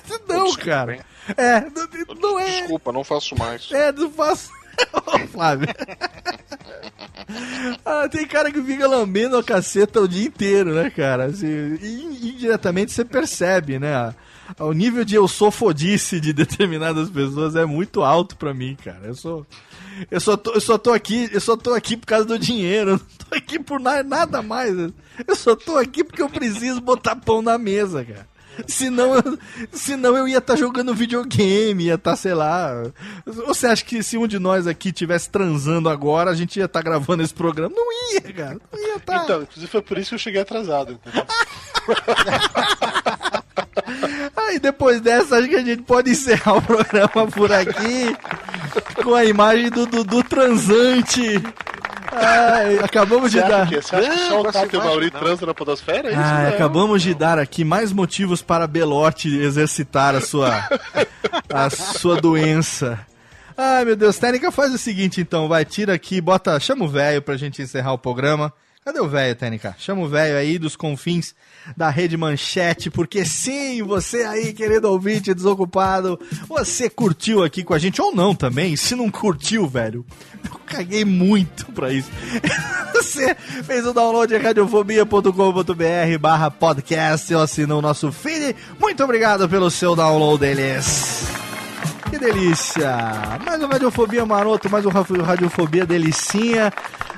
não, 0.28 0.52
cara. 0.54 1.04
É, 1.36 1.60
não, 1.60 2.14
não 2.20 2.40
é. 2.40 2.60
Desculpa, 2.60 2.92
não 2.92 3.04
faço 3.04 3.36
mais. 3.38 3.68
É, 3.72 3.92
não 3.92 4.10
faço. 4.10 4.50
Ô, 5.06 5.18
Flávio. 5.28 5.68
ah, 7.84 8.08
tem 8.08 8.26
cara 8.26 8.50
que 8.50 8.62
fica 8.62 8.86
lambendo 8.86 9.36
a 9.36 9.42
caceta 9.44 10.00
o 10.00 10.08
dia 10.08 10.26
inteiro, 10.26 10.74
né, 10.74 10.90
cara? 10.90 11.26
Assim, 11.26 11.78
indiretamente 11.82 12.92
você 12.92 13.04
percebe, 13.04 13.78
né? 13.78 14.14
O 14.58 14.72
nível 14.72 15.04
de 15.04 15.14
eu 15.14 15.26
sou 15.28 15.50
fodice 15.50 16.20
de 16.20 16.32
determinadas 16.32 17.08
pessoas 17.08 17.56
é 17.56 17.64
muito 17.64 18.02
alto 18.02 18.36
pra 18.36 18.52
mim, 18.52 18.76
cara. 18.82 19.00
Eu 19.04 19.14
sou. 19.14 19.46
Eu 20.10 20.20
só, 20.20 20.36
tô, 20.36 20.52
eu 20.52 20.60
só 20.60 20.78
tô 20.78 20.92
aqui, 20.92 21.28
eu 21.32 21.40
só 21.40 21.56
tô 21.56 21.74
aqui 21.74 21.96
por 21.96 22.06
causa 22.06 22.24
do 22.24 22.38
dinheiro, 22.38 22.90
eu 22.92 22.96
não 22.96 23.06
tô 23.28 23.34
aqui 23.36 23.58
por 23.58 23.78
na- 23.78 24.02
nada 24.02 24.42
mais. 24.42 24.74
Eu 24.74 25.36
só 25.36 25.54
tô 25.54 25.76
aqui 25.76 26.02
porque 26.02 26.22
eu 26.22 26.30
preciso 26.30 26.80
botar 26.80 27.14
pão 27.16 27.42
na 27.42 27.58
mesa, 27.58 28.04
cara. 28.04 28.26
Senão, 28.66 29.14
eu- 29.16 29.38
senão 29.72 30.16
eu 30.16 30.28
ia 30.28 30.38
estar 30.38 30.56
jogando 30.56 30.94
videogame, 30.94 31.84
ia 31.84 31.94
estar, 31.94 32.16
sei 32.16 32.34
lá. 32.34 32.70
Você 33.26 33.66
acha 33.66 33.84
que 33.84 34.02
se 34.02 34.16
um 34.18 34.26
de 34.26 34.38
nós 34.38 34.66
aqui 34.66 34.92
tivesse 34.92 35.30
transando 35.30 35.88
agora, 35.88 36.30
a 36.30 36.34
gente 36.34 36.58
ia 36.58 36.66
estar 36.66 36.82
gravando 36.82 37.22
esse 37.22 37.34
programa? 37.34 37.74
Não 37.74 38.12
ia, 38.14 38.20
cara. 38.32 38.58
Não 38.72 38.88
ia 38.88 38.96
estar. 38.96 39.24
Então, 39.24 39.42
inclusive 39.42 39.66
foi 39.70 39.82
por 39.82 39.98
isso 39.98 40.10
que 40.10 40.14
eu 40.16 40.18
cheguei 40.18 40.40
atrasado. 40.40 40.98
Aí 44.36 44.58
depois 44.58 45.00
dessa, 45.00 45.36
acho 45.38 45.48
que 45.48 45.56
a 45.56 45.64
gente 45.64 45.82
pode 45.82 46.10
encerrar 46.10 46.54
o 46.54 46.62
programa 46.62 47.26
por 47.30 47.50
aqui 47.52 48.14
com 49.02 49.14
a 49.14 49.24
imagem 49.24 49.70
do 49.70 49.86
Dudu 49.86 50.22
transante. 50.22 51.42
Ai, 52.12 52.78
acabamos 52.78 53.30
de 53.30 53.40
dar. 53.40 53.66
que, 53.68 53.80
você 53.80 53.96
acha 53.96 54.10
que 54.10 54.16
Não, 54.16 54.28
só 54.28 54.40
o 54.40 54.52
Tato 54.52 54.74
e 54.74 54.78
o 54.78 54.84
Mauri 54.84 55.10
não. 55.12 55.20
transam 55.20 55.46
na 55.46 55.54
podosfera? 55.54 56.08
É 56.08 56.12
isso? 56.12 56.20
Ah, 56.20 56.48
acabamos 56.48 57.02
de 57.02 57.14
dar 57.14 57.38
aqui 57.38 57.64
mais 57.64 57.92
motivos 57.92 58.42
para 58.42 58.66
Belote 58.66 59.34
exercitar 59.38 60.14
a 60.14 60.20
sua, 60.20 60.68
a 61.52 61.70
sua 61.70 62.20
doença. 62.20 62.98
Ai, 63.56 63.84
meu 63.84 63.96
Deus. 63.96 64.18
Técnica, 64.18 64.50
faz 64.50 64.72
o 64.74 64.78
seguinte 64.78 65.20
então, 65.20 65.48
vai, 65.48 65.64
tira 65.64 65.94
aqui, 65.94 66.20
bota, 66.20 66.58
chama 66.60 66.84
o 66.84 66.88
velho 66.88 67.22
pra 67.22 67.36
gente 67.36 67.62
encerrar 67.62 67.92
o 67.92 67.98
programa. 67.98 68.52
Cadê 68.84 68.98
o 68.98 69.08
velho, 69.08 69.36
Técnica? 69.36 69.76
Chama 69.78 70.02
o 70.02 70.08
velho 70.08 70.36
aí 70.36 70.58
dos 70.58 70.74
confins 70.74 71.36
da 71.76 71.88
Rede 71.88 72.16
Manchete, 72.16 72.90
porque 72.90 73.24
sim, 73.24 73.80
você 73.80 74.24
aí, 74.24 74.52
querido 74.52 74.90
ouvinte 74.90 75.32
desocupado, 75.32 76.18
você 76.48 76.90
curtiu 76.90 77.44
aqui 77.44 77.62
com 77.62 77.74
a 77.74 77.78
gente, 77.78 78.02
ou 78.02 78.12
não 78.12 78.34
também, 78.34 78.74
se 78.74 78.96
não 78.96 79.08
curtiu, 79.08 79.68
velho, 79.68 80.04
eu 80.44 80.58
caguei 80.66 81.04
muito 81.04 81.66
pra 81.66 81.92
isso. 81.92 82.10
Você 82.92 83.34
fez 83.34 83.84
o 83.84 83.92
download 83.92 84.32
de 84.32 84.38
radiofobia.com.br 84.40 86.18
barra 86.20 86.50
podcast 86.50 87.34
ou 87.34 87.42
assinou 87.42 87.80
o 87.80 87.82
nosso 87.82 88.12
feed. 88.12 88.54
Muito 88.78 89.02
obrigado 89.02 89.48
pelo 89.48 89.70
seu 89.70 89.96
download 89.96 90.38
deles. 90.38 91.26
Que 92.08 92.18
delícia! 92.18 92.94
Mais 93.44 93.60
um 93.60 93.66
Radiofobia 93.66 94.24
Maroto, 94.24 94.70
mais 94.70 94.84
um 94.86 94.90
Radiofobia 94.90 95.84
Delicinha. 95.86 96.72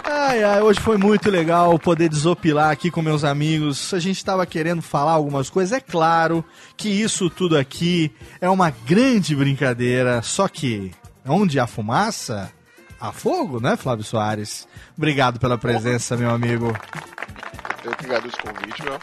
Ai, 0.06 0.44
ai, 0.44 0.60
hoje 0.60 0.78
foi 0.81 0.98
muito 0.98 1.31
legal 1.31 1.78
poder 1.78 2.10
desopilar 2.10 2.70
aqui 2.70 2.90
com 2.90 3.01
meus 3.01 3.24
amigos. 3.24 3.94
A 3.94 3.98
gente 3.98 4.18
estava 4.18 4.44
querendo 4.44 4.82
falar 4.82 5.12
algumas 5.12 5.48
coisas. 5.48 5.72
É 5.72 5.81
claro 5.81 6.44
que 6.76 6.89
isso 6.89 7.31
tudo 7.31 7.56
aqui 7.56 8.12
é 8.40 8.48
uma 8.48 8.70
grande 8.70 9.35
brincadeira, 9.35 10.20
só 10.20 10.47
que 10.47 10.93
onde 11.26 11.59
há 11.59 11.66
fumaça, 11.66 12.52
há 13.01 13.12
fogo, 13.12 13.60
né, 13.60 13.76
Flávio 13.76 14.05
Soares? 14.05 14.68
Obrigado 14.97 15.40
pela 15.40 15.56
presença, 15.56 16.16
meu 16.16 16.31
amigo. 16.31 16.76
Eu 17.82 17.93
que 17.97 18.05
agradeço 18.05 18.36
o 18.36 18.52
convite, 18.52 18.82
meu. 18.82 18.98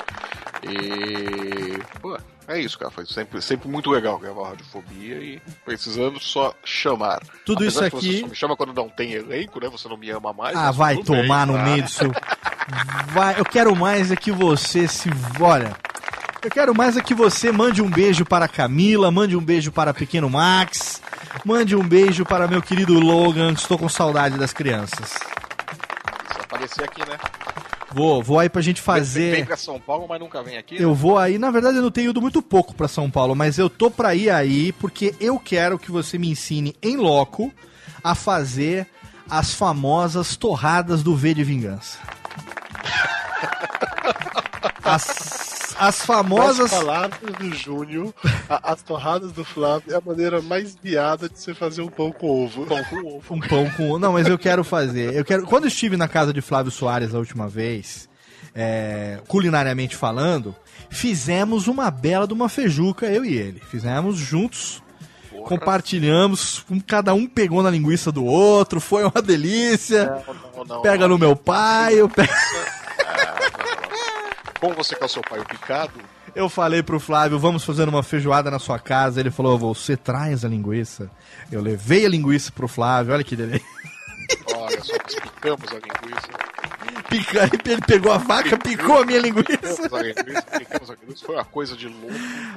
E. 0.70 1.80
Pô, 2.00 2.18
é 2.52 2.60
isso, 2.62 2.78
cara. 2.78 2.92
Foi 2.92 3.06
sempre, 3.06 3.42
sempre 3.42 3.68
muito 3.70 3.90
legal 3.90 4.18
gravar 4.20 4.50
Radiofobia 4.50 5.16
e 5.16 5.42
precisando 5.66 6.20
só 6.20 6.54
chamar. 6.64 7.22
Tudo 7.46 7.64
Apesar 7.64 7.88
isso 7.88 7.98
Você 8.00 8.08
aqui- 8.10 8.20
só 8.22 8.28
me 8.28 8.36
chama 8.36 8.56
quando 8.58 8.74
não 8.74 8.90
tem 8.90 9.14
elenco, 9.14 9.60
né? 9.60 9.70
Você 9.70 9.88
não 9.88 9.98
me 9.98 10.10
ama 10.10 10.34
mais. 10.34 10.56
Ah, 10.56 10.72
vai 10.72 10.96
tudo 10.98 11.14
bem, 11.14 11.22
tomar 11.24 11.48
no 11.48 11.58
meio 11.58 11.84
do 11.84 11.90
seu. 11.90 12.12
Vai, 13.08 13.40
eu 13.40 13.46
quero 13.46 13.76
mais 13.76 14.12
é 14.12 14.16
que 14.16 14.32
você 14.32 14.88
se. 14.88 15.10
Olha. 15.40 15.76
Eu 16.44 16.50
quero 16.50 16.74
mais 16.76 16.98
é 16.98 17.02
que 17.02 17.14
você 17.14 17.52
mande 17.52 17.84
um 17.84 17.90
beijo 17.90 18.26
para 18.26 18.48
Camila, 18.48 19.12
mande 19.12 19.38
um 19.38 19.42
beijo 19.44 19.72
para 19.72 19.94
Pequeno 19.94 20.28
Max, 20.28 21.00
mande 21.46 21.76
um 21.76 21.84
beijo 21.88 22.26
para 22.26 22.48
meu 22.48 22.64
querido 22.64 23.00
Logan, 23.00 23.52
estou 23.52 23.78
com 23.78 23.88
saudade 23.88 24.40
das 24.40 24.52
crianças. 24.52 25.20
Precisa 25.20 26.42
aparecer 26.42 26.84
aqui, 26.84 27.08
né? 27.08 27.16
Vou, 27.94 28.24
vou 28.24 28.40
aí 28.40 28.50
pra 28.50 28.62
gente 28.62 28.78
Vem 28.78 28.86
fazer. 28.86 29.46
pra 29.46 29.58
São 29.58 29.80
Paulo, 29.80 30.06
mas 30.08 30.20
nunca 30.20 30.42
vem 30.42 30.58
aqui. 30.58 30.82
Eu 30.82 30.96
vou 30.96 31.18
aí, 31.18 31.38
na 31.38 31.52
verdade 31.52 31.78
eu 31.78 31.84
não 31.84 31.92
tenho 31.92 32.10
ido 32.12 32.22
muito 32.22 32.42
pouco 32.42 32.74
pra 32.74 32.88
São 32.88 33.10
Paulo, 33.10 33.36
mas 33.36 33.58
eu 33.58 33.70
tô 33.70 33.92
pra 33.92 34.16
ir 34.16 34.30
aí 34.30 34.72
porque 34.74 35.14
eu 35.20 35.38
quero 35.38 35.78
que 35.78 35.92
você 35.92 36.18
me 36.18 36.30
ensine 36.30 36.76
em 36.82 36.98
loco 36.98 37.52
a 38.04 38.16
fazer 38.16 38.88
as 39.30 39.54
famosas 39.54 40.36
torradas 40.36 41.04
do 41.04 41.16
V 41.16 41.34
de 41.34 41.44
Vingança. 41.44 41.98
As, 44.84 45.51
as 45.88 46.02
famosas. 46.06 46.70
palavras 46.72 47.20
do 47.40 47.54
Júnior, 47.56 48.14
a- 48.50 48.72
as 48.74 48.82
torradas 48.84 49.32
do 49.32 49.44
Flávio 49.44 49.94
é 49.94 49.98
a 49.98 50.02
maneira 50.02 50.42
mais 50.42 50.76
viada 50.82 51.28
de 51.30 51.40
você 51.40 51.54
fazer 51.54 51.82
um 51.82 51.88
pão 51.90 52.12
com 52.12 52.44
ovo. 52.46 52.66
Pão 52.66 52.84
com 52.84 53.16
ovo. 53.18 53.34
Um 53.36 53.40
pão 53.40 53.70
com. 53.72 53.98
Não, 54.00 54.14
mas 54.14 54.28
eu 54.28 54.38
quero 54.38 54.64
fazer. 54.64 55.14
Eu 55.16 55.26
quero. 55.26 55.44
Quando 55.46 55.64
eu 55.64 55.68
estive 55.70 55.98
na 55.98 56.08
casa 56.08 56.32
de 56.34 56.42
Flávio 56.42 56.72
Soares 56.72 57.14
a 57.16 57.18
última 57.18 57.48
vez, 57.48 58.08
é, 58.56 59.20
culinariamente 59.28 59.96
falando, 59.96 60.56
fizemos 60.90 61.68
uma 61.68 61.90
bela 61.90 62.28
de 62.28 62.34
uma 62.34 62.48
feijuca, 62.50 63.06
eu 63.08 63.24
e 63.26 63.34
ele. 63.36 63.62
Fizemos 63.70 64.18
juntos. 64.18 64.82
Compartilhamos, 65.46 66.64
um- 66.70 66.80
cada 66.80 67.14
um 67.14 67.26
pegou 67.26 67.64
na 67.64 67.70
linguiça 67.72 68.12
do 68.12 68.24
outro, 68.24 68.80
foi 68.80 69.04
uma 69.04 69.22
delícia. 69.22 70.24
Não, 70.56 70.64
não, 70.66 70.82
Pega 70.82 71.08
no 71.08 71.18
meu 71.18 71.36
pai, 71.36 71.96
eu, 71.96 72.08
pe- 72.08 72.30
Como 74.62 74.76
você 74.76 74.96
quer 74.96 75.06
o 75.06 75.10
seu 75.10 75.24
pai 75.24 75.40
o 75.40 75.46
picado, 75.46 76.00
eu 76.36 76.48
falei 76.48 76.84
pro 76.84 77.00
Flávio, 77.00 77.40
vamos 77.40 77.66
fazer 77.66 77.90
uma 77.90 78.04
feijoada 78.04 78.52
na 78.52 78.60
sua 78.60 78.78
casa. 78.78 79.20
Ele 79.20 79.32
falou, 79.32 79.58
você 79.58 79.98
traz 79.98 80.46
a 80.46 80.48
linguiça. 80.48 81.10
Eu 81.52 81.62
levei 81.62 82.06
a 82.06 82.10
linguiça 82.10 82.52
pro 82.52 82.68
Flávio, 82.68 83.12
olha 83.12 83.24
que 83.24 83.36
delícia. 83.36 83.66
olha 84.56 84.84
só, 84.84 84.94
nós 84.94 85.16
picamos 85.16 85.68
a 85.72 85.74
linguiça. 85.74 86.30
Pica- 87.12 87.50
Ele 87.70 87.82
pegou 87.86 88.12
a 88.12 88.18
vaca, 88.18 88.58
picou 88.58 89.02
a 89.02 89.06
minha 89.06 89.20
linguiça. 89.20 89.90
Foi 91.26 91.36
uma 91.36 91.44
coisa 91.46 91.76
de 91.76 91.88
louco. 91.88 92.08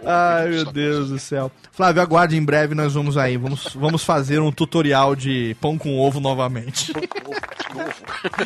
Ai, 0.06 0.48
meu 0.48 0.64
Deus 0.66 1.08
do 1.10 1.18
céu. 1.18 1.50
Flávio, 1.72 2.00
aguarde, 2.00 2.36
em 2.36 2.44
breve 2.44 2.74
nós 2.74 2.94
vamos 2.94 3.16
aí. 3.18 3.36
Vamos, 3.36 3.74
vamos 3.74 4.04
fazer 4.04 4.38
um 4.40 4.52
tutorial 4.52 5.16
de 5.16 5.56
pão 5.60 5.76
com 5.76 5.98
ovo 5.98 6.20
novamente. 6.20 6.92
De 6.92 7.74
novo. 7.74 7.94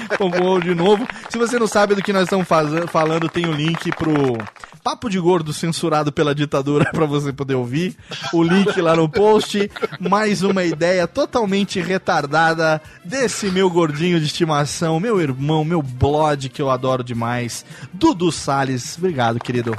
pão 0.18 0.30
com 0.30 0.42
ovo 0.44 0.62
de 0.62 0.74
novo. 0.74 1.06
Se 1.28 1.36
você 1.36 1.58
não 1.58 1.66
sabe 1.66 1.94
do 1.94 2.02
que 2.02 2.12
nós 2.12 2.22
estamos 2.24 2.48
falando, 2.90 3.28
tem 3.28 3.46
o 3.46 3.52
link 3.52 3.90
pro 3.96 4.38
Papo 4.82 5.10
de 5.10 5.18
Gordo 5.20 5.52
censurado 5.52 6.10
pela 6.10 6.34
ditadura 6.34 6.86
pra 6.90 7.04
você 7.04 7.32
poder 7.32 7.54
ouvir. 7.54 7.94
O 8.32 8.42
link 8.42 8.80
lá 8.80 8.96
no 8.96 9.08
post. 9.08 9.70
Mais 10.00 10.42
uma 10.42 10.64
ideia 10.64 11.06
totalmente 11.06 11.80
retardada 11.80 12.80
desse 13.04 13.50
meu 13.50 13.68
gordinho 13.68 14.18
de 14.18 14.26
estimação, 14.26 14.98
meu 14.98 15.20
irmão, 15.20 15.64
meu 15.64 15.82
blog 15.98 16.48
que 16.48 16.62
eu 16.62 16.70
adoro 16.70 17.02
demais, 17.02 17.64
Dudu 17.92 18.30
Salles. 18.30 18.96
Obrigado, 18.96 19.38
querido. 19.40 19.76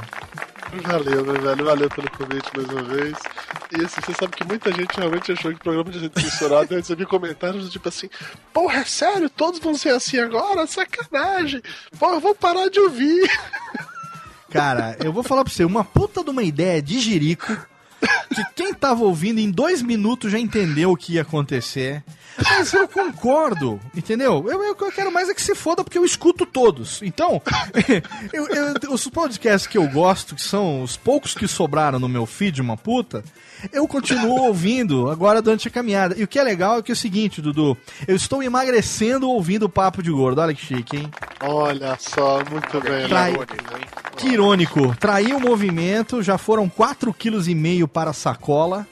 Valeu, 0.82 1.24
meu 1.24 1.40
velho. 1.40 1.64
Valeu 1.64 1.88
pelo 1.90 2.10
convite 2.10 2.48
mais 2.56 2.68
uma 2.68 2.82
vez. 2.82 3.16
E 3.76 3.84
assim, 3.84 4.00
você 4.00 4.14
sabe 4.14 4.36
que 4.36 4.44
muita 4.44 4.72
gente 4.72 4.96
realmente 4.96 5.32
achou 5.32 5.50
que 5.50 5.56
o 5.56 5.62
programa 5.62 5.90
tinha 5.90 6.02
sido 6.04 6.20
censurado. 6.20 6.72
Eu 6.72 6.78
recebi 6.78 7.06
comentários 7.06 7.70
tipo 7.70 7.88
assim: 7.88 8.08
Porra, 8.52 8.78
é 8.78 8.84
sério? 8.84 9.28
Todos 9.28 9.58
vão 9.58 9.74
ser 9.74 9.90
assim 9.90 10.18
agora? 10.18 10.66
Sacanagem. 10.66 11.62
Pô, 11.98 12.14
eu 12.14 12.20
vou 12.20 12.34
parar 12.34 12.68
de 12.68 12.78
ouvir. 12.78 13.28
Cara, 14.50 14.96
eu 15.02 15.12
vou 15.12 15.22
falar 15.22 15.44
pra 15.44 15.52
você, 15.52 15.64
uma 15.64 15.84
puta 15.84 16.24
de 16.24 16.30
uma 16.30 16.42
ideia 16.42 16.82
de 16.82 16.98
jirico 16.98 17.56
que 18.34 18.44
quem 18.54 18.74
tava 18.74 19.04
ouvindo 19.04 19.38
em 19.38 19.50
dois 19.50 19.82
minutos 19.82 20.32
já 20.32 20.38
entendeu 20.38 20.90
o 20.90 20.96
que 20.96 21.14
ia 21.14 21.22
acontecer. 21.22 22.02
Mas 22.44 22.72
eu 22.72 22.88
concordo, 22.88 23.80
entendeu? 23.94 24.44
Eu, 24.48 24.62
eu, 24.62 24.76
eu 24.78 24.92
quero 24.92 25.12
mais 25.12 25.28
é 25.28 25.34
que 25.34 25.42
se 25.42 25.54
foda, 25.54 25.84
porque 25.84 25.98
eu 25.98 26.04
escuto 26.04 26.44
todos. 26.46 27.00
Então, 27.02 27.40
eu- 28.32 28.46
eu- 28.48 28.92
os 28.92 29.06
podcasts 29.08 29.66
que 29.66 29.78
eu 29.78 29.86
gosto, 29.88 30.34
que 30.34 30.42
são 30.42 30.82
os 30.82 30.96
poucos 30.96 31.34
que 31.34 31.46
sobraram 31.46 31.98
no 31.98 32.08
meu 32.08 32.26
feed, 32.26 32.60
uma 32.60 32.76
puta, 32.76 33.22
eu 33.72 33.86
continuo 33.86 34.42
ouvindo 34.42 35.10
agora 35.10 35.42
durante 35.42 35.68
a 35.68 35.70
caminhada. 35.70 36.14
E 36.18 36.24
o 36.24 36.28
que 36.28 36.38
é 36.38 36.42
legal 36.42 36.78
é 36.78 36.82
que 36.82 36.90
é 36.90 36.94
o 36.94 36.96
seguinte, 36.96 37.42
Dudu, 37.42 37.76
eu 38.08 38.16
estou 38.16 38.42
emagrecendo 38.42 39.28
ouvindo 39.28 39.64
o 39.64 39.68
Papo 39.68 40.02
de 40.02 40.10
Gordo. 40.10 40.40
Olha 40.40 40.54
que 40.54 40.64
chique, 40.64 40.96
hein? 40.96 41.10
Olha 41.42 41.96
só, 42.00 42.38
muito 42.50 42.80
bem. 42.80 43.06
Trai- 43.08 43.32
né? 43.32 43.46
Que 44.16 44.28
irônico. 44.28 44.94
Traí 44.98 45.32
o 45.32 45.40
movimento, 45.40 46.22
já 46.22 46.36
foram 46.38 46.68
4,5 46.68 47.14
kg 47.14 47.86
para 47.86 48.10
a 48.10 48.14
sacola. 48.14 48.86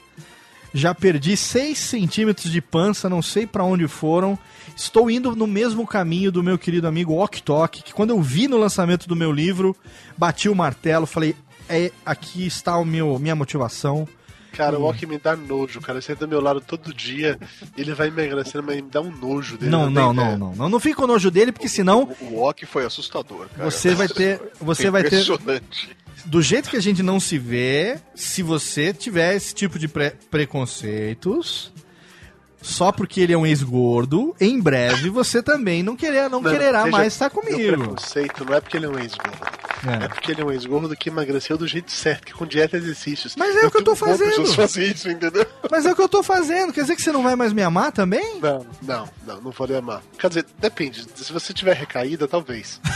Já 0.73 0.93
perdi 0.93 1.35
6 1.35 1.77
centímetros 1.77 2.51
de 2.51 2.61
pança, 2.61 3.09
não 3.09 3.21
sei 3.21 3.47
pra 3.47 3.63
onde 3.63 3.87
foram. 3.87 4.37
Estou 4.75 5.09
indo 5.09 5.35
no 5.35 5.47
mesmo 5.47 5.85
caminho 5.85 6.31
do 6.31 6.43
meu 6.43 6.57
querido 6.57 6.87
amigo 6.87 7.15
Ok 7.15 7.41
Tok, 7.41 7.81
que 7.81 7.93
quando 7.93 8.11
eu 8.11 8.21
vi 8.21 8.47
no 8.47 8.57
lançamento 8.57 9.07
do 9.07 9.15
meu 9.15 9.31
livro, 9.31 9.75
bati 10.17 10.47
o 10.47 10.55
martelo, 10.55 11.05
falei, 11.05 11.35
é, 11.67 11.91
aqui 12.05 12.45
está 12.45 12.77
o 12.77 12.85
meu 12.85 13.17
minha 13.19 13.35
motivação. 13.35 14.07
Cara, 14.53 14.79
o 14.79 14.83
Ok 14.83 15.07
me 15.07 15.17
dá 15.17 15.35
nojo, 15.35 15.79
cara. 15.79 16.01
Você 16.01 16.13
é 16.13 16.15
do 16.15 16.27
meu 16.27 16.41
lado 16.41 16.59
todo 16.59 16.93
dia, 16.93 17.37
ele 17.77 17.93
vai 17.93 18.07
emagrecendo, 18.07 18.63
mas 18.63 18.77
me 18.77 18.89
dá 18.89 18.99
um 18.99 19.11
nojo 19.11 19.57
dele. 19.57 19.71
Não, 19.71 19.85
tem 19.85 19.93
não, 19.93 20.11
ideia. 20.13 20.29
não, 20.31 20.37
não, 20.37 20.55
não. 20.55 20.69
Não 20.69 20.79
fique 20.79 20.95
com 20.95 21.05
nojo 21.07 21.29
dele, 21.29 21.51
porque 21.51 21.69
senão 21.69 22.09
O, 22.21 22.35
o 22.35 22.43
Ok 22.43 22.67
foi 22.67 22.83
assustador, 22.85 23.47
cara. 23.55 23.69
você 23.69 23.93
vai 23.93 24.07
ter, 24.07 24.41
você 24.59 24.89
vai 24.89 25.03
ter 25.03 25.21
Impressionante. 25.21 25.95
Do 26.25 26.41
jeito 26.41 26.69
que 26.69 26.77
a 26.77 26.81
gente 26.81 27.01
não 27.03 27.19
se 27.19 27.37
vê, 27.37 27.97
se 28.15 28.41
você 28.43 28.93
tiver 28.93 29.35
esse 29.35 29.53
tipo 29.53 29.77
de 29.79 29.87
pre- 29.87 30.13
preconceitos, 30.31 31.71
só 32.61 32.91
porque 32.91 33.21
ele 33.21 33.33
é 33.33 33.37
um 33.37 33.45
ex-gordo, 33.45 34.35
em 34.39 34.59
breve 34.59 35.09
você 35.09 35.41
também 35.41 35.81
não, 35.81 35.95
querer, 35.95 36.29
não, 36.29 36.41
Não, 36.41 36.51
quererá 36.51 36.83
veja, 36.83 36.97
mais 36.97 37.13
estar 37.13 37.29
comigo. 37.29 37.57
preconceito 37.57 38.43
não 38.45 38.53
é 38.53 38.59
porque 38.61 38.77
ele 38.77 38.85
é 38.85 38.89
um 38.89 38.99
ex-gordo. 38.99 39.59
É. 39.87 40.03
É. 40.03 40.07
porque 40.09 40.33
ele 40.33 40.41
é 40.41 40.45
um 40.45 40.51
ex-gordo 40.51 40.93
que 40.93 41.07
emagreceu 41.07 41.57
do 41.57 41.65
jeito 41.65 41.89
certo, 41.89 42.25
que 42.25 42.33
com 42.33 42.45
dieta 42.45 42.75
e 42.75 42.81
exercícios. 42.81 43.33
Mas 43.37 43.55
é 43.55 43.65
o 43.65 43.71
que 43.71 43.77
eu 43.77 43.83
tô 43.85 43.95
fazendo. 43.95 44.45
fazem 44.53 44.91
isso, 44.91 45.09
entendeu? 45.09 45.45
Mas 45.71 45.85
é 45.85 45.93
o 45.93 45.95
que 45.95 46.01
eu 46.01 46.09
tô 46.09 46.21
fazendo, 46.21 46.73
quer 46.73 46.81
dizer 46.81 46.97
que 46.97 47.01
você 47.01 47.13
não 47.13 47.23
vai 47.23 47.33
mais 47.37 47.53
me 47.53 47.61
amar 47.63 47.93
também? 47.93 48.41
Não, 48.41 48.65
não, 48.81 49.09
não, 49.25 49.39
não 49.41 49.51
vou 49.51 49.65
lhe 49.65 49.77
amar. 49.77 50.01
Quer 50.19 50.27
dizer, 50.27 50.45
depende. 50.59 51.05
Se 51.15 51.31
você 51.31 51.53
tiver 51.53 51.77
recaída, 51.77 52.27
talvez. 52.27 52.81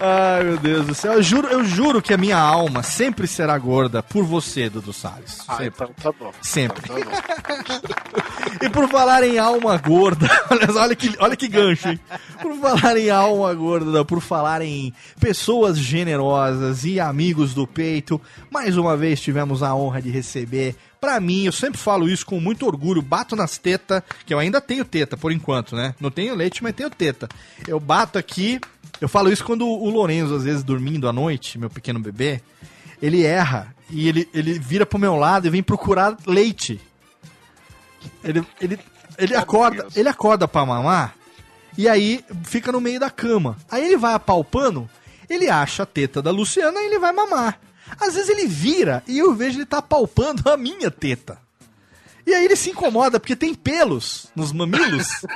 Ai, 0.00 0.44
meu 0.44 0.56
Deus 0.58 0.86
do 0.86 0.94
céu. 0.94 1.14
Eu 1.14 1.22
juro, 1.22 1.48
eu 1.48 1.64
juro 1.64 2.00
que 2.00 2.14
a 2.14 2.16
minha 2.16 2.38
alma 2.38 2.82
sempre 2.82 3.26
será 3.26 3.58
gorda 3.58 4.02
por 4.02 4.24
você, 4.24 4.70
Dudu 4.70 4.92
Salles. 4.92 5.40
Ah, 5.48 5.56
Sempre. 5.56 5.86
então 5.86 5.94
tá 6.00 6.12
bom. 6.12 6.32
Sempre. 6.40 6.82
Então 6.84 7.00
tá 7.00 7.10
bom. 7.10 8.28
E 8.60 8.68
por 8.68 8.88
falar 8.88 9.22
em 9.22 9.38
alma 9.38 9.76
gorda, 9.76 10.28
olha, 10.76 10.96
que, 10.96 11.14
olha 11.20 11.36
que 11.36 11.46
gancho, 11.46 11.88
hein? 11.90 12.00
Por 12.40 12.56
falar 12.56 12.96
em 12.96 13.08
alma 13.08 13.54
gorda, 13.54 14.04
por 14.04 14.20
falar 14.20 14.62
em 14.62 14.92
pessoas 15.20 15.78
generosas 15.78 16.84
e 16.84 16.98
amigos 16.98 17.54
do 17.54 17.66
peito, 17.68 18.20
mais 18.50 18.76
uma 18.76 18.96
vez 18.96 19.20
tivemos 19.20 19.62
a 19.62 19.74
honra 19.74 20.02
de 20.02 20.10
receber. 20.10 20.74
Pra 21.00 21.20
mim, 21.20 21.44
eu 21.44 21.52
sempre 21.52 21.78
falo 21.78 22.08
isso 22.08 22.26
com 22.26 22.40
muito 22.40 22.66
orgulho, 22.66 23.00
bato 23.00 23.36
nas 23.36 23.58
tetas, 23.58 24.02
que 24.26 24.34
eu 24.34 24.38
ainda 24.40 24.60
tenho 24.60 24.84
teta 24.84 25.16
por 25.16 25.30
enquanto, 25.30 25.76
né? 25.76 25.94
Não 26.00 26.10
tenho 26.10 26.34
leite, 26.34 26.60
mas 26.62 26.74
tenho 26.74 26.90
teta. 26.90 27.28
Eu 27.68 27.78
bato 27.78 28.18
aqui, 28.18 28.60
eu 29.00 29.08
falo 29.08 29.30
isso 29.32 29.44
quando 29.44 29.66
o 29.66 29.88
Lorenzo, 29.90 30.34
às 30.34 30.44
vezes 30.44 30.62
dormindo 30.62 31.08
à 31.08 31.12
noite, 31.12 31.58
meu 31.58 31.70
pequeno 31.70 32.00
bebê, 32.00 32.40
ele 33.00 33.24
erra 33.24 33.74
e 33.90 34.08
ele, 34.08 34.28
ele 34.34 34.58
vira 34.58 34.84
pro 34.84 34.98
meu 34.98 35.14
lado 35.16 35.46
e 35.46 35.50
vem 35.50 35.62
procurar 35.62 36.16
leite. 36.26 36.80
Ele, 38.22 38.44
ele, 38.60 38.78
ele 39.16 39.34
acorda, 39.34 39.86
ele 39.94 40.08
acorda 40.08 40.48
pra 40.48 40.66
mamar 40.66 41.14
e 41.76 41.88
aí 41.88 42.24
fica 42.42 42.72
no 42.72 42.80
meio 42.80 42.98
da 42.98 43.08
cama. 43.08 43.56
Aí 43.70 43.84
ele 43.84 43.96
vai 43.96 44.14
apalpando, 44.14 44.90
ele 45.30 45.48
acha 45.48 45.84
a 45.84 45.86
teta 45.86 46.20
da 46.20 46.32
Luciana 46.32 46.80
e 46.80 46.86
ele 46.86 46.98
vai 46.98 47.12
mamar. 47.12 47.60
Às 48.00 48.14
vezes 48.14 48.28
ele 48.28 48.46
vira 48.46 49.02
e 49.06 49.18
eu 49.18 49.34
vejo 49.34 49.58
ele 49.58 49.66
tá 49.66 49.78
apalpando 49.78 50.50
a 50.50 50.56
minha 50.56 50.90
teta. 50.90 51.38
E 52.28 52.34
aí 52.34 52.44
ele 52.44 52.56
se 52.56 52.68
incomoda 52.68 53.18
porque 53.18 53.34
tem 53.34 53.54
pelos 53.54 54.26
nos 54.36 54.52
mamilos. 54.52 55.08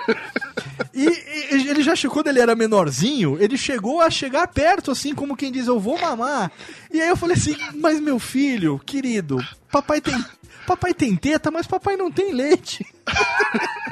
E, 0.94 1.06
e 1.06 1.70
ele 1.70 1.82
já 1.82 1.96
chegou, 1.96 2.16
quando 2.16 2.26
ele 2.26 2.38
era 2.38 2.54
menorzinho, 2.54 3.38
ele 3.40 3.56
chegou 3.56 4.02
a 4.02 4.10
chegar 4.10 4.46
perto, 4.46 4.90
assim, 4.90 5.14
como 5.14 5.34
quem 5.34 5.50
diz, 5.50 5.66
eu 5.66 5.80
vou 5.80 5.98
mamar. 5.98 6.52
E 6.92 7.00
aí 7.00 7.08
eu 7.08 7.16
falei 7.16 7.34
assim, 7.34 7.56
mas 7.80 7.98
meu 7.98 8.18
filho, 8.18 8.78
querido, 8.84 9.38
papai 9.70 10.02
tem. 10.02 10.22
Papai 10.66 10.94
tem 10.94 11.14
teta, 11.16 11.50
mas 11.50 11.66
papai 11.66 11.96
não 11.96 12.10
tem 12.10 12.32
leite. 12.32 12.86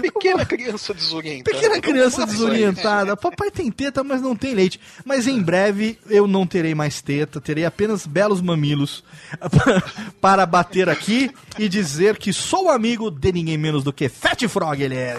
Pequena 0.00 0.44
criança 0.44 0.94
desorientada. 0.94 1.56
Pequena 1.56 1.80
criança 1.80 2.26
desorientada. 2.26 3.16
Papai 3.16 3.50
tem 3.50 3.70
teta, 3.70 4.02
mas 4.04 4.20
não 4.20 4.34
tem 4.36 4.54
leite. 4.54 4.80
Mas 5.04 5.26
em 5.26 5.40
breve 5.40 5.98
eu 6.08 6.26
não 6.26 6.46
terei 6.46 6.74
mais 6.74 7.00
teta, 7.00 7.40
terei 7.40 7.64
apenas 7.64 8.06
belos 8.06 8.40
mamilos 8.40 9.04
para 10.20 10.44
bater 10.46 10.88
aqui 10.88 11.30
e 11.58 11.68
dizer 11.68 12.16
que 12.18 12.32
sou 12.32 12.70
amigo 12.70 13.10
de 13.10 13.32
ninguém 13.32 13.58
menos 13.58 13.82
do 13.84 13.92
que 13.92 14.08
Fat 14.08 14.42
Frog, 14.48 14.80
ele 14.82 14.96
é. 14.96 15.16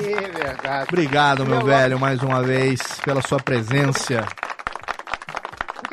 Verdade. 0.00 0.86
Obrigado, 0.88 1.46
meu 1.46 1.60
Eu- 1.60 1.66
velho, 1.66 1.98
mais 1.98 2.22
uma 2.22 2.42
vez, 2.42 2.80
pela 3.04 3.22
sua 3.22 3.38
presença. 3.38 4.26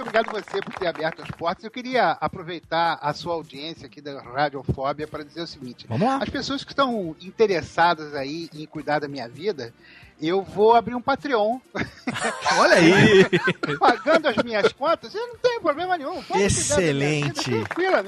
Obrigado 0.10 0.32
você 0.32 0.60
por 0.60 0.74
ter 0.74 0.88
aberto 0.88 1.22
as 1.22 1.30
portas. 1.30 1.64
Eu 1.64 1.70
queria 1.70 2.12
aproveitar 2.20 2.98
a 3.00 3.14
sua 3.14 3.36
audiência 3.36 3.86
aqui 3.86 4.02
da 4.02 4.20
Radiofóbia 4.20 5.08
para 5.08 5.24
dizer 5.24 5.42
o 5.42 5.48
seguinte: 5.48 5.86
Vamos 5.88 6.08
lá. 6.08 6.18
as 6.18 6.30
pessoas 6.30 6.64
que 6.64 6.72
estão 6.72 7.16
interessadas 7.22 8.16
aí 8.16 8.50
em 8.52 8.66
cuidar 8.66 8.98
da 8.98 9.08
minha 9.08 9.30
vida, 9.30 9.72
eu 10.20 10.42
vou 10.42 10.74
abrir 10.74 10.96
um 10.96 11.02
Patreon 11.02 11.60
Olha 12.58 12.76
aí. 12.78 13.24
pagando 13.78 14.28
as 14.28 14.38
minhas 14.38 14.74
contas. 14.74 15.14
Eu 15.14 15.28
não 15.28 15.38
tenho 15.38 15.62
problema 15.62 15.96
nenhum. 15.96 16.24
Pode 16.24 16.42
Excelente. 16.42 17.52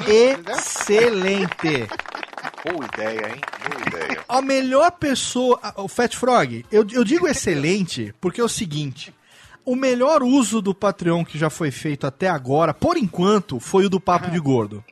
vida? 0.04 0.52
Excelente. 0.54 1.88
Boa 2.66 2.86
ideia, 2.94 3.30
hein? 3.30 3.42
Boa 3.70 3.88
ideia. 3.88 4.26
A 4.28 4.42
melhor 4.42 4.90
pessoa. 4.94 5.60
O 5.78 5.88
Fat 5.88 6.16
Frog, 6.16 6.66
eu, 6.72 6.84
eu 6.92 7.04
digo 7.04 7.28
excelente 7.28 8.12
porque 8.20 8.42
é 8.42 8.44
o 8.44 8.50
seguinte. 8.50 9.14
O 9.66 9.76
melhor 9.76 10.24
uso 10.24 10.62
do 10.62 10.74
Patreon 10.74 11.24
que 11.24 11.38
já 11.38 11.50
foi 11.50 11.70
feito 11.72 12.08
até 12.08 12.28
agora, 12.28 12.74
por 12.74 12.98
enquanto, 12.98 13.60
foi 13.60 13.86
o 13.86 13.90
do 13.90 14.00
Papo 14.00 14.30
de 14.32 14.40
Gordo. 14.40 14.84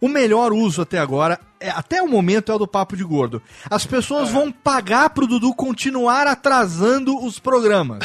O 0.00 0.08
melhor 0.08 0.52
uso 0.52 0.82
até 0.82 0.98
agora, 0.98 1.38
é, 1.60 1.70
até 1.70 2.02
o 2.02 2.08
momento, 2.08 2.50
é 2.50 2.54
o 2.54 2.58
do 2.58 2.66
Papo 2.66 2.96
de 2.96 3.04
Gordo. 3.04 3.40
As 3.70 3.86
pessoas 3.86 4.30
vão 4.30 4.50
pagar 4.50 5.10
pro 5.10 5.26
Dudu 5.28 5.54
continuar 5.54 6.26
atrasando 6.26 7.16
os 7.24 7.38
programas. 7.38 8.04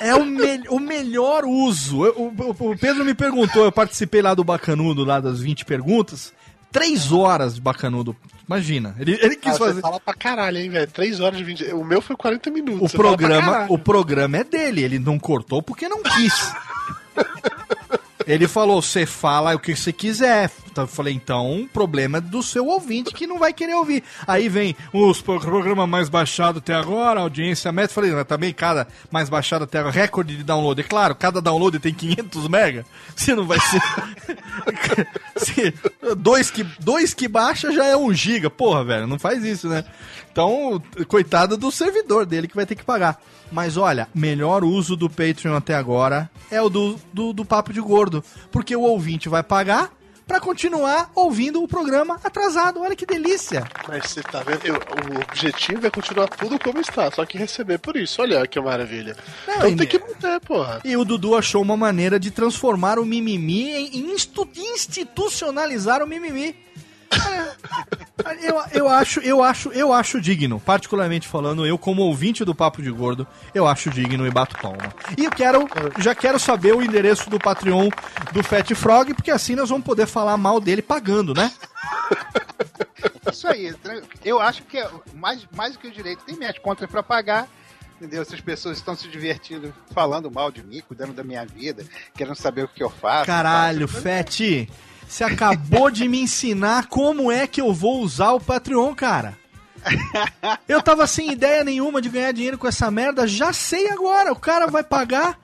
É 0.00 0.14
o, 0.14 0.24
me- 0.24 0.68
o 0.68 0.78
melhor 0.78 1.44
uso. 1.44 2.04
Eu- 2.04 2.14
o, 2.16 2.70
o- 2.70 2.78
Pedro 2.78 3.04
me 3.04 3.14
perguntou, 3.14 3.64
eu 3.64 3.72
participei 3.72 4.22
lá 4.22 4.34
do 4.34 4.44
Bacanudo, 4.44 5.04
lá 5.04 5.20
das 5.20 5.40
20 5.40 5.64
perguntas. 5.64 6.32
Três 6.70 7.12
horas 7.12 7.54
de 7.56 7.60
Bacanudo. 7.60 8.16
Imagina. 8.52 8.94
Ele, 8.98 9.18
ele 9.22 9.36
quis 9.36 9.54
Ah, 9.54 9.58
fazer. 9.58 9.74
Você 9.74 9.80
fala 9.80 9.98
pra 9.98 10.12
caralho, 10.14 10.58
hein, 10.58 10.68
velho? 10.68 10.86
3 10.90 11.20
horas 11.20 11.38
de 11.38 11.44
20. 11.44 11.72
O 11.72 11.82
meu 11.84 12.02
foi 12.02 12.14
40 12.16 12.50
minutos. 12.50 12.92
O 12.92 12.96
programa, 12.96 13.66
o 13.70 13.78
programa 13.78 14.36
é 14.36 14.44
dele, 14.44 14.82
ele 14.82 14.98
não 14.98 15.18
cortou 15.18 15.62
porque 15.62 15.88
não 15.88 16.02
quis. 16.02 16.52
Ele 18.24 18.46
falou, 18.46 18.80
você 18.80 19.04
fala 19.04 19.52
o 19.52 19.58
que 19.58 19.74
você 19.74 19.92
quiser. 19.92 20.48
Então, 20.72 20.84
Eu 20.84 20.88
falei, 20.88 21.12
então, 21.12 21.60
o 21.62 21.68
problema 21.68 22.16
é 22.16 22.20
do 22.20 22.42
seu 22.42 22.66
ouvinte 22.66 23.12
que 23.12 23.26
não 23.26 23.38
vai 23.38 23.52
querer 23.52 23.74
ouvir. 23.74 24.02
Aí 24.26 24.48
vem 24.48 24.74
os 24.92 25.20
pro- 25.20 25.38
programa 25.38 25.86
mais 25.86 26.08
baixado 26.08 26.58
até 26.60 26.74
agora, 26.74 27.20
audiência 27.20 27.70
média. 27.70 27.94
Falei, 27.94 28.10
mas 28.12 28.26
também 28.26 28.52
cada 28.54 28.88
mais 29.10 29.28
baixado 29.28 29.64
até 29.64 29.78
agora, 29.80 29.94
recorde 29.94 30.34
de 30.36 30.42
download. 30.42 30.80
É 30.80 30.84
claro, 30.84 31.14
cada 31.14 31.42
download 31.42 31.78
tem 31.78 31.92
500 31.92 32.48
mega. 32.48 32.86
Você 33.14 33.34
não 33.34 33.46
vai 33.46 33.60
ser... 33.60 33.82
Se 35.36 35.74
dois, 36.16 36.50
que, 36.50 36.64
dois 36.78 37.12
que 37.14 37.28
baixa 37.28 37.70
já 37.72 37.84
é 37.86 37.96
um 37.96 38.12
giga. 38.14 38.48
Porra, 38.48 38.84
velho, 38.84 39.06
não 39.06 39.18
faz 39.18 39.44
isso, 39.44 39.68
né? 39.68 39.84
Então, 40.30 40.82
coitado 41.08 41.56
do 41.56 41.70
servidor 41.70 42.24
dele 42.24 42.48
que 42.48 42.56
vai 42.56 42.64
ter 42.64 42.74
que 42.74 42.84
pagar. 42.84 43.20
Mas 43.50 43.76
olha, 43.76 44.08
melhor 44.14 44.64
uso 44.64 44.96
do 44.96 45.10
Patreon 45.10 45.54
até 45.54 45.74
agora 45.74 46.30
é 46.50 46.62
o 46.62 46.70
do, 46.70 46.98
do, 47.12 47.32
do 47.34 47.44
Papo 47.44 47.72
de 47.72 47.80
Gordo. 47.80 48.24
Porque 48.50 48.74
o 48.74 48.80
ouvinte 48.82 49.28
vai 49.28 49.42
pagar 49.42 49.92
pra 50.26 50.40
continuar 50.40 51.10
ouvindo 51.14 51.62
o 51.62 51.68
programa 51.68 52.18
atrasado. 52.22 52.80
Olha 52.80 52.96
que 52.96 53.04
delícia. 53.06 53.64
Mas 53.88 54.04
você 54.10 54.22
tá 54.22 54.40
vendo? 54.42 54.64
Eu- 54.66 54.74
o 54.76 55.20
objetivo 55.20 55.86
é 55.86 55.90
continuar 55.90 56.28
tudo 56.28 56.58
como 56.58 56.80
está, 56.80 57.10
só 57.10 57.24
que 57.24 57.36
receber 57.38 57.78
por 57.78 57.96
isso. 57.96 58.20
Olha 58.22 58.46
que 58.46 58.60
maravilha. 58.60 59.16
Não, 59.46 59.54
então 59.56 59.68
e- 59.70 59.76
tem 59.76 59.86
que 59.86 59.98
manter, 59.98 60.40
porra. 60.40 60.80
E 60.84 60.96
o 60.96 61.04
Dudu 61.04 61.36
achou 61.36 61.60
uma 61.62 61.76
maneira 61.76 62.18
de 62.18 62.30
transformar 62.30 62.98
o 62.98 63.04
mimimi 63.04 63.70
em 63.72 64.12
institucionalizar 64.12 66.02
o 66.02 66.06
mimimi. 66.06 66.54
É. 67.12 67.52
Eu, 68.40 68.62
eu, 68.72 68.88
acho, 68.88 69.20
eu, 69.20 69.42
acho, 69.42 69.68
eu 69.70 69.92
acho 69.92 70.20
digno, 70.20 70.60
particularmente 70.60 71.26
falando, 71.26 71.66
eu 71.66 71.76
como 71.76 72.02
ouvinte 72.02 72.44
do 72.44 72.54
Papo 72.54 72.82
de 72.82 72.90
Gordo, 72.90 73.26
eu 73.54 73.66
acho 73.66 73.90
digno 73.90 74.26
e 74.26 74.30
bato 74.30 74.56
palma. 74.58 74.94
E 75.18 75.24
eu 75.24 75.30
quero, 75.30 75.68
já 75.98 76.14
quero 76.14 76.38
saber 76.38 76.74
o 76.74 76.82
endereço 76.82 77.28
do 77.28 77.38
Patreon 77.38 77.88
do 78.32 78.42
Fat 78.42 78.74
Frog, 78.74 79.14
porque 79.14 79.30
assim 79.30 79.54
nós 79.54 79.70
vamos 79.70 79.84
poder 79.84 80.06
falar 80.06 80.36
mal 80.36 80.60
dele 80.60 80.82
pagando, 80.82 81.34
né? 81.34 81.52
Isso 83.30 83.48
aí. 83.48 83.74
Eu 84.24 84.40
acho 84.40 84.62
que 84.62 84.78
é 84.78 84.88
mais, 85.14 85.46
mais 85.54 85.72
do 85.72 85.78
que 85.78 85.88
o 85.88 85.92
direito 85.92 86.24
tem 86.24 86.36
minhas 86.36 86.58
contas 86.58 86.88
pra 86.90 87.02
pagar. 87.02 87.48
Entendeu? 87.96 88.22
Essas 88.22 88.40
pessoas 88.40 88.78
estão 88.78 88.96
se 88.96 89.06
divertindo, 89.06 89.72
falando 89.92 90.28
mal 90.28 90.50
de 90.50 90.60
mim, 90.64 90.82
cuidando 90.88 91.12
da 91.12 91.22
minha 91.22 91.46
vida, 91.46 91.86
querendo 92.16 92.34
saber 92.34 92.64
o 92.64 92.68
que 92.68 92.82
eu 92.82 92.90
faço. 92.90 93.26
Caralho, 93.26 93.86
faço. 93.86 94.02
Fete, 94.02 94.68
você 95.12 95.24
acabou 95.24 95.90
de 95.90 96.08
me 96.08 96.22
ensinar 96.22 96.86
como 96.86 97.30
é 97.30 97.46
que 97.46 97.60
eu 97.60 97.70
vou 97.74 98.00
usar 98.00 98.32
o 98.32 98.40
Patreon, 98.40 98.94
cara. 98.94 99.36
Eu 100.66 100.80
tava 100.80 101.06
sem 101.06 101.30
ideia 101.30 101.62
nenhuma 101.62 102.00
de 102.00 102.08
ganhar 102.08 102.32
dinheiro 102.32 102.56
com 102.56 102.66
essa 102.66 102.90
merda, 102.90 103.26
já 103.26 103.52
sei 103.52 103.90
agora. 103.90 104.32
O 104.32 104.36
cara 104.36 104.68
vai 104.68 104.82
pagar 104.82 105.38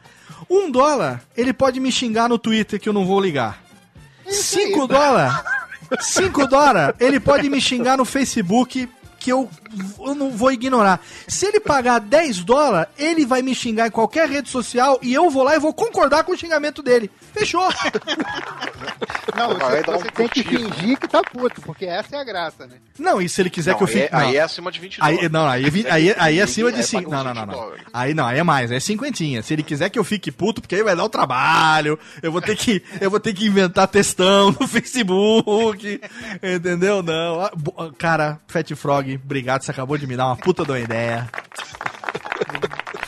um 0.48 0.70
dólar, 0.70 1.22
ele 1.36 1.52
pode 1.52 1.80
me 1.80 1.92
xingar 1.92 2.30
no 2.30 2.38
Twitter 2.38 2.80
que 2.80 2.88
eu 2.88 2.94
não 2.94 3.04
vou 3.04 3.20
ligar. 3.20 3.62
Cinco 4.26 4.86
dólares, 4.86 5.34
cinco 6.00 6.46
dólares, 6.46 6.96
ele 6.98 7.20
pode 7.20 7.50
me 7.50 7.60
xingar 7.60 7.98
no 7.98 8.06
Facebook 8.06 8.88
que 9.28 9.32
eu, 9.32 9.48
eu 10.00 10.14
não 10.14 10.30
vou 10.30 10.50
ignorar. 10.50 11.00
Se 11.26 11.44
ele 11.46 11.60
pagar 11.60 11.98
10 11.98 12.42
dólares, 12.44 12.88
ele 12.96 13.26
vai 13.26 13.42
me 13.42 13.54
xingar 13.54 13.86
em 13.86 13.90
qualquer 13.90 14.26
rede 14.28 14.48
social 14.48 14.98
e 15.02 15.12
eu 15.12 15.28
vou 15.28 15.42
lá 15.42 15.54
e 15.54 15.58
vou 15.58 15.74
concordar 15.74 16.24
com 16.24 16.32
o 16.32 16.36
xingamento 16.36 16.82
dele. 16.82 17.10
Fechou. 17.34 17.68
Não, 19.36 19.50
você, 19.50 19.82
dar 19.82 19.92
um 19.96 19.98
você 20.00 20.10
tem 20.10 20.26
que 20.28 20.42
fingir 20.42 20.98
que 20.98 21.06
tá 21.06 21.22
puto, 21.22 21.60
porque 21.60 21.84
essa 21.84 22.16
é 22.16 22.18
a 22.20 22.24
graça, 22.24 22.66
né? 22.66 22.76
Não, 22.98 23.20
e 23.20 23.28
se 23.28 23.40
ele 23.40 23.50
quiser 23.50 23.72
Não, 23.72 23.78
que 23.78 23.84
eu 23.84 23.88
aí, 23.88 23.92
fique. 23.92 24.04
é, 24.14 24.16
aí 24.18 24.26
não. 24.32 24.34
é 24.34 24.40
acima 24.40 24.72
de 24.72 24.80
20 24.80 24.98
Aí, 25.00 25.12
dólares. 25.14 25.30
não, 25.32 25.46
aí, 25.48 25.64
é 25.64 25.70
vi- 25.70 25.86
aí, 25.88 26.14
aí 26.18 26.38
é 26.38 26.42
acima 26.42 26.72
de 26.72 26.78
Aí 26.78 26.82
5. 26.84 27.10
paga 27.10 27.22
Não, 27.24 27.30
uns 27.30 27.34
não, 27.34 27.34
não, 27.34 27.42
20 27.46 27.54
não. 27.54 27.62
dólares. 27.64 27.84
Aí 27.92 28.14
não, 28.14 28.26
aí 28.26 28.38
é 28.38 28.42
mais, 28.42 28.70
é 28.72 28.80
cinquentinha. 28.80 29.42
Se 29.42 29.52
ele 29.52 29.62
quiser 29.62 29.90
que 29.90 29.98
eu 29.98 30.02
fique 30.04 30.32
puto, 30.32 30.60
porque 30.60 30.74
aí 30.74 30.82
vai 30.82 30.96
dar 30.96 31.04
o 31.04 31.08
trabalho. 31.08 31.98
Eu 32.22 32.32
vou 32.32 32.40
ter 32.40 32.56
que, 32.56 32.82
eu 33.00 33.10
vou 33.10 33.20
ter 33.20 33.32
que 33.34 33.46
inventar 33.46 33.86
textão 33.86 34.50
no 34.58 34.66
Facebook. 34.66 36.00
Entendeu? 36.42 37.02
Não. 37.02 37.92
Cara, 37.98 38.40
Fat 38.48 38.68
Frog, 38.74 39.17
obrigado. 39.24 39.62
Você 39.62 39.70
acabou 39.70 39.98
de 39.98 40.06
me 40.06 40.16
dar 40.16 40.26
uma 40.26 40.36
puta 40.36 40.64
de 40.64 40.70
uma 40.70 40.78
ideia. 40.78 41.28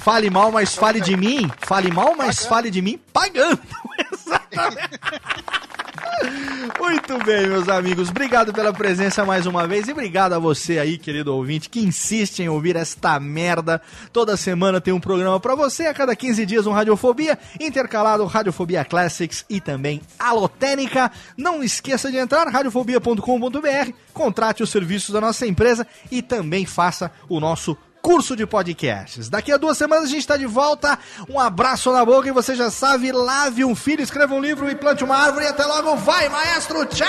Fale 0.01 0.31
mal, 0.31 0.51
mas 0.51 0.74
fale 0.74 1.01
de 1.01 1.16
mim. 1.16 1.51
Fale 1.59 1.91
mal, 1.91 2.15
mas 2.16 2.45
fale 2.47 2.70
de 2.70 2.81
mim 2.81 2.99
pagando. 3.12 3.61
Exatamente. 4.12 5.01
Muito 6.78 7.19
bem, 7.24 7.47
meus 7.47 7.69
amigos. 7.69 8.09
Obrigado 8.09 8.53
pela 8.53 8.73
presença 8.73 9.24
mais 9.24 9.47
uma 9.47 9.66
vez 9.66 9.89
e 9.89 9.93
obrigado 9.93 10.32
a 10.32 10.39
você 10.39 10.78
aí, 10.78 10.99
querido 10.99 11.35
ouvinte, 11.35 11.69
que 11.69 11.81
insiste 11.81 12.41
em 12.41 12.49
ouvir 12.49 12.77
esta 12.77 13.19
merda. 13.19 13.81
Toda 14.12 14.37
semana 14.37 14.81
tem 14.81 14.93
um 14.93 15.01
programa 15.01 15.39
pra 15.41 15.55
você, 15.55 15.87
a 15.87 15.95
cada 15.95 16.15
15 16.15 16.45
dias 16.47 16.66
um 16.66 16.73
Radiofobia, 16.73 17.39
intercalado 17.61 18.24
Radiofobia 18.24 18.85
Classics 18.85 19.45
e 19.49 19.61
também 19.61 20.01
Alotênica. 20.19 21.11
Não 21.37 21.62
esqueça 21.62 22.11
de 22.11 22.16
entrar 22.16 22.49
radiofobia.com.br, 22.49 23.93
contrate 24.12 24.62
os 24.62 24.70
serviços 24.70 25.12
da 25.12 25.20
nossa 25.20 25.47
empresa 25.47 25.87
e 26.11 26.23
também 26.23 26.66
faça 26.66 27.11
o 27.28 27.41
nosso 27.41 27.77
curso 28.03 28.37
de 28.37 28.47
podcasts. 28.47 29.29
Daqui 29.29 29.53
a 29.53 29.57
duas 29.57 29.79
semanas 29.79 30.05
a 30.05 30.09
gente 30.09 30.21
está 30.21 30.37
de 30.37 30.47
volta. 30.47 30.99
Um 31.29 31.39
abraço 31.39 31.93
na 31.93 32.05
boca 32.05 32.29
e 32.29 32.33
você 32.33 32.55
já 32.55 32.71
sabe, 32.71 33.13
lave 33.13 33.65
um 33.65 33.75
filho, 33.75 34.03
escreva 34.03 34.35
um 34.35 34.41
livro 34.41 34.71
e 34.71 34.75
plante 34.75 35.05
uma 35.05 35.17
árvore. 35.17 35.45
E 35.45 35.49
até 35.49 35.65
logo, 35.65 35.97
vai, 35.97 36.29
maestro, 36.29 36.85
tchau! 36.87 37.09